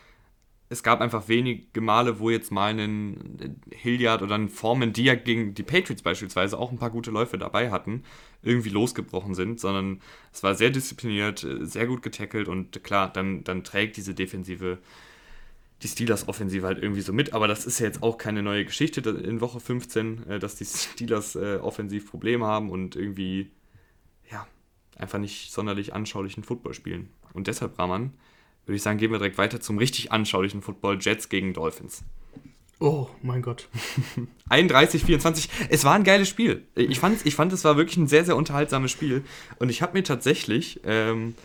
es 0.74 0.84
gab 0.84 1.02
einfach 1.02 1.28
wenige 1.28 1.80
Male, 1.80 2.20
wo 2.20 2.30
jetzt 2.30 2.52
mal 2.52 2.78
ein 2.78 3.62
Hilliard 3.72 4.22
oder 4.22 4.36
ein 4.36 4.50
Foreman, 4.50 4.92
die 4.92 5.06
ja 5.06 5.16
gegen 5.16 5.54
die 5.54 5.64
Patriots 5.64 6.02
beispielsweise 6.02 6.58
auch 6.58 6.72
ein 6.72 6.80
paar 6.80 6.90
gute 6.90 7.12
Läufe 7.12 7.38
dabei 7.38 7.72
hatten, 7.72 8.04
irgendwie 8.42 8.70
losgebrochen 8.70 9.36
sind, 9.36 9.60
sondern 9.60 10.02
es 10.34 10.44
war 10.44 10.56
sehr 10.56 10.72
diszipliniert, 10.72 11.48
sehr 11.62 11.86
gut 11.86 12.02
getackelt 12.02 12.48
und 12.48 12.84
klar, 12.84 13.12
dann, 13.14 13.44
dann 13.44 13.64
trägt 13.64 13.98
diese 13.98 14.14
Defensive 14.14 14.80
die 15.84 15.90
Steelers-Offensive 15.90 16.66
halt 16.66 16.82
irgendwie 16.82 17.02
so 17.02 17.12
mit, 17.12 17.34
aber 17.34 17.48
das 17.48 17.66
ist 17.66 17.80
ja 17.80 17.88
jetzt 17.88 18.02
auch 18.04 18.18
keine 18.18 18.42
neue 18.42 18.64
Geschichte 18.64 19.02
in 19.10 19.42
Woche 19.42 19.60
15, 19.60 20.28
äh, 20.28 20.40
dass 20.40 20.56
die 20.56 20.66
Steelers 20.66 21.36
äh, 21.36 21.58
offensiv 21.62 22.10
Probleme 22.10 22.46
haben 22.46 22.70
und 22.70 22.96
irgendwie, 22.96 23.52
ja, 24.32 24.48
einfach 24.98 25.20
nicht 25.20 25.52
sonderlich 25.52 25.94
anschaulichen 25.94 26.44
Football 26.44 26.74
spielen. 26.74 27.10
Und 27.34 27.48
deshalb, 27.48 27.78
Rahman, 27.78 28.14
würde 28.66 28.76
ich 28.76 28.82
sagen, 28.82 28.98
gehen 28.98 29.12
wir 29.12 29.18
direkt 29.18 29.38
weiter 29.38 29.60
zum 29.60 29.78
richtig 29.78 30.12
anschaulichen 30.12 30.62
Football 30.62 30.98
Jets 31.02 31.30
gegen 31.30 31.54
Dolphins. 31.54 32.04
Oh 32.80 33.08
mein 33.22 33.42
Gott. 33.42 33.70
31, 34.50 35.04
24. 35.06 35.50
Es 35.70 35.86
war 35.86 35.94
ein 35.94 36.04
geiles 36.04 36.28
Spiel. 36.28 36.66
Ich 36.76 37.00
fand, 37.00 37.26
ich 37.26 37.36
fand, 37.36 37.54
es 37.54 37.64
war 37.64 37.78
wirklich 37.78 37.98
ein 37.98 38.08
sehr, 38.08 38.26
sehr 38.26 38.36
unterhaltsames 38.36 38.92
Spiel. 38.92 39.24
Und 39.60 39.70
ich 39.70 39.82
habe 39.82 39.98
mir 39.98 40.04
tatsächlich, 40.04 40.82
ähm, 40.84 41.36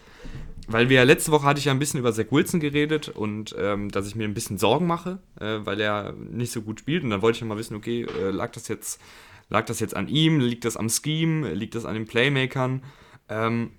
weil 0.67 0.89
wir 0.89 0.97
ja 0.97 1.03
letzte 1.05 1.31
Woche 1.31 1.47
hatte 1.47 1.61
ich 1.61 1.67
ja 1.67 1.73
ein 1.73 1.79
bisschen 1.79 2.01
über 2.01 2.13
Zach 2.13 2.27
Wilson 2.31 2.61
geredet 2.61 3.09
und 3.09 3.55
ähm, 3.59 3.91
dass 3.91 4.09
ich 4.09 4.17
mir 4.17 4.25
ein 4.25 4.35
bisschen 4.35 4.59
Sorgen 4.59 4.87
mache, 4.87 5.21
äh, 5.41 5.59
weil 5.65 5.81
er 5.81 6.13
nicht 6.13 6.53
so 6.53 6.63
gut 6.63 6.81
spielt. 6.81 7.05
Und 7.05 7.11
dann 7.11 7.23
wollte 7.23 7.37
ich 7.37 7.41
ja 7.41 7.47
mal 7.47 7.59
wissen, 7.59 7.77
okay, 7.77 8.03
äh, 8.03 8.31
lag 8.31 8.51
das 8.53 8.69
jetzt, 8.69 9.01
lag 9.49 9.65
das 9.67 9.81
jetzt 9.81 9.95
an 9.95 10.09
ihm, 10.09 10.41
liegt 10.41 10.65
das 10.65 10.77
am 10.77 10.89
Scheme, 10.89 11.55
liegt 11.55 11.75
das 11.75 11.85
an 11.85 11.95
den 11.95 12.07
Playmakern? 12.07 12.83
Ähm, 13.29 13.71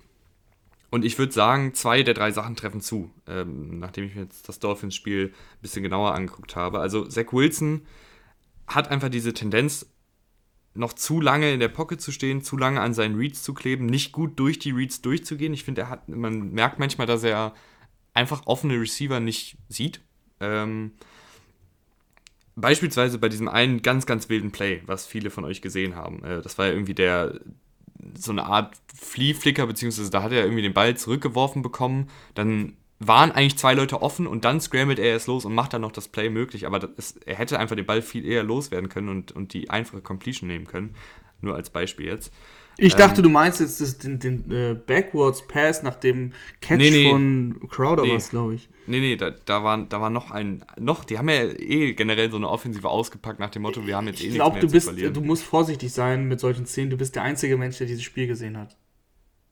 und 0.90 1.04
ich 1.04 1.18
würde 1.18 1.32
sagen, 1.32 1.74
zwei 1.74 2.02
der 2.02 2.14
drei 2.14 2.32
Sachen 2.32 2.56
treffen 2.56 2.80
zu, 2.80 3.10
ähm, 3.26 3.78
nachdem 3.78 4.04
ich 4.04 4.14
mir 4.14 4.22
jetzt 4.22 4.48
das 4.48 4.58
Dolphins-Spiel 4.58 5.26
ein 5.28 5.62
bisschen 5.62 5.82
genauer 5.82 6.14
angeguckt 6.14 6.56
habe. 6.56 6.80
Also 6.80 7.04
Zach 7.04 7.32
Wilson 7.32 7.82
hat 8.66 8.88
einfach 8.88 9.08
diese 9.08 9.32
Tendenz, 9.32 9.86
noch 10.74 10.92
zu 10.92 11.20
lange 11.20 11.52
in 11.52 11.60
der 11.60 11.68
Pocket 11.68 12.00
zu 12.00 12.12
stehen, 12.12 12.42
zu 12.42 12.56
lange 12.56 12.80
an 12.80 12.94
seinen 12.94 13.16
Reads 13.16 13.42
zu 13.42 13.54
kleben, 13.54 13.86
nicht 13.86 14.12
gut 14.12 14.38
durch 14.38 14.58
die 14.58 14.70
Reads 14.70 15.02
durchzugehen. 15.02 15.52
Ich 15.52 15.64
finde, 15.64 15.86
man 16.06 16.52
merkt 16.52 16.78
manchmal, 16.78 17.08
dass 17.08 17.24
er 17.24 17.54
einfach 18.14 18.46
offene 18.46 18.80
Receiver 18.80 19.18
nicht 19.18 19.58
sieht. 19.68 20.00
Ähm, 20.38 20.92
beispielsweise 22.54 23.18
bei 23.18 23.28
diesem 23.28 23.48
einen 23.48 23.82
ganz, 23.82 24.06
ganz 24.06 24.28
wilden 24.28 24.52
Play, 24.52 24.82
was 24.86 25.06
viele 25.06 25.30
von 25.30 25.44
euch 25.44 25.60
gesehen 25.60 25.96
haben. 25.96 26.24
Äh, 26.24 26.40
das 26.40 26.56
war 26.56 26.66
ja 26.66 26.72
irgendwie 26.72 26.94
der 26.94 27.40
so 28.16 28.32
eine 28.32 28.44
Art 28.46 28.74
Fliehflicker, 28.94 29.66
beziehungsweise 29.66 30.10
da 30.10 30.22
hat 30.22 30.32
er 30.32 30.42
irgendwie 30.42 30.62
den 30.62 30.74
Ball 30.74 30.96
zurückgeworfen 30.96 31.62
bekommen. 31.62 32.08
Dann 32.34 32.74
waren 32.98 33.32
eigentlich 33.32 33.56
zwei 33.56 33.74
Leute 33.74 34.02
offen 34.02 34.26
und 34.26 34.44
dann 34.44 34.60
scrambled 34.60 34.98
er 34.98 35.16
es 35.16 35.26
los 35.26 35.44
und 35.44 35.54
macht 35.54 35.72
dann 35.72 35.80
noch 35.80 35.92
das 35.92 36.08
Play 36.08 36.28
möglich. 36.28 36.66
Aber 36.66 36.86
ist, 36.96 37.26
er 37.26 37.36
hätte 37.36 37.58
einfach 37.58 37.76
den 37.76 37.86
Ball 37.86 38.02
viel 38.02 38.26
eher 38.26 38.42
loswerden 38.42 38.88
können 38.88 39.08
und, 39.08 39.32
und 39.32 39.54
die 39.54 39.70
einfache 39.70 40.02
Completion 40.02 40.48
nehmen 40.48 40.66
können. 40.66 40.94
Nur 41.40 41.54
als 41.54 41.70
Beispiel 41.70 42.06
jetzt. 42.06 42.32
Ich 42.80 42.94
dachte, 42.94 43.18
ähm, 43.18 43.24
du 43.24 43.28
meinst 43.28 43.60
jetzt 43.60 43.80
das, 43.80 43.98
den, 43.98 44.18
den 44.18 44.50
äh, 44.50 44.74
Backwards 44.74 45.46
Pass 45.46 45.82
nach 45.82 45.96
dem 45.96 46.32
Catch 46.60 46.78
nee, 46.78 46.90
nee, 46.90 47.10
von 47.10 47.60
Crowder 47.68 48.02
nee, 48.02 48.14
was, 48.14 48.30
glaube 48.30 48.54
ich. 48.54 48.68
Nee, 48.86 49.00
nee, 49.00 49.16
da, 49.16 49.30
da, 49.30 49.62
war, 49.62 49.78
da 49.86 50.00
war 50.00 50.10
noch 50.10 50.30
ein, 50.30 50.64
noch, 50.78 51.04
die 51.04 51.18
haben 51.18 51.28
ja 51.28 51.44
eh 51.44 51.92
generell 51.92 52.30
so 52.30 52.38
eine 52.38 52.48
Offensive 52.48 52.88
ausgepackt 52.88 53.38
nach 53.38 53.50
dem 53.50 53.62
Motto, 53.62 53.86
wir 53.86 53.96
haben 53.96 54.06
jetzt 54.06 54.22
eh 54.22 54.28
ich 54.28 54.34
glaub, 54.34 54.54
nichts 54.54 54.72
mehr 54.72 54.94
du 54.94 55.00
bist, 55.02 55.16
Du 55.16 55.20
musst 55.20 55.44
vorsichtig 55.44 55.92
sein 55.92 56.26
mit 56.26 56.40
solchen 56.40 56.66
Szenen, 56.66 56.90
du 56.90 56.96
bist 56.96 57.14
der 57.14 57.22
einzige 57.22 57.56
Mensch, 57.56 57.78
der 57.78 57.86
dieses 57.86 58.02
Spiel 58.02 58.26
gesehen 58.26 58.56
hat. 58.56 58.76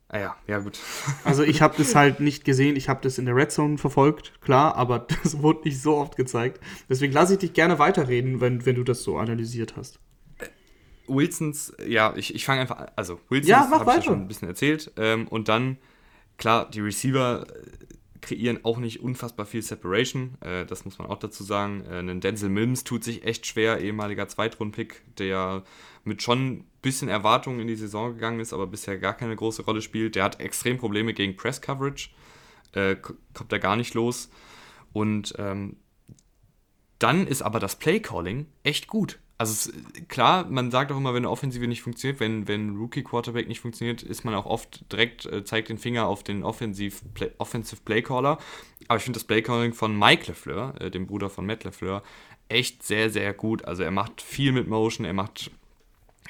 Ah 0.09 0.19
ja, 0.19 0.37
ja 0.47 0.59
gut. 0.61 0.79
Also 1.25 1.43
ich 1.43 1.61
habe 1.61 1.75
das 1.79 1.95
halt 1.95 2.21
nicht 2.21 2.45
gesehen, 2.45 2.77
ich 2.77 2.89
habe 2.89 3.01
das 3.03 3.19
in 3.19 3.27
der 3.27 3.37
Red 3.37 3.53
Zone 3.53 3.77
verfolgt, 3.77 4.41
klar, 4.41 4.75
aber 4.77 5.01
das 5.23 5.43
wurde 5.43 5.65
nicht 5.65 5.81
so 5.81 5.97
oft 5.97 6.17
gezeigt. 6.17 6.61
Deswegen 6.89 7.13
lasse 7.13 7.35
ich 7.35 7.41
dich 7.41 7.53
gerne 7.53 7.79
weiterreden, 7.79 8.41
wenn, 8.41 8.65
wenn 8.65 8.75
du 8.75 8.85
das 8.85 9.03
so 9.03 9.19
analysiert 9.19 9.77
hast. 9.77 10.01
Wilsons, 11.09 11.73
ja, 11.87 12.15
ich, 12.17 12.35
ich 12.35 12.45
fange 12.45 12.61
einfach 12.61 12.79
an. 12.79 12.91
Also, 12.97 13.21
Wilsons 13.29 13.49
ja, 13.49 13.71
habe 13.71 13.91
ich 13.91 13.97
ja 13.97 14.03
schon 14.03 14.21
ein 14.21 14.29
bisschen 14.29 14.49
erzählt. 14.49 14.93
Ähm, 14.97 15.29
und 15.29 15.49
dann, 15.49 15.79
klar, 16.37 16.69
die 16.71 16.81
Receiver 16.81 17.47
äh, 17.49 17.95
kreieren 18.21 18.65
auch 18.65 18.79
nicht 18.79 19.01
unfassbar 19.01 19.47
viel 19.47 19.63
Separation. 19.63 20.37
Äh, 20.41 20.67
das 20.67 20.85
muss 20.85 20.99
man 20.99 21.09
auch 21.09 21.19
dazu 21.19 21.45
sagen. 21.45 21.85
Äh, 21.91 22.01
ein 22.01 22.21
Denzel 22.21 22.49
Mims 22.49 22.85
tut 22.85 23.05
sich 23.05 23.25
echt 23.25 23.47
schwer, 23.47 23.81
ehemaliger 23.81 24.29
Zweitrundpick, 24.29 25.03
der 25.17 25.65
mit 26.05 26.23
schon 26.23 26.47
ein 26.47 26.65
bisschen 26.83 27.09
Erwartungen 27.09 27.61
in 27.61 27.67
die 27.67 27.77
Saison 27.77 28.15
gegangen 28.15 28.41
ist, 28.41 28.53
aber 28.53 28.67
bisher 28.67 28.99
gar 28.99 29.15
keine 29.15 29.37
große 29.37 29.63
Rolle 29.63 29.83
spielt. 29.83 30.15
Der 30.15 30.25
hat 30.25 30.41
extrem 30.41 30.79
Probleme 30.79 31.15
gegen 31.15 31.37
Press 31.37 31.61
Coverage. 31.61 32.11
Äh, 32.73 32.97
kommt 32.97 33.53
da 33.53 33.59
gar 33.59 33.77
nicht 33.77 33.95
los. 33.95 34.31
Und 34.93 35.35
ähm, 35.39 35.77
dann 36.99 37.27
ist 37.27 37.43
aber 37.43 37.61
das 37.61 37.77
Play 37.77 38.01
Calling 38.01 38.47
echt 38.63 38.89
gut. 38.89 39.19
Also 39.41 39.53
es, 39.53 40.09
klar, 40.09 40.47
man 40.51 40.73
sagt 40.73 40.91
auch 40.91 40.97
immer, 40.97 41.15
wenn 41.15 41.19
eine 41.19 41.31
Offensive 41.31 41.69
nicht 41.69 41.83
funktioniert, 41.83 42.19
wenn, 42.19 42.49
wenn 42.49 42.77
Rookie 42.77 43.05
Quarterback 43.05 43.47
nicht 43.47 43.61
funktioniert, 43.61 44.03
ist 44.03 44.25
man 44.25 44.35
auch 44.35 44.47
oft 44.47 44.91
direkt, 44.91 45.27
äh, 45.27 45.45
zeigt 45.45 45.69
den 45.69 45.79
Finger 45.79 46.07
auf 46.09 46.25
den 46.25 46.43
Offensive 46.43 47.05
Play, 47.15 47.31
Offensive 47.39 47.81
Playcaller. 47.85 48.39
Aber 48.89 48.97
ich 48.97 49.05
finde 49.05 49.19
das 49.19 49.25
Playcalling 49.25 49.75
von 49.75 49.97
Mike 49.97 50.27
LeFleur, 50.27 50.75
äh, 50.81 50.91
dem 50.91 51.07
Bruder 51.07 51.31
von 51.31 51.47
Matt 51.47 51.63
LeFleur, 51.63 52.03
echt 52.49 52.83
sehr, 52.83 53.11
sehr 53.11 53.33
gut. 53.33 53.65
Also 53.65 53.85
er 53.85 53.93
macht 53.93 54.23
viel 54.23 54.51
mit 54.51 54.67
Motion, 54.67 55.07
er 55.07 55.13
macht 55.13 55.53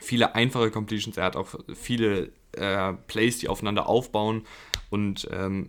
viele 0.02 0.34
einfache 0.34 0.70
Completions, 0.70 1.16
er 1.16 1.24
hat 1.24 1.36
auch 1.36 1.54
viele 1.74 2.30
äh, 2.52 2.92
Plays, 3.06 3.38
die 3.38 3.48
aufeinander 3.48 3.88
aufbauen 3.88 4.42
und 4.90 5.28
ähm, 5.32 5.68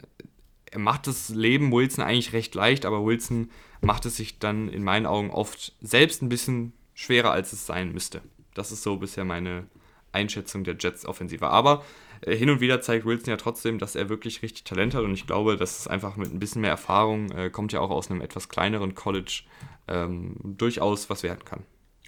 er 0.71 0.79
macht 0.79 1.07
das 1.07 1.29
Leben 1.29 1.71
Wilson 1.71 2.03
eigentlich 2.03 2.33
recht 2.33 2.53
leicht, 2.53 2.85
aber 2.85 3.05
Wilson 3.05 3.49
macht 3.81 4.05
es 4.05 4.17
sich 4.17 4.39
dann 4.39 4.67
in 4.69 4.83
meinen 4.83 5.05
Augen 5.05 5.31
oft 5.31 5.73
selbst 5.81 6.21
ein 6.21 6.29
bisschen 6.29 6.73
schwerer, 6.99 7.31
als 7.31 7.53
es 7.53 7.65
sein 7.65 7.93
müsste. 7.93 8.21
Das 8.53 8.73
ist 8.73 8.83
so 8.83 8.97
bisher 8.97 9.23
meine 9.23 9.67
Einschätzung 10.11 10.65
der 10.65 10.75
Jets-Offensive. 10.77 11.47
Aber 11.47 11.85
äh, 12.21 12.35
hin 12.35 12.49
und 12.49 12.59
wieder 12.59 12.81
zeigt 12.81 13.05
Wilson 13.05 13.29
ja 13.29 13.37
trotzdem, 13.37 13.79
dass 13.79 13.95
er 13.95 14.09
wirklich 14.09 14.41
richtig 14.41 14.65
Talent 14.65 14.93
hat 14.93 15.03
und 15.03 15.13
ich 15.13 15.25
glaube, 15.25 15.55
dass 15.55 15.79
es 15.79 15.87
einfach 15.87 16.17
mit 16.17 16.33
ein 16.33 16.39
bisschen 16.39 16.61
mehr 16.61 16.71
Erfahrung, 16.71 17.31
äh, 17.31 17.49
kommt 17.49 17.71
ja 17.71 17.79
auch 17.79 17.89
aus 17.89 18.11
einem 18.11 18.19
etwas 18.19 18.49
kleineren 18.49 18.95
College, 18.95 19.43
ähm, 19.87 20.35
durchaus 20.43 21.09
was 21.09 21.23
werden 21.23 21.45
kann. 21.45 21.63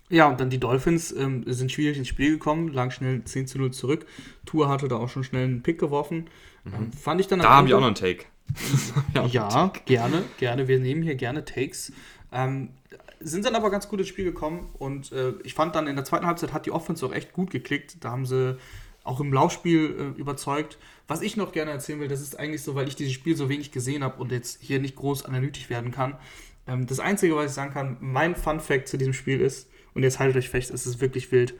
Ja, 0.09 0.27
und 0.27 0.41
dann 0.41 0.49
die 0.49 0.59
Dolphins 0.59 1.13
ähm, 1.13 1.45
sind 1.47 1.71
schwierig 1.71 1.97
ins 1.97 2.09
Spiel 2.09 2.31
gekommen, 2.31 2.67
lang 2.73 2.91
schnell 2.91 3.23
10 3.23 3.47
zu 3.47 3.59
0 3.59 3.71
zurück. 3.71 4.05
Tour 4.45 4.67
hatte 4.67 4.89
da 4.89 4.97
auch 4.97 5.07
schon 5.07 5.23
schnell 5.23 5.45
einen 5.45 5.63
Pick 5.63 5.79
geworfen. 5.79 6.25
Mhm. 6.65 6.73
Ähm, 6.73 6.91
fand 6.91 7.21
ich 7.21 7.27
dann 7.27 7.39
Da 7.39 7.49
haben 7.49 7.67
wir 7.67 7.77
auch 7.77 7.79
noch 7.79 7.87
einen 7.87 7.95
Take. 7.95 8.25
ja, 9.31 9.71
gerne, 9.85 10.23
gerne. 10.37 10.67
Wir 10.67 10.79
nehmen 10.79 11.01
hier 11.01 11.15
gerne 11.15 11.45
Takes. 11.45 11.93
Ähm, 12.33 12.71
sind 13.23 13.45
dann 13.45 13.55
aber 13.55 13.69
ganz 13.69 13.87
gut 13.87 13.99
ins 13.99 14.09
Spiel 14.09 14.25
gekommen 14.25 14.69
und 14.77 15.11
äh, 15.11 15.33
ich 15.43 15.53
fand 15.53 15.75
dann 15.75 15.87
in 15.87 15.95
der 15.95 16.05
zweiten 16.05 16.25
Halbzeit 16.25 16.53
hat 16.53 16.65
die 16.65 16.71
Offense 16.71 17.05
auch 17.05 17.13
echt 17.13 17.33
gut 17.33 17.51
geklickt. 17.51 18.03
Da 18.03 18.11
haben 18.11 18.25
sie 18.25 18.57
auch 19.03 19.19
im 19.19 19.33
Laufspiel 19.33 20.13
äh, 20.15 20.19
überzeugt. 20.19 20.77
Was 21.07 21.21
ich 21.21 21.37
noch 21.37 21.51
gerne 21.51 21.71
erzählen 21.71 21.99
will, 21.99 22.07
das 22.07 22.21
ist 22.21 22.37
eigentlich 22.37 22.63
so, 22.63 22.75
weil 22.75 22.87
ich 22.87 22.95
dieses 22.95 23.13
Spiel 23.13 23.35
so 23.35 23.49
wenig 23.49 23.71
gesehen 23.71 24.03
habe 24.03 24.21
und 24.21 24.31
jetzt 24.31 24.61
hier 24.61 24.79
nicht 24.79 24.95
groß 24.95 25.25
analytisch 25.25 25.69
werden 25.69 25.91
kann. 25.91 26.17
Ähm, 26.67 26.85
das 26.85 26.99
Einzige, 26.99 27.35
was 27.35 27.47
ich 27.47 27.51
sagen 27.51 27.73
kann, 27.73 27.97
mein 27.99 28.35
Fun 28.35 28.59
Fact 28.59 28.87
zu 28.87 28.97
diesem 28.97 29.13
Spiel 29.13 29.41
ist, 29.41 29.69
und 29.93 30.03
jetzt 30.03 30.19
haltet 30.19 30.37
euch 30.37 30.49
fest, 30.49 30.71
es 30.71 30.85
ist 30.85 31.01
wirklich 31.01 31.31
wild. 31.31 31.53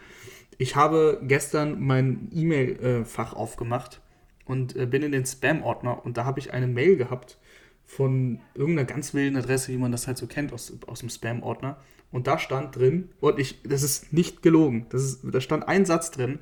Ich 0.57 0.76
habe 0.76 1.20
gestern 1.24 1.82
mein 1.82 2.30
E-Mail-Fach 2.34 3.34
aufgemacht 3.34 3.99
und 4.45 4.76
äh, 4.76 4.86
bin 4.86 5.03
in 5.03 5.12
den 5.12 5.26
Spam-Ordner 5.26 6.05
und 6.05 6.18
da 6.18 6.26
habe 6.26 6.39
ich 6.39 6.53
eine 6.53 6.68
Mail 6.68 6.95
gehabt 6.95 7.38
von 7.96 8.39
irgendeiner 8.56 8.88
ganz 8.88 9.14
wilden 9.14 9.36
Adresse, 9.36 9.74
wie 9.74 9.78
man 9.78 9.92
das 9.92 10.08
halt 10.08 10.18
so 10.18 10.26
kennt 10.26 10.54
aus, 10.54 10.72
aus 10.88 11.02
dem 11.02 11.10
Spam-Ordner. 11.10 11.78
Und 12.12 12.26
da 12.28 12.39
stand 12.39 12.76
drin, 12.76 13.10
und 13.20 13.38
ich, 13.38 13.62
das 13.64 13.84
ist 13.84 14.14
nicht 14.14 14.42
gelogen, 14.42 14.86
das 14.89 15.04
ist, 15.04 15.20
da 15.24 15.42
stand 15.42 15.68
ein 15.68 15.86
Satz 15.86 16.10
drin, 16.12 16.39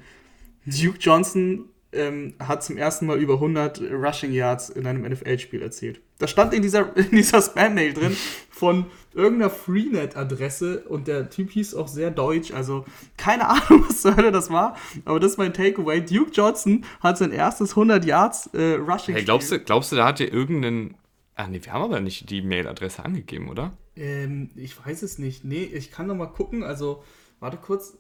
Duke 0.66 1.00
Johnson 1.00 1.66
ähm, 1.91 2.36
hat 2.39 2.64
zum 2.64 2.78
ersten 2.78 3.08
Mal 3.08 3.18
über 3.18 3.36
100 3.36 3.82
Rushing 3.82 4.32
Yards 4.32 4.70
in 4.70 4.86
einem 4.86 5.02
NFL-Spiel 5.12 5.64
erzielt. 5.64 6.02
Das 6.20 6.30
stand 6.30 6.54
in 6.54 6.62
dieser, 6.62 6.95
in 6.95 7.10
dieser 7.10 7.41
Spam-Mail 7.41 7.93
drin 7.93 8.16
von 8.52 8.86
irgendeiner 9.16 9.50
Freenet-Adresse 9.50 10.84
und 10.88 11.08
der 11.08 11.32
Typ 11.32 11.50
hieß 11.50 11.74
auch 11.74 11.88
sehr 11.88 12.12
deutsch, 12.12 12.52
also 12.52 12.86
keine 13.18 13.50
Ahnung, 13.50 13.86
was 13.89 14.02
zur 14.02 14.16
Hölle 14.16 14.32
das 14.32 14.52
war, 14.52 14.78
aber 15.06 15.20
das 15.20 15.32
ist 15.32 15.38
mein 15.39 15.54
Takeaway. 15.54 16.02
Duke 16.02 16.30
Johnson 16.32 16.86
hat 17.00 17.18
sein 17.18 17.32
erstes 17.32 17.72
100 17.72 18.06
Yards 18.06 18.52
äh, 18.54 18.76
Rushing. 18.76 19.16
Hey, 19.16 19.24
glaubst 19.24 19.52
du, 19.52 19.60
glaubst 19.60 19.91
du, 19.91 19.95
da 19.95 20.06
hat 20.06 20.20
dir 20.20 20.32
irgendeinen 20.32 20.93
Ah, 21.40 21.48
nee, 21.48 21.62
wir 21.64 21.72
haben 21.72 21.84
aber 21.84 22.02
nicht 22.02 22.30
die 22.30 22.42
Mailadresse 22.42 23.06
angegeben, 23.06 23.48
oder? 23.48 23.72
Ähm, 23.96 24.50
ich 24.58 24.76
weiß 24.78 25.04
es 25.04 25.20
nicht. 25.20 25.46
Nee, 25.46 25.64
ich 25.64 25.90
kann 25.90 26.06
noch 26.06 26.16
mal 26.16 26.26
gucken. 26.26 26.64
Also, 26.64 27.02
warte 27.40 27.56
kurz. 27.56 27.98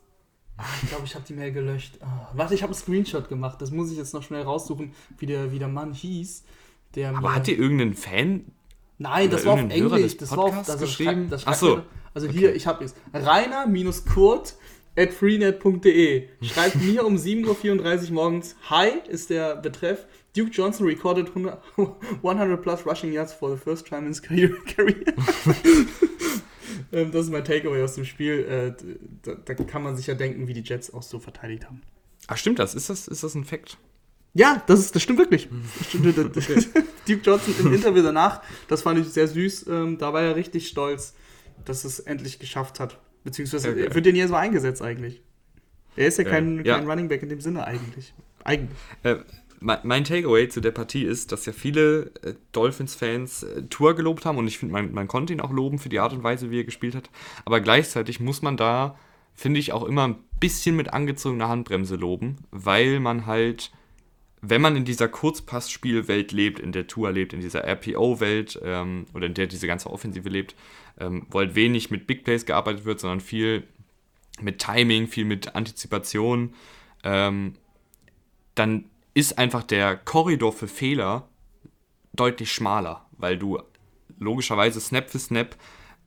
Ah, 0.57 0.65
ich 0.83 0.89
glaube, 0.89 1.05
ich 1.05 1.15
habe 1.15 1.23
die 1.25 1.35
Mail 1.35 1.53
gelöscht. 1.53 1.99
Ah, 2.01 2.31
warte, 2.33 2.53
ich 2.53 2.63
habe 2.63 2.73
einen 2.73 2.81
Screenshot 2.81 3.29
gemacht. 3.29 3.61
Das 3.61 3.71
muss 3.71 3.91
ich 3.91 3.97
jetzt 3.97 4.13
noch 4.13 4.23
schnell 4.23 4.41
raussuchen, 4.41 4.91
wie 5.19 5.25
der, 5.25 5.53
wie 5.53 5.59
der 5.59 5.69
Mann 5.69 5.93
hieß. 5.93 6.43
Der 6.95 7.15
Aber 7.15 7.33
hat 7.33 7.47
dir 7.47 7.57
irgendein 7.57 7.93
Fan 7.93 8.51
Nein, 8.97 9.29
das 9.29 9.45
war 9.45 9.53
auf 9.53 9.69
Englisch. 9.69 10.17
Das 10.17 10.31
war 10.31 10.39
auf, 10.39 10.65
das 10.65 10.77
geschrieben. 10.77 11.29
Das 11.29 11.47
Ach 11.47 11.53
so. 11.53 11.83
Also 12.13 12.27
okay. 12.27 12.37
hier, 12.37 12.55
ich 12.55 12.67
habe 12.67 12.83
jetzt 12.83 12.97
Rainer-Kurt 13.13 14.55
at 14.97 15.13
freenet.de. 15.13 16.27
Schreibt 16.41 16.75
mir 16.81 17.05
um 17.05 17.15
7.34 17.15 18.07
Uhr 18.07 18.11
morgens, 18.11 18.57
Hi 18.69 18.89
ist 19.07 19.29
der 19.29 19.55
Betreff. 19.55 20.07
Duke 20.35 20.51
Johnson 20.51 20.85
recorded 20.85 21.27
100, 21.27 21.59
100 22.21 22.57
plus 22.61 22.85
rushing 22.85 23.11
yards 23.11 23.33
for 23.33 23.49
the 23.49 23.57
first 23.57 23.87
time 23.87 24.01
in 24.01 24.07
his 24.07 24.21
career. 24.21 24.55
Ähm, 26.91 27.11
das 27.11 27.25
ist 27.25 27.31
mein 27.31 27.43
Takeaway 27.43 27.83
aus 27.83 27.95
dem 27.95 28.05
Spiel. 28.05 28.45
Äh, 28.45 28.83
da, 29.23 29.33
da, 29.33 29.53
kann 29.53 29.83
man 29.83 29.95
sich 29.95 30.07
ja 30.07 30.13
denken, 30.13 30.47
wie 30.47 30.53
die 30.53 30.63
Jets 30.63 30.93
auch 30.93 31.03
so 31.03 31.19
verteidigt 31.19 31.65
haben. 31.65 31.81
Ach, 32.27 32.37
stimmt 32.37 32.59
das? 32.59 32.75
Ist 32.75 32.89
das, 32.89 33.07
ist 33.07 33.23
das 33.23 33.35
ein 33.35 33.43
Fact? 33.43 33.77
Ja, 34.33 34.63
das, 34.67 34.79
ist, 34.79 34.95
das 34.95 35.01
stimmt 35.01 35.19
wirklich. 35.19 35.49
Stimmt, 35.87 36.17
okay. 36.17 36.65
Duke 37.07 37.21
Johnson 37.23 37.53
im 37.59 37.73
Interview 37.73 38.03
danach, 38.03 38.41
das 38.67 38.83
fand 38.83 38.99
ich 38.99 39.07
sehr 39.07 39.27
süß. 39.27 39.67
Ähm, 39.67 39.97
da 39.97 40.13
war 40.13 40.21
er 40.21 40.35
richtig 40.35 40.67
stolz, 40.67 41.15
dass 41.65 41.83
es 41.83 41.99
endlich 41.99 42.39
geschafft 42.39 42.79
hat. 42.79 42.99
Beziehungsweise 43.23 43.71
okay. 43.71 43.93
wird 43.93 44.05
den 44.05 44.15
hier 44.15 44.27
so 44.27 44.35
eingesetzt 44.35 44.81
eigentlich. 44.81 45.21
Er 45.95 46.07
ist 46.07 46.17
ja 46.17 46.23
kein, 46.23 46.63
ja. 46.63 46.77
kein 46.77 46.89
Running 46.89 47.07
Back 47.09 47.23
in 47.23 47.29
dem 47.29 47.41
Sinne 47.41 47.65
eigentlich. 47.65 48.13
Eigentlich. 48.43 48.77
Äh, 49.03 49.17
mein 49.61 50.03
Takeaway 50.03 50.47
zu 50.47 50.61
der 50.61 50.71
Partie 50.71 51.03
ist, 51.03 51.31
dass 51.31 51.45
ja 51.45 51.53
viele 51.53 52.11
äh, 52.23 52.33
Dolphins-Fans 52.53 53.43
äh, 53.43 53.63
Tour 53.63 53.95
gelobt 53.95 54.25
haben 54.25 54.37
und 54.37 54.47
ich 54.47 54.57
finde, 54.57 54.73
man, 54.73 54.93
man 54.93 55.07
konnte 55.07 55.33
ihn 55.33 55.41
auch 55.41 55.51
loben 55.51 55.79
für 55.79 55.89
die 55.89 55.99
Art 55.99 56.13
und 56.13 56.23
Weise, 56.23 56.49
wie 56.49 56.59
er 56.59 56.63
gespielt 56.63 56.95
hat. 56.95 57.09
Aber 57.45 57.59
gleichzeitig 57.59 58.19
muss 58.19 58.41
man 58.41 58.57
da, 58.57 58.97
finde 59.35 59.59
ich, 59.59 59.73
auch 59.73 59.83
immer 59.83 60.07
ein 60.07 60.17
bisschen 60.39 60.75
mit 60.75 60.93
angezogener 60.93 61.49
Handbremse 61.49 61.95
loben, 61.95 62.37
weil 62.51 62.99
man 63.01 63.25
halt, 63.25 63.71
wenn 64.41 64.61
man 64.61 64.77
in 64.77 64.85
dieser 64.85 65.09
Kurzpassspielwelt 65.09 66.31
lebt, 66.31 66.59
in 66.59 66.71
der 66.71 66.87
Tour 66.87 67.11
lebt, 67.11 67.33
in 67.33 67.41
dieser 67.41 67.65
RPO-Welt 67.65 68.59
ähm, 68.63 69.07
oder 69.13 69.25
in 69.25 69.33
der 69.33 69.47
diese 69.47 69.67
ganze 69.67 69.89
Offensive 69.89 70.29
lebt, 70.29 70.55
ähm, 70.99 71.25
wo 71.29 71.39
halt 71.39 71.55
wenig 71.55 71.91
mit 71.91 72.07
Big 72.07 72.23
Plays 72.23 72.45
gearbeitet 72.45 72.85
wird, 72.85 73.01
sondern 73.01 73.19
viel 73.19 73.63
mit 74.39 74.59
Timing, 74.59 75.07
viel 75.07 75.25
mit 75.25 75.55
Antizipation, 75.55 76.53
ähm, 77.03 77.55
dann 78.55 78.85
ist 79.19 79.37
einfach 79.37 79.63
der 79.63 79.97
Korridor 79.97 80.53
für 80.53 80.67
Fehler 80.67 81.27
deutlich 82.13 82.51
schmaler, 82.51 83.05
weil 83.11 83.37
du 83.37 83.59
logischerweise 84.17 84.79
Snap 84.79 85.09
für 85.09 85.19
Snap 85.19 85.55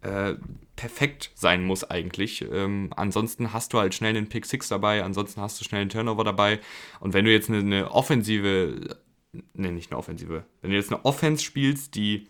äh, 0.03 0.35
perfekt 0.77 1.31
sein 1.35 1.65
muss 1.65 1.85
eigentlich. 1.85 2.45
Ähm, 2.51 2.91
ansonsten 2.97 3.53
hast 3.53 3.73
du 3.73 3.79
halt 3.79 3.95
schnell 3.95 4.17
einen 4.17 4.29
Pick 4.29 4.47
6 4.47 4.69
dabei, 4.69 5.05
ansonsten 5.05 5.41
hast 5.41 5.61
du 5.61 5.65
schnell 5.65 5.83
einen 5.83 5.91
Turnover 5.91 6.25
dabei. 6.25 6.61
Und 7.01 7.15
wenn 7.15 7.25
du 7.25 7.33
jetzt 7.33 7.49
eine, 7.49 7.59
eine 7.59 7.91
offensive, 7.91 8.97
ne, 9.33 9.73
nicht 9.73 9.91
eine 9.91 9.99
offensive, 9.99 10.45
wenn 10.61 10.71
du 10.71 10.77
jetzt 10.77 10.93
eine 10.93 11.05
Offense 11.05 11.45
spielst, 11.45 11.95
die 11.95 12.29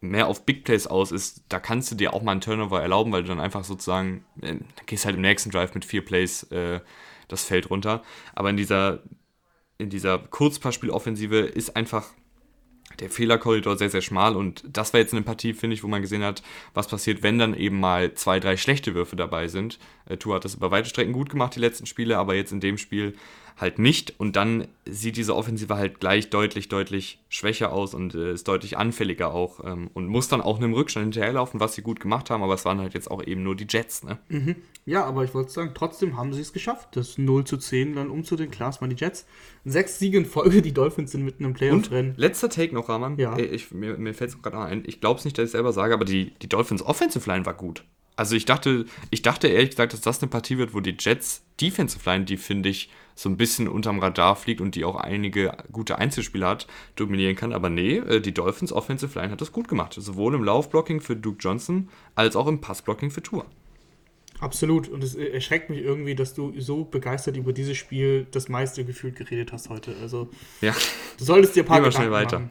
mehr 0.00 0.26
auf 0.26 0.44
Big 0.44 0.64
Plays 0.64 0.86
aus 0.86 1.10
ist, 1.10 1.44
da 1.48 1.58
kannst 1.58 1.90
du 1.90 1.94
dir 1.94 2.12
auch 2.12 2.22
mal 2.22 2.32
einen 2.32 2.42
Turnover 2.42 2.82
erlauben, 2.82 3.12
weil 3.12 3.22
du 3.22 3.28
dann 3.28 3.40
einfach 3.40 3.64
sozusagen, 3.64 4.24
äh, 4.42 4.48
dann 4.48 4.86
gehst 4.86 5.06
halt 5.06 5.16
im 5.16 5.22
nächsten 5.22 5.50
Drive 5.50 5.74
mit 5.74 5.84
vier 5.84 6.04
Plays 6.04 6.42
äh, 6.44 6.80
das 7.28 7.44
Feld 7.44 7.70
runter. 7.70 8.02
Aber 8.34 8.50
in 8.50 8.56
dieser 8.56 9.02
in 9.84 9.90
dieser 9.90 10.18
Kurzpassspieloffensive 10.18 11.38
ist 11.38 11.76
einfach 11.76 12.06
der 13.00 13.10
Fehlerkorridor 13.10 13.76
sehr, 13.76 13.90
sehr 13.90 14.02
schmal 14.02 14.36
und 14.36 14.64
das 14.66 14.92
war 14.92 15.00
jetzt 15.00 15.12
eine 15.12 15.22
Partie, 15.22 15.52
finde 15.52 15.74
ich, 15.74 15.82
wo 15.82 15.88
man 15.88 16.02
gesehen 16.02 16.22
hat, 16.22 16.42
was 16.74 16.88
passiert, 16.88 17.22
wenn 17.22 17.38
dann 17.38 17.54
eben 17.54 17.80
mal 17.80 18.14
zwei, 18.14 18.40
drei 18.40 18.56
schlechte 18.56 18.94
Würfe 18.94 19.16
dabei 19.16 19.48
sind. 19.48 19.78
Äh, 20.06 20.16
Tour 20.16 20.36
hat 20.36 20.44
das 20.44 20.54
über 20.54 20.70
weite 20.70 20.88
Strecken 20.88 21.12
gut 21.12 21.30
gemacht, 21.30 21.54
die 21.56 21.60
letzten 21.60 21.86
Spiele, 21.86 22.18
aber 22.18 22.34
jetzt 22.34 22.52
in 22.52 22.60
dem 22.60 22.78
Spiel 22.78 23.14
halt 23.56 23.78
nicht. 23.78 24.18
Und 24.18 24.36
dann 24.36 24.66
sieht 24.84 25.16
diese 25.16 25.34
Offensive 25.34 25.76
halt 25.76 26.00
gleich 26.00 26.30
deutlich, 26.30 26.68
deutlich 26.68 27.20
schwächer 27.28 27.72
aus 27.72 27.94
und 27.94 28.14
äh, 28.14 28.32
ist 28.32 28.48
deutlich 28.48 28.76
anfälliger 28.76 29.32
auch 29.32 29.64
ähm, 29.64 29.90
und 29.94 30.08
muss 30.08 30.28
dann 30.28 30.40
auch 30.40 30.58
einem 30.58 30.72
Rückstand 30.72 31.04
hinterherlaufen, 31.04 31.60
was 31.60 31.74
sie 31.74 31.82
gut 31.82 32.00
gemacht 32.00 32.30
haben, 32.30 32.42
aber 32.42 32.54
es 32.54 32.64
waren 32.64 32.80
halt 32.80 32.94
jetzt 32.94 33.10
auch 33.10 33.22
eben 33.22 33.42
nur 33.42 33.54
die 33.54 33.66
Jets, 33.68 34.02
ne? 34.02 34.18
Mhm. 34.28 34.56
Ja, 34.86 35.04
aber 35.04 35.24
ich 35.24 35.32
wollte 35.32 35.50
sagen, 35.50 35.70
trotzdem 35.74 36.16
haben 36.18 36.34
sie 36.34 36.42
es 36.42 36.52
geschafft. 36.52 36.94
Das 36.96 37.16
0 37.16 37.44
zu 37.44 37.56
10 37.56 37.94
dann 37.94 38.10
umzudrehen. 38.10 38.50
Klar, 38.50 38.68
es 38.68 38.82
waren 38.82 38.90
die 38.90 38.96
Jets. 38.96 39.26
Sechs 39.64 39.98
Siege 39.98 40.18
in 40.18 40.26
Folge, 40.26 40.60
die 40.60 40.74
Dolphins 40.74 41.12
sind 41.12 41.24
mitten 41.24 41.44
im 41.44 41.54
Playoff-Rennen. 41.54 42.14
Letzter 42.16 42.50
Take 42.50 42.74
noch, 42.74 42.90
Rahman. 42.90 43.16
Ja. 43.16 43.38
Ich, 43.38 43.70
mir 43.70 43.96
mir 43.96 44.12
fällt 44.12 44.30
es 44.30 44.42
gerade 44.42 44.58
ein. 44.58 44.82
Ich 44.86 45.00
glaube 45.00 45.18
es 45.18 45.24
nicht, 45.24 45.38
dass 45.38 45.46
ich 45.46 45.52
selber 45.52 45.72
sage, 45.72 45.94
aber 45.94 46.04
die, 46.04 46.34
die 46.42 46.48
Dolphins 46.50 46.82
Offensive 46.82 47.30
Line 47.30 47.46
war 47.46 47.54
gut. 47.54 47.84
Also 48.16 48.36
ich 48.36 48.44
dachte, 48.44 48.86
ich 49.10 49.22
dachte 49.22 49.48
ehrlich 49.48 49.70
gesagt, 49.70 49.92
dass 49.92 50.00
das 50.00 50.22
eine 50.22 50.30
Partie 50.30 50.58
wird, 50.58 50.72
wo 50.72 50.80
die 50.80 50.96
Jets 50.98 51.42
Defensive 51.60 52.08
Line, 52.08 52.24
die 52.24 52.36
finde 52.36 52.68
ich 52.68 52.90
so 53.16 53.28
ein 53.28 53.36
bisschen 53.36 53.68
unterm 53.68 53.98
Radar 54.00 54.36
fliegt 54.36 54.60
und 54.60 54.74
die 54.74 54.84
auch 54.84 54.96
einige 54.96 55.56
gute 55.72 55.98
Einzelspieler 55.98 56.48
hat, 56.48 56.66
dominieren 56.96 57.36
kann. 57.36 57.52
Aber 57.52 57.70
nee, 57.70 57.96
äh, 57.96 58.20
die 58.20 58.34
Dolphins 58.34 58.72
Offensive 58.72 59.18
Line 59.18 59.32
hat 59.32 59.40
das 59.40 59.52
gut 59.52 59.68
gemacht. 59.68 59.94
Sowohl 59.96 60.34
im 60.34 60.44
Laufblocking 60.44 61.00
für 61.00 61.16
Duke 61.16 61.38
Johnson 61.40 61.88
als 62.14 62.36
auch 62.36 62.46
im 62.46 62.60
Passblocking 62.60 63.10
für 63.10 63.22
Tour. 63.22 63.46
Absolut. 64.40 64.88
Und 64.88 65.02
es 65.02 65.14
erschreckt 65.14 65.70
mich 65.70 65.80
irgendwie, 65.80 66.14
dass 66.14 66.34
du 66.34 66.52
so 66.60 66.84
begeistert 66.84 67.36
über 67.36 67.52
dieses 67.52 67.76
Spiel 67.76 68.26
das 68.30 68.48
meiste 68.48 68.84
gefühlt 68.84 69.16
geredet 69.16 69.52
hast 69.52 69.70
heute. 69.70 69.94
Also, 70.02 70.28
ja. 70.60 70.74
du 71.18 71.24
solltest 71.24 71.54
dir 71.56 71.62
ein 71.62 71.66
paar 71.66 71.78
Gehen 71.78 71.84
wir 71.84 71.92
schnell 71.92 72.10
weiter. 72.10 72.40
Machen. 72.40 72.50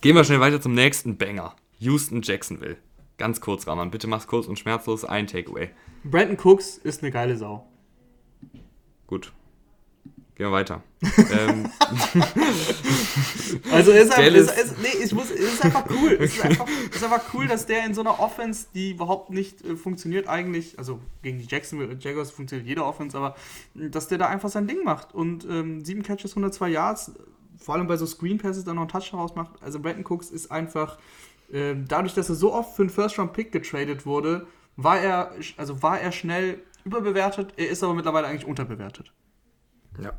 Gehen 0.00 0.16
wir 0.16 0.24
schnell 0.24 0.40
weiter 0.40 0.60
zum 0.60 0.74
nächsten 0.74 1.16
Banger. 1.16 1.54
Houston 1.78 2.22
Jacksonville. 2.22 2.76
Ganz 3.16 3.40
kurz, 3.40 3.66
Rahman. 3.66 3.90
Bitte 3.90 4.06
mach's 4.06 4.26
kurz 4.26 4.46
und 4.46 4.58
schmerzlos. 4.58 5.04
Ein 5.04 5.26
Takeaway. 5.26 5.70
Brandon 6.04 6.36
Cooks 6.42 6.78
ist 6.78 7.02
eine 7.02 7.12
geile 7.12 7.36
Sau. 7.36 7.66
Gut. 9.06 9.32
Gehen 10.34 10.46
wir 10.46 10.52
weiter. 10.52 10.82
ähm. 11.30 11.70
Also 13.70 13.92
ist, 13.92 14.12
einfach, 14.12 14.34
ist, 14.34 14.58
ist, 14.58 14.82
nee, 14.82 15.04
ich 15.04 15.12
muss, 15.12 15.30
ist 15.30 15.64
einfach 15.64 15.84
cool. 15.90 16.16
Es 16.20 16.34
ist 16.34 16.44
einfach, 16.44 16.66
ist 16.68 17.04
einfach 17.04 17.34
cool, 17.34 17.46
dass 17.46 17.66
der 17.66 17.84
in 17.86 17.94
so 17.94 18.00
einer 18.00 18.18
Offense, 18.20 18.66
die 18.74 18.92
überhaupt 18.92 19.30
nicht 19.30 19.64
äh, 19.64 19.76
funktioniert 19.76 20.28
eigentlich, 20.28 20.78
also 20.78 21.00
gegen 21.22 21.38
die 21.38 21.46
Jacksonville 21.46 21.96
Jaguars 21.98 22.30
funktioniert 22.30 22.66
jede 22.66 22.84
Offense, 22.84 23.16
aber 23.16 23.36
dass 23.74 24.08
der 24.08 24.18
da 24.18 24.28
einfach 24.28 24.48
sein 24.48 24.66
Ding 24.66 24.84
macht 24.84 25.14
und 25.14 25.44
ähm, 25.44 25.84
sieben 25.84 26.02
Catches, 26.02 26.32
102 26.32 26.68
Yards, 26.68 27.12
vor 27.58 27.74
allem 27.74 27.86
bei 27.86 27.96
so 27.96 28.06
Screen 28.06 28.38
Passes 28.38 28.64
dann 28.64 28.76
noch 28.76 28.82
einen 28.82 28.90
Touchdown 28.90 29.20
rausmacht. 29.20 29.52
Also 29.62 29.80
Brandon 29.80 30.04
Cooks 30.04 30.30
ist 30.30 30.50
einfach, 30.50 30.98
äh, 31.54 31.76
dadurch, 31.86 32.14
dass 32.14 32.28
er 32.28 32.34
so 32.34 32.52
oft 32.52 32.74
für 32.74 32.82
einen 32.82 32.90
First-Round-Pick 32.90 33.52
getradet 33.52 34.04
wurde, 34.04 34.46
war 34.76 34.98
er, 34.98 35.32
also 35.56 35.82
war 35.82 36.00
er 36.00 36.12
schnell 36.12 36.58
überbewertet, 36.84 37.54
er 37.56 37.68
ist 37.68 37.82
aber 37.82 37.94
mittlerweile 37.94 38.26
eigentlich 38.26 38.46
unterbewertet. 38.46 39.12
Ja. 40.02 40.12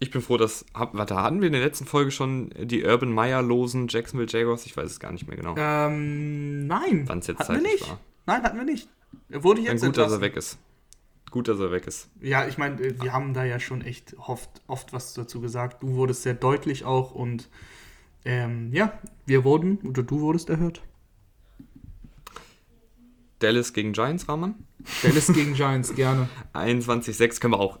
Ich 0.00 0.10
bin 0.10 0.20
froh, 0.20 0.36
dass. 0.36 0.66
Warte, 0.74 1.16
hatten 1.16 1.40
wir 1.40 1.46
in 1.46 1.52
der 1.52 1.62
letzten 1.62 1.86
Folge 1.86 2.10
schon 2.10 2.50
die 2.58 2.84
Urban 2.84 3.12
Meyer-losen 3.12 3.88
Jacksonville 3.88 4.28
Jaguars? 4.28 4.66
Ich 4.66 4.76
weiß 4.76 4.90
es 4.90 5.00
gar 5.00 5.12
nicht 5.12 5.26
mehr 5.26 5.36
genau. 5.36 5.54
Ähm, 5.56 6.66
nein. 6.66 7.04
Wann 7.06 7.20
es 7.20 7.28
jetzt 7.28 7.40
hatten 7.40 7.62
zeitlich 7.62 7.88
war. 7.88 7.98
Nein, 8.26 8.42
hatten 8.42 8.58
wir 8.58 8.64
nicht. 8.64 8.88
Er 9.30 9.42
wurde 9.42 9.62
jetzt. 9.62 9.82
Dann 9.82 9.90
gut, 9.90 9.98
dass 9.98 10.12
er 10.12 10.20
weg 10.20 10.36
ist. 10.36 10.58
Gut, 11.30 11.48
dass 11.48 11.58
er 11.58 11.70
weg 11.70 11.86
ist. 11.86 12.10
Ja, 12.20 12.46
ich 12.46 12.58
meine, 12.58 12.82
äh, 12.82 13.00
wir 13.00 13.12
haben 13.12 13.32
da 13.32 13.44
ja 13.44 13.58
schon 13.58 13.80
echt 13.80 14.14
oft, 14.18 14.50
oft 14.66 14.92
was 14.92 15.14
dazu 15.14 15.40
gesagt. 15.40 15.82
Du 15.82 15.94
wurdest 15.94 16.22
sehr 16.22 16.34
deutlich 16.34 16.84
auch 16.84 17.14
und 17.14 17.48
ähm, 18.24 18.72
ja, 18.72 18.98
wir 19.26 19.44
wurden, 19.44 19.78
oder 19.78 20.02
du 20.02 20.20
wurdest 20.20 20.48
erhört. 20.48 20.82
Dallas 23.38 23.72
gegen 23.72 23.92
Giants, 23.92 24.28
Rahman? 24.28 24.54
Dallas 25.02 25.32
gegen 25.32 25.54
Giants, 25.54 25.94
gerne. 25.94 26.28
21-6 26.54 27.40
können 27.40 27.54
wir 27.54 27.60
auch 27.60 27.78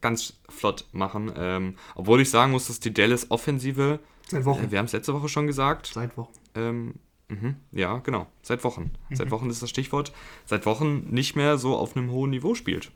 ganz 0.00 0.40
flott 0.48 0.86
machen. 0.92 1.32
Ähm, 1.36 1.76
obwohl 1.94 2.20
ich 2.20 2.30
sagen 2.30 2.52
muss, 2.52 2.68
dass 2.68 2.80
die 2.80 2.92
Dallas 2.92 3.30
Offensive. 3.30 4.00
Seit 4.28 4.44
Wochen. 4.44 4.64
Äh, 4.64 4.70
wir 4.70 4.78
haben 4.78 4.86
es 4.86 4.92
letzte 4.92 5.14
Woche 5.14 5.28
schon 5.28 5.46
gesagt. 5.46 5.90
Seit 5.92 6.16
Wochen. 6.16 6.32
Ähm, 6.54 6.94
mh, 7.28 7.54
ja, 7.72 7.98
genau. 7.98 8.26
Seit 8.42 8.62
Wochen. 8.64 8.92
Mhm. 9.08 9.16
Seit 9.16 9.30
Wochen 9.30 9.50
ist 9.50 9.62
das 9.62 9.70
Stichwort. 9.70 10.12
Seit 10.46 10.66
Wochen 10.66 11.08
nicht 11.10 11.36
mehr 11.36 11.58
so 11.58 11.76
auf 11.76 11.96
einem 11.96 12.10
hohen 12.10 12.30
Niveau 12.30 12.54
spielt. 12.54 12.92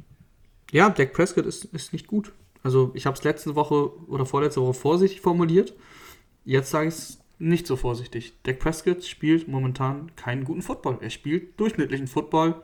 Ja, 0.71 0.91
Dak 0.91 1.13
Prescott 1.13 1.47
ist, 1.47 1.65
ist 1.67 1.93
nicht 1.93 2.07
gut. 2.07 2.33
Also, 2.63 2.93
ich 2.95 3.07
habe 3.07 3.17
es 3.17 3.25
letzte 3.25 3.55
Woche 3.55 3.91
oder 4.09 4.25
vorletzte 4.25 4.63
Woche 4.63 4.75
vorsichtig 4.75 5.21
formuliert. 5.21 5.75
Jetzt 6.45 6.71
sage 6.71 6.89
ich 6.89 6.95
es 6.95 7.19
nicht 7.39 7.67
so 7.67 7.77
vorsichtig. 7.77 8.35
Dak 8.45 8.59
Prescott 8.59 9.05
spielt 9.05 9.49
momentan 9.49 10.15
keinen 10.17 10.45
guten 10.45 10.63
Football. 10.63 10.99
Er 11.01 11.11
spielt 11.11 11.59
durchschnittlichen 11.59 12.07
Football. 12.07 12.63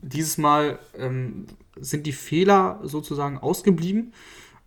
Dieses 0.00 0.38
Mal 0.38 0.78
ähm, 0.96 1.46
sind 1.76 2.06
die 2.06 2.12
Fehler 2.12 2.80
sozusagen 2.82 3.38
ausgeblieben. 3.38 4.12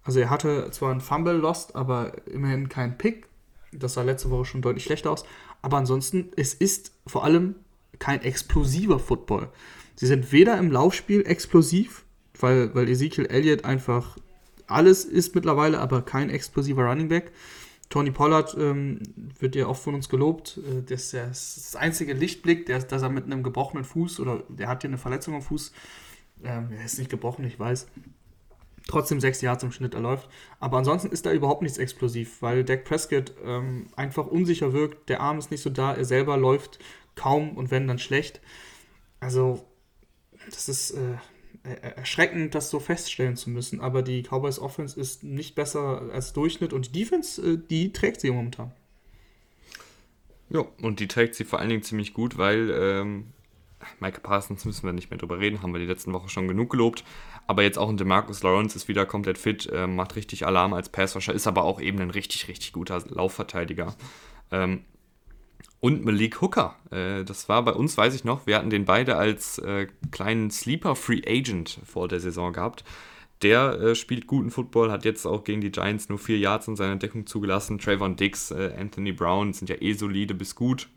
Also 0.04 0.20
er 0.20 0.30
hatte 0.30 0.70
zwar 0.72 0.92
einen 0.92 1.02
Fumble 1.02 1.38
lost, 1.38 1.76
aber 1.76 2.28
immerhin 2.28 2.70
keinen 2.70 2.98
Pick. 2.98 3.28
Das 3.72 3.96
sah 3.96 4.04
letzte 4.04 4.30
Woche 4.30 4.46
schon 4.46 4.62
deutlich 4.62 4.84
schlechter 4.84 5.12
aus. 5.12 5.26
Aber 5.62 5.78
ansonsten, 5.78 6.32
es 6.36 6.54
ist 6.54 6.92
vor 7.08 7.24
allem 7.24 7.56
kein 8.00 8.22
explosiver 8.22 9.00
Football. 9.00 9.50
Sie 9.96 10.06
sind 10.06 10.32
weder 10.32 10.58
im 10.58 10.72
Laufspiel 10.72 11.26
explosiv, 11.26 12.06
weil, 12.40 12.74
weil 12.76 12.90
Ezekiel 12.90 13.26
Elliott 13.26 13.66
einfach 13.66 14.18
alles 14.68 15.06
ist 15.06 15.36
mittlerweile, 15.36 15.80
aber 15.80 16.02
kein 16.02 16.30
explosiver 16.30 16.84
Running 16.84 17.08
Back. 17.08 17.32
Tony 17.96 18.12
Pollard 18.12 18.58
ähm, 18.60 19.00
wird 19.40 19.56
ja 19.56 19.68
auch 19.68 19.78
von 19.78 19.96
uns 19.96 20.10
gelobt. 20.10 20.58
Äh, 20.58 20.82
das 20.82 21.14
ist 21.14 21.14
das 21.14 21.76
einzige 21.78 22.12
Lichtblick, 22.12 22.66
der, 22.66 22.80
dass 22.80 23.02
er 23.02 23.10
mit 23.10 23.24
einem 23.24 23.42
gebrochenen 23.42 23.86
Fuß 23.86 24.20
oder 24.20 24.44
der 24.50 24.68
hat 24.68 24.84
ja 24.84 24.90
eine 24.90 24.98
Verletzung 24.98 25.34
am 25.34 25.42
Fuß 25.42 25.72
Ähm, 26.44 26.74
er 26.78 26.84
ist 26.84 27.00
nicht 27.00 27.10
gebrochen, 27.10 27.46
ich 27.46 27.58
weiß. 27.58 27.88
Trotzdem 28.86 29.22
sechs 29.22 29.40
Jahre 29.40 29.60
zum 29.60 29.72
Schnitt 29.72 29.94
erläuft. 29.94 30.28
Aber 30.60 30.78
ansonsten 30.78 31.10
ist 31.10 31.26
da 31.26 31.32
überhaupt 31.32 31.62
nichts 31.62 31.78
explosiv, 31.78 32.42
weil 32.42 32.66
Dak 32.66 32.84
Prescott 32.84 33.34
ähm, 33.46 33.88
einfach 33.96 34.28
unsicher 34.28 34.74
wirkt. 34.74 35.08
Der 35.08 35.22
Arm 35.22 35.38
ist 35.38 35.50
nicht 35.50 35.62
so 35.62 35.70
da, 35.70 35.94
er 35.94 36.04
selber 36.04 36.36
läuft 36.36 36.80
kaum 37.16 37.56
und 37.56 37.72
wenn 37.72 37.88
dann 37.88 37.98
schlecht. 37.98 38.42
Also, 39.22 39.66
das 40.50 40.68
ist 40.68 40.92
äh, 40.92 41.16
erschreckend, 41.66 42.56
das 42.56 42.70
so 42.70 42.80
feststellen 42.80 43.36
zu 43.36 43.50
müssen. 43.50 43.82
Aber 43.82 44.02
die 44.02 44.24
Cowboys 44.24 44.60
Offense 44.60 45.00
ist 45.00 45.24
nicht 45.24 45.56
besser 45.56 46.10
als 46.12 46.34
Durchschnitt 46.34 46.74
und 46.74 46.88
die 46.88 47.00
Defense, 47.00 47.42
äh, 47.42 47.58
die 47.58 47.92
trägt 47.92 48.22
sie 48.22 48.32
momentan. 48.32 48.72
Ja, 50.50 50.66
und 50.82 51.00
die 51.00 51.08
trägt 51.08 51.36
sie 51.36 51.44
vor 51.44 51.60
allen 51.60 51.70
Dingen 51.70 51.84
ziemlich 51.84 52.14
gut, 52.14 52.38
weil 52.38 52.70
ähm, 52.70 53.34
Michael 54.00 54.22
Parsons 54.22 54.66
müssen 54.66 54.86
wir 54.86 54.94
nicht 54.94 55.10
mehr 55.10 55.18
drüber 55.18 55.40
reden, 55.40 55.62
haben 55.62 55.74
wir 55.74 55.80
die 55.80 55.86
letzten 55.86 56.14
Woche 56.14 56.30
schon 56.30 56.48
genug 56.48 56.70
gelobt. 56.70 57.04
Aber 57.48 57.64
jetzt 57.64 57.78
auch 57.78 57.90
ein 57.90 57.98
DeMarcus 57.98 58.44
Lawrence 58.44 58.76
ist 58.76 58.88
wieder 58.88 59.06
komplett 59.06 59.38
fit, 59.38 59.70
äh, 59.72 59.88
macht 59.88 60.16
richtig 60.16 60.46
Alarm 60.46 60.74
als 60.74 60.90
Passwasher, 60.90 61.34
ist 61.34 61.48
aber 61.48 61.64
auch 61.64 61.82
eben 61.82 62.00
ein 62.00 62.10
richtig, 62.10 62.48
richtig 62.48 62.74
guter 62.74 63.04
Laufverteidiger. 63.08 63.96
Ähm, 64.52 64.82
und 65.80 66.04
Malik 66.04 66.42
Hooker, 66.42 66.76
äh, 66.92 67.24
das 67.24 67.48
war 67.48 67.64
bei 67.64 67.74
uns, 67.74 67.98
weiß 67.98 68.16
ich 68.16 68.24
noch, 68.24 68.48
wir 68.48 68.58
hatten 68.58 68.70
den 68.70 68.86
beide 68.86 69.18
als 69.18 69.60
äh, 69.60 69.88
kleinen 70.12 70.50
Sleeper 70.50 70.96
Free 70.96 71.22
Agent 71.28 71.80
vor 71.86 72.08
der 72.08 72.20
Saison 72.20 72.54
gehabt. 72.54 72.84
Der 73.42 73.80
äh, 73.80 73.96
spielt 73.96 74.28
guten 74.28 74.50
Football, 74.50 74.92
hat 74.92 75.06
jetzt 75.06 75.26
auch 75.26 75.44
gegen 75.44 75.62
die 75.62 75.72
Giants 75.72 76.10
nur 76.10 76.18
vier 76.18 76.40
Yards 76.40 76.68
in 76.68 76.76
seiner 76.76 76.96
Deckung 76.96 77.28
zugelassen. 77.28 77.78
Trayvon 77.78 78.16
Dix, 78.16 78.52
Anthony 78.52 79.12
Brown 79.12 79.54
sind 79.54 79.70
ja 79.70 79.76
eh 79.80 79.94
solide 79.94 80.34
bis 80.34 80.56
gut. 80.56 80.88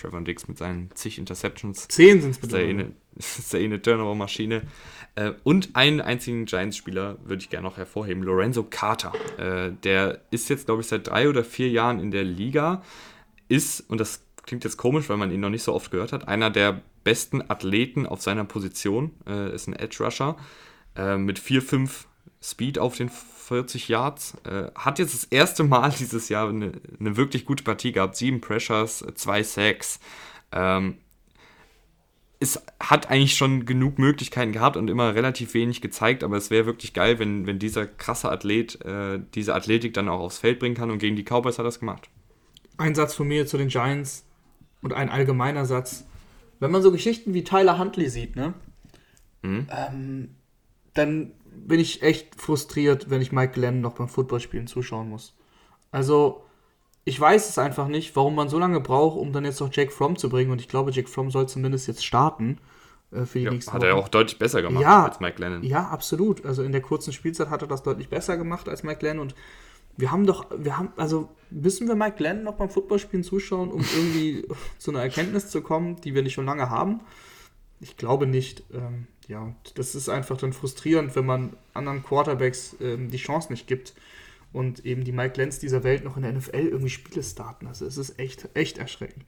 Trayvon 0.00 0.24
Dix 0.24 0.46
mit 0.46 0.58
seinen 0.58 0.90
zig 0.94 1.18
Interceptions. 1.18 1.88
Zehn 1.88 2.22
sind 2.22 2.30
es 2.30 2.38
bitte. 2.38 2.58
Ist 3.16 3.52
ja 3.52 3.58
eh 3.58 3.64
eine 3.64 3.82
Turnover-Maschine. 3.82 4.62
Und 5.42 5.70
einen 5.74 6.00
einzigen 6.00 6.44
Giants-Spieler 6.44 7.18
würde 7.24 7.42
ich 7.42 7.50
gerne 7.50 7.66
noch 7.66 7.76
hervorheben, 7.76 8.22
Lorenzo 8.22 8.62
Carter. 8.62 9.12
Der 9.82 10.20
ist 10.30 10.48
jetzt, 10.48 10.66
glaube 10.66 10.82
ich, 10.82 10.86
seit 10.86 11.08
drei 11.08 11.28
oder 11.28 11.42
vier 11.42 11.68
Jahren 11.68 11.98
in 11.98 12.12
der 12.12 12.22
Liga. 12.22 12.82
Ist, 13.48 13.80
und 13.88 13.98
das 13.98 14.24
klingt 14.44 14.64
jetzt 14.64 14.76
komisch, 14.76 15.08
weil 15.08 15.16
man 15.16 15.30
ihn 15.30 15.40
noch 15.40 15.50
nicht 15.50 15.62
so 15.62 15.74
oft 15.74 15.90
gehört 15.90 16.12
hat, 16.12 16.26
einer 16.28 16.50
der 16.50 16.82
besten 17.04 17.42
Athleten 17.48 18.06
auf 18.06 18.22
seiner 18.22 18.44
Position. 18.44 19.12
Äh, 19.26 19.54
ist 19.54 19.68
ein 19.68 19.74
Edge-Rusher 19.74 20.36
äh, 20.96 21.16
mit 21.16 21.38
4-5 21.38 22.06
Speed 22.42 22.78
auf 22.78 22.96
den 22.96 23.08
40 23.08 23.88
Yards. 23.88 24.36
Äh, 24.44 24.70
hat 24.74 24.98
jetzt 24.98 25.14
das 25.14 25.24
erste 25.24 25.64
Mal 25.64 25.90
dieses 25.98 26.28
Jahr 26.28 26.48
eine, 26.48 26.72
eine 26.98 27.16
wirklich 27.16 27.44
gute 27.44 27.64
Partie 27.64 27.92
gehabt. 27.92 28.16
Sieben 28.16 28.40
Pressures, 28.40 29.04
zwei 29.14 29.42
Sacks. 29.42 30.00
Ähm, 30.52 30.98
es 32.40 32.62
hat 32.78 33.10
eigentlich 33.10 33.36
schon 33.36 33.66
genug 33.66 33.98
Möglichkeiten 33.98 34.52
gehabt 34.52 34.76
und 34.76 34.88
immer 34.88 35.14
relativ 35.14 35.54
wenig 35.54 35.80
gezeigt, 35.80 36.22
aber 36.22 36.36
es 36.36 36.50
wäre 36.50 36.66
wirklich 36.66 36.94
geil, 36.94 37.18
wenn, 37.18 37.46
wenn 37.46 37.58
dieser 37.58 37.86
krasse 37.86 38.30
Athlet 38.30 38.84
äh, 38.84 39.18
diese 39.34 39.54
Athletik 39.54 39.92
dann 39.94 40.08
auch 40.08 40.20
aufs 40.20 40.38
Feld 40.38 40.60
bringen 40.60 40.76
kann 40.76 40.90
und 40.90 40.98
gegen 40.98 41.16
die 41.16 41.24
Cowboys 41.24 41.58
hat 41.58 41.64
er 41.64 41.64
das 41.64 41.80
gemacht. 41.80 42.08
Ein 42.78 42.94
Satz 42.94 43.14
von 43.14 43.28
mir 43.28 43.46
zu 43.46 43.58
den 43.58 43.68
Giants 43.68 44.24
und 44.82 44.92
ein 44.92 45.10
allgemeiner 45.10 45.66
Satz. 45.66 46.06
Wenn 46.60 46.70
man 46.70 46.82
so 46.82 46.90
Geschichten 46.90 47.34
wie 47.34 47.44
Tyler 47.44 47.78
Huntley 47.78 48.08
sieht, 48.08 48.36
ne? 48.36 48.54
Mhm. 49.42 49.68
Ähm, 49.70 50.34
dann 50.94 51.32
bin 51.66 51.80
ich 51.80 52.02
echt 52.02 52.34
frustriert, 52.40 53.10
wenn 53.10 53.20
ich 53.20 53.32
Mike 53.32 53.52
Glenn 53.52 53.80
noch 53.80 53.94
beim 53.94 54.08
Footballspielen 54.08 54.66
zuschauen 54.66 55.08
muss. 55.08 55.34
Also, 55.90 56.44
ich 57.04 57.18
weiß 57.18 57.48
es 57.48 57.58
einfach 57.58 57.88
nicht, 57.88 58.14
warum 58.16 58.34
man 58.34 58.48
so 58.48 58.58
lange 58.58 58.80
braucht, 58.80 59.16
um 59.16 59.32
dann 59.32 59.44
jetzt 59.44 59.60
noch 59.60 59.72
Jake 59.72 59.90
Fromm 59.90 60.16
zu 60.16 60.28
bringen. 60.28 60.50
Und 60.50 60.60
ich 60.60 60.68
glaube, 60.68 60.90
Jake 60.90 61.08
Fromm 61.08 61.30
soll 61.30 61.48
zumindest 61.48 61.86
jetzt 61.88 62.04
starten 62.04 62.58
äh, 63.10 63.24
für 63.24 63.38
die 63.38 63.46
ja, 63.46 63.50
nächsten 63.50 63.72
Hat 63.72 63.80
Wochen. 63.80 63.88
er 63.88 63.96
auch 63.96 64.08
deutlich 64.08 64.38
besser 64.38 64.62
gemacht 64.62 64.82
ja, 64.82 65.04
als 65.06 65.20
Mike 65.20 65.36
Glennon. 65.36 65.62
Ja, 65.62 65.88
absolut. 65.88 66.44
Also 66.44 66.62
in 66.62 66.72
der 66.72 66.82
kurzen 66.82 67.12
Spielzeit 67.12 67.48
hat 67.50 67.62
er 67.62 67.68
das 67.68 67.82
deutlich 67.82 68.08
besser 68.08 68.36
gemacht 68.36 68.68
als 68.68 68.82
Mike 68.82 68.98
Glenn. 68.98 69.18
Und 69.18 69.34
wir 69.98 70.12
haben 70.12 70.26
doch, 70.26 70.46
wir 70.56 70.78
haben, 70.78 70.92
also 70.96 71.28
müssen 71.50 71.88
wir 71.88 71.96
Mike 71.96 72.16
Glenn 72.16 72.44
noch 72.44 72.54
beim 72.54 72.70
Footballspielen 72.70 73.24
zuschauen, 73.24 73.70
um 73.70 73.80
irgendwie 73.80 74.46
zu 74.78 74.92
einer 74.92 75.02
Erkenntnis 75.02 75.50
zu 75.50 75.60
kommen, 75.60 75.96
die 75.96 76.14
wir 76.14 76.22
nicht 76.22 76.34
schon 76.34 76.46
lange 76.46 76.70
haben? 76.70 77.00
Ich 77.80 77.96
glaube 77.96 78.26
nicht. 78.26 78.62
Ähm, 78.72 79.08
ja, 79.26 79.54
das 79.74 79.94
ist 79.94 80.08
einfach 80.08 80.38
dann 80.38 80.52
frustrierend, 80.52 81.14
wenn 81.14 81.26
man 81.26 81.52
anderen 81.74 82.02
Quarterbacks 82.02 82.76
ähm, 82.80 83.10
die 83.10 83.18
Chance 83.18 83.52
nicht 83.52 83.66
gibt 83.66 83.92
und 84.52 84.86
eben 84.86 85.04
die 85.04 85.12
Mike 85.12 85.36
Lenz 85.36 85.58
dieser 85.58 85.84
Welt 85.84 86.04
noch 86.04 86.16
in 86.16 86.22
der 86.22 86.32
NFL 86.32 86.68
irgendwie 86.68 86.90
Spiele 86.90 87.22
starten. 87.22 87.66
Also 87.66 87.84
es 87.84 87.98
ist 87.98 88.18
echt, 88.18 88.48
echt 88.54 88.78
erschreckend. 88.78 89.26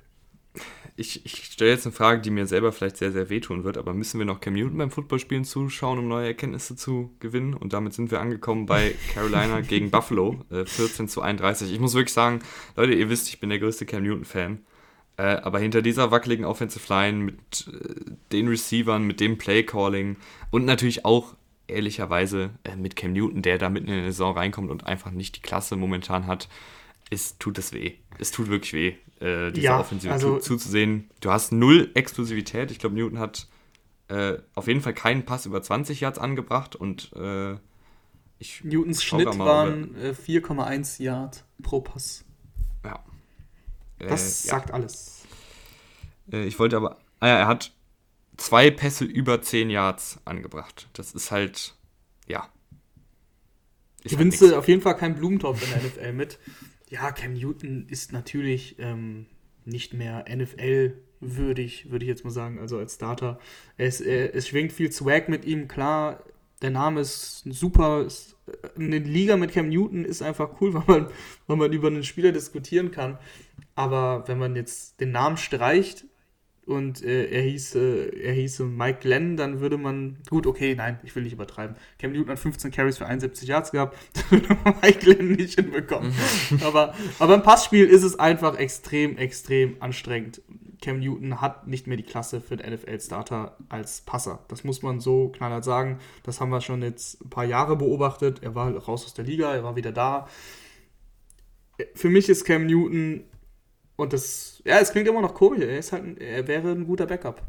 Ich, 0.96 1.24
ich 1.24 1.44
stelle 1.44 1.70
jetzt 1.70 1.86
eine 1.86 1.94
Frage, 1.94 2.20
die 2.20 2.30
mir 2.30 2.46
selber 2.46 2.72
vielleicht 2.72 2.96
sehr, 2.96 3.12
sehr 3.12 3.30
wehtun 3.30 3.64
wird, 3.64 3.78
aber 3.78 3.94
müssen 3.94 4.18
wir 4.18 4.26
noch 4.26 4.40
Cam 4.40 4.54
Newton 4.54 4.76
beim 4.76 4.90
Footballspielen 4.90 5.44
zuschauen, 5.44 5.98
um 5.98 6.08
neue 6.08 6.26
Erkenntnisse 6.26 6.76
zu 6.76 7.14
gewinnen? 7.20 7.54
Und 7.54 7.72
damit 7.72 7.94
sind 7.94 8.10
wir 8.10 8.20
angekommen 8.20 8.66
bei 8.66 8.94
Carolina 9.14 9.60
gegen 9.68 9.90
Buffalo, 9.90 10.44
äh, 10.50 10.66
14 10.66 11.08
zu 11.08 11.22
31. 11.22 11.72
Ich 11.72 11.80
muss 11.80 11.94
wirklich 11.94 12.12
sagen, 12.12 12.40
Leute, 12.76 12.92
ihr 12.92 13.08
wisst, 13.08 13.28
ich 13.28 13.40
bin 13.40 13.50
der 13.50 13.58
größte 13.58 13.86
Cam 13.86 14.02
Newton-Fan. 14.02 14.58
Äh, 15.16 15.22
aber 15.42 15.58
hinter 15.58 15.82
dieser 15.82 16.10
wackeligen 16.10 16.44
Offensive 16.44 16.92
Line 16.92 17.18
mit 17.18 17.68
äh, 17.68 18.10
den 18.32 18.48
Receivern, 18.48 19.06
mit 19.06 19.20
dem 19.20 19.38
Play-Calling 19.38 20.16
und 20.50 20.64
natürlich 20.64 21.04
auch 21.04 21.34
ehrlicherweise 21.66 22.50
äh, 22.64 22.76
mit 22.76 22.96
Cam 22.96 23.12
Newton, 23.12 23.42
der 23.42 23.58
da 23.58 23.68
mitten 23.68 23.88
in 23.88 24.02
der 24.02 24.12
Saison 24.12 24.36
reinkommt 24.36 24.70
und 24.70 24.86
einfach 24.86 25.10
nicht 25.10 25.36
die 25.36 25.42
Klasse 25.42 25.76
momentan 25.76 26.26
hat, 26.26 26.48
ist, 27.10 27.40
tut 27.40 27.58
es 27.58 27.72
weh. 27.72 27.94
Es 28.18 28.30
tut 28.30 28.48
wirklich 28.48 28.72
weh, 28.72 28.94
äh, 29.20 29.50
diese 29.52 29.66
ja, 29.66 29.80
Offensive 29.80 30.12
also, 30.12 30.38
zu, 30.38 30.56
zuzusehen. 30.56 31.10
Du 31.20 31.30
hast 31.30 31.52
null 31.52 31.90
Exklusivität. 31.94 32.70
Ich 32.70 32.78
glaube, 32.78 32.94
Newton 32.94 33.18
hat 33.18 33.48
äh, 34.08 34.38
auf 34.54 34.66
jeden 34.66 34.80
Fall 34.80 34.94
keinen 34.94 35.24
Pass 35.24 35.46
über 35.46 35.62
20 35.62 36.00
Yards 36.00 36.18
angebracht 36.18 36.76
und 36.76 37.12
äh, 37.14 37.56
ich 38.38 38.64
Newtons 38.64 39.02
Schnitt 39.02 39.38
waren 39.38 39.94
4,1 39.96 41.02
Yard 41.02 41.44
pro 41.62 41.80
Pass. 41.80 42.24
Ja. 42.84 43.04
Das 43.98 44.42
sagt 44.44 44.70
ja. 44.70 44.74
alles. 44.74 45.24
Äh, 46.32 46.44
ich 46.44 46.58
wollte 46.58 46.76
aber. 46.76 46.98
Ah 47.20 47.28
ja, 47.28 47.38
er 47.40 47.46
hat 47.46 47.72
zwei 48.38 48.70
Pässe 48.70 49.04
über 49.04 49.42
10 49.42 49.68
Yards 49.68 50.18
angebracht. 50.24 50.88
Das 50.94 51.12
ist 51.12 51.30
halt. 51.30 51.74
Ja. 52.26 52.48
Gewinnst 54.04 54.40
halt 54.40 54.52
du 54.52 54.58
auf 54.58 54.68
jeden 54.68 54.80
Fall 54.80 54.96
keinen 54.96 55.16
Blumentopf 55.16 55.62
in 55.62 55.70
der 55.70 55.90
NFL 55.90 56.12
mit. 56.14 56.38
Ja, 56.90 57.12
Cam 57.12 57.34
Newton 57.34 57.86
ist 57.88 58.12
natürlich 58.12 58.76
ähm, 58.80 59.26
nicht 59.64 59.94
mehr 59.94 60.24
NFL-würdig, 60.28 61.90
würde 61.90 62.04
ich 62.04 62.08
jetzt 62.08 62.24
mal 62.24 62.30
sagen, 62.30 62.58
also 62.58 62.78
als 62.78 62.96
Starter. 62.96 63.38
Es, 63.76 64.00
äh, 64.00 64.30
es 64.32 64.48
schwingt 64.48 64.72
viel 64.72 64.90
Swag 64.90 65.28
mit 65.28 65.44
ihm, 65.44 65.68
klar, 65.68 66.24
der 66.62 66.70
Name 66.70 67.00
ist 67.00 67.44
super. 67.46 68.04
Ist, 68.04 68.36
äh, 68.46 68.80
eine 68.80 68.98
Liga 68.98 69.36
mit 69.36 69.52
Cam 69.52 69.68
Newton 69.68 70.04
ist 70.04 70.20
einfach 70.20 70.60
cool, 70.60 70.74
weil 70.86 70.86
man, 70.86 71.10
weil 71.46 71.56
man 71.56 71.72
über 71.72 71.86
einen 71.86 72.04
Spieler 72.04 72.32
diskutieren 72.32 72.90
kann. 72.90 73.18
Aber 73.76 74.26
wenn 74.26 74.38
man 74.38 74.56
jetzt 74.56 75.00
den 75.00 75.12
Namen 75.12 75.36
streicht 75.36 76.06
und 76.70 77.02
äh, 77.04 77.26
er, 77.26 77.42
hieß, 77.42 77.74
äh, 77.74 78.08
er 78.22 78.32
hieße 78.32 78.64
Mike 78.64 79.00
Glenn, 79.00 79.36
dann 79.36 79.60
würde 79.60 79.76
man. 79.76 80.16
Gut, 80.28 80.46
okay, 80.46 80.74
nein, 80.74 80.98
ich 81.02 81.14
will 81.14 81.24
nicht 81.24 81.32
übertreiben. 81.32 81.76
Cam 81.98 82.12
Newton 82.12 82.30
hat 82.30 82.38
15 82.38 82.70
Carries 82.70 82.98
für 82.98 83.06
71 83.06 83.48
Yards 83.48 83.72
gehabt. 83.72 83.96
Das 84.14 84.30
würde 84.30 84.56
Mike 84.82 84.98
Glenn 85.00 85.32
nicht 85.32 85.54
hinbekommen. 85.54 86.12
Mhm. 86.50 86.62
aber, 86.62 86.94
aber 87.18 87.34
im 87.34 87.42
Passspiel 87.42 87.86
ist 87.86 88.04
es 88.04 88.18
einfach 88.18 88.56
extrem, 88.56 89.18
extrem 89.18 89.76
anstrengend. 89.80 90.40
Cam 90.80 91.00
Newton 91.00 91.40
hat 91.40 91.66
nicht 91.66 91.86
mehr 91.86 91.96
die 91.96 92.02
Klasse 92.02 92.40
für 92.40 92.56
den 92.56 92.72
NFL-Starter 92.72 93.56
als 93.68 94.02
Passer. 94.02 94.44
Das 94.48 94.64
muss 94.64 94.82
man 94.82 95.00
so 95.00 95.28
knallhart 95.28 95.64
sagen. 95.64 95.98
Das 96.22 96.40
haben 96.40 96.50
wir 96.50 96.60
schon 96.60 96.82
jetzt 96.82 97.22
ein 97.24 97.30
paar 97.30 97.44
Jahre 97.44 97.76
beobachtet. 97.76 98.42
Er 98.42 98.54
war 98.54 98.72
raus 98.74 99.04
aus 99.04 99.14
der 99.14 99.24
Liga, 99.24 99.52
er 99.52 99.64
war 99.64 99.76
wieder 99.76 99.92
da. 99.92 100.28
Für 101.94 102.08
mich 102.08 102.28
ist 102.28 102.44
Cam 102.44 102.66
Newton 102.66 103.24
und 104.00 104.14
das, 104.14 104.62
ja, 104.64 104.78
es 104.78 104.92
klingt 104.92 105.08
immer 105.08 105.20
noch 105.20 105.34
komisch. 105.34 105.60
Er 105.60 105.78
ist 105.78 105.92
halt, 105.92 106.18
er 106.22 106.48
wäre 106.48 106.70
ein 106.70 106.86
guter 106.86 107.04
Backup, 107.04 107.42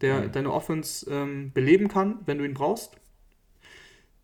der 0.00 0.20
mhm. 0.20 0.30
deine 0.30 0.52
Offense 0.52 1.10
ähm, 1.10 1.50
beleben 1.52 1.88
kann, 1.88 2.20
wenn 2.26 2.38
du 2.38 2.44
ihn 2.44 2.54
brauchst, 2.54 2.92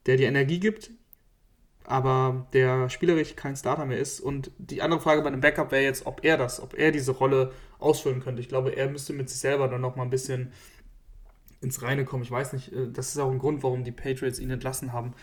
der 0.06 0.16
dir 0.16 0.28
Energie 0.28 0.60
gibt, 0.60 0.92
aber 1.82 2.46
der 2.52 2.88
spielerisch 2.88 3.34
kein 3.34 3.56
Starter 3.56 3.84
mehr 3.84 3.98
ist. 3.98 4.20
Und 4.20 4.52
die 4.58 4.80
andere 4.80 5.00
Frage 5.00 5.22
bei 5.22 5.26
einem 5.26 5.40
Backup 5.40 5.72
wäre 5.72 5.82
jetzt, 5.82 6.06
ob 6.06 6.24
er 6.24 6.36
das, 6.36 6.60
ob 6.60 6.78
er 6.78 6.92
diese 6.92 7.10
Rolle 7.10 7.50
ausfüllen 7.80 8.20
könnte. 8.20 8.40
Ich 8.40 8.48
glaube, 8.48 8.76
er 8.76 8.88
müsste 8.88 9.12
mit 9.12 9.28
sich 9.28 9.40
selber 9.40 9.66
dann 9.66 9.80
noch 9.80 9.96
mal 9.96 10.04
ein 10.04 10.10
bisschen 10.10 10.52
ins 11.60 11.82
Reine 11.82 12.04
kommen. 12.04 12.22
Ich 12.22 12.30
weiß 12.30 12.52
nicht, 12.52 12.72
äh, 12.72 12.92
das 12.92 13.08
ist 13.08 13.18
auch 13.18 13.32
ein 13.32 13.40
Grund, 13.40 13.64
warum 13.64 13.82
die 13.82 13.90
Patriots 13.90 14.38
ihn 14.38 14.50
entlassen 14.50 14.92
haben 14.92 15.14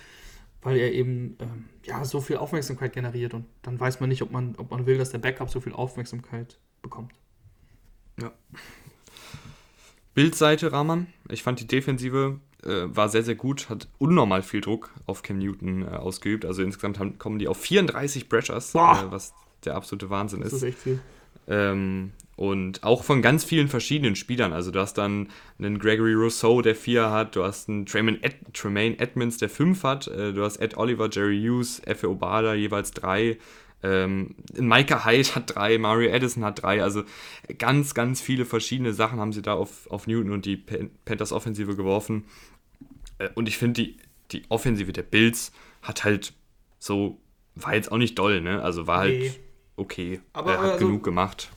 weil 0.62 0.78
er 0.78 0.92
eben 0.92 1.38
ähm, 1.40 1.66
ja, 1.84 2.04
so 2.06 2.22
viel 2.22 2.38
Aufmerksamkeit 2.38 2.94
generiert 2.94 3.34
und 3.34 3.46
dann 3.62 3.80
weiß 3.80 4.00
man 4.00 4.10
nicht, 4.10 4.22
ob 4.22 4.32
man, 4.32 4.56
ob 4.58 4.72
man 4.72 4.86
will, 4.86 4.98
dass 4.98 5.12
der 5.12 5.20
Backup 5.20 5.50
so 5.50 5.60
viel 5.60 5.74
Aufmerksamkeit 5.74 6.58
bekommt. 6.82 7.14
Ja. 8.20 8.32
Bildseite 10.14 10.72
Rahman. 10.72 11.08
Ich 11.30 11.44
fand 11.44 11.60
die 11.60 11.68
Defensive 11.68 12.40
äh, 12.64 12.96
war 12.96 13.10
sehr, 13.10 13.24
sehr 13.24 13.36
gut, 13.36 13.70
hat 13.70 13.88
unnormal 13.98 14.42
viel 14.42 14.62
Druck 14.62 14.92
auf 15.06 15.22
Cam 15.22 15.38
Newton 15.38 15.84
äh, 15.84 15.96
ausgeübt. 15.96 16.46
Also 16.46 16.64
insgesamt 16.64 17.00
haben, 17.00 17.18
kommen 17.18 17.40
die 17.40 17.48
auf 17.48 17.58
34 17.60 18.30
Pressures, 18.30 18.74
äh, 18.74 18.78
was 18.78 19.34
der 19.64 19.76
absolute 19.76 20.10
Wahnsinn 20.10 20.42
ist. 20.42 20.54
Das 20.54 20.64
ist 20.64 20.64
echt 20.64 20.80
viel. 20.80 21.00
Ähm, 21.48 22.12
Und 22.38 22.84
auch 22.84 23.04
von 23.04 23.24
ganz 23.24 23.44
vielen 23.44 23.68
verschiedenen 23.68 24.16
Spielern. 24.16 24.54
Also 24.54 24.70
du 24.70 24.80
hast 24.80 24.94
dann 25.00 25.30
einen 25.58 25.80
Gregory 25.80 26.14
Rousseau, 26.14 26.62
der 26.62 26.76
4 26.76 27.10
hat, 27.10 27.36
du 27.36 27.44
hast 27.44 27.68
einen 27.68 27.88
Tremaine, 27.88 28.20
Ed 28.22 28.36
Tremaine 28.54 29.00
Edmonds, 29.00 29.38
der 29.38 29.50
5 29.50 29.84
hat, 29.84 30.08
äh, 30.08 30.34
du 30.34 30.44
hast 30.44 30.58
Ed 30.58 30.78
Oliver, 30.78 31.10
Jerry 31.12 31.42
Hughes, 31.42 31.82
Efe 31.88 32.08
Obada 32.08 32.54
jeweils 32.54 32.92
3. 32.92 33.40
Ähm, 33.82 34.36
Micah 34.54 35.04
Hyde 35.04 35.34
hat 35.34 35.56
3, 35.56 35.80
Mario 35.80 36.14
Addison 36.14 36.46
hat 36.46 36.62
3. 36.62 36.84
Also 36.84 37.04
ganz, 37.58 37.96
ganz 37.96 38.22
viele 38.22 38.46
verschiedene 38.46 38.94
Sachen 38.94 39.20
haben 39.20 39.34
sie 39.34 39.42
da 39.42 39.56
auf, 39.56 39.90
auf 39.90 40.06
Newton 40.06 40.32
und 40.32 40.46
die 40.46 40.58
Panthers 40.58 41.32
Offensive 41.32 41.76
geworfen. 41.76 42.26
Äh, 43.18 43.30
und 43.34 43.48
ich 43.48 43.58
finde, 43.58 43.82
die, 43.82 43.98
die 44.32 44.44
Offensive 44.50 44.94
der 44.94 45.02
Bills 45.02 45.52
hat 45.82 46.04
halt 46.04 46.34
so, 46.78 47.20
war 47.56 47.74
jetzt 47.74 47.92
auch 47.92 47.98
nicht 47.98 48.20
doll, 48.20 48.42
ne? 48.42 48.62
Also 48.62 48.86
war 48.86 49.00
halt 49.00 49.20
nee. 49.20 49.32
okay. 49.76 50.22
Aber 50.34 50.54
er 50.54 50.62
hat 50.62 50.72
also, 50.74 50.86
genug 50.86 51.04
gemacht. 51.04 51.50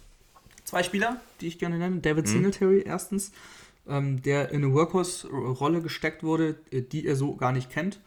Zwei 0.71 0.85
Spieler, 0.85 1.21
die 1.41 1.49
ich 1.49 1.59
gerne 1.59 1.79
nenne. 1.79 1.99
David 1.99 2.27
hm. 2.27 2.33
Singletary 2.33 2.83
erstens, 2.87 3.33
ähm, 3.89 4.23
der 4.23 4.51
in 4.51 4.63
eine 4.63 4.73
Workhorse-Rolle 4.73 5.83
gesteckt 5.83 6.23
wurde, 6.23 6.61
äh, 6.71 6.81
die 6.81 7.05
er 7.07 7.17
so 7.17 7.35
gar 7.35 7.51
nicht 7.51 7.71
kennt. 7.71 7.99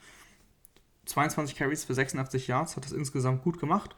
22 1.07 1.57
Carries 1.57 1.83
für 1.83 1.93
86 1.93 2.47
Yards, 2.47 2.77
hat 2.77 2.85
das 2.85 2.93
insgesamt 2.93 3.43
gut 3.43 3.59
gemacht. 3.59 3.97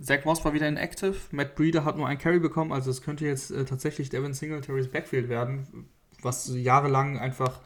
Zach 0.00 0.24
Moss 0.24 0.44
war 0.44 0.54
wieder 0.54 0.68
in 0.68 0.76
Active. 0.76 1.16
Matt 1.32 1.56
Breeder 1.56 1.84
hat 1.84 1.96
nur 1.96 2.06
ein 2.06 2.16
Carry 2.16 2.38
bekommen, 2.38 2.70
also 2.70 2.92
es 2.92 3.02
könnte 3.02 3.26
jetzt 3.26 3.50
äh, 3.50 3.64
tatsächlich 3.64 4.10
Devin 4.10 4.32
Singletary's 4.32 4.86
Backfield 4.86 5.28
werden, 5.28 5.88
was 6.22 6.48
jahrelang 6.54 7.18
einfach 7.18 7.60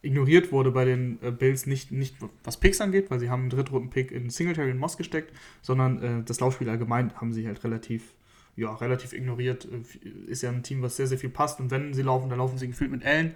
ignoriert 0.00 0.52
wurde 0.52 0.70
bei 0.70 0.86
den 0.86 1.18
äh, 1.20 1.30
Bills, 1.32 1.66
nicht, 1.66 1.92
nicht 1.92 2.16
was 2.44 2.56
Picks 2.56 2.80
angeht, 2.80 3.10
weil 3.10 3.20
sie 3.20 3.28
haben 3.28 3.42
einen 3.42 3.50
Drittrunden-Pick 3.50 4.10
in 4.10 4.30
Singletary 4.30 4.70
und 4.70 4.78
Moss 4.78 4.96
gesteckt, 4.96 5.34
sondern 5.60 6.02
äh, 6.02 6.24
das 6.24 6.40
Laufspiel 6.40 6.70
allgemein 6.70 7.14
haben 7.20 7.34
sie 7.34 7.46
halt 7.46 7.62
relativ, 7.62 8.14
ja, 8.56 8.74
relativ 8.74 9.12
ignoriert. 9.12 9.66
Äh, 9.66 10.30
ist 10.30 10.42
ja 10.42 10.50
ein 10.50 10.62
Team, 10.62 10.82
was 10.82 10.96
sehr, 10.96 11.06
sehr 11.06 11.18
viel 11.18 11.30
passt 11.30 11.60
und 11.60 11.70
wenn 11.70 11.94
sie 11.94 12.02
laufen, 12.02 12.28
dann 12.28 12.38
laufen 12.38 12.58
sie 12.58 12.68
gefühlt 12.68 12.90
mit 12.90 13.04
Allen. 13.04 13.34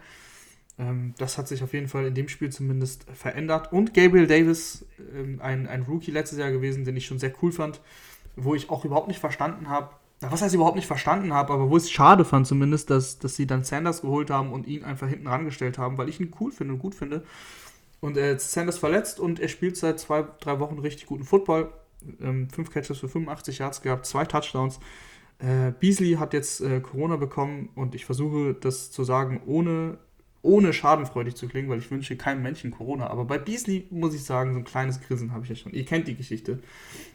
Ähm, 0.79 1.15
das 1.19 1.39
hat 1.39 1.49
sich 1.49 1.63
auf 1.63 1.73
jeden 1.73 1.89
Fall 1.89 2.07
in 2.07 2.15
dem 2.15 2.29
Spiel 2.29 2.51
zumindest 2.51 3.05
verändert. 3.13 3.73
Und 3.73 3.95
Gabriel 3.95 4.27
Davis, 4.27 4.87
ähm, 5.15 5.41
ein, 5.43 5.67
ein 5.67 5.83
Rookie 5.83 6.11
letztes 6.11 6.39
Jahr 6.39 6.51
gewesen, 6.51 6.85
den 6.85 6.97
ich 6.97 7.07
schon 7.07 7.19
sehr 7.19 7.33
cool 7.43 7.53
fand, 7.53 7.81
wo 8.37 8.55
ich 8.55 8.71
auch 8.71 8.85
überhaupt 8.85 9.09
nicht 9.09 9.21
verstanden 9.21 9.69
habe, 9.69 9.91
was 10.21 10.43
heißt 10.43 10.55
überhaupt 10.55 10.77
nicht 10.77 10.87
verstanden 10.87 11.33
habe, 11.33 11.53
aber 11.53 11.71
wo 11.71 11.77
ich 11.79 11.85
es 11.85 11.91
schade 11.91 12.27
fand 12.27 12.47
zumindest, 12.47 12.91
dass, 12.91 13.19
dass 13.19 13.37
sie 13.37 13.47
dann 13.47 13.65
Sanders 13.65 14.03
geholt 14.03 14.31
haben 14.31 14.53
und 14.53 14.67
ihn 14.67 14.85
einfach 14.85 15.09
hinten 15.09 15.27
rangestellt 15.27 15.79
haben, 15.79 15.97
weil 15.97 16.11
ich 16.11 16.21
ihn 16.21 16.35
cool 16.41 16.53
finde 16.53 16.75
und 16.75 16.79
gut 16.79 16.95
finde. 16.95 17.25
Und 18.01 18.17
er 18.17 18.33
ist 18.33 18.53
Sanders 18.53 18.79
verletzt 18.79 19.19
und 19.19 19.41
er 19.41 19.49
spielt 19.49 19.77
seit 19.77 19.99
zwei, 19.99 20.25
drei 20.41 20.59
Wochen 20.61 20.79
richtig 20.79 21.07
guten 21.07 21.25
Football. 21.25 21.73
Ähm, 22.21 22.49
fünf 22.51 22.71
Catches 22.71 22.99
für 22.99 23.09
85 23.09 23.59
Yards 23.59 23.83
gehabt, 23.83 24.07
zwei 24.07 24.25
Touchdowns. 24.25 24.81
Äh, 25.41 25.73
Beasley 25.79 26.15
hat 26.15 26.33
jetzt 26.33 26.61
äh, 26.61 26.81
Corona 26.81 27.17
bekommen 27.17 27.71
und 27.75 27.95
ich 27.95 28.05
versuche 28.05 28.55
das 28.55 28.91
zu 28.91 29.05
sagen, 29.05 29.41
ohne 29.47 29.99
ohne 30.43 30.73
schadenfreudig 30.73 31.35
zu 31.35 31.49
klingen, 31.49 31.69
weil 31.69 31.79
ich 31.79 31.91
wünsche 31.91 32.17
keinem 32.17 32.43
Menschen 32.43 32.71
Corona. 32.71 33.09
Aber 33.09 33.25
bei 33.25 33.39
Beasley 33.39 33.87
muss 33.91 34.15
ich 34.15 34.25
sagen, 34.25 34.55
so 34.55 34.59
ein 34.59 34.65
kleines 34.65 35.01
Grinsen 35.01 35.33
habe 35.33 35.45
ich 35.45 35.51
ja 35.51 35.57
schon. 35.57 35.73
Ihr 35.73 35.85
kennt 35.85 36.09
die 36.09 36.17
Geschichte. 36.17 36.61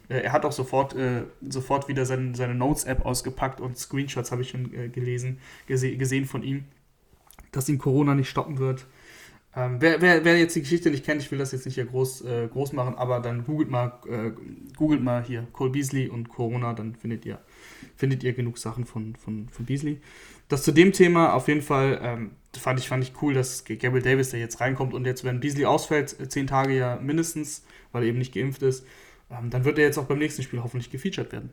Äh, 0.10 0.20
er 0.22 0.32
hat 0.32 0.46
auch 0.46 0.52
sofort, 0.52 0.96
äh, 0.96 1.24
sofort 1.42 1.88
wieder 1.88 2.06
sein, 2.06 2.36
seine 2.36 2.56
Notes-App 2.56 3.06
ausgepackt 3.06 3.62
und 3.62 3.78
Screenshots 3.78 4.32
habe 4.32 4.44
ich 4.44 4.50
schon 4.50 4.74
äh, 4.74 4.90
gelesen, 4.90 5.40
gese 5.66 5.96
gesehen 5.98 6.26
von 6.26 6.44
ihm, 6.44 6.66
dass 7.52 7.68
ihn 7.68 7.80
Corona 7.80 8.14
nicht 8.14 8.30
stoppen 8.30 8.60
wird. 8.60 8.86
Ähm, 9.56 9.78
wer, 9.80 10.02
wer, 10.02 10.24
wer, 10.24 10.38
jetzt 10.38 10.56
die 10.56 10.62
Geschichte 10.62 10.92
nicht 10.92 11.06
kennt, 11.06 11.22
ich 11.22 11.32
will 11.32 11.40
das 11.40 11.52
jetzt 11.52 11.66
nicht 11.66 11.76
hier 11.76 11.86
groß, 11.86 12.26
äh, 12.26 12.48
groß 12.52 12.74
machen, 12.74 12.94
aber 12.96 13.22
dann 13.22 13.46
googelt 13.46 13.72
mal, 13.72 13.94
googelt 14.78 15.02
mal 15.02 15.24
hier 15.24 15.48
Cole 15.54 15.72
Beasley 15.72 16.10
und 16.10 16.30
Corona, 16.30 16.74
dann 16.74 16.94
findet 16.94 17.26
ihr, 17.26 17.40
findet 17.96 18.24
ihr 18.24 18.34
genug 18.34 18.58
Sachen 18.58 18.86
von, 18.86 19.16
von, 19.16 19.50
von 19.50 19.66
Beasley. 19.66 20.00
Das 20.48 20.64
zu 20.64 20.72
dem 20.72 20.92
Thema 20.92 21.34
auf 21.34 21.48
jeden 21.48 21.62
Fall 21.62 22.00
ähm, 22.02 22.32
fand, 22.56 22.80
ich, 22.80 22.88
fand 22.88 23.04
ich 23.04 23.14
cool, 23.22 23.34
dass 23.34 23.66
Gabriel 23.66 24.02
Davis 24.02 24.30
da 24.30 24.38
jetzt 24.38 24.62
reinkommt 24.62 24.94
und 24.94 25.06
jetzt, 25.06 25.24
wenn 25.24 25.40
Beasley 25.40 25.66
ausfällt, 25.66 26.20
äh, 26.20 26.30
zehn 26.30 26.48
Tage 26.48 26.76
ja 26.76 26.98
mindestens, 26.98 27.66
weil 27.92 28.04
er 28.04 28.10
eben 28.10 28.20
nicht 28.20 28.34
geimpft 28.34 28.62
ist, 28.62 28.86
ähm, 29.32 29.50
dann 29.50 29.66
wird 29.66 29.80
er 29.80 29.86
jetzt 29.86 29.98
auch 29.98 30.06
beim 30.06 30.20
nächsten 30.20 30.44
Spiel 30.44 30.62
hoffentlich 30.62 30.92
gefeatured 30.92 31.32
werden. 31.32 31.50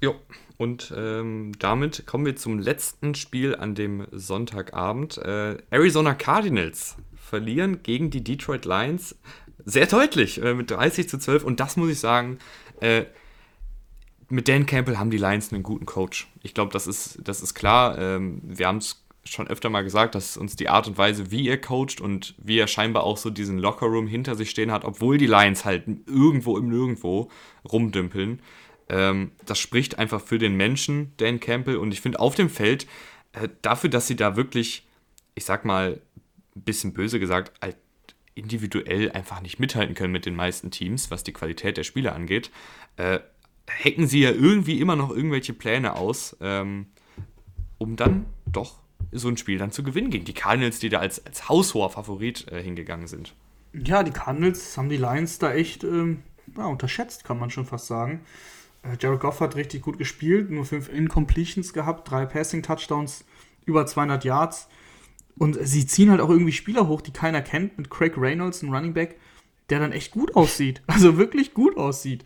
Jo, 0.00 0.16
und 0.56 0.92
ähm, 0.96 1.52
damit 1.58 2.06
kommen 2.06 2.26
wir 2.26 2.36
zum 2.36 2.58
letzten 2.58 3.14
Spiel 3.14 3.54
an 3.54 3.74
dem 3.74 4.06
Sonntagabend. 4.12 5.18
Äh, 5.18 5.58
Arizona 5.70 6.14
Cardinals 6.14 6.96
verlieren 7.16 7.82
gegen 7.82 8.10
die 8.10 8.22
Detroit 8.22 8.64
Lions 8.64 9.16
sehr 9.64 9.86
deutlich 9.86 10.42
äh, 10.42 10.54
mit 10.54 10.70
30 10.70 11.08
zu 11.08 11.18
12 11.18 11.44
und 11.44 11.60
das 11.60 11.76
muss 11.76 11.90
ich 11.90 11.98
sagen, 11.98 12.38
äh, 12.80 13.04
mit 14.28 14.48
Dan 14.48 14.66
Campbell 14.66 14.98
haben 14.98 15.10
die 15.10 15.18
Lions 15.18 15.52
einen 15.52 15.62
guten 15.62 15.86
Coach. 15.86 16.28
Ich 16.42 16.54
glaube, 16.54 16.72
das 16.72 16.86
ist, 16.86 17.18
das 17.22 17.42
ist 17.42 17.54
klar. 17.54 17.98
Ähm, 17.98 18.40
wir 18.42 18.66
haben 18.66 18.78
es 18.78 19.04
schon 19.24 19.48
öfter 19.48 19.70
mal 19.70 19.82
gesagt, 19.82 20.14
dass 20.14 20.36
uns 20.36 20.56
die 20.56 20.68
Art 20.68 20.86
und 20.86 20.98
Weise, 20.98 21.30
wie 21.30 21.48
er 21.48 21.60
coacht 21.60 22.00
und 22.00 22.34
wie 22.38 22.58
er 22.58 22.66
scheinbar 22.66 23.04
auch 23.04 23.16
so 23.16 23.30
diesen 23.30 23.58
Lockerroom 23.58 24.06
hinter 24.06 24.34
sich 24.34 24.50
stehen 24.50 24.70
hat, 24.70 24.84
obwohl 24.84 25.18
die 25.18 25.26
Lions 25.26 25.64
halt 25.64 25.84
irgendwo 26.06 26.58
im 26.58 26.68
Nirgendwo 26.68 27.30
rumdümpeln, 27.70 28.40
ähm, 28.88 29.32
das 29.46 29.58
spricht 29.58 29.98
einfach 29.98 30.20
für 30.20 30.38
den 30.38 30.56
Menschen, 30.56 31.12
Dan 31.16 31.40
Campbell. 31.40 31.76
Und 31.76 31.92
ich 31.92 32.00
finde 32.00 32.20
auf 32.20 32.34
dem 32.34 32.50
Feld, 32.50 32.86
äh, 33.32 33.48
dafür, 33.62 33.90
dass 33.90 34.06
sie 34.06 34.16
da 34.16 34.36
wirklich, 34.36 34.86
ich 35.34 35.44
sag 35.44 35.64
mal, 35.64 36.00
ein 36.54 36.62
bisschen 36.62 36.92
böse 36.92 37.18
gesagt, 37.18 37.52
halt 37.62 37.76
individuell 38.34 39.12
einfach 39.12 39.40
nicht 39.40 39.60
mithalten 39.60 39.94
können 39.94 40.12
mit 40.12 40.26
den 40.26 40.34
meisten 40.34 40.70
Teams, 40.70 41.10
was 41.10 41.22
die 41.22 41.32
Qualität 41.32 41.76
der 41.76 41.84
Spieler 41.84 42.14
angeht, 42.14 42.50
äh, 42.96 43.20
hacken 43.68 44.06
sie 44.06 44.20
ja 44.20 44.30
irgendwie 44.30 44.80
immer 44.80 44.96
noch 44.96 45.10
irgendwelche 45.10 45.54
Pläne 45.54 45.96
aus, 45.96 46.36
ähm, 46.40 46.86
um 47.78 47.96
dann 47.96 48.26
doch 48.46 48.80
so 49.12 49.28
ein 49.28 49.36
Spiel 49.36 49.58
dann 49.58 49.70
zu 49.70 49.82
gewinnen 49.82 50.10
gegen 50.10 50.24
die 50.24 50.34
Cardinals, 50.34 50.78
die 50.78 50.88
da 50.88 50.98
als, 50.98 51.24
als 51.24 51.48
haushoher 51.48 51.90
Favorit 51.90 52.50
äh, 52.50 52.62
hingegangen 52.62 53.06
sind. 53.06 53.34
Ja, 53.72 54.02
die 54.02 54.10
Cardinals 54.10 54.76
haben 54.76 54.88
die 54.88 54.96
Lions 54.96 55.38
da 55.38 55.52
echt 55.52 55.84
ähm, 55.84 56.22
ja, 56.56 56.66
unterschätzt, 56.66 57.24
kann 57.24 57.38
man 57.38 57.50
schon 57.50 57.66
fast 57.66 57.86
sagen. 57.86 58.20
Äh, 58.82 58.96
Jared 59.00 59.20
Goff 59.20 59.40
hat 59.40 59.56
richtig 59.56 59.82
gut 59.82 59.98
gespielt, 59.98 60.50
nur 60.50 60.64
fünf 60.64 60.88
Incompletions 60.88 61.72
gehabt, 61.72 62.10
drei 62.10 62.26
Passing-Touchdowns, 62.26 63.24
über 63.64 63.86
200 63.86 64.24
Yards. 64.24 64.68
Und 65.36 65.58
sie 65.60 65.86
ziehen 65.86 66.10
halt 66.10 66.20
auch 66.20 66.30
irgendwie 66.30 66.52
Spieler 66.52 66.86
hoch, 66.86 67.00
die 67.00 67.12
keiner 67.12 67.42
kennt, 67.42 67.76
mit 67.78 67.90
Craig 67.90 68.16
Reynolds, 68.16 68.62
ein 68.62 68.72
Running 68.72 68.94
Back, 68.94 69.18
der 69.70 69.80
dann 69.80 69.92
echt 69.92 70.12
gut 70.12 70.36
aussieht. 70.36 70.82
Also 70.86 71.16
wirklich 71.18 71.54
gut 71.54 71.76
aussieht. 71.76 72.24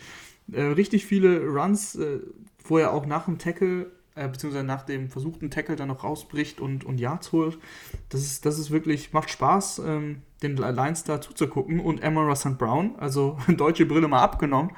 Äh, 0.53 0.63
richtig 0.63 1.07
viele 1.07 1.41
Runs, 1.47 1.95
äh, 1.95 2.21
wo 2.65 2.79
er 2.79 2.93
auch 2.93 3.07
nach 3.07 3.27
dem 3.27 3.39
Tackle, 3.39 3.91
äh, 4.15 4.29
beziehungsweise 4.29 4.65
nach 4.65 4.83
dem 4.83 5.09
versuchten 5.09 5.51
Tackle 5.51 5.77
dann 5.77 5.89
noch 5.89 6.05
rausbricht 6.05 6.61
und, 6.61 6.85
und 6.85 6.99
Yards 6.99 7.33
holt. 7.33 7.59
Das 8.09 8.23
ist, 8.23 8.47
das 8.47 8.59
ist 8.59 8.71
wirklich, 8.71 9.13
macht 9.13 9.31
Spaß, 9.31 9.83
ähm, 9.87 10.23
den 10.43 10.57
Lions 10.57 11.05
da 11.05 11.21
zuzugucken. 11.21 11.81
Und 11.81 12.03
Emma 12.03 12.35
St. 12.35 12.59
Brown, 12.59 12.97
also 12.99 13.39
deutsche 13.49 13.87
Brille 13.87 14.09
mal 14.09 14.23
abgenommen. 14.23 14.73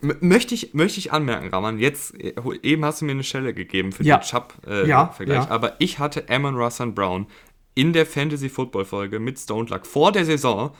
Möchte 0.00 0.54
ich, 0.54 0.74
möchte 0.74 0.98
ich 0.98 1.12
anmerken, 1.12 1.48
Raman, 1.48 1.78
jetzt, 1.78 2.14
äh, 2.20 2.34
eben 2.62 2.84
hast 2.84 3.00
du 3.00 3.06
mir 3.06 3.12
eine 3.12 3.24
Stelle 3.24 3.54
gegeben 3.54 3.92
für 3.92 4.04
ja. 4.04 4.18
den 4.18 4.24
Chubb-Vergleich, 4.24 4.86
äh, 4.86 5.28
ja, 5.28 5.44
ja. 5.44 5.48
aber 5.48 5.76
ich 5.78 5.98
hatte 5.98 6.28
Amon 6.28 6.54
Russell 6.54 6.92
Brown 6.92 7.26
in 7.74 7.94
der 7.94 8.04
Fantasy-Football-Folge 8.04 9.20
mit 9.20 9.38
Stone 9.38 9.68
Luck 9.70 9.86
vor 9.86 10.12
der 10.12 10.26
Saison 10.26 10.72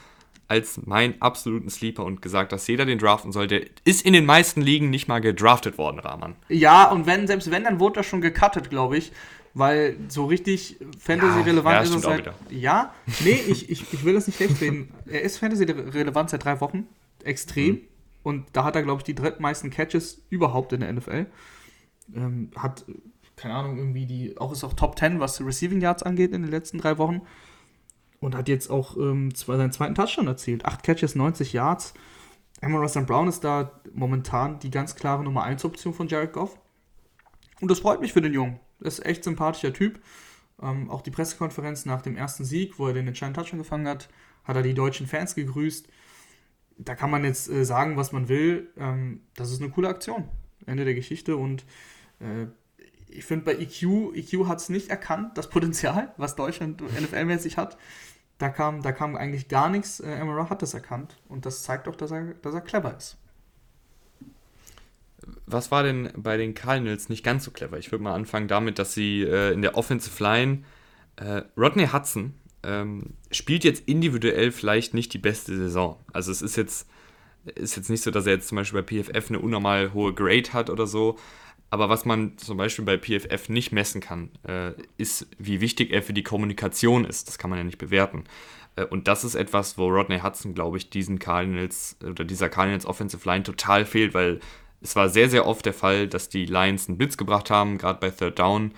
als 0.49 0.87
meinen 0.87 1.21
absoluten 1.21 1.71
Sleeper 1.71 2.05
und 2.05 2.23
gesagt, 2.23 2.53
dass 2.53 2.67
jeder 2.67 2.85
den 2.87 2.99
draften 2.99 3.33
sollte. 3.33 3.67
Ist 3.85 4.05
in 4.07 4.13
den 4.13 4.27
meisten 4.27 4.61
Ligen 4.61 4.91
nicht 4.91 5.09
mal 5.09 5.21
gedraftet 5.21 5.79
worden, 5.79 5.99
Rahman. 5.99 6.37
Ja, 6.49 6.91
und 6.91 7.07
wenn, 7.07 7.27
selbst 7.27 7.51
wenn, 7.51 7.65
dann 7.65 7.81
wurde 7.81 7.97
das 7.97 8.07
schon 8.07 8.21
gecuttet, 8.21 8.71
glaube 8.71 8.97
ich. 8.97 9.13
Weil 9.59 9.97
so 10.09 10.27
richtig 10.27 10.77
Fantasy-relevant 10.99 11.77
ja, 11.77 11.81
ist 11.81 11.95
es 11.95 12.07
halt. 12.07 12.31
Ja, 12.51 12.93
nee, 13.25 13.41
ich, 13.49 13.71
ich, 13.71 13.91
ich 13.91 14.05
will 14.05 14.13
das 14.13 14.27
nicht 14.27 14.37
schlecht 14.37 14.61
reden. 14.61 14.93
Er 15.07 15.23
ist 15.23 15.39
Fantasy-relevant 15.39 16.29
seit 16.29 16.45
drei 16.45 16.61
Wochen. 16.61 16.87
Extrem. 17.25 17.77
Mhm. 17.77 17.81
Und 18.23 18.47
da 18.53 18.65
hat 18.65 18.77
er, 18.77 18.83
glaube 18.83 19.01
ich, 19.01 19.05
die 19.05 19.15
drittmeisten 19.15 19.71
Catches 19.71 20.21
überhaupt 20.29 20.75
in 20.75 20.81
der 20.81 20.93
NFL. 20.93 21.25
Ähm, 22.15 22.51
hat, 22.55 22.85
keine 23.37 23.55
Ahnung, 23.55 23.79
irgendwie 23.79 24.05
die, 24.05 24.37
auch 24.37 24.53
ist 24.53 24.63
auch 24.63 24.75
Top 24.75 24.99
10, 24.99 25.21
was 25.21 25.41
Receiving 25.41 25.81
Yards 25.81 26.03
angeht 26.03 26.33
in 26.33 26.43
den 26.43 26.51
letzten 26.51 26.77
drei 26.77 26.99
Wochen. 26.99 27.23
Und 28.27 28.35
hat 28.35 28.49
jetzt 28.49 28.71
auch 28.71 28.97
ähm, 28.97 29.31
seinen 29.37 29.71
zweiten 29.71 29.95
Touchdown 29.95 30.27
erzielt. 30.27 30.65
Acht 30.65 30.83
Catches, 30.83 31.15
90 31.15 31.53
Yards. 31.53 31.95
Amon 32.61 32.81
Russell 32.81 33.05
Brown 33.05 33.29
ist 33.29 33.45
da 33.45 33.81
momentan 33.95 34.59
die 34.59 34.73
ganz 34.73 34.97
klare 34.97 35.23
Nummer 35.23 35.45
1 35.45 35.65
Option 35.65 35.95
von 35.95 36.09
Jared 36.09 36.33
Goff. 36.33 36.59
Und 37.61 37.71
das 37.71 37.79
freut 37.79 38.01
mich 38.01 38.13
für 38.13 38.21
den 38.21 38.35
Jungen. 38.35 38.59
Das 38.81 38.99
ist 38.99 39.07
echt 39.07 39.23
sympathischer 39.23 39.73
Typ. 39.73 40.01
Ähm, 40.61 40.91
auch 40.91 41.03
die 41.03 41.13
Pressekonferenz 41.13 41.87
nach 41.87 42.03
dem 42.03 42.17
ersten 42.17 42.45
Sieg, 42.45 42.81
wo 42.81 42.89
er 42.89 42.95
den 42.95 43.07
entscheidenden 43.07 43.41
Touchdown 43.41 43.61
gefangen 43.61 43.87
hat, 43.87 44.09
hat 44.43 44.57
er 44.57 44.63
die 44.63 44.75
deutschen 44.75 45.07
Fans 45.07 45.37
gegrüßt. 45.37 45.87
Da 46.79 46.97
kann 46.97 47.13
man 47.13 47.23
jetzt 47.23 47.49
äh, 47.49 47.65
sagen, 47.65 47.97
was 47.97 48.11
man 48.11 48.29
will. 48.29 48.73
Ähm, 48.77 49.21
das 49.37 49.53
ist 49.53 49.63
eine 49.63 49.71
coole 49.71 49.89
Aktion. 49.89 50.29
Ende 50.67 50.85
der 50.85 50.95
Geschichte. 50.95 51.37
Und 51.37 51.65
äh, 52.19 52.49
ich 53.09 53.25
finde 53.25 53.45
bei 53.45 53.53
EQ, 53.53 54.17
EQ 54.17 54.47
hat 54.47 54.59
es 54.59 54.69
nicht 54.69 54.91
erkannt, 54.91 55.39
das 55.39 55.49
Potenzial, 55.49 56.13
was 56.17 56.37
Deutschland 56.37 56.83
NFL-mäßig 56.83 57.57
hat. 57.57 57.79
Da 58.39 58.51
kam, 58.51 58.83
da 58.83 58.93
kam 58.93 59.17
eigentlich 59.17 59.49
gar 59.49 59.69
nichts. 59.69 60.01
Äh, 60.01 60.11
Emera 60.11 60.51
hat 60.51 60.63
das 60.63 60.75
erkannt 60.75 61.17
und 61.29 61.47
das 61.47 61.63
zeigt 61.63 61.89
auch, 61.89 61.97
dass 61.97 62.11
er, 62.11 62.35
dass 62.35 62.55
er 62.55 62.61
clever 62.61 62.97
ist. 62.97 63.17
was 65.47 65.71
war 65.71 65.83
denn 65.83 66.11
bei 66.17 66.37
den 66.37 66.55
Cardinals 66.55 67.09
nicht 67.09 67.25
ganz 67.25 67.45
so 67.45 67.51
clever? 67.51 67.79
Ich 67.79 67.91
würde 67.93 68.05
mal 68.05 68.15
anfangen 68.15 68.49
damit, 68.49 68.79
dass 68.79 68.95
sie 68.95 69.23
äh, 69.23 69.53
in 69.53 69.63
der 69.63 69.77
Offensive 69.77 70.23
Line 70.23 70.65
äh, 71.17 71.43
Rodney 71.57 71.89
Hudson 71.89 72.35
ähm, 72.63 73.15
spielt 73.31 73.65
jetzt 73.65 73.89
individuell 73.89 74.51
vielleicht 74.53 74.95
nicht 74.95 75.13
die 75.15 75.19
beste 75.19 75.57
Saison. 75.57 75.99
Also 76.13 76.31
es 76.33 76.43
ist 76.43 76.57
jetzt, 76.57 76.89
ist 77.45 77.77
jetzt 77.77 77.91
nicht 77.91 78.03
so, 78.03 78.11
dass 78.11 78.27
er 78.27 78.35
jetzt 78.35 78.49
zum 78.49 78.57
Beispiel 78.57 78.83
bei 78.83 79.03
PFF 79.03 79.31
eine 79.31 79.39
unnormal 79.39 79.93
hohe 79.95 80.13
Grade 80.13 80.53
hat 80.53 80.69
oder 80.69 80.87
so. 80.87 81.19
Aber 81.71 81.89
was 81.89 82.05
man 82.05 82.39
zum 82.39 82.57
Beispiel 82.57 82.85
bei 82.85 82.97
PFF 82.97 83.49
nicht 83.49 83.73
messen 83.73 84.01
kann, 84.01 84.31
äh, 84.47 84.73
ist, 84.99 85.27
wie 85.39 85.61
wichtig 85.61 85.93
er 85.93 86.03
für 86.03 86.13
die 86.13 86.23
Kommunikation 86.23 87.05
ist. 87.05 87.29
Das 87.29 87.39
kann 87.39 87.51
man 87.51 87.59
ja 87.59 87.65
nicht 87.65 87.79
bewerten. 87.79 88.25
Äh, 88.77 88.85
und 88.85 89.09
das 89.09 89.25
ist 89.25 89.35
etwas, 89.35 89.77
wo 89.77 89.89
Rodney 89.89 90.21
Hudson, 90.21 90.55
glaube 90.55 90.77
ich, 90.77 90.91
diesen 90.91 91.19
Cardinals 91.19 91.97
oder 92.05 92.25
dieser 92.25 92.49
Cardinals 92.49 92.87
Offensive 92.87 93.29
Line 93.29 93.43
total 93.43 93.85
fehlt, 93.85 94.15
weil 94.15 94.41
es 94.81 94.95
war 94.95 95.09
sehr, 95.09 95.29
sehr 95.29 95.47
oft 95.47 95.67
der 95.67 95.75
Fall, 95.75 96.07
dass 96.07 96.29
die 96.29 96.47
Lions 96.47 96.89
einen 96.89 96.99
Blitz 96.99 97.17
gebracht 97.17 97.51
haben, 97.51 97.79
gerade 97.79 97.99
bei 97.99 98.11
Third 98.11 98.39
Down, 98.39 98.73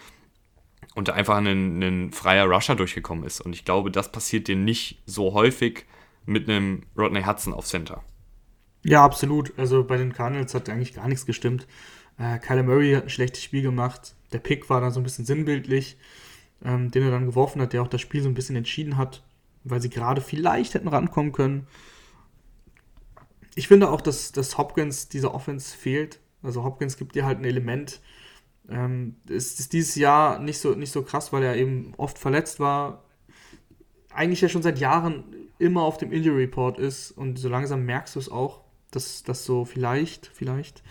und 0.95 1.09
da 1.09 1.13
einfach 1.13 1.37
ein, 1.37 1.83
ein 1.83 2.13
freier 2.13 2.47
Rusher 2.47 2.75
durchgekommen 2.75 3.25
ist. 3.25 3.41
Und 3.41 3.55
ich 3.55 3.65
glaube, 3.65 3.91
das 3.91 4.11
passiert 4.11 4.49
dir 4.49 4.57
nicht 4.57 5.03
so 5.07 5.35
häufig 5.35 5.85
mit 6.25 6.49
einem 6.49 6.83
Rodney 6.97 7.23
Hudson 7.23 7.53
auf 7.53 7.67
Center. 7.67 8.03
Ja, 8.85 9.05
absolut. 9.05 9.57
Also 9.59 9.85
bei 9.85 9.97
den 9.97 10.13
Cardinals 10.13 10.55
hat 10.55 10.69
eigentlich 10.69 10.95
gar 10.95 11.09
nichts 11.09 11.27
gestimmt. 11.27 11.67
Äh, 12.19 12.39
Kyler 12.39 12.65
Murray 12.65 12.93
hat 12.95 13.05
ein 13.05 13.11
schlechtes 13.11 13.43
Spiel 13.43 13.63
gemacht. 13.63 14.15
Der 14.33 14.39
Pick 14.39 14.69
war 14.69 14.81
dann 14.81 14.93
so 14.93 15.01
ein 15.01 15.05
bisschen 15.05 15.25
sinnbildlich, 15.25 15.97
ähm, 16.65 16.91
den 16.91 17.05
er 17.05 17.11
dann 17.11 17.27
geworfen 17.27 17.63
hat, 17.63 17.73
der 17.73 17.83
auch 17.83 17.89
das 17.89 18.01
Spiel 18.01 18.23
so 18.23 18.29
ein 18.29 18.35
bisschen 18.35 18.57
entschieden 18.57 18.97
hat, 18.97 19.23
weil 19.65 19.81
sie 19.81 19.91
gerade 19.91 20.21
vielleicht 20.21 20.75
hätten 20.75 20.89
rankommen 20.89 21.33
können. 21.33 21.67
Ich 23.55 23.69
finde 23.69 23.91
auch, 23.91 24.01
dass, 24.01 24.33
dass 24.33 24.59
Hopkins 24.59 25.09
dieser 25.09 25.35
Offense 25.35 25.77
fehlt. 25.77 26.21
Also 26.43 26.65
Hopkins 26.65 26.97
gibt 26.97 27.15
dir 27.15 27.25
halt 27.25 27.39
ein 27.39 27.45
Element. 27.45 28.01
Ähm, 28.69 29.17
es 29.29 29.59
ist 29.59 29.73
dieses 29.73 29.95
Jahr 29.95 30.39
nicht 30.39 30.59
so, 30.59 30.75
nicht 30.75 30.93
so 30.93 31.03
krass, 31.03 31.33
weil 31.33 31.43
er 31.43 31.57
eben 31.57 31.95
oft 31.97 32.19
verletzt 32.19 32.61
war. 32.61 33.05
Eigentlich 34.13 34.41
ja 34.41 34.49
schon 34.49 34.63
seit 34.63 34.79
Jahren 34.79 35.25
immer 35.59 35.83
auf 35.83 35.99
dem 35.99 36.13
Injury 36.13 36.43
Report 36.43 36.79
ist 36.79 37.11
und 37.13 37.39
so 37.39 37.49
langsam 37.49 37.85
merkst 37.85 38.15
du 38.17 38.21
es 38.21 38.31
auch, 38.31 38.61
dass 38.91 39.23
das 39.23 39.45
so 39.45 39.65
vielleicht, 39.65 40.27
vielleicht 40.27 40.83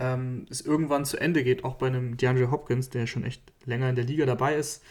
ähm, 0.00 0.46
es 0.50 0.62
irgendwann 0.62 1.04
zu 1.04 1.18
Ende 1.18 1.44
geht, 1.44 1.62
auch 1.64 1.76
bei 1.76 1.86
einem 1.86 2.16
DeAndre 2.16 2.50
Hopkins, 2.50 2.88
der 2.88 3.06
schon 3.06 3.22
echt 3.22 3.42
länger 3.66 3.90
in 3.90 3.96
der 3.96 4.04
Liga 4.04 4.26
dabei 4.26 4.56
ist. 4.56 4.82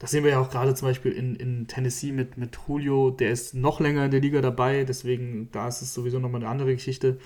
Das 0.00 0.10
sehen 0.10 0.24
wir 0.24 0.32
ja 0.32 0.40
auch 0.40 0.50
gerade 0.50 0.74
zum 0.74 0.88
Beispiel 0.88 1.12
in, 1.12 1.36
in 1.36 1.68
Tennessee 1.68 2.10
mit, 2.10 2.36
mit 2.36 2.58
Julio, 2.66 3.10
der 3.10 3.30
ist 3.30 3.54
noch 3.54 3.78
länger 3.78 4.06
in 4.06 4.10
der 4.10 4.20
Liga 4.20 4.40
dabei, 4.40 4.84
deswegen 4.84 5.50
da 5.52 5.68
ist 5.68 5.82
es 5.82 5.94
sowieso 5.94 6.18
nochmal 6.18 6.40
eine 6.40 6.50
andere 6.50 6.74
Geschichte. 6.74 7.18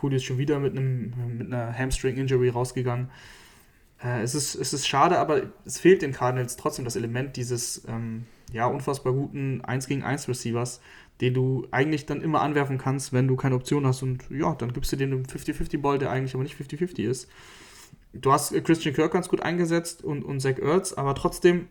Julio 0.00 0.16
ist 0.16 0.24
schon 0.24 0.38
wieder 0.38 0.58
mit, 0.58 0.76
einem, 0.76 1.12
mit 1.36 1.52
einer 1.52 1.76
Hamstring-Injury 1.76 2.48
rausgegangen. 2.48 3.10
Äh, 4.02 4.22
es, 4.22 4.34
ist, 4.34 4.54
es 4.54 4.72
ist 4.72 4.86
schade, 4.86 5.18
aber 5.18 5.42
es 5.64 5.78
fehlt 5.78 6.02
den 6.02 6.12
Cardinals 6.12 6.56
trotzdem 6.56 6.84
das 6.84 6.96
Element 6.96 7.36
dieses 7.36 7.84
ähm, 7.88 8.24
ja, 8.52 8.66
unfassbar 8.66 9.12
guten 9.12 9.62
1 9.62 9.86
gegen 9.88 10.02
1 10.02 10.28
Receivers, 10.28 10.80
den 11.20 11.34
du 11.34 11.66
eigentlich 11.70 12.06
dann 12.06 12.20
immer 12.20 12.40
anwerfen 12.40 12.78
kannst, 12.78 13.12
wenn 13.12 13.28
du 13.28 13.36
keine 13.36 13.54
Option 13.54 13.86
hast. 13.86 14.02
Und 14.02 14.24
ja, 14.30 14.54
dann 14.54 14.72
gibst 14.72 14.92
du 14.92 14.96
den 14.96 15.12
einen 15.12 15.26
50-50-Ball, 15.26 15.98
der 15.98 16.10
eigentlich 16.10 16.34
aber 16.34 16.42
nicht 16.42 16.56
50-50 16.56 17.08
ist. 17.08 17.28
Du 18.12 18.32
hast 18.32 18.52
äh, 18.52 18.60
Christian 18.60 18.94
Kirk 18.94 19.12
ganz 19.12 19.28
gut 19.28 19.40
eingesetzt 19.40 20.02
und, 20.02 20.24
und 20.24 20.40
Zach 20.40 20.58
Ertz, 20.58 20.92
aber 20.92 21.14
trotzdem 21.14 21.68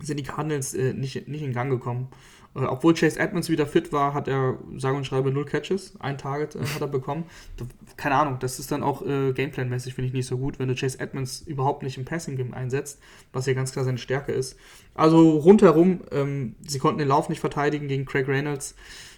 sind 0.00 0.18
die 0.18 0.24
Cardinals 0.24 0.74
äh, 0.74 0.92
nicht, 0.92 1.28
nicht 1.28 1.42
in 1.42 1.52
Gang 1.52 1.70
gekommen. 1.70 2.08
Äh, 2.54 2.60
obwohl 2.60 2.94
Chase 2.94 3.18
Edmonds 3.18 3.48
wieder 3.48 3.66
fit 3.66 3.92
war, 3.92 4.14
hat 4.14 4.28
er 4.28 4.58
sage 4.76 4.96
und 4.96 5.06
schreibe 5.06 5.30
null 5.30 5.44
Catches, 5.44 5.94
ein 6.00 6.18
Target 6.18 6.54
äh, 6.54 6.60
hat 6.60 6.80
er 6.80 6.88
bekommen. 6.88 7.24
Keine 7.96 8.16
Ahnung, 8.16 8.38
das 8.40 8.58
ist 8.58 8.70
dann 8.70 8.82
auch 8.82 9.02
äh, 9.02 9.32
Gameplan-mäßig, 9.32 9.94
finde 9.94 10.08
ich 10.08 10.14
nicht 10.14 10.26
so 10.26 10.38
gut, 10.38 10.58
wenn 10.58 10.68
du 10.68 10.74
Chase 10.74 11.00
Edmonds 11.00 11.42
überhaupt 11.42 11.82
nicht 11.82 11.98
im 11.98 12.04
Passing-Game 12.04 12.54
einsetzt, 12.54 13.00
was 13.32 13.46
ja 13.46 13.54
ganz 13.54 13.72
klar 13.72 13.84
seine 13.84 13.98
Stärke 13.98 14.32
ist. 14.32 14.56
Also 14.94 15.38
rundherum, 15.38 16.00
ähm, 16.10 16.56
sie 16.66 16.78
konnten 16.78 16.98
den 16.98 17.08
Lauf 17.08 17.28
nicht 17.28 17.40
verteidigen 17.40 17.88
gegen 17.88 18.04
Craig 18.04 18.28
Reynolds. 18.28 18.74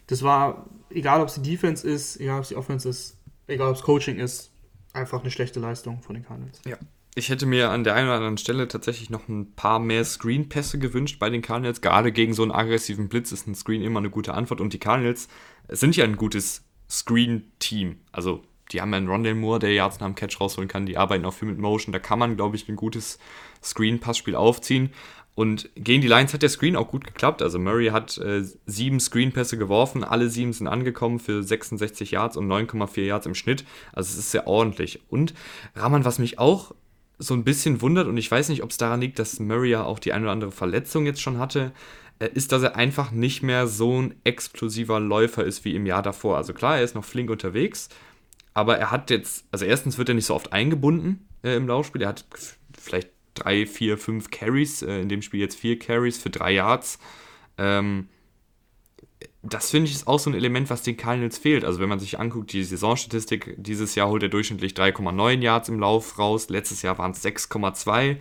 Das 0.07 0.23
war, 0.23 0.69
egal 0.91 1.21
ob 1.21 1.29
es 1.29 1.35
die 1.35 1.51
Defense 1.51 1.87
ist, 1.87 2.21
egal 2.21 2.39
ob 2.39 2.43
es 2.43 2.49
die 2.49 2.57
Offense 2.57 2.89
ist, 2.89 3.17
egal 3.47 3.71
ob 3.71 3.77
es 3.77 3.83
Coaching 3.83 4.19
ist, 4.19 4.51
einfach 4.93 5.23
eine 5.23 5.31
schlechte 5.31 5.61
Leistung 5.61 6.01
von 6.03 6.15
den 6.15 6.25
Cardinals. 6.25 6.61
Ja, 6.67 6.77
ich 7.15 7.29
hätte 7.29 7.47
mir 7.47 7.71
an 7.71 7.85
der 7.85 7.95
einen 7.95 8.09
oder 8.09 8.17
anderen 8.17 8.39
Stelle 8.39 8.67
tatsächlich 8.67 9.09
noch 9.09 9.29
ein 9.29 9.55
paar 9.55 9.79
mehr 9.79 10.05
Screen-Pässe 10.05 10.79
gewünscht 10.79 11.19
bei 11.21 11.31
den 11.31 11.43
Cardinals. 11.43 11.81
Gerade 11.81 12.11
gegen 12.11 12.35
so 12.35 12.43
einen 12.43 12.51
aggressiven 12.51 13.09
Blitz 13.09 13.31
ist 13.31 13.47
ein 13.47 13.55
Screen 13.55 13.83
immer 13.83 14.01
eine 14.01 14.11
gute 14.11 14.35
Antwort. 14.35 14.61
Und 14.61 14.73
die 14.73 14.81
Cardinals 14.81 15.29
sind 15.69 15.97
ja 15.97 16.05
ein 16.05 16.17
gutes 16.17 16.65
Screen-Team. 16.91 18.01
Also 18.11 18.43
die 18.73 18.81
haben 18.81 18.93
einen 18.95 19.09
Rondell 19.09 19.37
Moore, 19.37 19.61
der 19.61 19.73
Yards 19.73 20.01
nach 20.01 20.09
dem 20.09 20.17
Catch 20.17 20.41
rausholen 20.41 20.69
kann. 20.69 20.87
Die 20.87 20.97
arbeiten 20.97 21.25
auch 21.25 21.35
viel 21.35 21.49
mit 21.49 21.59
Motion. 21.59 21.93
Da 21.93 22.01
kann 22.01 22.19
man, 22.19 22.37
glaube 22.37 22.57
ich, 22.57 22.69
ein 22.69 22.77
gutes 22.77 23.21
Screen-Passspiel 23.63 24.35
aufziehen. 24.35 24.91
Und 25.37 25.71
gegen 25.77 26.01
die 26.01 26.09
Lions 26.09 26.33
hat 26.33 26.43
der 26.43 26.49
Screen 26.49 26.77
auch 26.77 26.89
gut 26.89 27.05
geklappt. 27.05 27.43
Also 27.43 27.59
Murray 27.59 27.89
hat 27.89 28.19
äh, 28.19 28.43
sieben 28.67 29.01
Screen-Pässe 29.01 29.59
geworfen, 29.59 30.05
alle 30.05 30.31
sieben 30.31 30.53
sind 30.53 30.69
angekommen 30.69 31.19
für 31.19 31.43
66 31.43 32.13
Yards 32.13 32.37
und 32.37 32.47
9,4 32.47 33.03
Yards 33.03 33.27
im 33.27 33.35
Schnitt. 33.35 33.65
Also 33.93 34.13
es 34.13 34.19
ist 34.19 34.31
sehr 34.31 34.47
ordentlich. 34.47 35.01
Und 35.09 35.35
Rahman, 35.75 36.05
was 36.05 36.21
mich 36.21 36.39
auch 36.39 36.73
so 37.25 37.35
ein 37.35 37.45
bisschen 37.45 37.81
wundert, 37.81 38.07
und 38.07 38.17
ich 38.17 38.31
weiß 38.31 38.49
nicht, 38.49 38.63
ob 38.63 38.71
es 38.71 38.77
daran 38.77 39.01
liegt, 39.01 39.19
dass 39.19 39.41
Murray 39.41 39.71
ja 39.71 39.85
auch 39.85 39.99
die 39.99 40.13
eine 40.13 40.25
oder 40.25 40.33
andere 40.33 40.53
Verletzung 40.53 41.07
jetzt 41.07 41.23
schon 41.23 41.39
hatte, 41.39 41.73
äh, 42.19 42.29
ist, 42.35 42.53
dass 42.53 42.63
er 42.63 42.77
einfach 42.77 43.11
nicht 43.11 43.43
mehr 43.43 43.67
so 43.67 44.01
ein 44.01 44.15
explosiver 44.25 45.01
Läufer 45.01 45.45
ist 45.45 45.65
wie 45.65 45.75
im 45.75 45.87
Jahr 45.87 46.03
davor. 46.03 46.37
Also 46.37 46.53
klar, 46.53 46.77
er 46.77 46.85
ist 46.85 46.95
noch 46.95 47.05
flink 47.05 47.31
unterwegs, 47.31 47.89
aber 48.53 48.79
er 48.79 48.91
hat 48.91 49.11
jetzt, 49.11 49.47
also 49.51 49.65
erstens 49.65 49.99
wird 49.99 50.09
er 50.09 50.15
nicht 50.15 50.27
so 50.27 50.35
oft 50.35 50.53
eingebunden 50.53 51.27
äh, 51.43 51.57
im 51.57 51.67
Laufspiel, 51.67 52.03
er 52.03 52.09
hat 52.09 52.25
vielleicht 52.79 53.11
drei, 53.35 53.67
vier, 53.67 53.99
fünf 53.99 54.31
Carries, 54.31 54.83
äh, 54.83 55.01
in 55.01 55.09
dem 55.09 55.23
Spiel 55.23 55.41
jetzt 55.41 55.57
vier 55.57 55.79
Carries 55.79 56.19
für 56.19 56.31
drei 56.31 56.53
Yards. 56.53 56.99
Ähm, 57.59 58.09
das 59.47 59.71
finde 59.71 59.89
ich 59.89 59.95
ist 59.95 60.07
auch 60.07 60.19
so 60.19 60.31
ein 60.31 60.35
Element, 60.35 60.71
was 60.71 60.83
den 60.83 60.97
Cardinals 60.97 61.39
fehlt. 61.39 61.65
Also 61.65 61.81
wenn 61.81 61.89
man 61.89 62.01
sich 62.01 62.19
anguckt, 62.19 62.53
die 62.53 62.65
Saisonstatistik, 62.65 63.55
dieses 63.59 63.95
Jahr 63.95 64.09
holt 64.09 64.23
er 64.23 64.29
durchschnittlich 64.29 64.73
3,9 64.73 65.41
Yards 65.41 65.69
im 65.69 65.81
Lauf 65.81 66.19
raus, 66.19 66.49
letztes 66.49 66.83
Jahr 66.83 66.99
waren 66.99 67.11
es 67.11 67.25
6,2. 67.25 68.17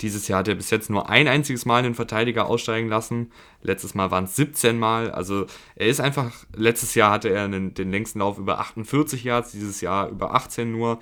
Dieses 0.00 0.28
Jahr 0.28 0.40
hat 0.40 0.48
er 0.48 0.54
bis 0.54 0.70
jetzt 0.70 0.90
nur 0.90 1.08
ein 1.08 1.26
einziges 1.26 1.64
Mal 1.64 1.78
einen 1.78 1.94
Verteidiger 1.94 2.46
aussteigen 2.46 2.88
lassen. 2.88 3.32
Letztes 3.62 3.94
Mal 3.94 4.10
waren 4.10 4.24
es 4.24 4.36
17 4.36 4.78
Mal. 4.78 5.10
Also 5.10 5.46
er 5.74 5.88
ist 5.88 6.00
einfach, 6.00 6.32
letztes 6.54 6.94
Jahr 6.94 7.10
hatte 7.10 7.30
er 7.30 7.44
einen, 7.44 7.74
den 7.74 7.90
längsten 7.90 8.20
Lauf 8.20 8.38
über 8.38 8.60
48 8.60 9.24
Yards, 9.24 9.52
dieses 9.52 9.80
Jahr 9.80 10.08
über 10.08 10.34
18 10.34 10.70
nur. 10.70 11.00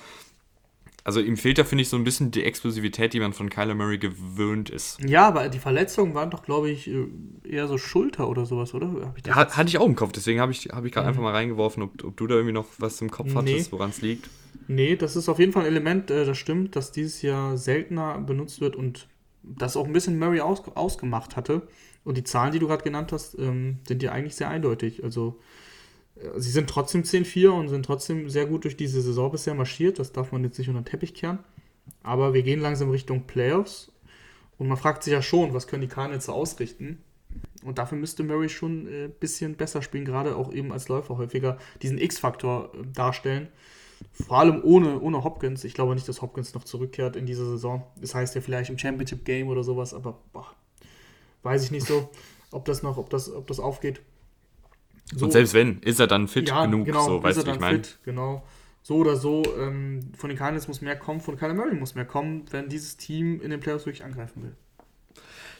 Also 1.06 1.20
ihm 1.20 1.36
fehlt 1.36 1.56
da, 1.56 1.62
finde 1.62 1.82
ich, 1.82 1.88
so 1.88 1.96
ein 1.96 2.02
bisschen 2.02 2.32
die 2.32 2.42
Explosivität, 2.42 3.12
die 3.12 3.20
man 3.20 3.32
von 3.32 3.48
Kyler 3.48 3.76
Murray 3.76 3.96
gewöhnt 3.96 4.70
ist. 4.70 4.98
Ja, 5.00 5.28
aber 5.28 5.48
die 5.48 5.60
Verletzungen 5.60 6.14
waren 6.14 6.30
doch, 6.30 6.42
glaube 6.42 6.68
ich, 6.68 6.90
äh, 6.90 7.06
eher 7.48 7.68
so 7.68 7.78
Schulter 7.78 8.28
oder 8.28 8.44
sowas, 8.44 8.74
oder? 8.74 9.14
Ich 9.14 9.32
Hat, 9.32 9.56
hatte 9.56 9.68
ich 9.68 9.78
auch 9.78 9.86
im 9.86 9.94
Kopf, 9.94 10.10
deswegen 10.10 10.40
habe 10.40 10.50
ich, 10.50 10.64
hab 10.72 10.84
ich 10.84 10.90
gerade 10.90 11.04
mhm. 11.04 11.10
einfach 11.10 11.22
mal 11.22 11.32
reingeworfen, 11.32 11.84
ob, 11.84 12.02
ob, 12.02 12.16
du 12.16 12.26
da 12.26 12.34
irgendwie 12.34 12.54
noch 12.54 12.66
was 12.78 13.00
im 13.00 13.12
Kopf 13.12 13.28
nee. 13.28 13.36
hattest, 13.36 13.70
woran 13.70 13.90
es 13.90 14.02
liegt. 14.02 14.28
Nee, 14.66 14.96
das 14.96 15.14
ist 15.14 15.28
auf 15.28 15.38
jeden 15.38 15.52
Fall 15.52 15.62
ein 15.62 15.68
Element, 15.68 16.10
äh, 16.10 16.24
das 16.24 16.38
stimmt, 16.38 16.74
dass 16.74 16.90
dieses 16.90 17.22
Jahr 17.22 17.56
seltener 17.56 18.18
benutzt 18.18 18.60
wird 18.60 18.74
und 18.74 19.06
das 19.44 19.76
auch 19.76 19.86
ein 19.86 19.92
bisschen 19.92 20.18
Murray 20.18 20.40
aus, 20.40 20.64
ausgemacht 20.74 21.36
hatte. 21.36 21.68
Und 22.02 22.16
die 22.16 22.24
Zahlen, 22.24 22.50
die 22.50 22.58
du 22.58 22.66
gerade 22.66 22.82
genannt 22.82 23.12
hast, 23.12 23.38
ähm, 23.38 23.78
sind 23.86 24.02
ja 24.02 24.10
eigentlich 24.10 24.34
sehr 24.34 24.48
eindeutig. 24.48 25.04
Also 25.04 25.38
sie 26.36 26.50
sind 26.50 26.68
trotzdem 26.68 27.02
10-4 27.02 27.48
und 27.48 27.68
sind 27.68 27.84
trotzdem 27.84 28.28
sehr 28.28 28.46
gut 28.46 28.64
durch 28.64 28.76
diese 28.76 29.00
Saison 29.00 29.30
bisher 29.30 29.54
marschiert. 29.54 29.98
Das 29.98 30.12
darf 30.12 30.32
man 30.32 30.44
jetzt 30.44 30.58
nicht 30.58 30.68
unter 30.68 30.80
den 30.80 30.86
Teppich 30.86 31.14
kehren. 31.14 31.38
Aber 32.02 32.34
wir 32.34 32.42
gehen 32.42 32.60
langsam 32.60 32.90
Richtung 32.90 33.26
Playoffs. 33.26 33.92
Und 34.58 34.68
man 34.68 34.76
fragt 34.76 35.02
sich 35.02 35.12
ja 35.12 35.22
schon, 35.22 35.52
was 35.52 35.66
können 35.66 35.82
die 35.82 35.88
Cardinals 35.88 36.28
ausrichten? 36.28 37.02
Und 37.64 37.78
dafür 37.78 37.98
müsste 37.98 38.22
Murray 38.22 38.48
schon 38.48 38.84
ein 38.84 38.86
äh, 38.86 39.08
bisschen 39.08 39.56
besser 39.56 39.82
spielen, 39.82 40.04
gerade 40.04 40.36
auch 40.36 40.52
eben 40.52 40.72
als 40.72 40.88
Läufer 40.88 41.18
häufiger 41.18 41.58
diesen 41.82 41.98
X-Faktor 41.98 42.72
äh, 42.74 42.86
darstellen. 42.92 43.48
Vor 44.12 44.38
allem 44.38 44.62
ohne, 44.62 45.00
ohne 45.00 45.24
Hopkins. 45.24 45.64
Ich 45.64 45.74
glaube 45.74 45.94
nicht, 45.94 46.08
dass 46.08 46.22
Hopkins 46.22 46.54
noch 46.54 46.64
zurückkehrt 46.64 47.16
in 47.16 47.26
dieser 47.26 47.44
Saison. 47.44 47.82
Das 48.00 48.14
heißt 48.14 48.34
ja 48.34 48.40
vielleicht 48.40 48.70
im 48.70 48.78
Championship 48.78 49.24
Game 49.24 49.48
oder 49.48 49.64
sowas, 49.64 49.94
aber 49.94 50.18
boah, 50.32 50.46
weiß 51.42 51.64
ich 51.64 51.70
nicht 51.70 51.86
so, 51.86 52.08
ob 52.50 52.64
das 52.66 52.82
noch, 52.82 52.98
ob 52.98 53.10
das, 53.10 53.32
ob 53.32 53.46
das 53.46 53.58
aufgeht. 53.58 54.00
So, 55.14 55.26
und 55.26 55.32
selbst 55.32 55.54
wenn, 55.54 55.80
ist 55.80 56.00
er 56.00 56.06
dann 56.06 56.26
fit 56.28 56.48
ja, 56.48 56.64
genug, 56.64 56.86
genau, 56.86 57.06
so, 57.06 57.22
weißt 57.22 57.46
du, 57.46 57.50
ich 57.50 57.60
meine? 57.60 57.82
Genau. 58.04 58.44
So 58.82 58.96
oder 58.96 59.16
so, 59.16 59.42
ähm, 59.58 60.12
von 60.16 60.28
den 60.28 60.38
Cardinals 60.38 60.68
muss 60.68 60.80
mehr 60.80 60.96
kommen, 60.96 61.20
von 61.20 61.36
Kyler 61.36 61.54
Murray 61.54 61.74
muss 61.74 61.94
mehr 61.94 62.04
kommen, 62.04 62.44
wenn 62.50 62.68
dieses 62.68 62.96
Team 62.96 63.40
in 63.40 63.50
den 63.50 63.60
Playoffs 63.60 63.86
wirklich 63.86 64.04
angreifen 64.04 64.42
will. 64.42 64.56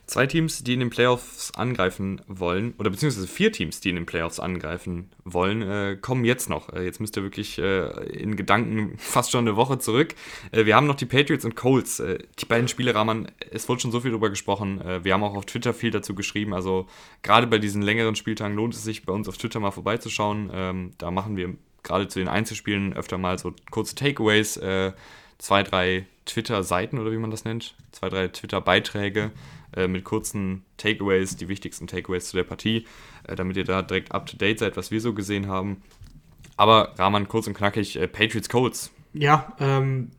Zwei 0.06 0.28
Teams, 0.28 0.62
die 0.62 0.74
in 0.74 0.78
den 0.78 0.90
Playoffs 0.90 1.50
angreifen 1.56 2.20
wollen, 2.28 2.74
oder 2.78 2.90
beziehungsweise 2.90 3.26
vier 3.26 3.50
Teams, 3.50 3.80
die 3.80 3.90
in 3.90 3.96
den 3.96 4.06
Playoffs 4.06 4.38
angreifen 4.38 5.10
wollen, 5.24 5.62
äh, 5.62 5.98
kommen 6.00 6.24
jetzt 6.24 6.48
noch. 6.48 6.72
Äh, 6.72 6.84
jetzt 6.84 7.00
müsst 7.00 7.16
ihr 7.16 7.24
wirklich 7.24 7.58
äh, 7.58 7.88
in 8.10 8.36
Gedanken 8.36 8.94
fast 8.98 9.32
schon 9.32 9.48
eine 9.48 9.56
Woche 9.56 9.80
zurück. 9.80 10.14
Äh, 10.52 10.64
wir 10.64 10.76
haben 10.76 10.86
noch 10.86 10.94
die 10.94 11.06
Patriots 11.06 11.44
und 11.44 11.56
Colts. 11.56 11.98
Äh, 11.98 12.18
die 12.38 12.44
beiden 12.44 12.68
Spiele, 12.68 12.94
Rahman, 12.94 13.32
es 13.50 13.68
wurde 13.68 13.80
schon 13.80 13.90
so 13.90 13.98
viel 13.98 14.12
darüber 14.12 14.30
gesprochen. 14.30 14.80
Äh, 14.80 15.02
wir 15.02 15.12
haben 15.12 15.24
auch 15.24 15.34
auf 15.34 15.44
Twitter 15.44 15.74
viel 15.74 15.90
dazu 15.90 16.14
geschrieben. 16.14 16.54
Also 16.54 16.86
gerade 17.22 17.48
bei 17.48 17.58
diesen 17.58 17.82
längeren 17.82 18.14
Spieltagen 18.14 18.54
lohnt 18.54 18.74
es 18.74 18.84
sich, 18.84 19.04
bei 19.04 19.12
uns 19.12 19.28
auf 19.28 19.38
Twitter 19.38 19.58
mal 19.58 19.72
vorbeizuschauen. 19.72 20.50
Ähm, 20.54 20.92
da 20.98 21.10
machen 21.10 21.36
wir 21.36 21.54
gerade 21.82 22.06
zu 22.06 22.20
den 22.20 22.28
Einzelspielen 22.28 22.92
öfter 22.92 23.18
mal 23.18 23.40
so 23.40 23.54
kurze 23.70 23.94
Takeaways, 23.94 24.60
zwei, 25.38 25.62
drei 25.62 26.06
Twitter-Seiten 26.24 26.98
oder 26.98 27.12
wie 27.12 27.16
man 27.16 27.30
das 27.30 27.44
nennt, 27.44 27.76
zwei, 27.92 28.08
drei 28.08 28.26
Twitter-Beiträge 28.26 29.30
äh, 29.77 29.86
mit 29.86 30.05
kurzen 30.05 30.65
Takeaways, 30.77 31.36
die 31.36 31.48
wichtigsten 31.48 31.86
Takeaways 31.86 32.28
zu 32.28 32.36
der 32.36 32.44
Partie, 32.44 32.86
äh, 33.24 33.36
damit 33.36 33.57
ihr 33.57 33.65
da 33.65 33.82
direkt 33.82 34.12
up 34.12 34.27
to 34.27 34.36
date 34.36 34.59
seid, 34.59 34.77
was 34.77 34.90
wir 34.90 35.01
so 35.01 35.15
gesehen 35.15 35.47
haben. 35.47 35.82
Aber 36.57 36.94
Rahman, 36.98 37.28
kurz 37.28 37.47
und 37.47 37.55
knackig, 37.55 37.97
äh, 37.97 38.09
Patriots 38.09 38.48
Colts. 38.48 38.90
Ja, 39.12 39.55
ähm, 39.61 40.11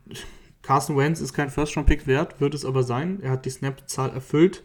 Carson 0.62 0.96
Wentz 0.96 1.20
ist 1.20 1.32
kein 1.32 1.50
First-Round-Pick 1.50 2.06
wert, 2.06 2.40
wird 2.40 2.54
es 2.54 2.64
aber 2.64 2.82
sein. 2.82 3.20
Er 3.22 3.30
hat 3.32 3.44
die 3.44 3.50
Snap-Zahl 3.50 4.10
erfüllt. 4.10 4.62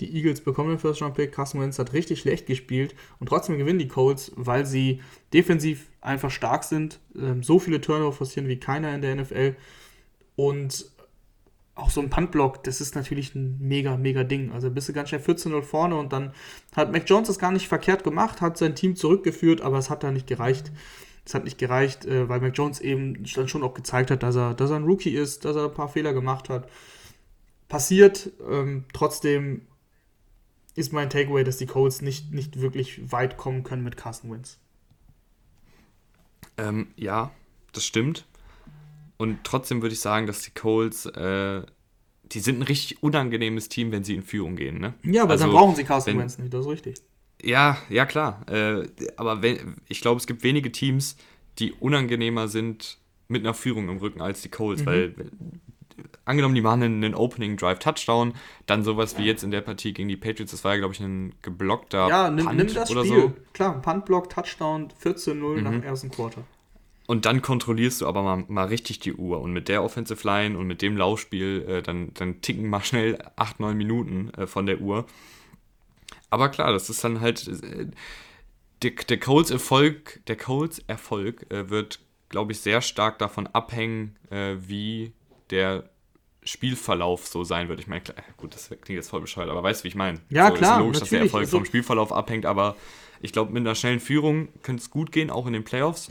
Die 0.00 0.16
Eagles 0.16 0.40
bekommen 0.40 0.70
den 0.70 0.78
First-Round-Pick. 0.78 1.32
Carson 1.32 1.60
Wentz 1.60 1.78
hat 1.78 1.92
richtig 1.92 2.20
schlecht 2.20 2.46
gespielt 2.46 2.94
und 3.20 3.28
trotzdem 3.28 3.58
gewinnen 3.58 3.78
die 3.78 3.88
Colts, 3.88 4.32
weil 4.34 4.66
sie 4.66 5.00
defensiv 5.32 5.90
einfach 6.00 6.30
stark 6.30 6.64
sind, 6.64 7.00
ähm, 7.16 7.42
so 7.42 7.58
viele 7.58 7.80
Turnover 7.80 8.12
forcieren 8.12 8.48
wie 8.48 8.58
keiner 8.58 8.94
in 8.94 9.02
der 9.02 9.14
NFL 9.14 9.56
und 10.36 10.86
auch 11.74 11.90
so 11.90 12.00
ein 12.00 12.10
Puntblock, 12.10 12.62
das 12.64 12.80
ist 12.80 12.94
natürlich 12.94 13.34
ein 13.34 13.56
mega, 13.58 13.96
mega 13.96 14.24
Ding. 14.24 14.52
Also 14.52 14.70
bist 14.70 14.88
du 14.88 14.92
ganz 14.92 15.08
schnell 15.08 15.22
14-0 15.22 15.62
vorne 15.62 15.96
und 15.96 16.12
dann 16.12 16.32
hat 16.76 16.92
Mac 16.92 17.08
Jones 17.08 17.28
das 17.28 17.38
gar 17.38 17.50
nicht 17.50 17.68
verkehrt 17.68 18.04
gemacht, 18.04 18.40
hat 18.40 18.58
sein 18.58 18.74
Team 18.74 18.94
zurückgeführt, 18.94 19.62
aber 19.62 19.78
es 19.78 19.88
hat 19.88 20.02
da 20.02 20.10
nicht 20.10 20.26
gereicht. 20.26 20.70
Es 21.24 21.34
hat 21.34 21.44
nicht 21.44 21.58
gereicht, 21.58 22.04
äh, 22.04 22.28
weil 22.28 22.40
Mac 22.40 22.56
Jones 22.56 22.80
eben 22.80 23.24
dann 23.34 23.48
schon 23.48 23.62
auch 23.62 23.74
gezeigt 23.74 24.10
hat, 24.10 24.22
dass 24.22 24.36
er, 24.36 24.54
dass 24.54 24.70
er 24.70 24.76
ein 24.76 24.84
Rookie 24.84 25.14
ist, 25.14 25.44
dass 25.44 25.56
er 25.56 25.64
ein 25.64 25.74
paar 25.74 25.88
Fehler 25.88 26.12
gemacht 26.12 26.48
hat. 26.48 26.68
Passiert, 27.68 28.30
ähm, 28.50 28.84
trotzdem 28.92 29.62
ist 30.74 30.92
mein 30.92 31.10
Takeaway, 31.10 31.44
dass 31.44 31.56
die 31.56 31.66
Colts 31.66 32.02
nicht, 32.02 32.32
nicht 32.32 32.60
wirklich 32.60 33.10
weit 33.10 33.36
kommen 33.36 33.62
können 33.62 33.84
mit 33.84 33.96
Carson 33.96 34.30
Wentz. 34.30 34.58
Ähm, 36.58 36.88
ja, 36.96 37.30
das 37.72 37.84
stimmt. 37.84 38.26
Und 39.22 39.44
trotzdem 39.44 39.82
würde 39.82 39.92
ich 39.92 40.00
sagen, 40.00 40.26
dass 40.26 40.42
die 40.42 40.50
Colts, 40.50 41.06
äh, 41.06 41.62
die 42.24 42.40
sind 42.40 42.58
ein 42.58 42.62
richtig 42.62 43.04
unangenehmes 43.04 43.68
Team, 43.68 43.92
wenn 43.92 44.02
sie 44.02 44.16
in 44.16 44.24
Führung 44.24 44.56
gehen. 44.56 44.80
Ne? 44.80 44.94
Ja, 45.04 45.22
aber 45.22 45.34
also, 45.34 45.44
dann 45.44 45.52
brauchen 45.52 45.76
sie 45.76 45.84
Carson 45.84 46.18
Wentz 46.18 46.38
nicht, 46.38 46.52
das 46.52 46.62
ist 46.62 46.72
richtig. 46.72 46.96
Ja, 47.40 47.78
ja 47.88 48.04
klar. 48.04 48.44
Äh, 48.50 48.88
aber 49.14 49.40
wenn, 49.40 49.76
ich 49.86 50.00
glaube, 50.00 50.18
es 50.18 50.26
gibt 50.26 50.42
wenige 50.42 50.72
Teams, 50.72 51.16
die 51.60 51.70
unangenehmer 51.70 52.48
sind 52.48 52.98
mit 53.28 53.44
einer 53.44 53.54
Führung 53.54 53.88
im 53.88 53.98
Rücken 53.98 54.20
als 54.20 54.42
die 54.42 54.48
Colts, 54.48 54.82
mhm. 54.82 54.86
weil 54.86 55.14
angenommen, 56.24 56.56
die 56.56 56.60
machen 56.60 56.82
einen, 56.82 57.04
einen, 57.04 57.14
Opening 57.14 57.56
Drive 57.56 57.78
Touchdown, 57.78 58.32
dann 58.66 58.82
sowas 58.82 59.16
wie 59.18 59.22
jetzt 59.22 59.44
in 59.44 59.52
der 59.52 59.60
Partie 59.60 59.92
gegen 59.92 60.08
die 60.08 60.16
Patriots, 60.16 60.50
das 60.50 60.64
war 60.64 60.72
ja, 60.72 60.78
glaube 60.78 60.94
ich, 60.94 61.00
ein 61.00 61.32
geblockter 61.42 62.08
ja, 62.08 62.28
nimm, 62.28 62.46
Punt 62.46 62.56
nimm 62.58 62.74
das 62.74 62.90
oder 62.90 63.04
Spiel. 63.04 63.20
so. 63.20 63.32
Klar, 63.52 63.80
Punt-Block, 63.80 64.30
Touchdown, 64.30 64.88
14-0 65.00 65.34
mhm. 65.34 65.62
nach 65.62 65.70
dem 65.70 65.84
ersten 65.84 66.10
Quarter. 66.10 66.42
Und 67.12 67.26
dann 67.26 67.42
kontrollierst 67.42 68.00
du 68.00 68.06
aber 68.06 68.22
mal, 68.22 68.42
mal 68.48 68.68
richtig 68.68 68.98
die 68.98 69.12
Uhr. 69.12 69.42
Und 69.42 69.52
mit 69.52 69.68
der 69.68 69.84
Offensive 69.84 70.26
Line 70.26 70.56
und 70.56 70.66
mit 70.66 70.80
dem 70.80 70.96
Laufspiel, 70.96 71.62
äh, 71.68 71.82
dann, 71.82 72.14
dann 72.14 72.40
ticken 72.40 72.70
mal 72.70 72.82
schnell 72.82 73.18
8, 73.36 73.60
9 73.60 73.76
Minuten 73.76 74.30
äh, 74.30 74.46
von 74.46 74.64
der 74.64 74.80
Uhr. 74.80 75.04
Aber 76.30 76.48
klar, 76.48 76.72
das 76.72 76.88
ist 76.88 77.04
dann 77.04 77.20
halt. 77.20 77.46
Äh, 77.48 77.88
der, 78.82 78.92
der 78.92 79.20
Coles 79.20 79.50
Erfolg, 79.50 80.22
der 80.26 80.36
Coles 80.38 80.78
Erfolg 80.86 81.44
äh, 81.50 81.68
wird, 81.68 82.00
glaube 82.30 82.52
ich, 82.52 82.60
sehr 82.60 82.80
stark 82.80 83.18
davon 83.18 83.46
abhängen, 83.46 84.16
äh, 84.30 84.54
wie 84.60 85.12
der 85.50 85.90
Spielverlauf 86.44 87.26
so 87.26 87.44
sein 87.44 87.68
wird. 87.68 87.78
Ich 87.78 87.88
meine, 87.88 88.04
gut, 88.38 88.54
das 88.54 88.70
klingt 88.70 88.88
jetzt 88.88 89.10
voll 89.10 89.20
bescheuert, 89.20 89.50
aber 89.50 89.62
weißt 89.62 89.82
du, 89.82 89.84
wie 89.84 89.88
ich 89.88 89.96
meine? 89.96 90.18
Ja, 90.30 90.48
so, 90.48 90.54
klar. 90.54 90.78
Ist 90.78 90.82
logisch, 90.82 91.00
dass 91.00 91.10
der 91.10 91.20
Erfolg 91.20 91.42
also, 91.42 91.58
vom 91.58 91.66
Spielverlauf 91.66 92.10
abhängt, 92.10 92.46
aber 92.46 92.74
ich 93.20 93.34
glaube, 93.34 93.52
mit 93.52 93.60
einer 93.60 93.74
schnellen 93.74 94.00
Führung 94.00 94.48
könnte 94.62 94.80
es 94.80 94.88
gut 94.88 95.12
gehen, 95.12 95.30
auch 95.30 95.46
in 95.46 95.52
den 95.52 95.64
Playoffs. 95.64 96.10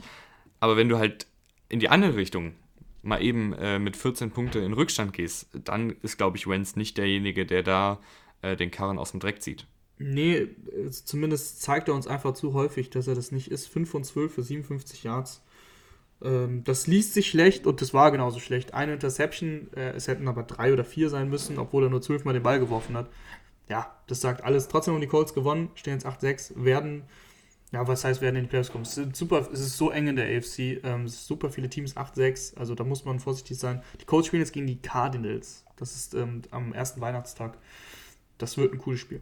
Aber 0.61 0.77
wenn 0.77 0.87
du 0.87 0.97
halt 0.97 1.27
in 1.67 1.81
die 1.81 1.89
andere 1.89 2.15
Richtung 2.15 2.53
mal 3.01 3.21
eben 3.21 3.51
äh, 3.53 3.79
mit 3.79 3.97
14 3.97 4.31
Punkte 4.31 4.59
in 4.59 4.73
Rückstand 4.73 5.11
gehst, 5.11 5.49
dann 5.53 5.95
ist, 6.03 6.17
glaube 6.17 6.37
ich, 6.37 6.47
Wenz 6.47 6.75
nicht 6.75 6.97
derjenige, 6.97 7.45
der 7.45 7.63
da 7.63 7.99
äh, 8.41 8.55
den 8.55 8.71
Karren 8.71 8.99
aus 8.99 9.11
dem 9.11 9.19
Dreck 9.19 9.41
zieht. 9.41 9.65
Nee, 9.97 10.47
zumindest 10.89 11.61
zeigt 11.61 11.87
er 11.87 11.93
uns 11.93 12.07
einfach 12.07 12.33
zu 12.33 12.53
häufig, 12.53 12.89
dass 12.89 13.07
er 13.07 13.15
das 13.15 13.31
nicht 13.31 13.51
ist. 13.51 13.67
5 13.67 13.89
von 13.89 14.03
12 14.03 14.33
für 14.33 14.43
57 14.43 15.03
Yards. 15.03 15.43
Ähm, 16.23 16.63
das 16.63 16.87
liest 16.87 17.13
sich 17.13 17.29
schlecht 17.29 17.65
und 17.65 17.81
das 17.81 17.93
war 17.93 18.11
genauso 18.11 18.39
schlecht. 18.39 18.73
Eine 18.73 18.93
Interception, 18.93 19.69
äh, 19.75 19.91
es 19.91 20.07
hätten 20.07 20.27
aber 20.27 20.43
drei 20.43 20.73
oder 20.73 20.83
vier 20.83 21.09
sein 21.09 21.29
müssen, 21.29 21.57
obwohl 21.57 21.83
er 21.83 21.89
nur 21.89 22.01
12 22.01 22.25
Mal 22.25 22.33
den 22.33 22.43
Ball 22.43 22.59
geworfen 22.59 22.95
hat. 22.95 23.09
Ja, 23.67 23.95
das 24.07 24.21
sagt 24.21 24.43
alles. 24.43 24.67
Trotzdem 24.67 24.93
haben 24.93 25.01
die 25.01 25.07
Colts 25.07 25.33
gewonnen, 25.33 25.69
stehen 25.75 25.93
jetzt 25.93 26.05
8-6, 26.05 26.63
werden 26.63 27.03
ja, 27.71 27.87
was 27.87 28.03
heißt, 28.03 28.21
werden 28.21 28.35
in 28.35 28.43
die 28.43 28.49
Playoffs 28.49 28.71
kommen? 28.71 28.83
Es 28.83 28.97
ist, 28.97 29.15
super, 29.15 29.47
es 29.51 29.59
ist 29.59 29.77
so 29.77 29.91
eng 29.91 30.07
in 30.07 30.17
der 30.17 30.25
AFC. 30.25 30.83
Ähm, 30.83 31.05
es 31.05 31.13
sind 31.13 31.27
super 31.27 31.49
viele 31.49 31.69
Teams, 31.69 31.95
8-6. 31.95 32.57
Also 32.57 32.75
da 32.75 32.83
muss 32.83 33.05
man 33.05 33.19
vorsichtig 33.19 33.57
sein. 33.57 33.81
Die 33.99 34.05
Colts 34.05 34.27
spielen 34.27 34.41
jetzt 34.41 34.51
gegen 34.51 34.67
die 34.67 34.81
Cardinals. 34.81 35.65
Das 35.77 35.95
ist 35.95 36.13
ähm, 36.13 36.41
am 36.51 36.73
ersten 36.73 36.99
Weihnachtstag. 36.99 37.57
Das 38.37 38.57
wird 38.57 38.73
ein 38.73 38.77
cooles 38.77 38.99
Spiel. 38.99 39.21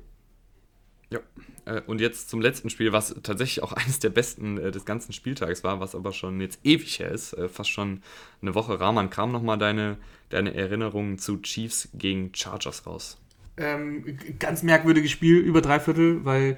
Ja, 1.12 1.20
äh, 1.66 1.82
und 1.82 2.02
jetzt 2.02 2.30
zum 2.30 2.42
letzten 2.42 2.70
Spiel, 2.72 2.92
was 2.92 3.16
tatsächlich 3.22 3.62
auch 3.62 3.74
eines 3.74 4.00
der 4.00 4.10
besten 4.10 4.58
äh, 4.58 4.72
des 4.72 4.86
ganzen 4.86 5.14
Spieltags 5.14 5.64
war, 5.64 5.80
was 5.80 5.94
aber 5.94 6.12
schon 6.12 6.42
jetzt 6.42 6.60
ewig 6.64 7.00
her 7.00 7.12
ist, 7.12 7.34
äh, 7.34 7.50
fast 7.50 7.70
schon 7.70 8.02
eine 8.42 8.56
Woche. 8.56 8.80
Rahman, 8.80 9.12
kam 9.12 9.32
nochmal 9.32 9.60
deine, 9.60 9.98
deine 10.30 10.56
Erinnerungen 10.56 11.20
zu 11.20 11.38
Chiefs 11.38 11.90
gegen 11.94 12.34
Chargers 12.34 12.88
raus? 12.88 13.18
Ähm, 13.60 14.18
ganz 14.40 14.64
merkwürdiges 14.64 15.12
Spiel 15.12 15.38
über 15.38 15.62
drei 15.62 15.82
Viertel, 15.82 16.24
weil 16.24 16.58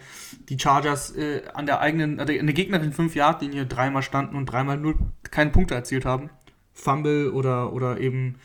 die 0.49 0.59
Chargers 0.59 1.15
äh, 1.15 1.41
an 1.53 1.65
der 1.65 1.79
eigenen, 1.79 2.19
an 2.19 2.27
der 2.27 2.43
Gegnerin 2.43 2.93
5 2.93 3.15
Yard 3.15 3.41
Linie 3.41 3.65
dreimal 3.65 4.03
standen 4.03 4.35
und 4.35 4.45
dreimal 4.45 4.77
null 4.77 4.95
keine 5.23 5.49
Punkte 5.49 5.73
erzielt 5.73 6.05
haben. 6.05 6.29
Fumble 6.73 7.31
oder, 7.31 7.73
oder 7.73 7.99
eben 7.99 8.35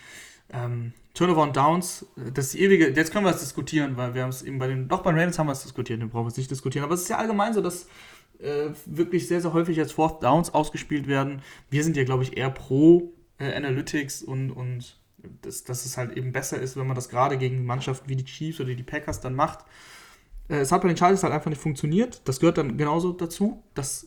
ähm, 0.53 0.93
Turnover 1.12 1.43
und 1.43 1.57
Downs, 1.57 2.07
das 2.35 2.55
ewige, 2.55 2.91
jetzt 2.91 3.12
können 3.12 3.24
wir 3.24 3.31
es 3.31 3.41
diskutieren, 3.41 3.97
weil 3.97 4.15
wir 4.15 4.23
haben 4.23 4.31
es 4.31 4.43
eben 4.43 4.59
bei 4.59 4.69
den, 4.69 4.89
doch 4.89 5.03
bei 5.03 5.11
den 5.11 5.19
Ravens 5.19 5.39
haben 5.39 5.47
wir 5.47 5.53
es 5.53 5.62
diskutiert, 5.62 6.01
den 6.01 6.11
brauchen 6.11 6.24
wir 6.24 6.31
es 6.31 6.37
nicht 6.37 6.51
diskutieren, 6.51 6.85
aber 6.85 6.95
es 6.95 7.03
ist 7.03 7.09
ja 7.09 7.16
allgemein 7.16 7.55
so, 7.55 7.62
dass 7.62 7.89
äh, 8.39 8.70
wirklich 8.85 9.27
sehr, 9.27 9.41
sehr 9.41 9.53
häufig 9.53 9.78
als 9.78 9.93
Fourth 9.93 10.23
Downs 10.23 10.53
ausgespielt 10.53 11.07
werden. 11.07 11.43
Wir 11.70 11.85
sind 11.85 11.97
ja, 11.97 12.05
glaube 12.05 12.23
ich, 12.23 12.37
eher 12.37 12.51
pro 12.51 13.15
äh, 13.39 13.55
Analytics 13.55 14.23
und, 14.23 14.51
und 14.51 14.99
dass, 15.43 15.65
dass 15.65 15.85
es 15.85 15.97
halt 15.97 16.16
eben 16.16 16.32
besser 16.32 16.61
ist, 16.61 16.77
wenn 16.77 16.86
man 16.86 16.97
das 16.97 17.09
gerade 17.09 17.39
gegen 17.39 17.65
Mannschaften 17.65 18.09
wie 18.09 18.16
die 18.16 18.24
Chiefs 18.24 18.61
oder 18.61 18.74
die 18.74 18.82
Packers 18.82 19.20
dann 19.20 19.35
macht. 19.35 19.65
Äh, 20.48 20.57
es 20.57 20.73
hat 20.73 20.82
bei 20.82 20.89
den 20.89 20.97
Chargers 20.97 21.23
halt 21.23 21.32
einfach 21.32 21.51
nicht 21.51 21.61
funktioniert. 21.61 22.23
Das 22.24 22.40
gehört 22.40 22.59
dann 22.59 22.77
genauso 22.77 23.12
dazu. 23.12 23.62
Dass, 23.74 24.07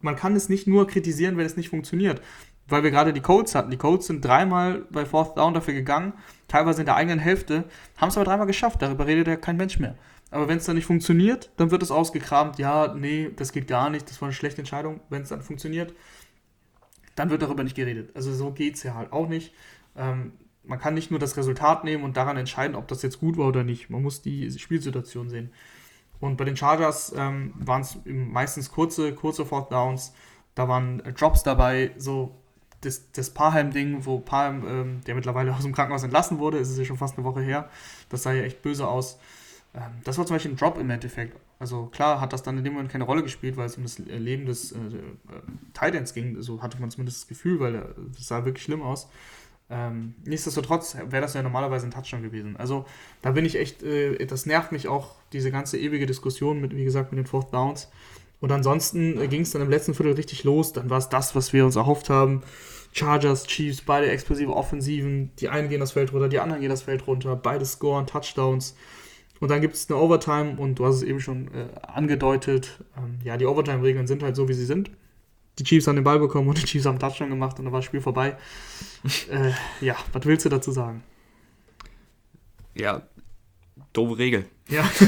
man 0.00 0.16
kann 0.16 0.36
es 0.36 0.48
nicht 0.48 0.66
nur 0.66 0.86
kritisieren, 0.86 1.36
wenn 1.36 1.46
es 1.46 1.56
nicht 1.56 1.68
funktioniert. 1.68 2.20
Weil 2.68 2.82
wir 2.82 2.90
gerade 2.90 3.12
die 3.12 3.20
Colts 3.20 3.54
hatten. 3.54 3.70
Die 3.70 3.76
Colts 3.76 4.06
sind 4.06 4.24
dreimal 4.24 4.86
bei 4.90 5.04
Fourth 5.04 5.36
Down 5.36 5.54
dafür 5.54 5.74
gegangen, 5.74 6.14
teilweise 6.48 6.82
in 6.82 6.86
der 6.86 6.96
eigenen 6.96 7.20
Hälfte, 7.20 7.64
haben 7.96 8.08
es 8.08 8.16
aber 8.16 8.24
dreimal 8.24 8.46
geschafft. 8.46 8.82
Darüber 8.82 9.06
redet 9.06 9.28
ja 9.28 9.36
kein 9.36 9.56
Mensch 9.56 9.78
mehr. 9.78 9.96
Aber 10.32 10.48
wenn 10.48 10.58
es 10.58 10.64
dann 10.64 10.74
nicht 10.74 10.86
funktioniert, 10.86 11.50
dann 11.56 11.70
wird 11.70 11.82
es 11.82 11.92
ausgekramt. 11.92 12.58
Ja, 12.58 12.92
nee, 12.94 13.30
das 13.36 13.52
geht 13.52 13.68
gar 13.68 13.90
nicht. 13.90 14.10
Das 14.10 14.20
war 14.20 14.26
eine 14.26 14.34
schlechte 14.34 14.58
Entscheidung. 14.58 15.00
Wenn 15.08 15.22
es 15.22 15.28
dann 15.28 15.42
funktioniert, 15.42 15.94
dann 17.14 17.30
wird 17.30 17.42
darüber 17.42 17.62
nicht 17.62 17.76
geredet. 17.76 18.10
Also 18.14 18.34
so 18.34 18.50
geht 18.50 18.74
es 18.74 18.82
ja 18.82 18.94
halt 18.94 19.12
auch 19.12 19.28
nicht. 19.28 19.54
Ähm, 19.96 20.32
man 20.66 20.78
kann 20.78 20.94
nicht 20.94 21.10
nur 21.10 21.20
das 21.20 21.36
Resultat 21.36 21.84
nehmen 21.84 22.04
und 22.04 22.16
daran 22.16 22.36
entscheiden, 22.36 22.76
ob 22.76 22.88
das 22.88 23.02
jetzt 23.02 23.20
gut 23.20 23.36
war 23.36 23.48
oder 23.48 23.64
nicht. 23.64 23.90
Man 23.90 24.02
muss 24.02 24.22
die 24.22 24.50
Spielsituation 24.50 25.28
sehen. 25.28 25.50
Und 26.20 26.36
bei 26.36 26.44
den 26.44 26.56
Chargers 26.56 27.12
ähm, 27.16 27.52
waren 27.56 27.82
es 27.82 27.98
meistens 28.04 28.70
kurze, 28.70 29.12
kurze 29.12 29.44
Fourth 29.44 29.70
Downs. 29.70 30.14
Da 30.54 30.68
waren 30.68 31.02
Drops 31.16 31.42
dabei, 31.42 31.92
so 31.96 32.34
das, 32.80 33.10
das 33.12 33.30
Parham-Ding, 33.30 34.06
wo 34.06 34.18
Parham, 34.18 34.66
ähm, 34.66 35.00
der 35.06 35.14
mittlerweile 35.14 35.52
aus 35.54 35.62
dem 35.62 35.74
Krankenhaus 35.74 36.02
entlassen 36.02 36.38
wurde, 36.38 36.58
ist 36.58 36.70
es 36.70 36.78
ja 36.78 36.84
schon 36.84 36.96
fast 36.96 37.16
eine 37.16 37.24
Woche 37.24 37.40
her. 37.40 37.68
Das 38.08 38.22
sah 38.22 38.32
ja 38.32 38.42
echt 38.42 38.62
böse 38.62 38.86
aus. 38.86 39.18
Ähm, 39.74 39.82
das 40.04 40.18
war 40.18 40.26
zum 40.26 40.36
Beispiel 40.36 40.52
ein 40.52 40.56
Drop 40.56 40.78
im 40.78 40.90
Endeffekt. 40.90 41.38
Also 41.58 41.86
klar 41.86 42.20
hat 42.20 42.32
das 42.32 42.42
dann 42.42 42.58
in 42.58 42.64
dem 42.64 42.74
Moment 42.74 42.90
keine 42.90 43.04
Rolle 43.04 43.22
gespielt, 43.22 43.56
weil 43.56 43.66
es 43.66 43.76
um 43.76 43.82
das 43.82 43.98
Leben 43.98 44.46
des 44.46 44.72
äh, 44.72 44.76
äh, 44.76 44.80
Titans 45.72 46.14
ging. 46.14 46.40
So 46.42 46.62
hatte 46.62 46.78
man 46.80 46.90
zumindest 46.90 47.22
das 47.22 47.28
Gefühl, 47.28 47.60
weil 47.60 47.94
das 48.14 48.28
sah 48.28 48.44
wirklich 48.44 48.64
schlimm 48.64 48.82
aus. 48.82 49.08
Ähm, 49.68 50.14
nichtsdestotrotz 50.24 50.96
wäre 51.08 51.22
das 51.22 51.34
ja 51.34 51.42
normalerweise 51.42 51.86
ein 51.86 51.90
Touchdown 51.90 52.22
gewesen. 52.22 52.56
Also 52.56 52.84
da 53.22 53.32
bin 53.32 53.44
ich 53.44 53.58
echt, 53.58 53.82
äh, 53.82 54.24
das 54.26 54.46
nervt 54.46 54.70
mich 54.70 54.86
auch, 54.86 55.16
diese 55.32 55.50
ganze 55.50 55.78
ewige 55.78 56.06
Diskussion 56.06 56.60
mit, 56.60 56.74
wie 56.74 56.84
gesagt, 56.84 57.12
mit 57.12 57.18
den 57.18 57.26
Fourth 57.26 57.52
Downs. 57.52 57.90
Und 58.40 58.52
ansonsten 58.52 59.20
äh, 59.20 59.26
ging 59.26 59.40
es 59.40 59.50
dann 59.50 59.62
im 59.62 59.70
letzten 59.70 59.94
Viertel 59.94 60.12
richtig 60.12 60.44
los. 60.44 60.72
Dann 60.72 60.88
war 60.88 60.98
es 60.98 61.08
das, 61.08 61.34
was 61.34 61.52
wir 61.52 61.64
uns 61.64 61.76
erhofft 61.76 62.10
haben. 62.10 62.42
Chargers, 62.92 63.46
Chiefs, 63.46 63.82
beide 63.82 64.08
explosive 64.08 64.54
Offensiven. 64.54 65.30
Die 65.40 65.48
einen 65.48 65.68
gehen 65.68 65.80
das 65.80 65.92
Feld 65.92 66.12
runter, 66.12 66.28
die 66.28 66.38
anderen 66.38 66.60
gehen 66.60 66.70
das 66.70 66.82
Feld 66.82 67.06
runter. 67.06 67.34
Beide 67.34 67.64
scoren, 67.64 68.06
Touchdowns. 68.06 68.76
Und 69.40 69.50
dann 69.50 69.60
gibt 69.60 69.74
es 69.74 69.90
eine 69.90 69.98
Overtime 69.98 70.56
und 70.56 70.78
du 70.78 70.86
hast 70.86 70.96
es 70.96 71.02
eben 71.02 71.20
schon 71.20 71.48
äh, 71.48 71.66
angedeutet. 71.82 72.84
Ähm, 72.96 73.18
ja, 73.24 73.36
die 73.36 73.46
Overtime-Regeln 73.46 74.06
sind 74.06 74.22
halt 74.22 74.36
so, 74.36 74.48
wie 74.48 74.54
sie 74.54 74.64
sind 74.64 74.90
die 75.58 75.64
Chiefs 75.64 75.86
haben 75.86 75.96
den 75.96 76.04
Ball 76.04 76.18
bekommen 76.18 76.48
und 76.48 76.60
die 76.60 76.64
Chiefs 76.64 76.86
haben 76.86 76.98
Touchdown 76.98 77.30
gemacht 77.30 77.58
und 77.58 77.64
dann 77.64 77.72
war 77.72 77.80
das 77.80 77.86
Spiel 77.86 78.00
vorbei. 78.00 78.36
äh, 79.30 79.52
ja, 79.84 79.96
was 80.12 80.24
willst 80.24 80.44
du 80.44 80.48
dazu 80.48 80.72
sagen? 80.72 81.02
Ja, 82.74 83.02
doofe 83.92 84.18
Regel. 84.18 84.46
Ja. 84.68 84.88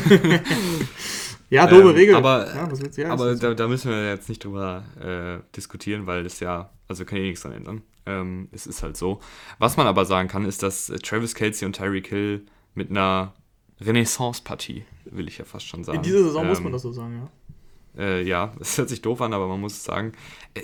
Ja, 1.50 1.66
doofe 1.66 1.88
ähm, 1.88 1.94
Regel. 1.94 2.14
Aber, 2.14 2.46
ja, 2.46 2.68
ja, 2.96 3.10
aber 3.10 3.34
da, 3.34 3.54
da, 3.54 3.68
müssen 3.68 3.90
wir 3.90 4.08
jetzt 4.08 4.28
nicht 4.28 4.44
drüber 4.44 4.84
äh, 5.00 5.42
diskutieren, 5.56 6.06
weil 6.06 6.24
das 6.24 6.40
ja, 6.40 6.70
also 6.88 7.04
kann 7.04 7.18
ich 7.18 7.24
nichts 7.24 7.42
dran 7.42 7.52
ändern. 7.52 7.82
Ähm, 8.04 8.48
es 8.52 8.66
ist 8.66 8.82
halt 8.82 8.96
so. 8.96 9.20
Was 9.58 9.76
man 9.76 9.86
aber 9.86 10.04
sagen 10.04 10.28
kann, 10.28 10.44
ist, 10.44 10.62
dass 10.62 10.90
äh, 10.90 10.98
Travis 10.98 11.34
Kelsey 11.34 11.64
und 11.64 11.74
Tyreek 11.74 12.08
Hill 12.08 12.44
mit 12.74 12.90
einer 12.90 13.32
Renaissance-Partie, 13.80 14.84
will 15.06 15.28
ich 15.28 15.38
ja 15.38 15.44
fast 15.44 15.66
schon 15.66 15.84
sagen. 15.84 15.96
In 15.96 16.02
dieser 16.02 16.22
Saison 16.24 16.42
ähm, 16.42 16.48
muss 16.48 16.60
man 16.60 16.72
das 16.72 16.82
so 16.82 16.92
sagen, 16.92 17.16
ja. 17.16 17.30
Äh, 17.98 18.22
ja, 18.22 18.52
es 18.60 18.78
hört 18.78 18.88
sich 18.88 19.02
doof 19.02 19.20
an, 19.20 19.32
aber 19.32 19.48
man 19.48 19.60
muss 19.60 19.84
sagen. 19.84 20.12
Äh, 20.54 20.62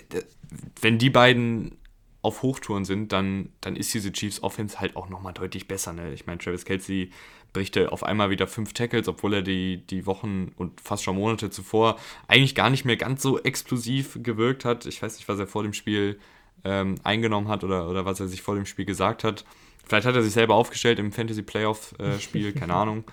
wenn 0.80 0.98
die 0.98 1.10
beiden 1.10 1.78
auf 2.22 2.42
Hochtouren 2.42 2.84
sind, 2.86 3.12
dann, 3.12 3.50
dann 3.60 3.76
ist 3.76 3.92
diese 3.92 4.10
Chiefs 4.10 4.42
Offense 4.42 4.80
halt 4.80 4.96
auch 4.96 5.10
nochmal 5.10 5.34
deutlich 5.34 5.68
besser. 5.68 5.92
Ne? 5.92 6.14
Ich 6.14 6.26
meine, 6.26 6.38
Travis 6.38 6.64
Kelsey 6.64 7.10
brichte 7.52 7.92
auf 7.92 8.02
einmal 8.02 8.30
wieder 8.30 8.46
fünf 8.46 8.72
Tackles, 8.72 9.08
obwohl 9.08 9.34
er 9.34 9.42
die, 9.42 9.86
die 9.86 10.06
Wochen 10.06 10.52
und 10.56 10.80
fast 10.80 11.04
schon 11.04 11.16
Monate 11.16 11.50
zuvor 11.50 11.98
eigentlich 12.26 12.54
gar 12.54 12.70
nicht 12.70 12.84
mehr 12.84 12.96
ganz 12.96 13.22
so 13.22 13.38
explosiv 13.40 14.18
gewirkt 14.22 14.64
hat. 14.64 14.86
Ich 14.86 15.02
weiß 15.02 15.16
nicht, 15.16 15.28
was 15.28 15.38
er 15.38 15.46
vor 15.46 15.62
dem 15.62 15.74
Spiel 15.74 16.18
ähm, 16.64 16.94
eingenommen 17.04 17.48
hat 17.48 17.62
oder, 17.62 17.88
oder 17.90 18.06
was 18.06 18.20
er 18.20 18.28
sich 18.28 18.42
vor 18.42 18.54
dem 18.54 18.66
Spiel 18.66 18.86
gesagt 18.86 19.22
hat. 19.22 19.44
Vielleicht 19.86 20.06
hat 20.06 20.14
er 20.14 20.22
sich 20.22 20.32
selber 20.32 20.54
aufgestellt 20.54 20.98
im 20.98 21.12
Fantasy 21.12 21.42
Playoff-Spiel, 21.42 22.48
äh, 22.48 22.52
keine 22.52 22.74
Ahnung. 22.74 23.04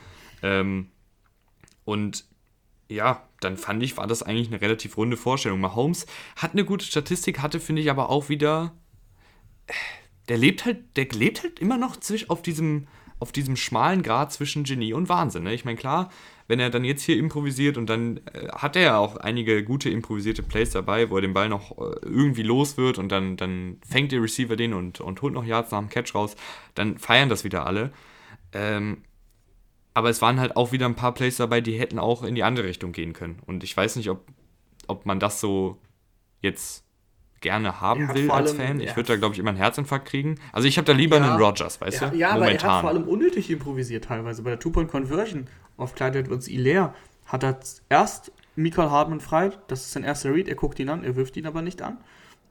Ähm, 0.41 0.87
und 1.83 2.25
ja, 2.91 3.27
dann 3.39 3.57
fand 3.57 3.81
ich, 3.83 3.97
war 3.97 4.07
das 4.07 4.23
eigentlich 4.23 4.47
eine 4.47 4.61
relativ 4.61 4.97
runde 4.97 5.17
Vorstellung. 5.17 5.59
Mahomes 5.59 6.05
hat 6.35 6.51
eine 6.51 6.65
gute 6.65 6.85
Statistik, 6.85 7.39
hatte, 7.39 7.59
finde 7.59 7.81
ich, 7.81 7.89
aber 7.89 8.09
auch 8.09 8.29
wieder 8.29 8.73
der 10.27 10.37
lebt 10.37 10.65
halt, 10.65 10.95
der 10.95 11.07
lebt 11.13 11.43
halt 11.43 11.59
immer 11.59 11.77
noch 11.77 11.97
zwisch, 11.97 12.29
auf 12.29 12.41
diesem, 12.41 12.87
auf 13.19 13.31
diesem 13.31 13.55
schmalen 13.55 14.03
Grad 14.03 14.31
zwischen 14.31 14.63
Genie 14.63 14.93
und 14.93 15.09
Wahnsinn. 15.09 15.43
Ne? 15.43 15.53
Ich 15.53 15.65
meine, 15.65 15.77
klar, 15.77 16.09
wenn 16.47 16.59
er 16.59 16.69
dann 16.69 16.83
jetzt 16.83 17.03
hier 17.03 17.17
improvisiert 17.17 17.77
und 17.77 17.89
dann 17.89 18.21
äh, 18.33 18.47
hat 18.49 18.75
er 18.75 18.81
ja 18.81 18.97
auch 18.97 19.17
einige 19.17 19.63
gute 19.63 19.89
improvisierte 19.89 20.43
Plays 20.43 20.71
dabei, 20.71 21.09
wo 21.09 21.15
er 21.15 21.21
den 21.21 21.33
Ball 21.33 21.49
noch 21.49 21.71
äh, 21.77 21.95
irgendwie 22.03 22.43
los 22.43 22.77
wird 22.77 22.97
und 22.97 23.11
dann, 23.11 23.37
dann 23.37 23.77
fängt 23.85 24.11
der 24.11 24.21
Receiver 24.21 24.55
den 24.55 24.73
und, 24.73 25.01
und 25.01 25.21
holt 25.21 25.33
noch 25.33 25.45
Yards 25.45 25.71
nach 25.71 25.79
dem 25.79 25.89
Catch 25.89 26.15
raus, 26.15 26.35
dann 26.75 26.97
feiern 26.97 27.29
das 27.29 27.43
wieder 27.43 27.65
alle. 27.65 27.91
Ähm, 28.53 29.03
aber 29.93 30.09
es 30.09 30.21
waren 30.21 30.39
halt 30.39 30.55
auch 30.55 30.71
wieder 30.71 30.85
ein 30.85 30.95
paar 30.95 31.13
Plays 31.13 31.37
dabei, 31.37 31.61
die 31.61 31.77
hätten 31.77 31.99
auch 31.99 32.23
in 32.23 32.35
die 32.35 32.43
andere 32.43 32.67
Richtung 32.67 32.91
gehen 32.91 33.13
können. 33.13 33.39
Und 33.45 33.63
ich 33.63 33.75
weiß 33.75 33.95
nicht, 33.97 34.09
ob, 34.09 34.25
ob 34.87 35.05
man 35.05 35.19
das 35.19 35.41
so 35.41 35.77
jetzt 36.39 36.85
gerne 37.41 37.81
haben 37.81 38.13
will 38.13 38.31
als 38.31 38.51
allem, 38.51 38.59
Fan. 38.59 38.79
Ich 38.79 38.95
würde 38.95 39.07
da, 39.07 39.15
glaube 39.17 39.33
ich, 39.33 39.39
immer 39.39 39.49
einen 39.49 39.57
Herzinfarkt 39.57 40.07
kriegen. 40.07 40.39
Also 40.53 40.67
ich 40.67 40.77
habe 40.77 40.85
da 40.85 40.93
lieber 40.93 41.17
ja, 41.17 41.23
einen 41.23 41.41
Rogers, 41.41 41.81
weißt 41.81 42.01
ja, 42.01 42.09
du? 42.09 42.17
Ja, 42.17 42.33
Momentan. 42.33 42.53
aber 42.53 42.63
er 42.63 42.75
hat 42.75 42.81
vor 42.81 42.89
allem 42.89 43.07
unnötig 43.07 43.49
improvisiert 43.49 44.05
teilweise. 44.05 44.43
Bei 44.43 44.51
der 44.51 44.59
Two-Point-Conversion 44.59 45.47
auf 45.77 45.95
Clyde 45.95 46.19
Edwards 46.19 46.47
Hilaire 46.47 46.93
hat 47.25 47.43
er 47.43 47.59
erst 47.89 48.31
Michael 48.55 48.89
Hartmann 48.89 49.19
frei, 49.19 49.51
das 49.67 49.81
ist 49.81 49.91
sein 49.91 50.03
erster 50.03 50.33
Read, 50.33 50.47
er 50.47 50.55
guckt 50.55 50.79
ihn 50.79 50.89
an, 50.89 51.03
er 51.03 51.15
wirft 51.15 51.37
ihn 51.37 51.47
aber 51.47 51.61
nicht 51.61 51.81
an. 51.81 51.97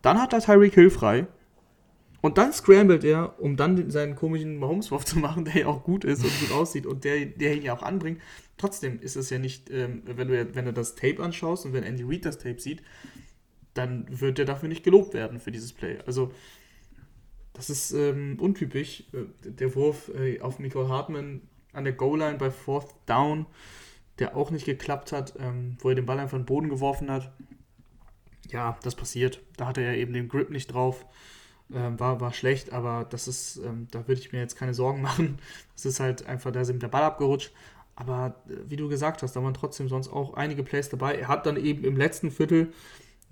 Dann 0.03 0.21
hat 0.21 0.33
er 0.33 0.41
Tyreek 0.41 0.75
Hill 0.75 0.91
frei. 0.91 1.27
Und 2.21 2.37
dann 2.37 2.53
scrambled 2.53 3.05
er, 3.05 3.41
um 3.41 3.57
dann 3.57 3.91
seinen 3.91 4.15
komischen 4.15 4.59
Mahomes-Wurf 4.59 5.05
zu 5.05 5.19
machen, 5.19 5.45
der 5.47 5.57
ja 5.57 5.67
auch 5.67 5.85
gut 5.85 6.05
ist 6.05 6.23
und 6.23 6.41
gut 6.41 6.53
aussieht 6.53 6.87
und 6.87 7.05
der, 7.05 7.27
der 7.27 7.57
ihn 7.57 7.63
ja 7.63 7.75
auch 7.75 7.83
anbringt. 7.83 8.21
Trotzdem 8.59 9.01
ist 9.01 9.17
es 9.17 9.31
ja 9.31 9.39
nicht, 9.39 9.71
ähm, 9.71 10.03
wenn, 10.05 10.29
du, 10.29 10.55
wenn 10.55 10.67
du 10.67 10.73
das 10.73 10.95
Tape 10.95 11.23
anschaust 11.23 11.65
und 11.65 11.73
wenn 11.73 11.83
Andy 11.83 12.05
Reid 12.05 12.27
das 12.27 12.39
Tape 12.39 12.61
sieht, 12.61 12.83
dann 13.75 14.07
wird 14.09 14.39
er 14.39 14.45
dafür 14.45 14.69
nicht 14.69 14.85
gelobt 14.85 15.15
werden 15.15 15.39
für 15.39 15.53
dieses 15.53 15.73
Play. 15.73 15.99
Also, 16.07 16.33
das 17.55 17.71
ist 17.71 17.93
ähm, 17.93 18.37
untypisch. 18.39 19.05
Äh, 19.13 19.51
der 19.51 19.75
Wurf 19.75 20.11
äh, 20.15 20.41
auf 20.41 20.59
Michael 20.59 20.89
Hartmann 20.89 21.43
an 21.73 21.85
der 21.85 21.93
Goal-Line 21.93 22.37
bei 22.37 22.51
Fourth 22.51 22.95
Down, 23.07 23.47
der 24.19 24.37
auch 24.37 24.51
nicht 24.51 24.67
geklappt 24.67 25.13
hat, 25.13 25.35
ähm, 25.39 25.77
wo 25.81 25.89
er 25.89 25.95
den 25.95 26.07
Ball 26.07 26.19
einfach 26.19 26.37
in 26.37 26.43
den 26.43 26.47
Boden 26.47 26.69
geworfen 26.69 27.11
hat. 27.11 27.33
Ja, 28.49 28.79
das 28.83 28.95
passiert. 28.95 29.41
Da 29.57 29.67
hatte 29.67 29.81
er 29.81 29.97
eben 29.97 30.13
den 30.13 30.29
Grip 30.29 30.51
nicht 30.51 30.73
drauf. 30.73 31.07
Ähm, 31.75 32.01
war, 32.01 32.21
war 32.21 32.33
schlecht, 32.33 32.73
aber 32.73 33.07
das 33.09 33.29
ist, 33.29 33.59
ähm, 33.59 33.87
da 33.93 34.09
würde 34.09 34.21
ich 34.21 34.33
mir 34.33 34.41
jetzt 34.41 34.57
keine 34.57 34.75
Sorgen 34.75 35.03
machen. 35.03 35.39
Das 35.75 35.87
ist 35.87 36.01
halt 36.01 36.27
einfach, 36.27 36.51
da 36.51 36.61
ist 36.63 36.71
ihm 36.71 36.81
der 36.81 36.89
Ball 36.89 37.03
abgerutscht. 37.03 37.53
Aber 37.95 38.35
äh, 38.49 38.55
wie 38.69 38.77
du 38.77 38.89
gesagt 38.89 39.23
hast, 39.23 39.35
da 39.37 39.43
waren 39.43 39.55
trotzdem 39.55 39.89
sonst 39.89 40.09
auch 40.09 40.35
einige 40.35 40.63
Plays 40.63 40.89
dabei. 40.89 41.15
Er 41.17 41.29
hat 41.29 41.47
dann 41.47 41.57
eben 41.57 41.85
im 41.85 41.97
letzten 41.97 42.31
Viertel 42.31 42.73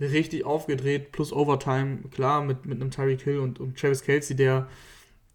richtig 0.00 0.44
aufgedreht, 0.44 1.12
plus 1.12 1.32
Overtime, 1.32 1.98
klar, 2.10 2.42
mit, 2.42 2.66
mit 2.66 2.80
einem 2.80 2.90
Tyreek 2.90 3.22
Hill 3.22 3.38
und, 3.40 3.58
und 3.60 3.78
Travis 3.78 4.02
Kelsey, 4.02 4.36
der 4.36 4.68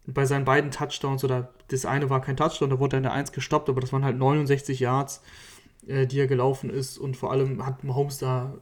bei 0.06 0.24
seinen 0.26 0.44
beiden 0.44 0.70
Touchdowns, 0.70 1.24
oder 1.24 1.52
das 1.68 1.84
eine 1.86 2.10
war 2.10 2.20
kein 2.20 2.36
Touchdown, 2.36 2.70
da 2.70 2.78
wurde 2.78 2.96
er 2.96 2.98
in 2.98 3.02
der 3.04 3.12
1 3.12 3.32
gestoppt, 3.32 3.68
aber 3.68 3.80
das 3.80 3.92
waren 3.92 4.04
halt 4.04 4.18
69 4.18 4.80
Yards, 4.80 5.22
äh, 5.86 6.06
die 6.06 6.20
er 6.20 6.26
gelaufen 6.26 6.70
ist 6.70 6.98
und 6.98 7.16
vor 7.16 7.30
allem 7.32 7.64
hat 7.64 7.84
Mahomes 7.84 8.18
da 8.18 8.54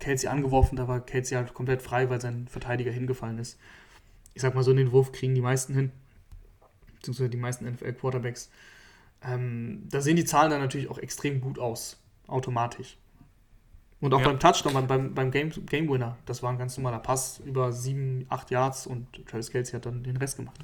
Kelsey 0.00 0.28
angeworfen, 0.28 0.76
da 0.76 0.88
war 0.88 1.00
Kelsey 1.00 1.36
halt 1.36 1.54
komplett 1.54 1.82
frei, 1.82 2.08
weil 2.08 2.20
sein 2.20 2.46
Verteidiger 2.48 2.92
hingefallen 2.92 3.38
ist. 3.38 3.58
Ich 4.38 4.42
sag 4.42 4.54
mal 4.54 4.62
so, 4.62 4.72
den 4.72 4.92
Wurf 4.92 5.10
kriegen 5.10 5.34
die 5.34 5.40
meisten 5.40 5.74
hin, 5.74 5.90
beziehungsweise 6.94 7.28
die 7.28 7.36
meisten 7.36 7.68
NFL-Quarterbacks. 7.68 8.50
Ähm, 9.20 9.82
da 9.90 10.00
sehen 10.00 10.14
die 10.14 10.24
Zahlen 10.24 10.52
dann 10.52 10.60
natürlich 10.60 10.88
auch 10.88 10.98
extrem 10.98 11.40
gut 11.40 11.58
aus, 11.58 12.00
automatisch. 12.28 12.98
Und 14.00 14.14
auch 14.14 14.20
ja. 14.20 14.26
beim 14.26 14.38
Touchdown, 14.38 14.86
beim, 14.86 15.12
beim 15.12 15.32
Game, 15.32 15.50
Game 15.66 15.88
Winner, 15.88 16.16
das 16.24 16.40
war 16.44 16.52
ein 16.52 16.58
ganz 16.58 16.76
normaler 16.76 17.00
Pass 17.00 17.40
über 17.40 17.72
7, 17.72 18.26
8 18.28 18.52
Yards 18.52 18.86
und 18.86 19.08
Travis 19.26 19.50
Kelsey 19.50 19.72
hat 19.72 19.86
dann 19.86 20.04
den 20.04 20.16
Rest 20.18 20.36
gemacht. 20.36 20.60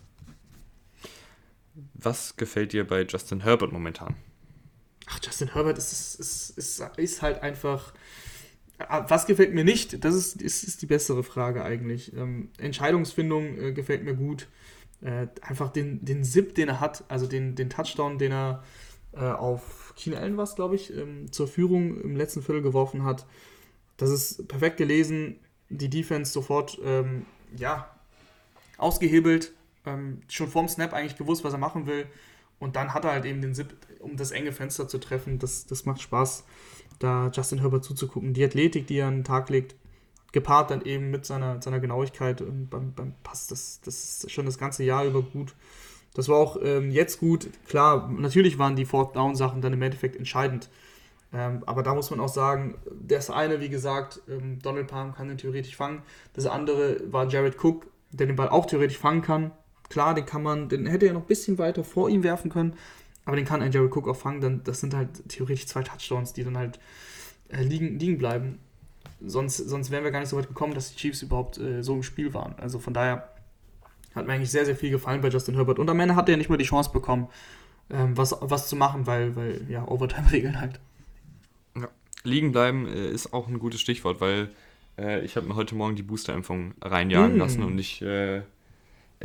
Was 1.94 2.36
gefällt 2.36 2.74
dir 2.74 2.86
bei 2.86 3.02
Justin 3.02 3.40
Herbert 3.40 3.72
momentan? 3.72 4.14
Ach, 5.06 5.18
Justin 5.20 5.52
Herbert 5.52 5.78
ist, 5.78 6.20
ist, 6.20 6.56
ist, 6.56 6.80
ist 6.96 7.22
halt 7.22 7.42
einfach. 7.42 7.92
Ah, 8.89 9.05
was 9.09 9.27
gefällt 9.27 9.55
mir 9.55 9.65
nicht? 9.65 10.05
Das 10.05 10.15
ist, 10.15 10.40
ist, 10.40 10.65
ist 10.65 10.82
die 10.82 10.86
bessere 10.86 11.23
Frage 11.23 11.65
eigentlich. 11.65 12.15
Ähm, 12.16 12.51
Entscheidungsfindung 12.59 13.59
äh, 13.59 13.73
gefällt 13.73 14.05
mir 14.05 14.15
gut. 14.15 14.48
Äh, 15.01 15.28
einfach 15.43 15.70
den, 15.70 16.05
den 16.05 16.24
Zip, 16.24 16.55
den 16.55 16.69
er 16.69 16.81
hat, 16.81 17.05
also 17.09 17.27
den, 17.27 17.55
den 17.55 17.70
Touchdown, 17.70 18.19
den 18.19 18.32
er 18.32 18.62
äh, 19.12 19.20
auf 19.20 19.94
Keen 19.97 20.15
Allen 20.15 20.36
war 20.36 20.47
glaube 20.55 20.74
ich, 20.74 20.97
ähm, 20.97 21.31
zur 21.31 21.47
Führung 21.47 22.01
im 22.01 22.16
letzten 22.16 22.43
Viertel 22.43 22.62
geworfen 22.62 23.05
hat. 23.05 23.27
Das 23.97 24.11
ist 24.11 24.48
perfekt 24.48 24.77
gelesen. 24.77 25.36
Die 25.69 25.89
Defense 25.89 26.32
sofort, 26.32 26.78
ähm, 26.85 27.27
ja, 27.56 27.89
ausgehebelt. 28.77 29.52
Ähm, 29.86 30.23
schon 30.28 30.48
vorm 30.48 30.69
Snap 30.69 30.93
eigentlich 30.93 31.16
gewusst, 31.16 31.44
was 31.44 31.52
er 31.52 31.59
machen 31.59 31.86
will. 31.86 32.06
Und 32.59 32.77
dann 32.77 32.94
hat 32.94 33.05
er 33.05 33.12
halt 33.12 33.24
eben 33.24 33.43
den 33.43 33.55
Zip, 33.55 33.77
um 34.01 34.16
das 34.16 34.31
enge 34.31 34.52
Fenster 34.52 34.89
zu 34.89 34.98
treffen. 34.98 35.39
Das, 35.39 35.66
das 35.66 35.85
macht 35.85 36.01
Spaß, 36.01 36.44
da 36.98 37.30
Justin 37.32 37.60
Herbert 37.60 37.84
zuzugucken. 37.84 38.34
Die 38.34 38.44
Athletik, 38.44 38.86
die 38.86 38.98
er 38.98 39.08
an 39.08 39.18
den 39.18 39.24
Tag 39.24 39.50
legt, 39.50 39.74
gepaart 40.32 40.70
dann 40.70 40.82
eben 40.82 41.10
mit 41.10 41.24
seiner, 41.24 41.62
seiner 41.62 41.80
Genauigkeit 41.80 42.42
beim, 42.70 42.92
beim 42.92 43.14
Pass, 43.22 43.46
das, 43.46 43.80
das 43.82 44.24
ist 44.24 44.32
schon 44.32 44.46
das 44.46 44.58
ganze 44.58 44.84
Jahr 44.84 45.04
über 45.04 45.22
gut. 45.22 45.54
Das 46.14 46.28
war 46.28 46.36
auch 46.36 46.58
ähm, 46.62 46.90
jetzt 46.90 47.18
gut. 47.18 47.48
Klar, 47.68 48.08
natürlich 48.10 48.58
waren 48.58 48.76
die 48.76 48.84
Fourth 48.84 49.16
Down 49.16 49.34
Sachen 49.34 49.60
dann 49.60 49.72
im 49.72 49.82
Endeffekt 49.82 50.16
entscheidend. 50.16 50.68
Ähm, 51.32 51.62
aber 51.66 51.82
da 51.82 51.94
muss 51.94 52.10
man 52.10 52.20
auch 52.20 52.28
sagen, 52.28 52.76
das 53.02 53.30
eine, 53.30 53.60
wie 53.60 53.68
gesagt, 53.68 54.20
ähm, 54.28 54.60
Donald 54.60 54.86
Palm 54.86 55.14
kann 55.14 55.28
den 55.28 55.38
theoretisch 55.38 55.76
fangen. 55.76 56.02
Das 56.32 56.46
andere 56.46 57.00
war 57.12 57.26
Jared 57.28 57.62
Cook, 57.62 57.86
der 58.12 58.28
den 58.28 58.36
Ball 58.36 58.48
auch 58.48 58.66
theoretisch 58.66 58.98
fangen 58.98 59.22
kann. 59.22 59.50
Klar, 59.88 60.14
den 60.14 60.24
kann 60.24 60.42
man, 60.42 60.68
den 60.68 60.86
hätte 60.86 61.06
er 61.06 61.12
noch 61.12 61.22
ein 61.22 61.26
bisschen 61.26 61.58
weiter 61.58 61.82
vor 61.82 62.08
ihm 62.08 62.22
werfen 62.22 62.50
können, 62.50 62.74
aber 63.24 63.36
den 63.36 63.44
kann 63.44 63.62
ein 63.62 63.72
Jared 63.72 63.94
Cook 63.94 64.09
auch 64.09 64.16
fangen. 64.16 64.40
Dann, 64.40 64.64
das 64.64 64.80
sind 64.80 64.94
halt 64.94 65.28
theoretisch 65.28 65.66
zwei 65.66 65.82
Touchdowns, 65.82 66.32
die 66.32 66.44
dann 66.44 66.56
halt 66.56 66.78
äh, 67.48 67.62
liegen, 67.62 67.98
liegen 67.98 68.18
bleiben. 68.18 68.59
Sonst, 69.24 69.56
sonst 69.56 69.90
wären 69.90 70.05
wir 70.05 70.10
gar 70.10 70.20
nicht 70.20 70.28
so 70.28 70.36
weit 70.36 70.48
gekommen, 70.48 70.74
dass 70.74 70.90
die 70.90 70.96
Chiefs 70.96 71.22
überhaupt 71.22 71.59
äh, 71.59 71.82
so 71.82 71.94
im 71.94 72.02
Spiel 72.02 72.34
waren. 72.34 72.55
Also 72.59 72.78
von 72.78 72.92
daher 72.92 73.30
hat 74.14 74.26
mir 74.26 74.34
eigentlich 74.34 74.51
sehr, 74.51 74.66
sehr 74.66 74.76
viel 74.76 74.90
gefallen 74.90 75.20
bei 75.20 75.28
Justin 75.28 75.55
Herbert. 75.55 75.78
Und 75.78 75.88
am 75.88 75.98
Ende 76.01 76.16
hat 76.16 76.28
er 76.28 76.36
nicht 76.36 76.51
mal 76.51 76.59
die 76.59 76.64
Chance 76.64 76.90
bekommen, 76.92 77.28
ähm, 77.90 78.16
was, 78.16 78.36
was 78.40 78.68
zu 78.68 78.76
machen, 78.76 79.06
weil, 79.06 79.34
weil 79.36 79.62
ja, 79.68 79.86
Overtime-Regeln 79.88 80.60
halt. 80.60 80.80
Ja. 81.76 81.88
Liegen 82.22 82.52
bleiben 82.52 82.86
äh, 82.86 83.10
ist 83.10 83.32
auch 83.32 83.48
ein 83.48 83.59
gutes 83.59 83.80
Stichwort, 83.80 84.20
weil 84.20 84.51
äh, 84.98 85.24
ich 85.24 85.36
habe 85.36 85.46
mir 85.46 85.56
heute 85.56 85.74
Morgen 85.74 85.96
die 85.96 86.02
Booster-Impfung 86.02 86.74
reinjagen 86.82 87.36
mm. 87.36 87.38
lassen 87.38 87.62
und 87.62 87.78
ich. 87.78 88.05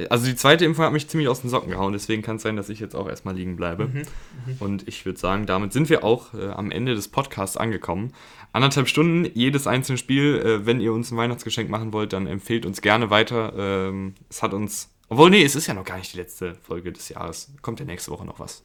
Also 0.09 0.26
die 0.26 0.35
zweite 0.35 0.65
Impfung 0.65 0.85
hat 0.85 0.93
mich 0.93 1.07
ziemlich 1.07 1.27
aus 1.27 1.41
den 1.41 1.49
Socken 1.49 1.71
gehauen, 1.71 1.93
deswegen 1.93 2.21
kann 2.21 2.38
es 2.38 2.43
sein, 2.43 2.55
dass 2.55 2.69
ich 2.69 2.80
jetzt 2.80 2.95
auch 2.95 3.07
erstmal 3.07 3.35
liegen 3.35 3.55
bleibe. 3.55 3.88
Mhm, 3.88 3.93
mhm. 3.97 4.55
Und 4.59 4.88
ich 4.88 5.05
würde 5.05 5.19
sagen, 5.19 5.45
damit 5.45 5.73
sind 5.73 5.89
wir 5.89 6.03
auch 6.03 6.34
äh, 6.34 6.49
am 6.49 6.71
Ende 6.71 6.95
des 6.95 7.07
Podcasts 7.07 7.57
angekommen. 7.57 8.13
Anderthalb 8.51 8.88
Stunden, 8.88 9.30
jedes 9.34 9.67
einzelne 9.67 9.97
Spiel. 9.97 10.38
Äh, 10.38 10.65
wenn 10.65 10.81
ihr 10.81 10.93
uns 10.93 11.11
ein 11.11 11.17
Weihnachtsgeschenk 11.17 11.69
machen 11.69 11.93
wollt, 11.93 12.13
dann 12.13 12.27
empfehlt 12.27 12.65
uns 12.65 12.81
gerne 12.81 13.09
weiter. 13.09 13.53
Ähm, 13.57 14.15
es 14.30 14.41
hat 14.41 14.53
uns. 14.53 14.89
Obwohl, 15.11 15.31
nee, 15.31 15.43
es 15.43 15.55
ist 15.55 15.65
ja 15.65 15.73
noch 15.73 15.85
gar 15.85 15.97
nicht 15.97 16.13
die 16.13 16.17
letzte 16.17 16.55
Folge 16.55 16.91
des 16.91 17.09
Jahres. 17.09 17.51
Kommt 17.61 17.80
ja 17.80 17.85
nächste 17.85 18.11
Woche 18.11 18.26
noch 18.26 18.39
was. 18.39 18.63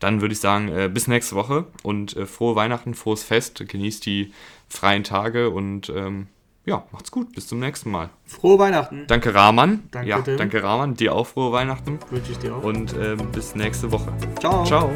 Dann 0.00 0.20
würde 0.20 0.32
ich 0.32 0.40
sagen, 0.40 0.68
äh, 0.68 0.90
bis 0.92 1.06
nächste 1.06 1.36
Woche 1.36 1.66
und 1.82 2.16
äh, 2.16 2.26
frohe 2.26 2.56
Weihnachten, 2.56 2.94
frohes 2.94 3.22
Fest. 3.22 3.62
Genießt 3.66 4.04
die 4.04 4.32
freien 4.68 5.04
Tage 5.04 5.50
und 5.50 5.88
ähm, 5.94 6.26
ja, 6.66 6.84
macht's 6.92 7.10
gut. 7.10 7.32
Bis 7.34 7.46
zum 7.46 7.60
nächsten 7.60 7.90
Mal. 7.90 8.10
Frohe 8.24 8.58
Weihnachten. 8.58 9.04
Danke, 9.06 9.34
Rahman. 9.34 9.84
Danke, 9.92 10.08
ja, 10.08 10.20
Tim. 10.20 10.36
danke, 10.36 10.62
Rahman. 10.62 10.94
Dir 10.94 11.14
auch 11.14 11.26
frohe 11.26 11.52
Weihnachten. 11.52 11.98
Wünsche 12.10 12.32
ich 12.32 12.38
dir 12.38 12.54
auch. 12.54 12.62
Und 12.64 12.94
ähm, 12.94 13.30
bis 13.32 13.54
nächste 13.54 13.90
Woche. 13.92 14.12
Ciao. 14.40 14.64
Ciao. 14.64 14.90